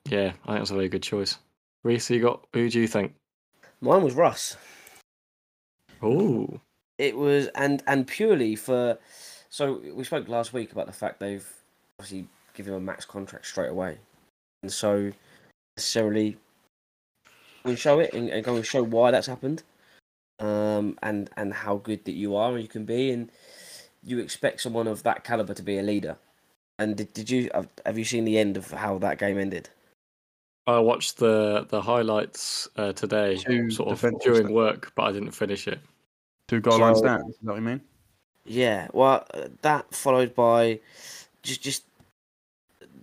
yeah, 0.09 0.33
I 0.45 0.47
think 0.49 0.59
that's 0.59 0.71
a 0.71 0.75
very 0.75 0.89
good 0.89 1.03
choice. 1.03 1.39
Reese, 1.83 2.11
you 2.11 2.21
got 2.21 2.47
who 2.53 2.69
do 2.69 2.81
you 2.81 2.87
think? 2.87 3.15
Mine 3.81 4.03
was 4.03 4.15
Russ. 4.15 4.57
Oh, 6.03 6.61
It 6.99 7.17
was 7.17 7.49
and 7.55 7.83
and 7.87 8.07
purely 8.07 8.57
for 8.57 8.99
so 9.49 9.81
we 9.95 10.05
spoke 10.05 10.29
last 10.29 10.53
week 10.53 10.73
about 10.73 10.87
the 10.87 10.93
fact 10.93 11.21
they've 11.21 11.49
obviously 11.99 12.27
given 12.55 12.73
him 12.75 12.79
a 12.79 12.85
max 12.85 13.05
contract 13.05 13.47
straight 13.47 13.71
away. 13.71 13.99
And 14.63 14.73
so 14.73 15.13
necessarily 15.77 16.37
we 17.65 17.77
show 17.77 18.01
it 18.01 18.13
and, 18.13 18.29
and 18.29 18.45
go 18.45 18.57
and 18.57 18.67
show 18.67 18.83
why 18.83 19.11
that's 19.11 19.27
happened. 19.27 19.63
Um 20.39 20.99
and 21.03 21.31
and 21.37 21.53
how 21.53 21.77
good 21.77 22.05
that 22.05 22.13
you 22.13 22.35
are 22.37 22.53
and 22.53 22.63
you 22.63 22.69
can 22.69 22.85
be 22.85 23.11
and 23.11 23.31
you 24.03 24.19
expect 24.19 24.61
someone 24.61 24.89
of 24.89 25.03
that 25.05 25.23
caliber 25.23 25.55
to 25.55 25.63
be 25.63 25.79
a 25.79 25.83
leader. 25.83 26.17
And 26.79 26.97
did, 26.97 27.13
did 27.13 27.31
you 27.31 27.51
have, 27.55 27.69
have 27.87 27.97
you 27.99 28.05
seen 28.05 28.25
the 28.25 28.39
end 28.39 28.57
of 28.57 28.71
how 28.71 28.99
that 28.99 29.19
game 29.19 29.39
ended? 29.39 29.69
I 30.67 30.79
watched 30.79 31.17
the 31.19 31.67
the 31.69 31.81
highlights 31.81 32.69
uh, 32.77 32.93
today, 32.93 33.37
Two 33.37 33.71
sort 33.71 33.91
of 33.91 34.21
during 34.21 34.53
work, 34.53 34.93
but 34.95 35.05
I 35.05 35.13
didn't 35.13 35.33
finish 35.33 35.67
it. 35.67 35.81
Two 36.53 36.61
goal 36.61 36.79
line 36.79 36.95
So- 36.95 37.01
stands. 37.03 37.29
Is 37.31 37.37
that 37.43 37.47
what 37.47 37.57
you 37.57 37.63
mean? 37.63 37.81
Yeah, 38.45 38.89
well, 38.93 39.25
uh, 39.33 39.49
that 39.63 39.95
followed 39.95 40.35
by 40.35 40.81
just 41.43 41.63
just 41.63 41.85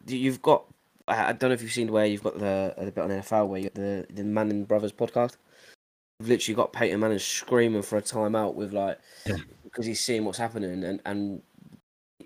you've 0.08 0.42
got. 0.42 0.66
I 1.08 1.34
don't 1.34 1.50
know 1.50 1.54
if 1.56 1.64
you've 1.64 1.72
seen 1.72 1.92
where 1.92 2.06
you've 2.06 2.22
got 2.24 2.38
the 2.38 2.74
the 2.78 2.92
bit 2.92 3.04
on 3.04 3.10
NFL 3.10 3.48
where 3.48 3.60
you 3.60 3.70
got 3.70 3.76
the 3.76 4.06
the 4.10 4.24
Manning 4.24 4.66
brothers 4.66 4.92
podcast. 4.92 5.38
You've 6.20 6.30
literally 6.30 6.56
got 6.56 6.74
Peyton 6.74 7.00
Manning 7.00 7.20
screaming 7.20 7.82
for 7.82 7.98
a 7.98 8.02
timeout 8.02 8.54
with 8.54 8.74
like 8.74 9.00
Yeah. 9.26 9.38
because 9.64 9.86
he's 9.86 10.02
seeing 10.02 10.26
what's 10.26 10.38
happening 10.38 10.84
and 10.84 11.02
and 11.06 11.42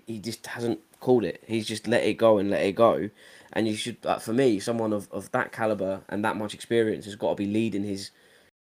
he 0.06 0.18
just 0.18 0.46
hasn't 0.46 0.80
called 1.00 1.24
it. 1.24 1.42
He's 1.46 1.66
just 1.66 1.86
let 1.86 2.02
it 2.04 2.14
go 2.14 2.36
and 2.38 2.50
let 2.50 2.62
it 2.62 2.72
go. 2.74 3.08
And 3.54 3.68
you 3.68 3.76
should, 3.76 3.96
uh, 4.04 4.18
for 4.18 4.32
me, 4.32 4.58
someone 4.58 4.92
of, 4.92 5.08
of 5.12 5.30
that 5.30 5.52
caliber 5.52 6.02
and 6.08 6.24
that 6.24 6.36
much 6.36 6.52
experience 6.52 7.04
has 7.04 7.14
got 7.14 7.30
to 7.30 7.34
be 7.36 7.46
leading 7.46 7.84
his 7.84 8.10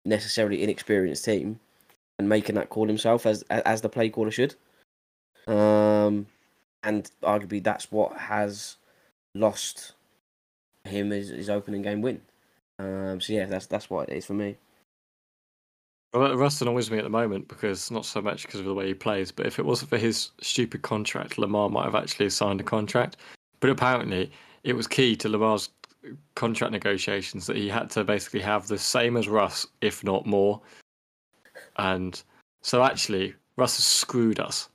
necessarily 0.05 0.63
inexperienced 0.63 1.25
team 1.25 1.59
and 2.19 2.29
making 2.29 2.55
that 2.55 2.71
call 2.71 2.87
himself 2.87 3.27
as 3.27 3.43
as 3.51 3.81
the 3.81 3.89
play 3.89 4.09
caller 4.09 4.31
should. 4.31 4.55
Um, 5.47 6.27
and 6.83 7.11
arguably 7.23 7.63
that's 7.63 7.91
what 7.93 8.17
has 8.17 8.77
lost 9.35 9.93
him 10.85 11.11
his, 11.11 11.29
his 11.29 11.51
opening 11.51 11.83
game 11.83 12.01
win. 12.01 12.21
Um, 12.79 13.21
so 13.21 13.33
yeah, 13.33 13.47
that's 13.47 13.67
that's 13.67 13.91
what 13.91 14.09
it 14.09 14.17
is 14.17 14.27
for 14.27 14.35
me. 14.35 14.57
Well, 16.13 16.37
Russ 16.37 16.63
annoys 16.63 16.91
me 16.91 16.99
at 16.99 17.05
the 17.05 17.11
moment 17.11 17.49
because 17.49 17.91
not 17.91 18.07
so 18.07 18.23
much 18.23 18.43
because 18.43 18.61
of 18.61 18.67
the 18.67 18.75
way 18.75 18.87
he 18.87 18.95
plays, 18.95 19.31
but 19.31 19.47
if 19.47 19.59
it 19.59 19.67
wasn't 19.67 19.91
for 19.91 19.99
his 19.99 20.31
stupid 20.41 20.83
contract, 20.83 21.37
Lamar 21.37 21.69
might 21.69 21.85
have 21.85 21.95
actually 21.95 22.31
signed 22.31 22.61
a 22.61 22.65
contract. 22.65 23.17
But 23.61 23.71
apparently, 23.71 24.31
it 24.65 24.75
was 24.75 24.87
key 24.87 25.17
to 25.17 25.29
Lamar's 25.29 25.69
contract 26.35 26.73
negotiations 26.73 27.47
that 27.47 27.57
he 27.57 27.69
had 27.69 27.91
to 27.91 28.05
basically 28.05 28.41
have 28.41 28.67
the 28.69 28.79
same 28.79 29.17
as 29.17 29.29
Russ, 29.29 29.67
if 29.81 30.05
not 30.05 30.25
more. 30.27 30.61
And 31.77 32.21
so 32.63 32.83
actually, 32.83 33.35
Russ 33.57 33.77
has 33.77 33.85
screwed 33.85 34.41
us. 34.41 34.69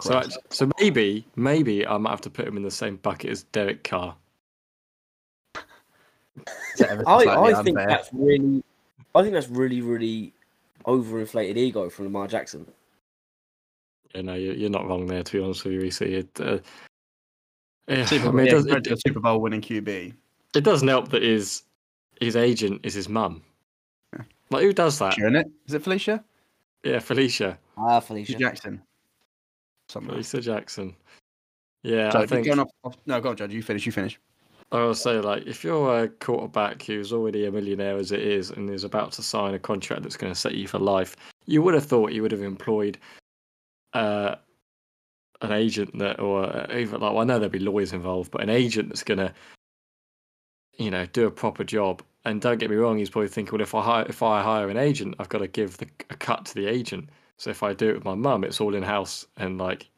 So, 0.00 0.10
Christ. 0.10 0.38
act- 0.38 0.54
so 0.54 0.70
maybe, 0.80 1.26
maybe 1.36 1.86
I 1.86 1.96
might 1.98 2.10
have 2.10 2.20
to 2.22 2.30
put 2.30 2.46
him 2.46 2.56
in 2.56 2.62
the 2.62 2.70
same 2.70 2.96
bucket 2.96 3.30
as 3.30 3.44
Derek 3.44 3.84
Carr. 3.84 4.16
Is 5.54 5.62
that 6.78 6.90
ever 6.90 7.04
so 7.04 7.30
I, 7.30 7.60
I 7.60 7.62
think 7.62 7.76
that's 7.76 8.08
really, 8.12 8.62
I 9.14 9.22
think 9.22 9.34
that's 9.34 9.48
really 9.48 9.82
really 9.82 10.32
overinflated 10.86 11.56
ego 11.56 11.90
from 11.90 12.06
Lamar 12.06 12.26
Jackson. 12.26 12.66
You 14.14 14.22
know, 14.22 14.34
you're, 14.34 14.54
you're 14.54 14.70
not 14.70 14.86
wrong 14.86 15.06
there. 15.06 15.22
To 15.22 15.32
be 15.38 15.44
honest 15.44 15.64
with 15.64 15.74
you, 15.74 15.80
Reece. 15.80 16.00
It, 16.00 16.28
uh, 16.40 16.58
yeah, 17.88 18.04
Super, 18.04 18.28
I 18.28 18.32
mean, 18.32 18.46
it, 18.46 18.66
yeah, 18.66 18.78
does, 18.78 18.92
it, 18.92 19.00
Super 19.06 19.20
Bowl 19.20 19.40
winning 19.40 19.60
QB. 19.60 20.14
it 20.54 20.64
doesn't 20.64 20.88
help 20.88 21.10
that 21.10 21.22
his 21.22 21.62
his 22.20 22.36
agent 22.36 22.80
is 22.84 22.94
his 22.94 23.08
mum. 23.08 23.42
Like 24.50 24.62
who 24.62 24.72
does 24.72 24.98
that? 24.98 25.18
Isn't 25.18 25.36
it? 25.36 25.46
Is 25.66 25.74
it 25.74 25.82
Felicia? 25.82 26.24
Yeah, 26.84 26.98
Felicia. 26.98 27.58
Ah, 27.76 28.00
Felicia 28.00 28.32
Felicia. 28.32 28.38
Jackson. 28.38 28.82
Something. 29.88 30.14
like 30.14 30.24
Felicia 30.24 30.40
Jackson. 30.40 30.96
Yeah. 31.82 32.10
So 32.10 32.20
I 32.20 32.26
think 32.26 32.46
going 32.46 32.58
off, 32.58 32.70
off, 32.84 32.96
no, 33.06 33.20
go 33.20 33.30
on, 33.30 33.36
Judge. 33.36 33.52
You 33.52 33.62
finish. 33.62 33.86
You 33.86 33.92
finish. 33.92 34.18
I 34.72 34.76
will 34.80 34.94
say, 34.94 35.18
like, 35.18 35.46
if 35.46 35.62
you're 35.62 36.04
a 36.04 36.08
quarterback 36.08 36.82
who's 36.82 37.12
already 37.12 37.44
a 37.44 37.52
millionaire 37.52 37.98
as 37.98 38.10
it 38.10 38.20
is 38.20 38.50
and 38.50 38.70
is 38.70 38.84
about 38.84 39.12
to 39.12 39.22
sign 39.22 39.52
a 39.52 39.58
contract 39.58 40.02
that's 40.02 40.16
going 40.16 40.32
to 40.32 40.38
set 40.38 40.54
you 40.54 40.66
for 40.66 40.78
life, 40.78 41.14
you 41.44 41.60
would 41.60 41.74
have 41.74 41.84
thought 41.84 42.12
you 42.12 42.22
would 42.22 42.32
have 42.32 42.42
employed 42.42 42.96
uh, 43.92 44.36
an 45.42 45.52
agent 45.52 45.98
that, 45.98 46.20
or 46.20 46.44
uh, 46.44 46.66
even 46.74 47.00
like, 47.00 47.12
well, 47.12 47.18
I 47.18 47.24
know 47.24 47.38
there'd 47.38 47.52
be 47.52 47.58
lawyers 47.58 47.92
involved, 47.92 48.30
but 48.30 48.40
an 48.40 48.48
agent 48.48 48.88
that's 48.88 49.04
going 49.04 49.18
to, 49.18 49.34
you 50.82 50.90
know, 50.90 51.06
do 51.06 51.26
a 51.26 51.30
proper 51.30 51.64
job. 51.64 52.02
And 52.24 52.40
don't 52.40 52.58
get 52.58 52.70
me 52.70 52.76
wrong, 52.76 52.98
he's 52.98 53.10
probably 53.10 53.28
thinking, 53.28 53.52
well, 53.52 53.62
if 53.62 53.74
I 53.74 53.82
hire, 53.82 54.06
if 54.08 54.22
I 54.22 54.42
hire 54.42 54.68
an 54.68 54.76
agent, 54.76 55.16
I've 55.18 55.28
got 55.28 55.38
to 55.38 55.48
give 55.48 55.78
the, 55.78 55.88
a 56.10 56.14
cut 56.14 56.44
to 56.46 56.54
the 56.54 56.66
agent. 56.66 57.08
So 57.38 57.50
if 57.50 57.64
I 57.64 57.72
do 57.72 57.90
it 57.90 57.94
with 57.94 58.04
my 58.04 58.14
mum, 58.14 58.44
it's 58.44 58.60
all 58.60 58.74
in 58.74 58.82
house 58.84 59.26
and 59.36 59.58
like 59.58 59.88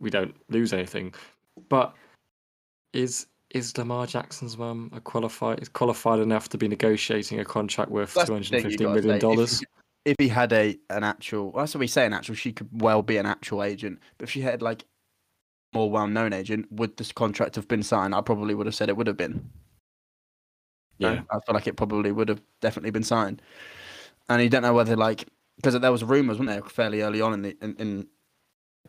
we 0.00 0.10
don't 0.10 0.34
lose 0.50 0.72
anything. 0.72 1.14
But 1.68 1.94
is 2.92 3.26
is 3.50 3.76
Lamar 3.78 4.06
Jackson's 4.06 4.58
mum 4.58 4.90
a 4.94 5.00
qualified 5.00 5.60
is 5.60 5.68
qualified 5.68 6.20
enough 6.20 6.48
to 6.50 6.58
be 6.58 6.68
negotiating 6.68 7.40
a 7.40 7.44
contract 7.44 7.90
worth 7.90 8.12
two 8.12 8.32
hundred 8.32 8.48
thing 8.48 8.64
and 8.64 8.64
you 8.64 8.70
fifty 8.70 8.84
gotta 8.84 9.00
million 9.00 9.12
say. 9.12 9.16
If 9.16 9.20
dollars? 9.22 9.62
If 10.04 10.16
he 10.18 10.28
had 10.28 10.52
a 10.52 10.78
an 10.90 11.04
actual, 11.04 11.52
well, 11.52 11.62
that's 11.62 11.74
what 11.74 11.80
we 11.80 11.86
say 11.86 12.04
an 12.04 12.12
actual. 12.12 12.34
She 12.34 12.52
could 12.52 12.68
well 12.72 13.02
be 13.02 13.16
an 13.16 13.26
actual 13.26 13.62
agent, 13.62 13.98
but 14.18 14.24
if 14.24 14.30
she 14.30 14.40
had 14.40 14.60
like 14.60 14.84
more 15.72 15.90
well 15.90 16.06
known 16.06 16.32
agent, 16.32 16.70
would 16.72 16.96
this 16.96 17.12
contract 17.12 17.54
have 17.56 17.68
been 17.68 17.82
signed? 17.82 18.14
I 18.14 18.20
probably 18.20 18.54
would 18.54 18.66
have 18.66 18.74
said 18.74 18.88
it 18.88 18.96
would 18.96 19.06
have 19.06 19.16
been. 19.16 19.50
Yeah. 21.00 21.22
I 21.30 21.40
feel 21.40 21.54
like 21.54 21.66
it 21.66 21.76
probably 21.76 22.12
would 22.12 22.28
have 22.28 22.40
definitely 22.60 22.90
been 22.90 23.02
signed. 23.02 23.42
And 24.28 24.42
you 24.42 24.48
don't 24.48 24.62
know 24.62 24.74
whether 24.74 24.96
like 24.96 25.26
because 25.56 25.78
there 25.78 25.92
was 25.92 26.04
rumours, 26.04 26.38
wasn't 26.38 26.48
there, 26.48 26.62
fairly 26.62 27.02
early 27.02 27.20
on 27.20 27.34
in 27.34 27.42
the 27.42 27.56
in, 27.62 27.74
in 27.76 28.06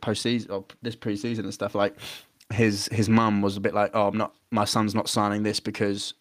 postseason 0.02 0.52
or 0.52 0.66
this 0.82 0.96
preseason 0.96 1.40
and 1.40 1.54
stuff 1.54 1.76
like 1.76 1.98
his 2.54 2.88
his 2.92 3.10
mum 3.10 3.42
was 3.42 3.58
a 3.58 3.62
bit 3.62 3.74
like, 3.74 3.92
oh, 3.94 4.08
I'm 4.08 4.18
not, 4.18 4.36
my 4.52 4.66
son's 4.66 4.94
not 4.94 5.10
signing 5.10 5.44
this 5.44 5.60
because 5.60 6.14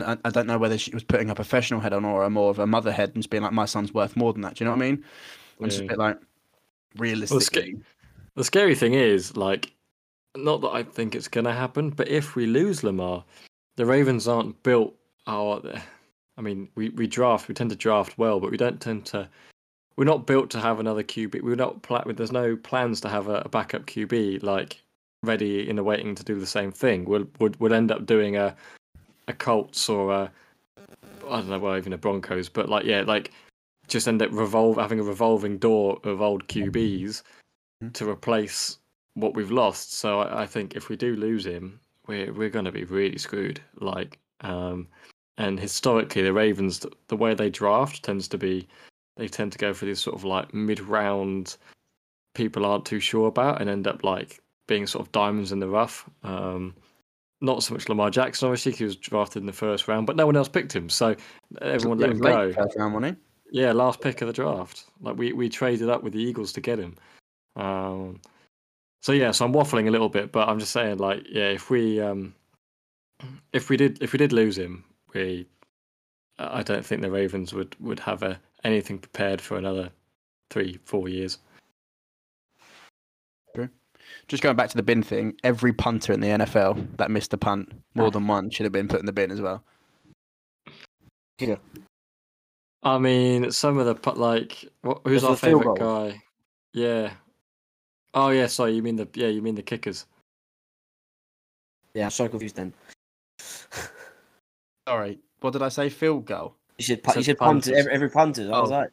I, 0.00 0.16
I 0.24 0.30
don't 0.30 0.46
know 0.46 0.58
whether 0.58 0.76
she 0.76 0.92
was 0.92 1.04
putting 1.04 1.30
a 1.30 1.34
professional 1.34 1.80
head 1.80 1.92
on 1.92 2.04
or 2.04 2.24
a 2.24 2.30
more 2.30 2.50
of 2.50 2.58
a 2.58 2.66
mother 2.66 2.92
head 2.92 3.10
and 3.10 3.22
just 3.22 3.30
being 3.30 3.42
like, 3.42 3.52
my 3.52 3.64
son's 3.64 3.94
worth 3.94 4.16
more 4.16 4.32
than 4.32 4.42
that. 4.42 4.56
Do 4.56 4.64
you 4.64 4.66
know 4.66 4.76
what 4.76 4.84
I 4.84 4.90
mean? 4.90 5.04
And 5.58 5.66
it's 5.66 5.76
just 5.76 5.84
a 5.84 5.88
bit 5.88 5.98
like 5.98 6.18
realistically. 6.96 7.76
The 8.34 8.44
scary 8.44 8.74
thing 8.74 8.94
is, 8.94 9.36
like, 9.36 9.72
not 10.36 10.60
that 10.62 10.70
I 10.70 10.82
think 10.82 11.14
it's 11.14 11.28
going 11.28 11.44
to 11.44 11.52
happen, 11.52 11.90
but 11.90 12.08
if 12.08 12.34
we 12.34 12.46
lose 12.46 12.82
Lamar, 12.82 13.24
the 13.76 13.86
Ravens 13.86 14.26
aren't 14.26 14.60
built. 14.64 14.94
Our, 15.26 15.62
I 16.36 16.40
mean, 16.40 16.68
we, 16.74 16.90
we 16.90 17.06
draft, 17.06 17.48
we 17.48 17.54
tend 17.54 17.70
to 17.70 17.76
draft 17.76 18.18
well, 18.18 18.40
but 18.40 18.50
we 18.50 18.56
don't 18.56 18.80
tend 18.80 19.06
to. 19.06 19.28
We're 19.96 20.04
not 20.04 20.26
built 20.26 20.50
to 20.50 20.60
have 20.60 20.80
another 20.80 21.04
QB. 21.04 21.42
We're 21.42 21.54
not. 21.54 21.82
Pla- 21.82 22.04
there's 22.04 22.32
no 22.32 22.56
plans 22.56 23.00
to 23.02 23.08
have 23.08 23.28
a, 23.28 23.42
a 23.44 23.48
backup 23.48 23.86
QB 23.86 24.42
like 24.42 24.82
ready 25.22 25.68
in 25.68 25.76
the 25.76 25.84
waiting 25.84 26.14
to 26.14 26.24
do 26.24 26.38
the 26.38 26.46
same 26.46 26.72
thing. 26.72 27.04
We'll 27.04 27.26
would 27.38 27.58
would 27.60 27.72
end 27.72 27.92
up 27.92 28.06
doing 28.06 28.36
a 28.36 28.56
a 29.28 29.32
Colts 29.32 29.88
or 29.88 30.12
a 30.12 30.32
I 31.28 31.36
don't 31.38 31.48
know, 31.48 31.58
well 31.58 31.76
even 31.76 31.92
a 31.92 31.98
Broncos, 31.98 32.48
but 32.48 32.68
like 32.68 32.84
yeah, 32.84 33.02
like 33.02 33.32
just 33.88 34.08
end 34.08 34.22
up 34.22 34.30
revolve 34.32 34.76
having 34.76 35.00
a 35.00 35.04
revolving 35.04 35.58
door 35.58 35.98
of 36.04 36.20
old 36.20 36.46
QBs 36.48 37.22
to 37.92 38.08
replace 38.08 38.78
what 39.14 39.34
we've 39.34 39.50
lost. 39.50 39.94
So 39.94 40.20
I, 40.20 40.42
I 40.42 40.46
think 40.46 40.74
if 40.74 40.88
we 40.88 40.96
do 40.96 41.16
lose 41.16 41.46
him, 41.46 41.80
we're 42.06 42.32
we're 42.32 42.50
going 42.50 42.64
to 42.64 42.72
be 42.72 42.84
really 42.84 43.18
screwed. 43.18 43.60
Like, 43.80 44.18
um, 44.40 44.88
and 45.38 45.58
historically, 45.58 46.22
the 46.22 46.32
Ravens, 46.32 46.78
the, 46.78 46.90
the 47.08 47.16
way 47.16 47.34
they 47.34 47.50
draft 47.50 48.02
tends 48.02 48.28
to 48.28 48.38
be, 48.38 48.66
they 49.16 49.28
tend 49.28 49.52
to 49.52 49.58
go 49.58 49.74
for 49.74 49.84
these 49.84 50.00
sort 50.00 50.16
of 50.16 50.24
like 50.24 50.52
mid-round 50.54 51.56
people 52.34 52.64
aren't 52.64 52.84
too 52.84 53.00
sure 53.00 53.28
about, 53.28 53.60
and 53.60 53.70
end 53.70 53.86
up 53.86 54.04
like 54.04 54.40
being 54.66 54.86
sort 54.86 55.06
of 55.06 55.12
diamonds 55.12 55.52
in 55.52 55.60
the 55.60 55.68
rough. 55.68 56.08
Um, 56.22 56.74
not 57.40 57.62
so 57.62 57.74
much 57.74 57.88
Lamar 57.88 58.10
Jackson, 58.10 58.48
obviously, 58.48 58.72
he 58.72 58.84
was 58.84 58.96
drafted 58.96 59.42
in 59.42 59.46
the 59.46 59.52
first 59.52 59.88
round, 59.88 60.06
but 60.06 60.16
no 60.16 60.26
one 60.26 60.36
else 60.36 60.48
picked 60.48 60.74
him, 60.74 60.88
so 60.88 61.14
everyone 61.60 61.98
let 61.98 62.10
him 62.10 62.18
go. 62.18 62.52
first 62.52 62.76
round, 62.76 62.94
wasn't 62.94 63.16
Yeah, 63.50 63.72
last 63.72 64.00
pick 64.00 64.20
of 64.20 64.26
the 64.26 64.32
draft. 64.32 64.84
Like 65.00 65.16
we, 65.16 65.32
we 65.32 65.48
traded 65.48 65.88
up 65.88 66.02
with 66.02 66.12
the 66.12 66.22
Eagles 66.22 66.52
to 66.54 66.60
get 66.60 66.78
him. 66.78 66.96
Um, 67.56 68.20
so 69.02 69.12
yeah, 69.12 69.32
so 69.32 69.44
I'm 69.44 69.52
waffling 69.52 69.86
a 69.86 69.90
little 69.90 70.08
bit, 70.08 70.32
but 70.32 70.48
I'm 70.48 70.58
just 70.58 70.72
saying, 70.72 70.98
like, 70.98 71.24
yeah, 71.28 71.50
if 71.50 71.70
we 71.70 72.00
um, 72.00 72.34
if 73.52 73.68
we 73.68 73.76
did 73.76 74.02
if 74.02 74.12
we 74.12 74.18
did 74.18 74.32
lose 74.32 74.56
him, 74.56 74.84
we 75.14 75.46
I 76.38 76.62
don't 76.62 76.84
think 76.84 77.02
the 77.02 77.10
Ravens 77.10 77.54
would 77.54 77.76
would 77.80 78.00
have 78.00 78.22
a, 78.22 78.40
anything 78.64 78.98
prepared 78.98 79.40
for 79.40 79.56
another 79.56 79.90
three 80.50 80.78
four 80.84 81.08
years. 81.08 81.38
he? 83.54 83.68
Just 84.28 84.42
going 84.42 84.56
back 84.56 84.70
to 84.70 84.76
the 84.76 84.82
bin 84.82 85.02
thing, 85.02 85.34
every 85.44 85.72
punter 85.72 86.12
in 86.12 86.20
the 86.20 86.28
NFL 86.28 86.96
that 86.96 87.10
missed 87.10 87.32
a 87.32 87.38
punt 87.38 87.72
more 87.94 88.08
ah. 88.08 88.10
than 88.10 88.26
one 88.26 88.50
should 88.50 88.64
have 88.64 88.72
been 88.72 88.88
put 88.88 89.00
in 89.00 89.06
the 89.06 89.12
bin 89.12 89.30
as 89.30 89.40
well. 89.40 89.62
Yeah. 91.38 91.56
I 92.82 92.98
mean, 92.98 93.50
some 93.50 93.78
of 93.78 93.86
the 93.86 94.12
like 94.12 94.66
what, 94.82 95.00
who's 95.04 95.22
Just 95.22 95.30
our 95.30 95.36
favorite 95.36 95.78
guy? 95.78 96.22
Yeah. 96.72 97.12
Oh 98.12 98.30
yeah, 98.30 98.46
sorry, 98.46 98.72
you 98.72 98.82
mean 98.82 98.96
the 98.96 99.08
yeah, 99.14 99.28
you 99.28 99.40
mean 99.40 99.54
the 99.54 99.62
kickers. 99.62 100.06
Yeah, 101.94 102.04
I'm 102.04 102.10
so 102.10 102.28
confused 102.28 102.56
then. 102.56 102.74
Sorry, 104.88 105.18
what 105.40 105.52
did 105.52 105.62
I 105.62 105.68
say? 105.68 105.88
Field 105.88 106.26
goal. 106.26 106.56
You 106.78 106.84
should, 106.84 107.02
pu- 107.02 107.10
Said 107.12 107.16
you 107.18 107.24
should 107.24 107.38
punt 107.38 107.66
it, 107.68 107.74
every, 107.74 107.92
every 107.92 108.10
punter. 108.10 108.50
I 108.52 108.60
was 108.60 108.70
Oh. 108.70 108.74
like, 108.74 108.90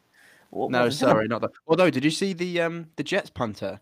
what, 0.50 0.70
No, 0.70 0.78
what 0.80 0.84
was 0.86 1.00
that? 1.00 1.06
sorry, 1.06 1.28
not 1.28 1.40
that. 1.42 1.50
Although, 1.66 1.90
did 1.90 2.04
you 2.04 2.10
see 2.10 2.32
the 2.32 2.60
um 2.60 2.86
the 2.96 3.02
Jets 3.02 3.30
punter 3.30 3.80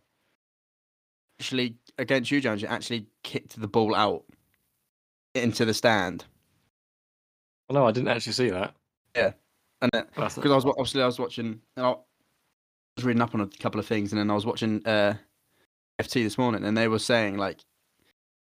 actually 1.39 1.77
against 1.99 2.31
you, 2.31 2.41
Jones? 2.41 2.63
It 2.63 2.71
actually 2.71 3.07
kicked 3.23 3.61
the 3.61 3.69
ball 3.69 3.95
out 3.95 4.25
into 5.35 5.65
the 5.65 5.75
stand, 5.75 6.25
Oh, 7.69 7.75
no, 7.75 7.87
I 7.87 7.93
didn't 7.93 8.09
actually 8.09 8.33
see 8.33 8.51
that. 8.51 8.75
Yeah, 9.15 9.33
and 9.81 9.91
because 9.93 10.37
I 10.51 10.55
was 10.57 10.65
obviously 10.65 11.03
I 11.03 11.07
was 11.07 11.21
watching 11.21 11.61
and 11.77 11.87
I 11.87 11.95
was 12.97 13.05
reading 13.05 13.23
up 13.23 13.33
on 13.35 13.41
a 13.43 13.47
couple 13.47 13.79
of 13.79 13.87
things, 13.87 14.11
and 14.13 14.19
then 14.19 14.29
I 14.31 14.35
was 14.35 14.45
watching 14.47 14.85
uh 14.87 15.15
FT 16.01 16.25
this 16.25 16.39
morning, 16.39 16.65
and 16.65 16.77
they 16.77 16.89
were 16.89 16.99
saying 16.99 17.37
like 17.37 17.61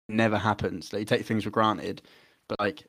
never 0.08 0.36
happens. 0.38 0.88
They 0.88 1.04
take 1.04 1.26
things 1.26 1.44
for 1.44 1.50
granted, 1.50 2.02
but 2.48 2.58
like 2.58 2.80
as 2.80 2.86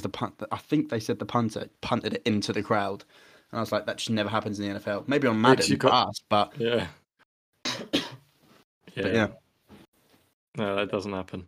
the 0.00 0.08
punt, 0.08 0.34
I 0.50 0.56
think 0.56 0.88
they 0.88 1.00
said 1.00 1.18
the 1.18 1.26
punter 1.26 1.68
punted 1.82 2.14
it 2.14 2.22
into 2.24 2.52
the 2.54 2.62
crowd, 2.62 3.04
and 3.50 3.58
I 3.58 3.60
was 3.60 3.72
like 3.72 3.84
that 3.84 3.98
just 3.98 4.08
never 4.08 4.30
happens 4.30 4.58
in 4.58 4.72
the 4.72 4.80
NFL. 4.80 5.06
Maybe 5.06 5.28
on 5.28 5.38
Madden 5.40 5.66
you 5.66 5.76
for 5.76 5.88
got- 5.88 6.08
us, 6.08 6.22
but 6.30 6.52
Yeah. 6.58 6.86
But 7.64 9.14
yeah. 9.14 9.28
No, 10.56 10.76
that 10.76 10.90
doesn't 10.90 11.12
happen. 11.12 11.46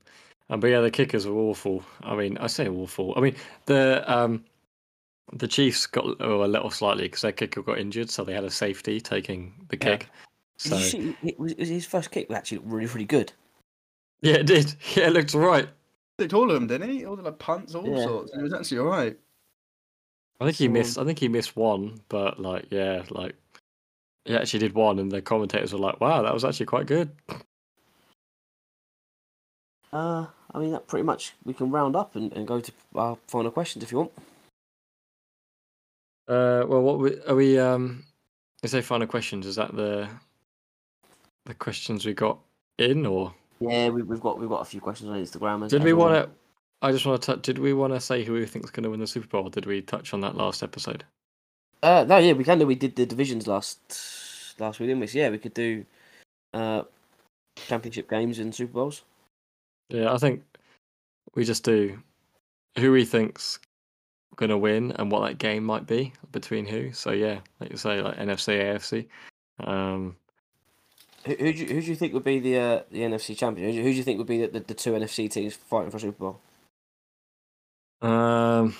Um, 0.51 0.61
but 0.61 0.69
yeah, 0.69 0.81
the 0.81 0.91
kickers 0.91 1.27
are 1.27 1.33
awful. 1.35 1.83
I 2.03 2.15
mean, 2.17 2.39
I 2.39 2.47
say 2.47 2.69
awful. 2.69 3.15
I 3.17 3.21
mean, 3.21 3.35
the 3.67 4.03
um, 4.13 4.45
the 5.33 5.49
Chiefs 5.49 5.87
got 5.87 6.05
oh, 6.21 6.45
a 6.45 6.47
little 6.47 6.71
slightly 6.71 7.05
because 7.05 7.23
their 7.23 7.33
kicker 7.33 7.63
got 7.63 7.79
injured, 7.79 8.11
so 8.11 8.25
they 8.25 8.35
had 8.35 8.45
a 8.45 8.51
safety 8.51 9.01
taking 9.01 9.55
the 9.69 9.77
Yeah. 9.77 9.97
kick. 9.97 10.09
Did 10.59 10.69
So 10.71 10.77
you 10.77 10.83
see, 10.85 11.17
it 11.23 11.39
was, 11.41 11.53
it 11.53 11.59
was 11.59 11.69
his 11.69 11.87
first 11.87 12.11
kick 12.11 12.31
actually 12.31 12.59
looked 12.59 12.71
really, 12.71 12.87
really 12.87 13.05
good. 13.07 13.33
yeah, 14.21 14.35
it 14.35 14.47
did. 14.47 14.75
Yeah, 14.95 15.09
it 15.09 15.13
looked 15.15 15.35
right. 15.35 15.69
Looked 16.19 16.33
all 16.33 16.49
of 16.51 16.55
them, 16.55 16.67
didn't 16.69 16.91
he? 16.91 17.05
All 17.05 17.17
the 17.17 17.23
like 17.23 17.39
punts, 17.39 17.75
all 17.75 17.87
Yeah. 17.87 18.05
sorts. 18.05 18.33
And 18.33 18.41
it 18.41 18.45
was 18.45 18.53
actually 18.53 18.79
all 18.79 18.87
right. 18.87 19.19
I 20.41 20.45
think 20.45 20.57
he 20.57 20.67
So- 20.67 20.71
missed. 20.73 20.99
I 20.99 21.05
think 21.05 21.19
he 21.19 21.29
missed 21.29 21.57
one, 21.57 22.01
but 22.09 22.39
like, 22.41 22.67
yeah, 22.71 23.05
like 23.11 23.35
he 24.25 24.37
actually 24.37 24.61
did 24.61 24.75
one, 24.75 24.99
and 24.99 25.11
the 25.11 25.21
commentators 25.23 25.73
were 25.73 25.79
like, 25.79 26.01
"Wow, 26.01 26.23
that 26.23 26.33
was 26.33 26.45
actually 26.45 26.67
quite 26.67 26.87
good." 26.87 27.11
Uh, 29.93 30.27
I 30.53 30.59
mean, 30.59 30.73
that 30.73 30.87
pretty 30.87 31.05
much 31.05 31.35
we 31.45 31.55
can 31.55 31.71
round 31.71 31.95
up 31.97 32.17
and, 32.17 32.33
and 32.33 32.47
go 32.47 32.61
to 32.61 32.73
our 32.95 33.17
final 33.29 33.51
questions 33.51 33.85
if 33.85 33.93
you 33.93 33.99
want. 33.99 34.13
Uh, 36.27 36.65
well, 36.67 36.83
what 36.83 36.99
we, 36.99 37.21
are 37.25 37.35
we? 37.35 37.59
Um, 37.59 38.05
is 38.63 38.73
there 38.73 38.83
final 38.83 39.07
questions? 39.07 39.47
Is 39.47 39.57
that 39.57 39.75
the 39.77 40.09
the 41.45 41.55
questions 41.55 42.07
we 42.07 42.15
got 42.15 42.39
in, 42.79 43.05
or 43.05 43.35
Yeah, 43.61 43.89
we, 43.89 44.03
we've 44.03 44.21
got 44.21 44.39
we've 44.39 44.49
got 44.49 44.63
a 44.63 44.65
few 44.65 44.81
questions 44.81 45.11
on 45.11 45.17
Instagram. 45.17 45.69
did 45.69 45.81
as 45.81 45.85
we 45.85 45.93
want 45.93 46.15
to? 46.15 46.31
I 46.83 46.93
just 46.93 47.07
want 47.07 47.21
to 47.21 47.27
touch. 47.27 47.43
Did 47.43 47.59
we 47.59 47.73
want 47.73 47.93
to 47.95 48.01
say 48.01 48.25
who 48.25 48.35
we 48.35 48.45
think's 48.47 48.71
going 48.71 48.85
to 48.85 48.91
win 48.91 49.01
the 49.01 49.07
Super 49.07 49.27
Bowl? 49.27 49.49
Did 49.49 49.67
we 49.67 49.81
touch 49.81 50.13
on 50.13 50.21
that 50.21 50.37
last 50.37 50.63
episode? 50.63 51.05
Uh, 51.83 52.05
no, 52.07 52.19
yeah, 52.19 52.33
we 52.33 52.45
can 52.45 52.59
do. 52.59 52.67
We 52.67 52.75
did 52.75 52.97
the 52.97 53.07
divisions 53.07 53.47
last 53.47 54.55
last 54.59 54.81
week, 54.81 54.89
didn't 54.89 55.01
we? 55.01 55.07
So, 55.07 55.19
yeah, 55.19 55.31
we 55.31 55.39
could 55.39 55.55
do 55.55 55.85
uh, 56.53 56.83
championship 57.57 58.11
games 58.11 58.39
and 58.39 58.55
Super 58.55 58.73
Bowls. 58.73 59.03
Yeah, 59.89 60.13
I 60.13 60.19
think 60.19 60.43
we 61.35 61.45
just 61.45 61.65
do 61.65 61.99
who 62.79 62.93
we 62.93 63.05
think's 63.05 63.59
going 64.37 64.51
to 64.51 64.59
win 64.59 64.93
and 64.93 65.11
what 65.11 65.27
that 65.27 65.39
game 65.39 65.65
might 65.65 65.87
be 65.87 66.13
between 66.33 66.67
who. 66.67 66.93
So 66.93 67.11
yeah, 67.11 67.41
like 67.61 67.71
you 67.71 67.77
say, 67.77 68.01
like 68.01 68.17
NFC, 68.17 68.61
AFC. 68.61 69.07
Um, 69.67 70.17
Who, 71.27 71.37
do 71.37 71.45
you, 71.45 71.67
who 71.67 71.81
do 71.81 71.87
you 71.87 71.97
think 71.97 72.13
would 72.13 72.25
be 72.25 72.39
the 72.39 72.59
uh, 72.59 72.83
the 72.91 73.01
NFC 73.01 73.37
champion? 73.37 73.67
Who 73.67 73.73
do, 73.73 73.79
you, 73.79 73.85
who 73.85 73.91
do 73.91 73.97
you 73.97 74.03
think 74.03 74.19
would 74.19 74.27
be 74.27 74.43
the, 74.43 74.49
the, 74.49 74.61
the 74.61 74.75
two 74.75 74.93
NFC 74.93 75.31
teams 75.31 75.55
fighting 75.55 75.91
for 75.91 75.99
Super 75.99 76.19
Bowl? 76.19 76.41
um, 78.05 78.77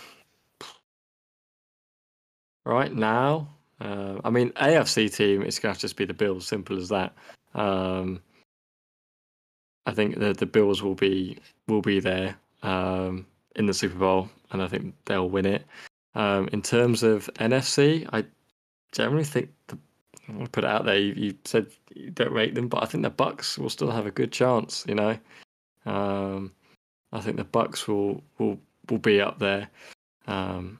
right 2.65 2.95
now. 2.95 3.49
Uh, 3.81 4.21
I 4.23 4.31
mean, 4.31 4.51
AFC 4.51 5.15
team 5.15 5.43
to 5.43 5.67
have 5.67 5.77
to 5.77 5.81
just 5.81 5.97
be 5.97 6.05
the 6.05 6.15
Bills. 6.15 6.47
Simple 6.47 6.77
as 6.77 6.91
that. 6.91 7.13
Um, 7.55 8.21
I 9.87 9.93
think 9.93 10.19
the 10.19 10.33
the 10.33 10.47
Bills 10.47 10.83
will 10.83 10.95
be 10.95 11.39
will 11.67 11.83
be 11.83 12.01
there 12.01 12.37
um, 12.63 13.27
in 13.57 13.67
the 13.67 13.75
Super 13.75 13.99
Bowl, 13.99 14.31
and 14.51 14.63
I 14.63 14.69
think 14.69 14.95
they'll 15.07 15.29
win 15.29 15.47
it. 15.47 15.65
Um, 16.15 16.49
in 16.53 16.63
terms 16.63 17.03
of 17.03 17.29
NFC, 17.35 18.09
I 18.13 18.25
generally 18.93 19.25
think 19.25 19.51
the 19.67 19.79
I 20.29 20.33
want 20.33 20.45
to 20.45 20.51
put 20.51 20.65
it 20.65 20.71
out 20.71 20.85
there. 20.85 20.99
You, 20.99 21.13
you 21.15 21.35
said 21.45 21.67
you 21.95 22.11
don't 22.11 22.33
rate 22.33 22.55
them, 22.55 22.69
but 22.69 22.83
I 22.83 22.87
think 22.87 23.03
the 23.03 23.11
Bucs 23.11 23.59
will 23.59 23.69
still 23.69 23.91
have 23.91 24.07
a 24.07 24.11
good 24.11 24.33
chance. 24.33 24.85
You 24.89 24.95
know, 24.95 25.19
um, 25.87 26.53
I 27.13 27.21
think 27.21 27.37
the 27.37 27.45
Bucs 27.45 27.87
will 27.87 28.23
will 28.39 28.59
will 28.89 28.99
be 28.99 29.21
up 29.21 29.39
there 29.39 29.69
um, 30.27 30.79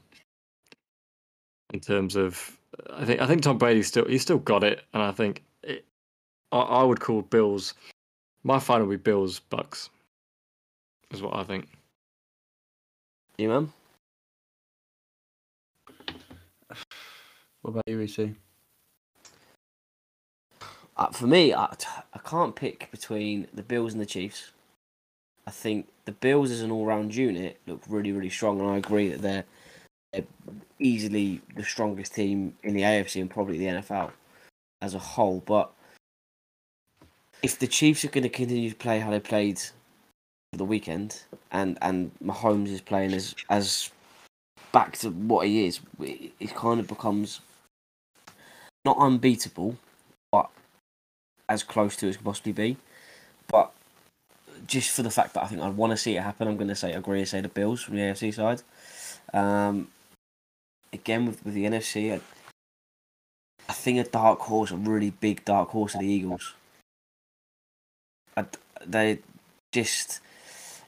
in 1.73 1.81
terms 1.81 2.17
of. 2.17 2.59
I 2.93 3.05
think 3.05 3.21
I 3.21 3.27
think 3.27 3.43
Tom 3.43 3.59
Brady 3.59 3.83
still 3.83 4.07
he's 4.07 4.23
still 4.23 4.39
got 4.39 4.65
it, 4.65 4.83
and 4.93 5.03
I 5.03 5.13
think 5.13 5.43
it, 5.63 5.85
I, 6.51 6.59
I 6.59 6.83
would 6.83 7.01
call 7.01 7.23
Bills. 7.23 7.75
My 8.43 8.59
final 8.59 8.87
would 8.87 9.03
be 9.03 9.11
Bills 9.11 9.41
Bucs. 9.51 9.89
Is 11.11 11.23
what 11.23 11.37
I 11.37 11.45
think. 11.45 11.69
You 13.39 13.49
man? 13.49 13.73
What 17.63 17.71
about 17.71 17.85
you, 17.87 18.01
EC? 18.01 18.35
Uh, 20.97 21.09
for 21.09 21.27
me, 21.27 21.53
I, 21.53 21.75
I 22.13 22.19
can't 22.25 22.55
pick 22.55 22.91
between 22.91 23.49
the 23.53 23.63
Bills 23.63 23.93
and 23.93 24.01
the 24.01 24.07
Chiefs. 24.07 24.53
I 25.47 25.51
think 25.51 25.89
the 26.05 26.13
Bills 26.13 26.51
as 26.51 26.63
an 26.63 26.71
all-round 26.71 27.15
unit 27.15 27.61
look 27.67 27.83
really, 27.89 28.13
really 28.13 28.31
strong, 28.31 28.61
and 28.61 28.71
I 28.71 28.77
agree 28.77 29.09
that 29.09 29.21
they're, 29.21 29.45
they're 30.13 30.25
easily 30.79 31.41
the 31.57 31.65
strongest 31.65 32.15
team 32.15 32.55
in 32.63 32.75
the 32.75 32.83
AFC 32.83 33.21
and 33.21 33.31
probably 33.31 33.59
the 33.59 33.67
NFL 33.67 34.13
as 34.83 34.95
a 34.95 34.99
whole. 34.99 35.43
But 35.45 35.73
if 37.43 37.59
the 37.59 37.67
Chiefs 37.67 38.05
are 38.05 38.09
going 38.09 38.23
to 38.23 38.29
continue 38.29 38.71
to 38.71 38.77
play 38.77 39.01
how 39.01 39.11
they 39.11 39.21
played 39.21 39.61
the 40.53 40.65
weekend, 40.65 41.23
and 41.51 41.77
and 41.83 42.13
Mahomes 42.25 42.69
is 42.69 42.81
playing 42.81 43.13
as 43.13 43.35
as 43.51 43.91
back 44.73 44.97
to 44.99 45.11
what 45.11 45.47
he 45.47 45.67
is, 45.67 45.81
it, 46.01 46.33
it 46.39 46.55
kind 46.55 46.81
of 46.81 46.87
becomes 46.87 47.41
not 48.85 48.97
unbeatable, 48.99 49.77
but 50.31 50.51
as 51.49 51.63
close 51.63 51.97
to 51.97 52.09
as 52.09 52.17
can 52.17 52.25
possibly 52.25 52.53
be. 52.53 52.77
But 53.49 53.73
just 54.67 54.91
for 54.91 55.03
the 55.03 55.11
fact 55.11 55.35
that 55.35 55.45
I 55.45 55.47
think 55.47 55.61
I 55.61 55.69
want 55.69 55.91
to 55.93 55.97
see 55.97 56.17
it 56.17 56.23
happen, 56.23 56.49
I'm 56.49 56.57
going 56.57 56.69
to 56.69 56.75
say 56.75 56.93
agree 56.93 57.21
to 57.21 57.27
say 57.27 57.41
the 57.41 57.49
Bills 57.49 57.83
from 57.83 57.97
the 57.97 58.03
AFC 58.03 58.35
side. 58.35 58.63
Um, 59.33 59.89
again 60.93 61.27
with 61.27 61.45
with 61.45 61.55
the 61.55 61.65
NFC, 61.65 62.13
I, 62.13 62.21
I 63.69 63.73
think 63.73 63.99
a 63.99 64.09
dark 64.09 64.41
horse, 64.41 64.71
a 64.71 64.77
really 64.77 65.11
big 65.11 65.45
dark 65.45 65.71
horse, 65.71 65.95
are 65.95 65.99
the 65.99 66.07
Eagles. 66.07 66.55
I, 68.37 68.47
they 68.85 69.19
just, 69.73 70.21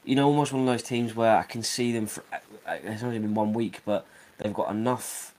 you 0.03 0.15
know, 0.15 0.27
almost 0.27 0.53
one 0.53 0.61
of 0.61 0.67
those 0.67 0.83
teams 0.83 1.15
where 1.15 1.37
I 1.37 1.43
can 1.43 1.63
see 1.63 1.91
them. 1.91 2.07
For, 2.07 2.23
it's 2.67 3.03
only 3.03 3.19
been 3.19 3.35
one 3.35 3.53
week, 3.53 3.81
but 3.85 4.05
they've 4.37 4.53
got 4.53 4.71
enough 4.71 5.33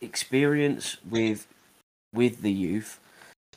experience 0.00 0.98
with 1.08 1.46
with 2.12 2.42
the 2.42 2.52
youth 2.52 3.00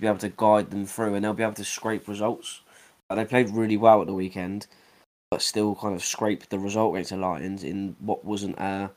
to 0.01 0.05
be 0.05 0.07
able 0.07 0.17
to 0.17 0.29
guide 0.29 0.71
them 0.71 0.85
through, 0.85 1.13
and 1.13 1.23
they'll 1.23 1.33
be 1.33 1.43
able 1.43 1.53
to 1.53 1.63
scrape 1.63 2.07
results. 2.07 2.61
Uh, 3.09 3.15
they 3.15 3.25
played 3.25 3.49
really 3.51 3.77
well 3.77 4.01
at 4.01 4.07
the 4.07 4.13
weekend, 4.13 4.65
but 5.29 5.41
still 5.41 5.75
kind 5.75 5.93
of 5.93 6.03
scraped 6.03 6.49
the 6.49 6.57
result 6.57 6.95
against 6.95 7.11
the 7.11 7.17
Lions 7.17 7.63
in 7.63 7.95
what 7.99 8.25
wasn't 8.25 8.57
a 8.57 8.89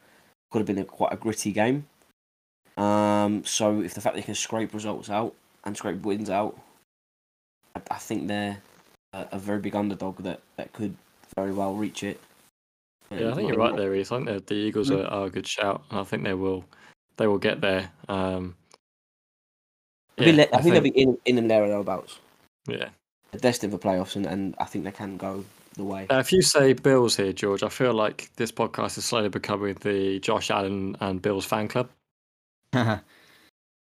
could 0.50 0.60
have 0.60 0.66
been 0.66 0.78
a, 0.78 0.84
quite 0.84 1.12
a 1.12 1.16
gritty 1.16 1.52
game. 1.52 1.86
Um, 2.76 3.44
so 3.44 3.82
if 3.82 3.94
the 3.94 4.00
fact 4.00 4.16
they 4.16 4.22
can 4.22 4.34
scrape 4.34 4.72
results 4.72 5.10
out 5.10 5.34
and 5.64 5.76
scrape 5.76 6.02
wins 6.02 6.30
out, 6.30 6.58
I, 7.74 7.80
I 7.90 7.98
think 7.98 8.28
they're 8.28 8.58
a, 9.12 9.26
a 9.32 9.38
very 9.38 9.58
big 9.58 9.76
underdog 9.76 10.18
that, 10.18 10.40
that 10.56 10.72
could 10.72 10.96
very 11.36 11.52
well 11.52 11.74
reach 11.74 12.02
it. 12.02 12.20
Yeah, 13.10 13.30
I 13.30 13.34
think 13.34 13.48
you're 13.48 13.58
right 13.58 13.76
there, 13.76 13.90
Reese. 13.90 14.10
I 14.10 14.16
think 14.16 14.28
the, 14.28 14.42
the 14.46 14.54
Eagles 14.54 14.90
are, 14.90 15.04
are 15.04 15.26
a 15.26 15.30
good 15.30 15.46
shout, 15.46 15.82
and 15.90 16.00
I 16.00 16.04
think 16.04 16.24
they 16.24 16.34
will 16.34 16.64
they 17.16 17.26
will 17.26 17.38
get 17.38 17.60
there. 17.60 17.90
Um, 18.08 18.56
I 20.18 20.24
think, 20.24 20.36
yeah, 20.38 20.44
they- 20.46 20.52
I 20.56 20.60
think 20.62 20.72
they'll 20.74 20.82
be 20.82 20.90
in, 20.90 21.18
in 21.24 21.38
and 21.38 21.50
there 21.50 21.64
or 21.64 21.68
thereabouts. 21.68 22.18
yeah. 22.68 22.88
They're 23.32 23.40
destined 23.40 23.72
for 23.72 23.78
playoffs, 23.78 24.14
and, 24.14 24.26
and 24.26 24.54
I 24.58 24.64
think 24.64 24.84
they 24.84 24.92
can 24.92 25.16
go 25.16 25.44
the 25.76 25.82
way. 25.82 26.06
Uh, 26.08 26.18
if 26.20 26.30
you 26.32 26.40
say 26.40 26.72
Bills 26.72 27.16
here, 27.16 27.32
George, 27.32 27.64
I 27.64 27.68
feel 27.68 27.92
like 27.92 28.30
this 28.36 28.52
podcast 28.52 28.96
is 28.96 29.04
slowly 29.04 29.28
becoming 29.28 29.74
the 29.80 30.20
Josh 30.20 30.50
Allen 30.52 30.96
and 31.00 31.20
Bills 31.20 31.44
fan 31.44 31.66
club. 31.66 31.88
no 32.72 33.00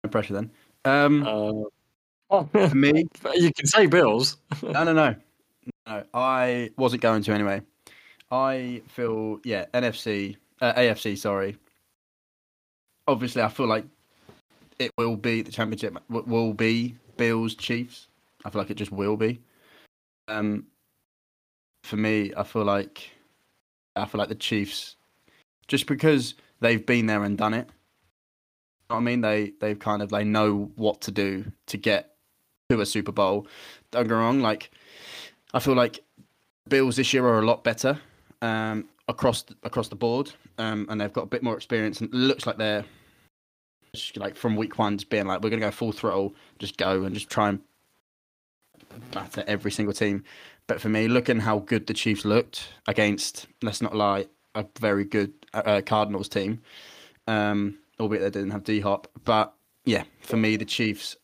pressure 0.10 0.34
then. 0.36 0.52
Um, 0.86 1.68
Uh, 2.30 2.44
for 2.46 2.76
me, 2.76 3.06
you 3.36 3.52
can 3.52 3.66
say 3.68 3.88
Bills. 3.88 4.38
no, 4.64 4.86
no, 4.86 4.94
no, 4.94 5.16
no. 5.86 6.04
I 6.14 6.70
wasn't 6.78 7.02
going 7.02 7.22
to 7.24 7.34
anyway. 7.34 7.62
I 8.32 8.82
feel 8.88 9.42
yeah, 9.44 9.66
NFC, 9.74 10.38
uh, 10.62 10.72
AFC. 10.76 11.18
Sorry. 11.18 11.58
Obviously, 13.06 13.42
I 13.42 13.50
feel 13.50 13.68
like 13.68 13.84
it 14.82 14.92
will 14.98 15.16
be 15.16 15.42
the 15.42 15.52
championship. 15.52 15.98
Will 16.10 16.54
be 16.54 16.96
Bills 17.18 17.56
Chiefs. 17.56 18.08
I 18.44 18.50
feel 18.50 18.62
like 18.62 18.72
it 18.72 18.78
just 18.78 18.92
will 18.92 19.16
be. 19.16 19.40
Um, 20.28 20.66
for 21.84 21.98
me, 21.98 22.34
I 22.36 22.44
feel 22.44 22.64
like 22.64 23.12
I 23.96 24.06
feel 24.06 24.20
like 24.20 24.30
the 24.30 24.36
Chiefs, 24.36 24.96
just 25.68 25.86
because 25.86 26.34
they've 26.60 26.84
been 26.84 27.06
there 27.06 27.24
and 27.24 27.38
done 27.38 27.54
it. 27.54 27.68
You 28.90 28.96
know 28.96 28.96
I 28.98 29.00
mean, 29.02 29.22
they 29.22 29.54
they've 29.60 29.78
kind 29.78 30.02
of 30.02 30.10
they 30.10 30.24
know 30.24 30.72
what 30.76 31.02
to 31.02 31.12
do 31.12 31.52
to 31.68 31.78
get 31.78 32.16
to 32.70 32.82
a 32.82 32.86
Super 32.86 33.12
Bowl. 33.12 33.48
Don't 33.92 34.08
me 34.08 34.16
wrong, 34.16 34.42
like 34.42 34.72
I 35.54 35.60
feel 35.60 35.76
like 35.76 36.04
Bills 36.70 36.96
this 36.96 37.14
year 37.14 37.26
are 37.26 37.40
a 37.40 37.46
lot 37.46 37.64
better 37.64 38.00
um, 38.42 38.86
across 39.08 39.46
across 39.64 39.90
the 39.90 39.96
board, 39.96 40.32
um, 40.58 40.88
and 40.90 41.00
they've 41.00 41.14
got 41.14 41.24
a 41.24 41.28
bit 41.28 41.44
more 41.44 41.56
experience. 41.56 42.02
And 42.02 42.10
it 42.10 42.16
looks 42.16 42.48
like 42.48 42.58
they're 42.58 42.86
like 44.16 44.36
from 44.36 44.56
week 44.56 44.78
one, 44.80 44.98
just 44.98 45.10
being 45.10 45.26
like, 45.26 45.42
we're 45.42 45.50
gonna 45.50 45.62
go 45.62 45.72
full 45.72 45.92
throttle, 45.92 46.34
just 46.60 46.78
go 46.78 47.04
and 47.04 47.14
just 47.14 47.30
try 47.30 47.50
and 47.50 47.60
batter 49.12 49.44
every 49.48 49.72
single 49.72 49.94
team. 49.94 50.24
But 50.68 50.80
for 50.80 50.90
me, 50.90 51.08
looking 51.08 51.40
how 51.40 51.60
good 51.60 51.88
the 51.88 51.94
Chiefs 51.94 52.24
looked 52.24 52.70
against, 52.88 53.48
let's 53.62 53.82
not 53.82 53.96
lie, 53.96 54.28
a 54.56 54.66
very 54.80 55.04
good 55.04 55.34
uh, 55.54 55.82
Cardinals 55.86 56.30
team, 56.30 56.62
um, 57.28 57.78
albeit 58.00 58.22
they 58.22 58.30
didn't 58.30 58.52
have 58.52 58.64
D 58.64 58.80
Hop. 58.80 59.08
But 59.26 59.54
yeah, 59.84 60.04
for 60.22 60.38
me, 60.38 60.56
the 60.56 60.66
Chiefs, 60.66 61.18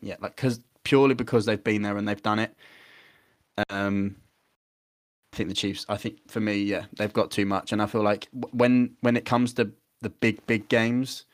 yeah, 0.00 0.16
like 0.20 0.36
because 0.36 0.60
purely 0.84 1.14
because 1.14 1.44
they've 1.44 1.62
been 1.62 1.82
there 1.82 1.96
and 1.96 2.06
they've 2.06 2.22
done 2.22 2.38
it. 2.38 2.54
Um, 3.68 4.16
I 5.32 5.36
think 5.38 5.48
the 5.48 5.56
Chiefs. 5.56 5.86
I 5.88 5.96
think 5.96 6.18
for 6.30 6.40
me, 6.40 6.58
yeah, 6.58 6.84
they've 6.96 7.12
got 7.12 7.32
too 7.32 7.46
much, 7.46 7.72
and 7.72 7.82
I 7.82 7.86
feel 7.86 8.02
like 8.02 8.28
when 8.52 8.94
when 9.00 9.16
it 9.16 9.24
comes 9.24 9.54
to 9.54 9.72
the 10.02 10.10
big 10.10 10.46
big 10.46 10.68
games, 10.68 11.24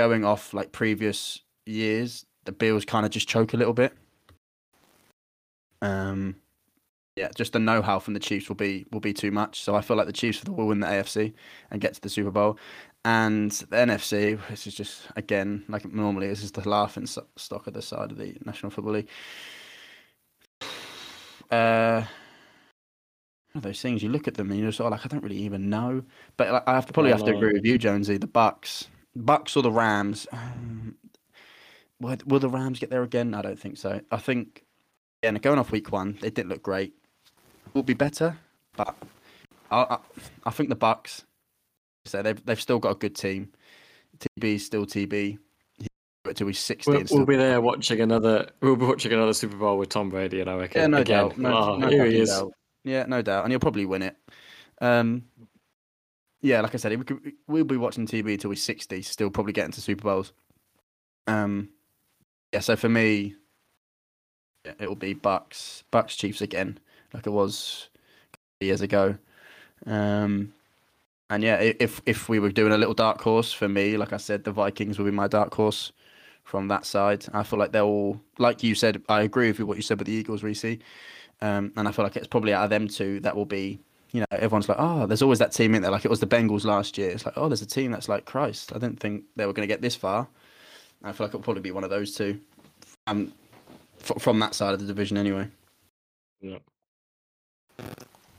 going 0.00 0.24
off 0.24 0.54
like 0.54 0.72
previous 0.72 1.40
years, 1.66 2.24
the 2.46 2.52
Bills 2.52 2.86
kind 2.86 3.04
of 3.04 3.12
just 3.12 3.28
choke 3.28 3.52
a 3.52 3.58
little 3.58 3.74
bit. 3.74 3.92
Um, 5.82 6.36
yeah, 7.16 7.28
just 7.36 7.52
the 7.52 7.58
know-how 7.58 7.98
from 7.98 8.14
the 8.14 8.20
Chiefs 8.20 8.48
will 8.48 8.56
be 8.56 8.86
will 8.90 9.00
be 9.00 9.12
too 9.12 9.30
much. 9.30 9.60
So 9.60 9.74
I 9.74 9.82
feel 9.82 9.98
like 9.98 10.06
the 10.06 10.12
Chiefs 10.12 10.42
will 10.44 10.66
win 10.66 10.80
the 10.80 10.86
AFC 10.86 11.34
and 11.70 11.82
get 11.82 11.92
to 11.94 12.00
the 12.00 12.08
Super 12.08 12.30
Bowl, 12.30 12.58
and 13.04 13.50
the 13.50 13.76
NFC. 13.76 14.40
This 14.48 14.66
is 14.66 14.74
just 14.74 15.02
again 15.16 15.64
like 15.68 15.84
normally, 15.92 16.28
this 16.28 16.42
is 16.42 16.52
the 16.52 16.66
laughing 16.66 17.06
stock 17.06 17.66
of 17.66 17.74
the 17.74 17.82
side 17.82 18.10
of 18.10 18.16
the 18.16 18.36
National 18.46 18.70
Football 18.70 18.94
League. 18.94 19.08
Uh, 21.50 22.04
one 23.52 23.58
of 23.58 23.62
those 23.64 23.82
things 23.82 24.04
you 24.04 24.08
look 24.08 24.28
at 24.28 24.34
them 24.34 24.52
and 24.52 24.60
you're 24.60 24.70
sort 24.70 24.86
of 24.86 24.92
like, 24.92 25.04
I 25.04 25.08
don't 25.08 25.24
really 25.24 25.42
even 25.42 25.68
know. 25.68 26.04
But 26.36 26.52
like, 26.52 26.62
I 26.68 26.74
have 26.74 26.86
to 26.86 26.92
probably 26.92 27.10
have 27.10 27.24
to 27.24 27.34
agree 27.34 27.52
with 27.52 27.66
you, 27.66 27.76
Jonesy. 27.76 28.16
The 28.18 28.28
Bucs, 28.28 28.86
Bucs 29.18 29.56
or 29.56 29.62
the 29.62 29.70
Rams. 29.72 30.26
Um, 30.32 30.96
will, 32.00 32.16
will 32.26 32.40
the 32.40 32.48
Rams 32.48 32.78
get 32.78 32.90
there 32.90 33.02
again? 33.02 33.34
I 33.34 33.42
don't 33.42 33.58
think 33.58 33.76
so. 33.76 34.00
I 34.10 34.16
think 34.18 34.64
yeah, 35.22 35.32
going 35.32 35.58
off 35.58 35.70
week 35.72 35.92
one, 35.92 36.18
they 36.20 36.30
did 36.30 36.46
look 36.48 36.62
great. 36.62 36.94
Will 37.74 37.82
be 37.82 37.94
better, 37.94 38.36
but 38.76 38.96
I, 39.70 39.76
I, 39.82 39.98
I 40.46 40.50
think 40.50 40.68
the 40.70 40.76
Bucs. 40.76 41.24
So 42.06 42.22
they've 42.22 42.44
they've 42.44 42.60
still 42.60 42.78
got 42.78 42.92
a 42.92 42.94
good 42.96 43.14
team. 43.14 43.50
TB 44.38 44.60
still 44.60 44.86
TB. 44.86 45.38
Until 46.26 46.48
he's 46.48 46.58
sixty. 46.58 46.90
We'll, 46.90 47.04
we'll 47.10 47.26
be 47.26 47.36
there 47.36 47.60
watching 47.60 48.00
another. 48.00 48.48
We'll 48.60 48.76
be 48.76 48.84
watching 48.86 49.12
another 49.12 49.32
Super 49.32 49.56
Bowl 49.56 49.78
with 49.78 49.88
Tom 49.88 50.10
Brady, 50.10 50.40
and 50.40 50.50
I 50.50 50.54
reckon. 50.56 50.80
Yeah, 50.82 50.86
no 50.88 50.98
again. 50.98 51.28
doubt. 51.28 51.38
No, 51.38 51.56
Oh, 51.56 51.76
no 51.76 51.88
here 51.88 52.04
he 52.04 52.18
is. 52.20 52.28
doubt. 52.30 52.52
Yeah, 52.84 53.04
no 53.08 53.22
doubt, 53.22 53.44
and 53.44 53.52
he'll 53.52 53.60
probably 53.60 53.86
win 53.86 54.02
it. 54.02 54.16
Um, 54.80 55.24
yeah, 56.42 56.60
like 56.60 56.74
I 56.74 56.78
said, 56.78 57.10
we'll 57.46 57.64
be 57.64 57.76
watching 57.76 58.06
TV 58.06 58.38
till 58.38 58.50
he's 58.50 58.62
sixty, 58.62 59.02
still 59.02 59.30
probably 59.30 59.52
getting 59.52 59.72
to 59.72 59.80
Super 59.80 60.04
Bowls. 60.04 60.32
Um, 61.26 61.70
yeah, 62.52 62.60
so 62.60 62.76
for 62.76 62.88
me, 62.88 63.36
yeah, 64.64 64.72
it 64.80 64.88
will 64.88 64.96
be 64.96 65.14
Bucs, 65.14 65.82
Bucs 65.92 66.16
Chiefs 66.16 66.40
again, 66.40 66.78
like 67.12 67.26
it 67.26 67.30
was 67.30 67.88
years 68.60 68.80
ago. 68.80 69.16
Um, 69.86 70.52
and 71.30 71.42
yeah, 71.42 71.56
if 71.60 72.02
if 72.06 72.28
we 72.28 72.38
were 72.40 72.50
doing 72.50 72.72
a 72.72 72.78
little 72.78 72.94
dark 72.94 73.20
horse 73.22 73.52
for 73.52 73.68
me, 73.68 73.96
like 73.96 74.12
I 74.12 74.18
said, 74.18 74.44
the 74.44 74.52
Vikings 74.52 74.98
will 74.98 75.06
be 75.06 75.10
my 75.12 75.28
dark 75.28 75.54
horse 75.54 75.92
from 76.44 76.68
that 76.68 76.84
side. 76.86 77.26
I 77.32 77.42
feel 77.44 77.58
like 77.58 77.72
they're 77.72 77.82
all 77.82 78.20
like 78.38 78.62
you 78.62 78.74
said. 78.74 79.02
I 79.08 79.22
agree 79.22 79.48
with 79.52 79.60
what 79.60 79.76
you 79.76 79.82
said 79.82 79.98
with 79.98 80.06
the 80.08 80.14
Eagles, 80.14 80.42
Reese. 80.42 80.78
Um, 81.42 81.72
and 81.76 81.88
I 81.88 81.92
feel 81.92 82.04
like 82.04 82.16
it's 82.16 82.26
probably 82.26 82.52
out 82.52 82.64
of 82.64 82.70
them 82.70 82.88
two 82.88 83.20
that 83.20 83.36
will 83.36 83.46
be. 83.46 83.80
You 84.12 84.20
know, 84.20 84.26
everyone's 84.32 84.68
like, 84.68 84.78
oh, 84.80 85.06
there's 85.06 85.22
always 85.22 85.38
that 85.38 85.52
team 85.52 85.74
in 85.74 85.82
there. 85.82 85.90
Like 85.90 86.04
it 86.04 86.10
was 86.10 86.18
the 86.20 86.26
Bengals 86.26 86.64
last 86.64 86.98
year. 86.98 87.10
It's 87.10 87.24
like, 87.24 87.34
oh, 87.36 87.48
there's 87.48 87.62
a 87.62 87.66
team 87.66 87.92
that's 87.92 88.08
like 88.08 88.24
Christ. 88.24 88.72
I 88.74 88.78
didn't 88.78 88.98
think 88.98 89.24
they 89.36 89.46
were 89.46 89.52
going 89.52 89.66
to 89.68 89.72
get 89.72 89.80
this 89.82 89.94
far. 89.94 90.26
I 91.04 91.12
feel 91.12 91.26
like 91.26 91.30
it'll 91.30 91.42
probably 91.42 91.62
be 91.62 91.70
one 91.70 91.84
of 91.84 91.90
those 91.90 92.14
two. 92.14 92.40
Um, 93.06 93.32
f- 94.02 94.20
from 94.20 94.38
that 94.40 94.54
side 94.54 94.74
of 94.74 94.80
the 94.80 94.86
division, 94.86 95.16
anyway. 95.16 95.46
Yeah. 96.40 96.58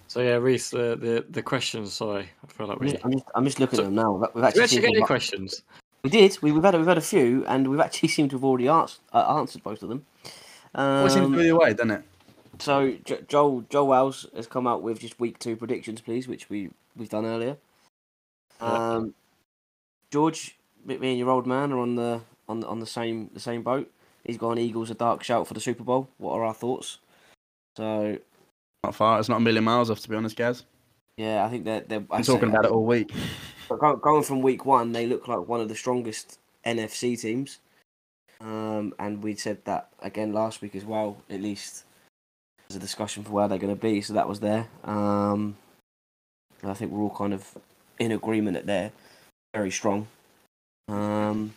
So 0.08 0.20
yeah, 0.22 0.36
Reese, 0.36 0.70
the, 0.70 0.98
the 1.00 1.26
the 1.30 1.42
questions. 1.42 1.94
Sorry, 1.94 2.28
I 2.44 2.52
feel 2.52 2.68
like 2.68 2.78
I'm 2.78 2.86
we. 2.86 2.92
just, 2.92 3.06
I'm 3.06 3.12
just, 3.14 3.26
I'm 3.34 3.46
just 3.46 3.60
looking 3.60 3.78
So- 3.78 3.84
at 3.84 3.86
them 3.86 3.96
now. 3.96 4.12
We've 4.14 4.22
Do 4.34 4.44
actually, 4.44 4.60
you 4.60 4.64
actually 4.64 4.68
seen 4.68 4.82
get 4.82 4.88
any 4.90 4.96
them- 5.00 5.08
questions? 5.08 5.62
we 6.04 6.10
did. 6.10 6.38
We, 6.42 6.52
we've 6.52 6.64
had 6.64 6.76
a, 6.76 6.78
we've 6.80 6.88
had 6.88 6.98
a 6.98 7.02
few, 7.02 7.46
and 7.48 7.68
we've 7.70 7.80
actually 7.80 8.10
seemed 8.16 8.32
to 8.32 8.36
have 8.36 8.44
already 8.44 8.68
asked, 8.68 9.00
uh, 9.14 9.38
answered 9.40 9.64
most 9.66 9.84
of 9.84 9.90
them. 9.90 10.06
Well, 10.76 11.06
it 11.06 11.10
seems 11.12 11.22
to 11.22 11.26
Um, 11.28 11.38
be 11.38 11.48
the 11.48 11.56
way, 11.56 11.74
doesn't 11.74 11.92
it? 11.92 12.04
So 12.62 12.96
Jo- 13.06 13.24
Joel 13.28 13.66
Joel 13.70 13.88
Wells 13.88 14.28
has 14.36 14.46
come 14.46 14.68
out 14.68 14.84
with 14.84 15.00
just 15.00 15.20
week 15.20 15.40
two 15.40 15.56
predictions, 15.56 16.00
please, 16.00 16.28
which 16.28 16.50
we 16.50 16.70
we've 16.96 17.10
done 17.10 17.26
earlier. 17.26 17.58
Um, 18.60 19.16
George, 20.12 20.58
me 20.86 20.98
me 20.98 21.10
and 21.10 21.20
your 21.20 21.32
old 21.32 21.48
man 21.48 21.72
are 21.72 21.80
on 21.80 21.96
the 21.96 22.22
on 22.48 22.60
the, 22.60 22.68
on 22.68 22.80
the 22.80 22.86
same 22.86 23.32
the 23.34 23.40
same 23.40 23.64
boat. 23.64 23.92
He's 24.24 24.38
gone 24.38 24.60
Eagles 24.60 24.92
a 24.92 24.94
dark 24.94 25.24
shout 25.24 25.48
for 25.48 25.56
the 25.56 25.60
Super 25.60 25.84
Bowl. 25.84 26.08
What 26.20 26.34
are 26.34 26.44
our 26.44 26.54
thoughts? 26.54 27.00
So 27.76 28.20
Not 28.84 28.94
far. 28.94 29.20
It's 29.20 29.30
not 29.30 29.38
a 29.38 29.42
million 29.42 29.64
miles 29.64 29.90
off, 29.90 30.00
to 30.02 30.10
be 30.10 30.16
honest, 30.16 30.36
Gaz. 30.36 30.64
yeah, 31.18 31.44
I 31.44 31.50
think 31.50 31.66
they're 31.66 31.82
they're 31.82 32.06
I'm 32.12 32.22
talking 32.22 32.50
about 32.50 32.66
it 32.66 32.72
all 32.72 32.86
week. 32.86 33.12
But 33.70 34.02
going 34.02 34.24
from 34.24 34.42
week 34.42 34.66
one, 34.66 34.92
they 34.92 35.08
look 35.08 35.30
like 35.30 35.48
one 35.48 35.62
of 35.62 35.70
the 35.70 35.76
strongest 35.76 36.40
NFC 36.66 37.18
teams. 37.18 37.60
Um, 38.42 38.94
and 39.00 39.24
we 39.24 39.36
said 39.36 39.64
that 39.64 39.88
again 40.02 40.34
last 40.34 40.62
week 40.62 40.76
as 40.76 40.84
well. 40.84 41.22
At 41.30 41.42
least 41.42 41.86
there's 42.72 42.82
a 42.82 42.86
discussion 42.86 43.24
for 43.24 43.32
where 43.32 43.48
they're 43.48 43.58
going 43.58 43.76
to 43.76 43.82
be, 43.82 44.02
so 44.02 44.14
that 44.14 44.30
was 44.30 44.40
there. 44.40 44.68
Um, 44.86 45.58
I 46.64 46.74
think 46.74 46.92
we're 46.92 47.02
all 47.02 47.10
kind 47.16 47.34
of 47.34 47.58
in 48.00 48.12
agreement 48.12 48.54
that 48.56 48.66
they're 48.66 48.92
very 49.54 49.72
strong. 49.72 50.08
Um, 50.88 51.54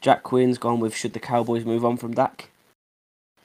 Jack 0.00 0.24
Quinn's 0.24 0.58
gone 0.58 0.80
with 0.80 0.96
should 0.96 1.12
the 1.12 1.20
Cowboys 1.20 1.64
move 1.64 1.84
on 1.84 1.96
from 1.96 2.14
Dak? 2.14 2.50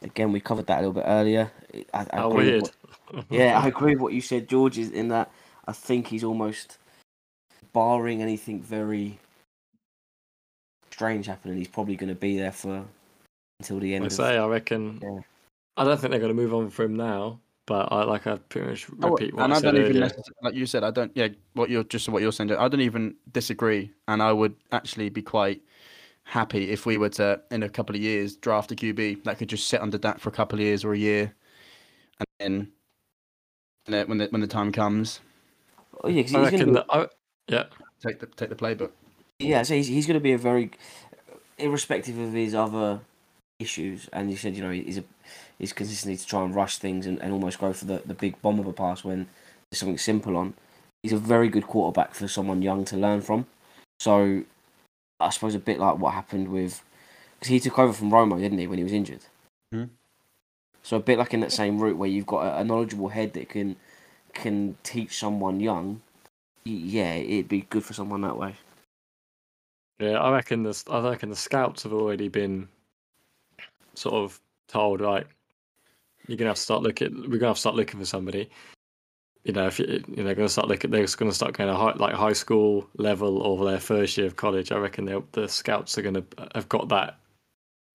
Again, 0.02 0.32
we 0.32 0.40
covered 0.40 0.68
that 0.68 0.80
a 0.80 0.82
little 0.82 0.94
bit 0.94 1.06
earlier. 1.06 1.52
I, 1.94 2.06
I 2.11 2.18
How 2.18 2.32
agree 2.32 2.45
weird. 2.52 2.61
what- 2.64 3.26
yeah, 3.30 3.60
I 3.60 3.68
agree 3.68 3.94
with 3.94 4.02
what 4.02 4.14
you 4.14 4.22
said, 4.22 4.49
George. 4.49 4.80
Is 4.80 4.90
in 4.90 5.10
that 5.10 5.30
I 5.68 5.73
think 5.73 6.07
he's 6.07 6.23
almost 6.23 6.80
barring 7.72 8.22
anything 8.22 8.61
very 8.61 9.19
strange 10.90 11.27
happening. 11.27 11.57
He's 11.57 11.68
probably 11.68 11.95
going 11.95 12.10
to 12.10 12.15
be 12.15 12.38
there 12.38 12.52
for 12.52 12.84
until 13.60 13.80
the 13.80 13.94
end. 13.94 14.06
I 14.06 14.07
of, 14.07 14.14
say, 14.14 14.38
I 14.38 14.45
reckon. 14.48 14.99
Yeah. 15.02 15.19
I 15.77 15.84
don't 15.84 15.99
think 15.99 16.11
they're 16.11 16.19
going 16.19 16.35
to 16.35 16.41
move 16.41 16.53
on 16.53 16.69
from 16.69 16.95
now. 16.95 17.39
But 17.68 17.91
I 17.91 18.03
like 18.03 18.27
I 18.27 18.38
pretty 18.38 18.68
much 18.69 18.88
Oh, 19.02 19.10
repeat 19.11 19.34
what 19.34 19.43
and 19.45 19.53
I 19.53 19.57
I 19.57 19.60
don't 19.61 19.76
even 19.77 19.97
earlier. 20.03 20.11
like 20.43 20.53
you 20.53 20.68
said. 20.68 20.84
I 20.84 20.91
don't. 20.91 21.11
Yeah, 21.15 21.30
what 21.53 21.72
you're 21.72 21.84
just 21.84 22.07
what 22.10 22.22
you're 22.22 22.31
saying. 22.31 22.52
I 22.52 22.68
don't 22.68 22.81
even 22.81 23.15
disagree, 23.31 23.91
and 24.07 24.22
I 24.22 24.31
would 24.31 24.53
actually 24.72 25.10
be 25.10 25.23
quite 25.23 25.64
happy 26.26 26.69
if 26.69 26.85
we 26.85 26.97
were 26.97 27.10
to 27.10 27.41
in 27.49 27.64
a 27.64 27.69
couple 27.69 27.95
of 27.95 28.02
years 28.03 28.35
draft 28.35 28.72
a 28.72 28.76
QB 28.76 29.23
that 29.23 29.39
could 29.39 29.49
just 29.49 29.68
sit 29.68 29.81
under 29.81 29.97
that 29.99 30.22
for 30.22 30.30
a 30.30 30.31
couple 30.31 30.60
of 30.60 30.64
years 30.64 30.85
or 30.85 30.93
a 30.93 30.97
year, 30.97 31.34
and 32.19 32.27
then 32.39 32.72
and 33.88 33.93
then 33.95 34.07
when 34.10 34.18
the 34.19 34.27
when 34.27 34.41
the 34.41 34.47
time 34.47 34.72
comes, 34.72 35.19
oh 36.03 36.07
yeah, 36.10 36.22
'cause 36.22 36.31
he's 36.31 36.35
I 36.35 36.52
gonna 36.52 36.52
reckon 36.52 36.68
be, 36.68 36.73
that. 36.73 36.85
I, 36.91 37.07
yeah, 37.47 37.64
take 38.06 38.19
the 38.19 38.27
take 38.27 38.49
the 38.49 38.56
playbook. 38.56 38.91
yeah, 39.39 39.64
so 39.64 39.73
he's, 39.73 39.88
he's 39.88 40.06
going 40.06 40.19
to 40.19 40.23
be 40.23 40.34
a 40.34 40.38
very, 40.38 40.69
irrespective 41.57 42.18
of 42.19 42.31
his 42.34 42.53
other 42.53 42.99
issues. 43.57 44.07
And 44.14 44.30
you 44.30 44.38
said 44.38 44.56
you 44.56 44.61
know 44.64 44.69
he's 44.72 44.99
a 44.99 45.03
he's 45.60 45.73
consistently 45.73 46.18
to 46.18 46.26
try 46.26 46.44
and 46.44 46.56
rush 46.56 46.77
things 46.77 47.06
and, 47.06 47.19
and 47.22 47.32
almost 47.32 47.60
go 47.60 47.73
for 47.73 47.86
the, 47.86 48.02
the 48.06 48.14
big 48.14 48.41
bomb 48.41 48.60
of 48.60 48.68
a 48.68 48.73
pass 48.73 49.03
when 49.03 49.27
there's 49.69 49.80
something 49.80 49.98
simple 49.98 50.38
on. 50.38 50.53
He's 51.03 51.14
a 51.14 51.18
very 51.18 51.49
good 51.49 51.68
quarterback 51.68 52.14
for 52.14 52.27
someone 52.27 52.61
young 52.61 52.86
to 52.86 52.98
learn 52.98 53.22
from. 53.22 53.45
So 53.99 54.44
I 55.19 55.30
suppose 55.30 55.56
a 55.56 55.60
bit 55.60 55.80
like 55.80 55.98
what 55.98 56.14
happened 56.14 56.49
with 56.49 56.84
because 57.36 57.49
he 57.49 57.60
took 57.60 57.77
over 57.80 57.94
from 57.94 58.11
Romo, 58.11 58.40
didn't 58.40 58.57
he, 58.57 58.68
when 58.68 58.77
he 58.77 58.84
was 58.84 58.94
injured? 58.94 59.26
Mhm. 59.73 59.90
So 60.84 60.98
a 60.98 60.99
bit 60.99 61.18
like 61.18 61.34
in 61.34 61.40
that 61.41 61.52
same 61.52 61.80
route 61.80 61.98
where 61.98 62.10
you've 62.10 62.26
got 62.27 62.45
a, 62.45 62.60
a 62.60 62.64
knowledgeable 62.64 63.10
head 63.10 63.34
that 63.34 63.49
can 63.49 63.76
can 64.34 64.77
teach 64.84 65.18
someone 65.18 65.60
young. 65.60 66.02
Yeah, 66.65 67.14
it'd 67.14 67.48
be 67.48 67.61
good 67.61 67.84
for 67.84 67.94
someone 67.94 68.22
that 68.22 68.38
way. 68.38 68.56
yeah. 69.99 70.19
I 70.19 70.32
reckon 70.32 70.64
the 70.64 70.84
I 70.90 70.99
reckon 71.07 71.30
the 71.30 71.36
scouts 71.36 71.84
have 71.84 71.94
already 71.94 72.27
been 72.27 72.68
sort 73.94 74.15
of 74.15 74.40
told 74.68 75.02
like 75.02 75.27
you're 76.27 76.38
gonna 76.38 76.49
have 76.49 76.57
to 76.57 76.61
start 76.61 76.84
looking. 76.84 77.30
We're 77.30 77.38
gonna 77.38 77.49
have 77.49 77.57
to 77.57 77.61
start 77.61 77.76
looking 77.76 77.99
for 77.99 78.06
somebody. 78.06 78.49
You 79.43 79.53
know, 79.53 79.68
if 79.68 79.80
you, 79.80 79.85
you 79.85 80.15
know, 80.18 80.23
they're 80.23 80.35
gonna 80.35 80.49
start 80.49 80.68
looking, 80.68 80.91
they're 80.91 81.06
gonna 81.06 81.31
start 81.31 81.56
going 81.56 81.69
to 81.69 81.76
high, 81.76 81.93
like 81.95 82.14
high 82.14 82.34
school 82.34 82.89
level 82.97 83.39
or 83.39 83.64
their 83.65 83.80
first 83.80 84.18
year 84.18 84.27
of 84.27 84.35
college. 84.35 84.72
I 84.72 84.77
reckon 84.77 85.06
the 85.34 85.47
scouts 85.47 85.97
are 85.97 86.02
gonna 86.02 86.23
have 86.56 86.69
got 86.69 86.89
that 86.89 87.19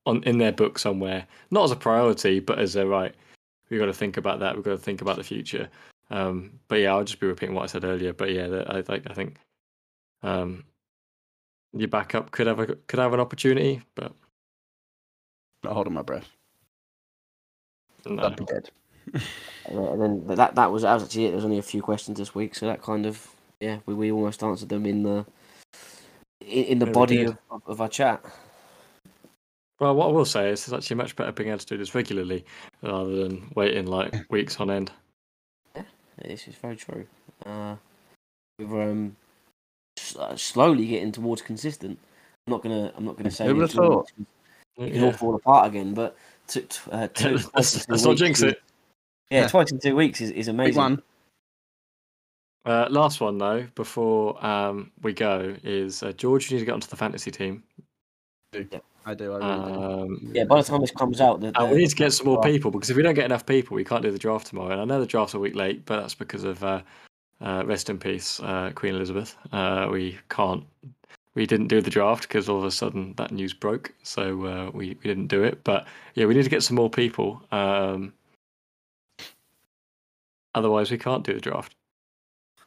on 0.07 0.23
in 0.25 0.39
their 0.39 0.53
book 0.53 0.79
somewhere, 0.79 1.27
not 1.51 1.65
as 1.65 1.71
a 1.73 1.77
priority, 1.77 2.41
but 2.41 2.59
as 2.59 2.77
a 2.77 2.87
right. 2.87 3.15
We've 3.69 3.81
got 3.81 3.87
to 3.87 3.93
think 3.93 4.17
about 4.17 4.41
that. 4.41 4.57
We've 4.57 4.65
got 4.65 4.73
to 4.73 4.79
think 4.79 5.01
about 5.01 5.17
the 5.17 5.23
future. 5.25 5.69
Um, 6.11 6.59
but 6.69 6.77
yeah, 6.77 6.93
I'll 6.93 7.05
just 7.05 7.21
be 7.21 7.27
repeating 7.29 7.55
what 7.55 7.63
I 7.63 7.67
said 7.67 7.85
earlier. 7.85 8.13
But 8.13 8.33
yeah, 8.33 8.65
I 8.69 8.79
I 8.79 9.15
think 9.15 9.39
um, 10.23 10.65
your 11.73 11.89
backup 11.89 12.31
could 12.33 12.47
have 12.49 12.59
a 12.59 12.67
could 12.67 12.99
have 12.99 13.15
an 13.15 13.21
opportunity, 13.21 13.83
but 13.95 14.13
Not 15.63 15.75
holding 15.75 15.93
my 15.95 16.03
breath. 16.03 16.29
No. 18.07 18.23
I'd 18.23 18.37
be 18.37 18.45
dead. 18.45 18.71
And 19.67 20.01
then 20.01 20.27
that 20.37 20.55
that 20.55 20.73
was 20.73 20.83
that 20.83 20.95
was 20.95 21.05
actually 21.05 21.27
it. 21.27 21.29
There 21.29 21.37
was 21.37 21.45
only 21.45 21.59
a 21.59 21.63
few 21.63 21.83
questions 21.83 22.19
this 22.19 22.35
week, 22.35 22.55
so 22.55 22.67
that 22.67 22.83
kind 22.83 23.07
of 23.07 23.29
yeah, 23.61 23.79
we, 23.87 23.95
we 23.95 24.11
almost 24.11 24.43
answered 24.43 24.69
them 24.69 24.87
in 24.87 25.03
the 25.03 25.25
in, 26.41 26.65
in 26.65 26.79
the 26.79 26.87
Yeah, 26.87 26.93
body 26.93 27.23
of, 27.25 27.37
of, 27.67 27.81
our 27.81 27.89
chat. 27.89 28.25
Well, 29.79 29.95
what 29.95 30.09
I 30.09 30.13
will 30.13 30.25
say 30.25 30.51
is 30.51 30.65
it's 30.65 30.73
actually 30.73 30.97
much 30.97 31.15
better 31.15 31.33
being 31.33 31.51
able 31.51 31.59
to 31.59 31.67
do 31.67 31.77
this 31.77 31.95
regularly 31.95 32.45
rather 32.83 33.15
than 33.17 33.51
waiting 33.55 33.87
like 33.87 34.15
weeks 34.31 34.59
on 34.61 34.71
end. 34.71 34.91
Yeah, 35.77 35.83
This 36.23 36.49
is 36.49 36.55
very 36.55 36.77
true. 36.77 37.07
Uh, 37.45 37.77
we're 38.59 38.91
um 38.91 39.17
uh, 40.19 40.37
slowly 40.37 40.87
getting 40.87 41.13
towards 41.13 41.43
consistent. 41.43 41.99
I'm 42.47 42.53
not 42.53 42.63
gonna 42.63 42.93
I'm 42.97 43.05
not 43.05 43.17
gonna 43.17 43.31
say 43.31 43.47
Who 43.47 43.55
would've 43.55 43.71
thought? 43.71 44.11
it 44.79 44.93
can 44.93 45.03
all 45.05 45.13
fall 45.13 45.35
apart 45.35 45.67
again, 45.67 45.93
but 45.95 46.17
to, 46.51 46.61
to, 46.63 46.93
uh, 46.93 47.07
two, 47.15 47.39
twice 47.39 47.45
in 47.45 47.51
let's, 47.55 47.89
let's 47.89 48.05
not 48.05 48.17
jinx 48.17 48.39
is- 48.43 48.53
it. 48.53 48.63
Yeah, 49.31 49.41
Yeah. 49.43 49.49
twice 49.49 49.71
in 49.73 49.79
two 49.79 49.95
weeks 49.97 50.21
is, 50.21 50.31
is 50.31 50.47
Big 50.47 50.55
amazing. 50.55 50.77
one. 50.77 51.03
Uh, 52.67 52.87
last 52.91 53.21
one 53.21 53.39
though, 53.39 53.67
before 53.75 54.45
um, 54.45 54.91
we 55.03 55.13
go, 55.13 55.57
is 55.63 56.03
uh, 56.03 56.13
George. 56.13 56.51
You 56.51 56.57
need 56.57 56.61
to 56.61 56.67
get 56.67 56.75
onto 56.75 56.89
the 56.89 56.97
fantasy 56.97 57.31
team. 57.31 57.63
I 58.55 59.15
do. 59.15 59.33
I 59.33 59.39
really 59.39 59.73
do. 59.73 59.83
Um, 59.83 60.31
Yeah, 60.35 60.45
by 60.45 60.61
the 60.61 60.67
time 60.69 60.81
this 60.83 60.91
comes 60.91 61.21
out, 61.21 61.41
the, 61.41 61.53
the- 61.53 61.65
we 61.67 61.79
need 61.79 61.89
to 61.91 61.97
get 61.97 62.13
some 62.13 62.27
more 62.27 62.41
people 62.43 62.71
because 62.71 62.91
if 62.91 62.97
we 62.97 63.03
don't 63.03 63.15
get 63.15 63.25
enough 63.25 63.47
people, 63.47 63.77
we 63.77 63.85
can't 63.85 64.03
do 64.03 64.11
the 64.11 64.19
draft 64.19 64.49
tomorrow. 64.49 64.73
And 64.73 64.81
I 64.81 64.85
know 64.85 65.01
the 65.01 65.07
draft's 65.07 65.35
a 65.35 65.39
week 65.39 65.55
late, 65.55 65.87
but 65.87 66.01
that's 66.01 66.15
because 66.15 66.45
of 66.45 66.63
uh, 66.63 66.83
uh, 67.41 67.63
rest 67.65 67.89
in 67.89 67.99
peace, 67.99 68.41
uh, 68.41 68.73
Queen 68.75 68.95
Elizabeth. 68.95 69.37
Uh, 69.53 69.89
we 69.91 70.19
can't. 70.29 70.65
We 71.35 71.47
didn't 71.47 71.69
do 71.69 71.81
the 71.81 71.91
draft 71.91 72.23
because 72.23 72.49
all 72.49 72.59
of 72.59 72.65
a 72.65 72.71
sudden 72.73 73.15
that 73.17 73.31
news 73.31 73.55
broke, 73.55 73.93
so 74.03 74.45
uh, 74.47 74.71
we, 74.75 74.89
we 75.03 75.09
didn't 75.09 75.29
do 75.29 75.45
it. 75.45 75.63
But 75.63 75.87
yeah, 76.15 76.27
we 76.27 76.35
need 76.35 76.43
to 76.43 76.51
get 76.51 76.63
some 76.65 76.75
more 76.77 76.91
people. 76.91 77.41
Um, 77.53 78.13
otherwise, 80.55 80.91
we 80.91 80.99
can't 80.99 81.25
do 81.25 81.35
the 81.35 81.41
draft. 81.41 81.75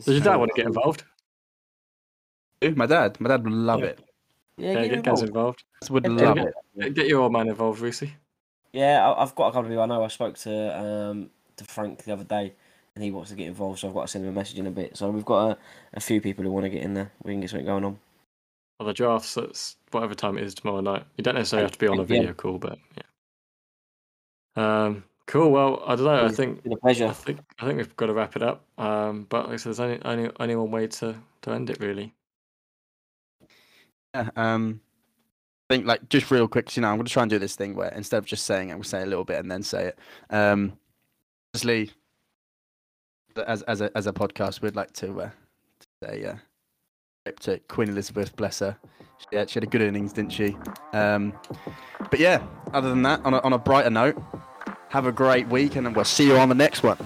Does 0.05 0.15
your 0.15 0.23
dad 0.23 0.37
want 0.37 0.51
to 0.55 0.61
get 0.61 0.65
involved? 0.67 1.03
My 2.75 2.85
dad. 2.85 3.19
My 3.19 3.27
dad 3.29 3.43
would 3.43 3.53
love 3.53 3.81
Yeah. 3.81 3.85
it. 3.87 3.99
Yeah, 4.57 4.71
Yeah, 4.73 4.73
get 4.87 4.89
get 4.95 5.03
guys 5.03 5.21
involved. 5.21 5.63
involved. 5.81 5.89
Would 5.91 6.03
Yeah, 6.05 6.27
love 6.29 6.37
yeah. 6.37 6.43
it. 6.43 6.53
Get- 6.79 6.93
Get 6.93 7.07
your 7.07 7.21
old 7.21 7.33
man 7.33 7.49
involved, 7.49 7.81
Reese. 7.81 8.03
Yeah, 8.71 9.07
I- 9.07 9.21
I've 9.21 9.35
got 9.35 9.47
a 9.47 9.51
couple 9.51 9.65
of 9.65 9.67
people 9.69 9.83
I 9.83 9.85
know. 9.87 10.03
I 10.03 10.07
spoke 10.07 10.37
to 10.39 10.79
um 10.79 11.29
to 11.57 11.65
Frank 11.65 12.03
the 12.05 12.13
other 12.13 12.23
day, 12.23 12.53
and 12.95 13.03
he 13.03 13.11
wants 13.11 13.29
to 13.31 13.35
get 13.35 13.47
involved, 13.47 13.79
so 13.79 13.87
I've 13.89 13.93
got 13.93 14.03
to 14.03 14.07
send 14.07 14.23
him 14.23 14.31
a 14.31 14.33
message 14.33 14.57
in 14.57 14.67
a 14.67 14.71
bit. 14.71 14.95
So 14.97 15.09
we've 15.09 15.25
got 15.25 15.51
a, 15.51 15.57
a 15.95 15.99
few 15.99 16.21
people 16.21 16.43
who 16.45 16.51
want 16.51 16.63
to 16.63 16.69
get 16.69 16.81
in 16.81 16.93
there. 16.93 17.11
We 17.23 17.33
can 17.33 17.41
get 17.41 17.49
something 17.49 17.65
going 17.65 17.83
on. 17.83 17.99
Well, 18.79 18.87
the 18.87 18.93
drafts, 18.93 19.35
that's 19.35 19.77
whatever 19.91 20.15
time 20.15 20.37
it 20.37 20.43
is 20.43 20.53
tomorrow 20.55 20.81
night. 20.81 21.05
You 21.17 21.23
don't 21.23 21.35
necessarily 21.35 21.65
have 21.65 21.71
to 21.73 21.79
be 21.79 21.87
on 21.87 21.99
a 21.99 22.03
8 22.03 22.07
p.m. 22.07 22.21
video 22.21 22.33
call, 22.33 22.57
but 22.57 22.79
yeah. 22.97 23.03
Um, 24.55 25.03
cool. 25.27 25.51
Well, 25.51 25.83
I 25.85 25.95
don't 25.95 26.05
know. 26.05 26.25
I 26.25 26.29
think 26.29 26.63
been 26.63 26.73
a 26.73 26.75
I 26.75 26.79
pleasure. 26.79 27.11
think 27.13 27.39
I 27.59 27.65
think 27.65 27.77
we've 27.77 27.95
got 27.95 28.07
to 28.07 28.13
wrap 28.13 28.35
it 28.35 28.43
up. 28.43 28.65
Um, 28.77 29.25
but 29.29 29.45
like 29.45 29.53
I 29.53 29.57
said, 29.57 29.69
there's 29.69 29.79
only 29.79 30.01
only 30.03 30.31
only 30.39 30.55
one 30.55 30.71
way 30.71 30.87
to 30.87 31.15
to 31.43 31.51
end 31.51 31.69
it 31.69 31.79
really. 31.79 32.13
Yeah, 34.13 34.29
um, 34.35 34.81
I 35.69 35.73
think 35.75 35.85
like 35.87 36.09
just 36.09 36.29
real 36.29 36.47
quick, 36.47 36.67
'cause, 36.67 36.75
you 36.77 36.81
know, 36.81 36.89
I'm 36.89 36.97
going 36.97 37.05
to 37.05 37.11
try 37.11 37.23
and 37.23 37.29
do 37.29 37.39
this 37.39 37.55
thing 37.55 37.75
where 37.75 37.89
instead 37.93 38.17
of 38.17 38.25
just 38.25 38.45
saying 38.45 38.69
it, 38.69 38.75
we'll 38.75 38.83
say 38.83 39.01
a 39.01 39.05
little 39.07 39.23
bit 39.25 39.39
and 39.39 39.49
then 39.49 39.63
say 39.63 39.85
it. 39.87 39.99
Um, 40.29 40.77
obviously, 41.53 41.91
as 43.47 43.63
as 43.63 43.81
a 43.81 43.95
as 43.97 44.05
a 44.07 44.13
podcast, 44.13 44.61
we'd 44.61 44.75
like 44.75 44.91
to, 44.93 45.21
uh, 45.21 45.29
to 45.79 45.87
say 46.03 46.25
uh, 46.25 46.35
cryptic. 47.25 47.67
Queen 47.69 47.87
Elizabeth, 47.87 48.35
bless 48.35 48.59
her. 48.59 48.77
She 49.17 49.37
had, 49.37 49.49
she 49.49 49.55
had 49.55 49.63
a 49.63 49.67
good 49.67 49.81
innings, 49.81 50.11
didn't 50.11 50.33
she? 50.33 50.57
Um, 50.91 51.33
but 52.09 52.19
yeah, 52.19 52.45
other 52.73 52.89
than 52.89 53.01
that, 53.03 53.23
on 53.23 53.33
a, 53.33 53.39
on 53.39 53.53
a 53.53 53.57
brighter 53.57 53.89
note, 53.89 54.21
have 54.89 55.05
a 55.05 55.11
great 55.11 55.47
week, 55.47 55.77
and 55.77 55.95
we'll 55.95 56.03
see 56.03 56.27
you 56.27 56.35
on 56.35 56.49
the 56.49 56.55
next 56.55 56.83
one. 56.83 56.97